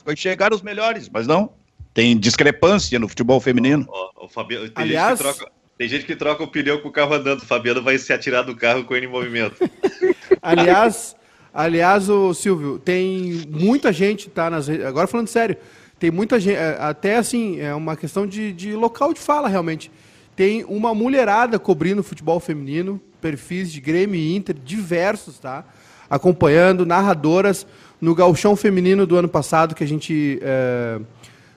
Foi 0.04 0.16
chegar 0.16 0.54
os 0.54 0.62
melhores, 0.62 1.10
mas 1.10 1.26
não. 1.26 1.52
Tem 1.94 2.18
discrepância 2.18 3.00
no 3.00 3.08
futebol 3.08 3.40
feminino. 3.40 3.88
O, 3.88 4.26
o 4.26 4.28
Fabiano, 4.28 4.70
tem 4.70 4.84
Aliás, 4.84 5.18
gente 5.18 5.28
que 5.30 5.38
troca, 5.38 5.52
tem 5.78 5.88
gente 5.88 6.06
que 6.06 6.16
troca 6.16 6.44
o 6.44 6.48
pneu 6.48 6.82
com 6.82 6.90
o 6.90 6.92
carro 6.92 7.14
andando. 7.14 7.42
O 7.42 7.46
Fabiano 7.46 7.82
vai 7.82 7.98
se 7.98 8.12
atirar 8.12 8.44
do 8.44 8.56
carro 8.56 8.84
com 8.84 8.96
ele 8.96 9.06
em 9.06 9.10
movimento. 9.10 9.58
aliás, 10.42 11.16
aliás, 11.54 12.10
o 12.10 12.34
Silvio, 12.34 12.80
tem 12.80 13.46
muita 13.50 13.94
gente 13.94 14.30
tá 14.30 14.50
nas 14.50 14.70
agora 14.70 15.08
falando 15.08 15.28
sério, 15.28 15.58
tem 15.98 16.12
muita 16.12 16.40
gente, 16.40 16.58
é, 16.58 16.78
até 16.80 17.16
assim, 17.16 17.60
é 17.60 17.74
uma 17.74 17.96
questão 17.96 18.28
de, 18.28 18.52
de 18.52 18.74
local 18.74 19.14
de 19.14 19.20
fala 19.20 19.48
realmente. 19.48 19.90
Tem 20.36 20.66
uma 20.66 20.94
mulherada 20.94 21.58
cobrindo 21.58 22.04
futebol 22.04 22.40
feminino, 22.40 23.00
perfis 23.22 23.72
de 23.72 23.80
Grêmio 23.80 24.16
e 24.16 24.36
Inter 24.36 24.56
diversos, 24.56 25.40
tá? 25.40 25.64
Acompanhando 26.10 26.86
narradoras 26.86 27.66
no 28.02 28.14
Galchão 28.14 28.56
Feminino 28.56 29.08
do 29.08 29.16
ano 29.16 29.30
passado 29.30 29.74
que 29.74 29.84
a 29.84 29.88
gente 29.88 30.40
é, 30.42 31.00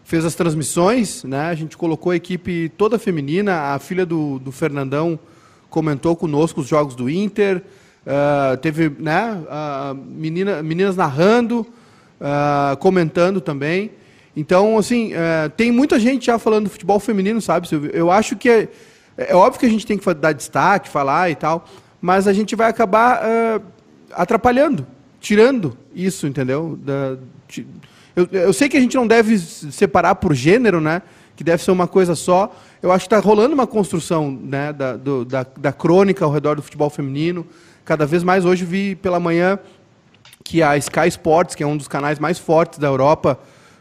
fez 0.04 0.24
as 0.24 0.34
transmissões, 0.34 1.24
né? 1.24 1.46
A 1.46 1.54
gente 1.54 1.76
colocou 1.76 2.12
a 2.12 2.16
equipe 2.16 2.70
toda 2.76 2.98
feminina, 2.98 3.74
a 3.74 3.78
filha 3.78 4.06
do, 4.06 4.38
do 4.38 4.50
Fernandão 4.52 5.18
comentou 5.68 6.16
conosco 6.16 6.60
os 6.60 6.68
jogos 6.68 6.94
do 6.94 7.10
Inter, 7.10 7.62
uh, 8.06 8.56
teve 8.56 8.88
né, 8.98 9.32
uh, 9.32 9.94
menina, 9.94 10.62
meninas 10.62 10.96
narrando, 10.96 11.60
uh, 12.20 12.76
comentando 12.78 13.40
também. 13.40 13.90
Então, 14.38 14.78
assim, 14.78 15.12
uh, 15.14 15.50
tem 15.56 15.72
muita 15.72 15.98
gente 15.98 16.26
já 16.26 16.38
falando 16.38 16.64
do 16.64 16.70
futebol 16.70 17.00
feminino, 17.00 17.40
sabe, 17.40 17.66
Silvio? 17.66 17.90
Eu 17.92 18.08
acho 18.08 18.36
que 18.36 18.48
é, 18.48 18.68
é 19.16 19.34
óbvio 19.34 19.58
que 19.58 19.66
a 19.66 19.68
gente 19.68 19.84
tem 19.84 19.98
que 19.98 20.14
dar 20.14 20.32
destaque, 20.32 20.88
falar 20.88 21.28
e 21.28 21.34
tal, 21.34 21.64
mas 22.00 22.28
a 22.28 22.32
gente 22.32 22.54
vai 22.54 22.70
acabar 22.70 23.20
atrapalhando, 24.12 24.86
tirando 25.20 25.76
isso, 25.92 26.24
entendeu? 26.26 26.78
Da, 26.80 27.16
eu, 28.14 28.28
eu 28.30 28.52
sei 28.52 28.68
que 28.68 28.76
a 28.76 28.80
gente 28.80 28.96
não 28.96 29.06
deve 29.06 29.38
separar 29.38 30.14
por 30.14 30.34
gênero, 30.34 30.80
né? 30.80 31.02
Que 31.36 31.42
deve 31.42 31.62
ser 31.62 31.72
uma 31.72 31.88
coisa 31.88 32.14
só. 32.14 32.54
Eu 32.80 32.92
acho 32.92 33.08
que 33.08 33.14
está 33.14 33.24
rolando 33.24 33.54
uma 33.54 33.66
construção 33.66 34.30
né, 34.30 34.72
da, 34.72 34.96
do, 34.96 35.24
da, 35.24 35.44
da 35.56 35.72
crônica 35.72 36.24
ao 36.24 36.30
redor 36.30 36.54
do 36.54 36.62
futebol 36.62 36.90
feminino. 36.90 37.46
Cada 37.84 38.06
vez 38.06 38.22
mais 38.22 38.44
hoje 38.44 38.64
vi 38.64 38.94
pela 38.94 39.18
manhã 39.18 39.58
que 40.44 40.62
a 40.62 40.76
Sky 40.76 41.08
Sports, 41.08 41.54
que 41.54 41.62
é 41.62 41.66
um 41.66 41.76
dos 41.76 41.88
canais 41.88 42.18
mais 42.18 42.38
fortes 42.38 42.78
da 42.78 42.86
Europa, 42.86 43.38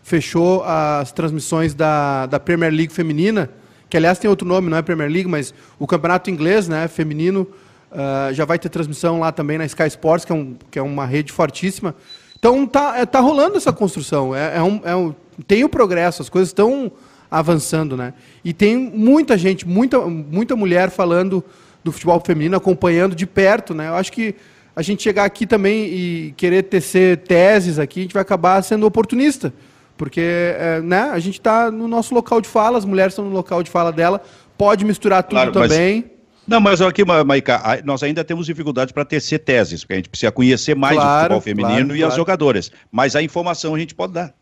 fechou 0.08 0.64
as 0.64 1.12
transmissões 1.12 1.74
da, 1.74 2.28
da 2.28 2.40
Premier 2.40 2.72
League 2.72 2.94
feminina, 2.94 3.50
que 3.90 3.98
aliás 3.98 4.18
tem 4.18 4.30
outro 4.30 4.48
nome, 4.48 4.70
não 4.70 4.78
é 4.78 4.82
Premier 4.82 5.12
League, 5.12 5.28
mas 5.28 5.54
o 5.78 5.86
campeonato 5.86 6.30
inglês, 6.30 6.70
né, 6.70 6.88
feminino, 6.88 7.46
uh, 7.92 8.34
já 8.34 8.46
vai 8.46 8.58
ter 8.58 8.70
transmissão 8.70 9.20
lá 9.20 9.34
também 9.34 9.58
na 9.58 9.66
Sky 9.66 9.88
Sports, 9.88 10.24
que 10.24 10.32
é, 10.32 10.36
um, 10.36 10.56
que 10.72 10.80
é 10.80 10.82
uma 10.82 11.06
rede 11.06 11.34
fortíssima. 11.34 11.94
Então 12.40 12.66
tá, 12.66 12.98
é, 12.98 13.06
tá 13.06 13.20
rolando 13.20 13.58
essa 13.58 13.74
construção. 13.74 14.34
É, 14.34 14.56
é, 14.56 14.64
um, 14.64 14.82
é 14.86 14.96
um, 14.96 15.14
tem 15.46 15.66
o 15.66 15.70
progresso, 15.70 16.22
as 16.22 16.30
coisas 16.30 16.52
estão 16.52 16.90
avançando, 17.30 17.98
né? 17.98 18.14
E 18.46 18.54
tem 18.54 18.78
muita 18.78 19.38
gente, 19.38 19.68
muita, 19.68 20.00
muita 20.00 20.56
mulher 20.56 20.90
falando 20.90 21.44
do 21.84 21.92
futebol 21.92 22.22
feminino, 22.26 22.56
acompanhando 22.56 23.14
de 23.14 23.28
perto, 23.28 23.74
né? 23.74 23.90
Eu 23.90 23.96
acho 23.96 24.14
que 24.14 24.36
a 24.74 24.82
gente 24.82 25.04
chegar 25.04 25.26
aqui 25.26 25.46
também 25.46 25.84
e 25.84 26.34
querer 26.38 26.64
tecer 26.64 27.18
teses 27.18 27.78
aqui, 27.78 28.00
a 28.00 28.04
gente 28.04 28.14
vai 28.14 28.22
acabar 28.22 28.64
sendo 28.64 28.86
oportunista. 28.86 29.52
Porque 29.98 30.22
é, 30.22 30.80
né, 30.82 31.10
a 31.10 31.20
gente 31.20 31.40
está 31.40 31.72
no 31.72 31.88
nosso 31.88 32.14
local 32.14 32.40
de 32.40 32.48
fala, 32.48 32.78
as 32.78 32.86
mulheres 32.86 33.14
estão 33.14 33.26
no 33.26 33.32
local 33.32 33.64
de 33.64 33.70
fala 33.70 33.92
dela, 33.92 34.22
pode 34.58 34.86
misturar 34.86 35.24
tudo 35.24 35.32
claro, 35.32 35.52
também. 35.52 36.02
Mas... 36.02 36.18
Não, 36.48 36.62
mas 36.62 36.82
aqui, 36.82 37.04
Maica, 37.04 37.82
nós 37.84 38.02
ainda 38.04 38.24
temos 38.24 38.46
dificuldades 38.46 38.94
para 38.94 39.04
tecer 39.04 39.40
teses, 39.40 39.82
porque 39.82 39.94
a 39.94 39.98
gente 39.98 40.10
precisa 40.10 40.32
conhecer 40.32 40.76
mais 40.76 40.96
claro, 40.96 41.36
o 41.36 41.42
futebol 41.42 41.42
feminino 41.42 41.88
claro, 41.88 41.96
e 41.96 41.98
claro. 41.98 42.12
as 42.12 42.16
jogadoras. 42.16 42.72
Mas 42.90 43.18
a 43.18 43.22
informação 43.22 43.76
a 43.76 43.80
gente 43.80 43.94
pode 43.94 44.14
dar. 44.14 44.34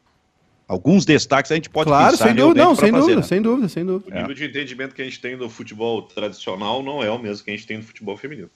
Alguns 0.67 1.05
destaques 1.05 1.51
a 1.51 1.55
gente 1.55 1.69
pode 1.69 1.87
Claro, 1.87 2.17
sem 2.17 2.33
dúvida, 2.33 2.63
não, 2.63 2.75
sem 2.75 2.91
dúvida, 2.91 3.15
né? 3.17 3.21
sem 3.21 3.41
dúvida, 3.41 3.67
sem 3.69 3.85
dúvida. 3.85 4.15
O 4.15 4.19
nível 4.19 4.35
de 4.35 4.45
entendimento 4.45 4.95
que 4.95 5.01
a 5.01 5.05
gente 5.05 5.19
tem 5.19 5.37
do 5.37 5.47
futebol 5.47 6.01
tradicional 6.01 6.81
não 6.81 7.03
é 7.03 7.09
o 7.09 7.19
mesmo 7.19 7.45
que 7.45 7.51
a 7.51 7.55
gente 7.55 7.67
tem 7.67 7.77
no 7.77 7.83
futebol 7.83 8.17
feminino. 8.17 8.49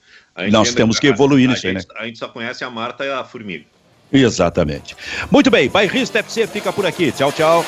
Nós 0.51 0.73
temos 0.73 0.99
que 0.99 1.07
evoluir 1.07 1.47
nisso 1.47 1.67
aí, 1.67 1.73
né? 1.73 1.81
A 1.97 2.05
gente 2.05 2.17
só 2.17 2.27
conhece 2.27 2.63
a 2.63 2.69
Marta 2.69 3.05
e 3.05 3.11
a 3.11 3.23
Formiga. 3.23 3.65
Exatamente. 4.11 4.95
Muito 5.29 5.51
bem, 5.51 5.69
Bairrista 5.69 6.19
FC 6.19 6.47
fica 6.47 6.73
por 6.73 6.85
aqui. 6.85 7.11
Tchau, 7.11 7.31
tchau. 7.31 7.65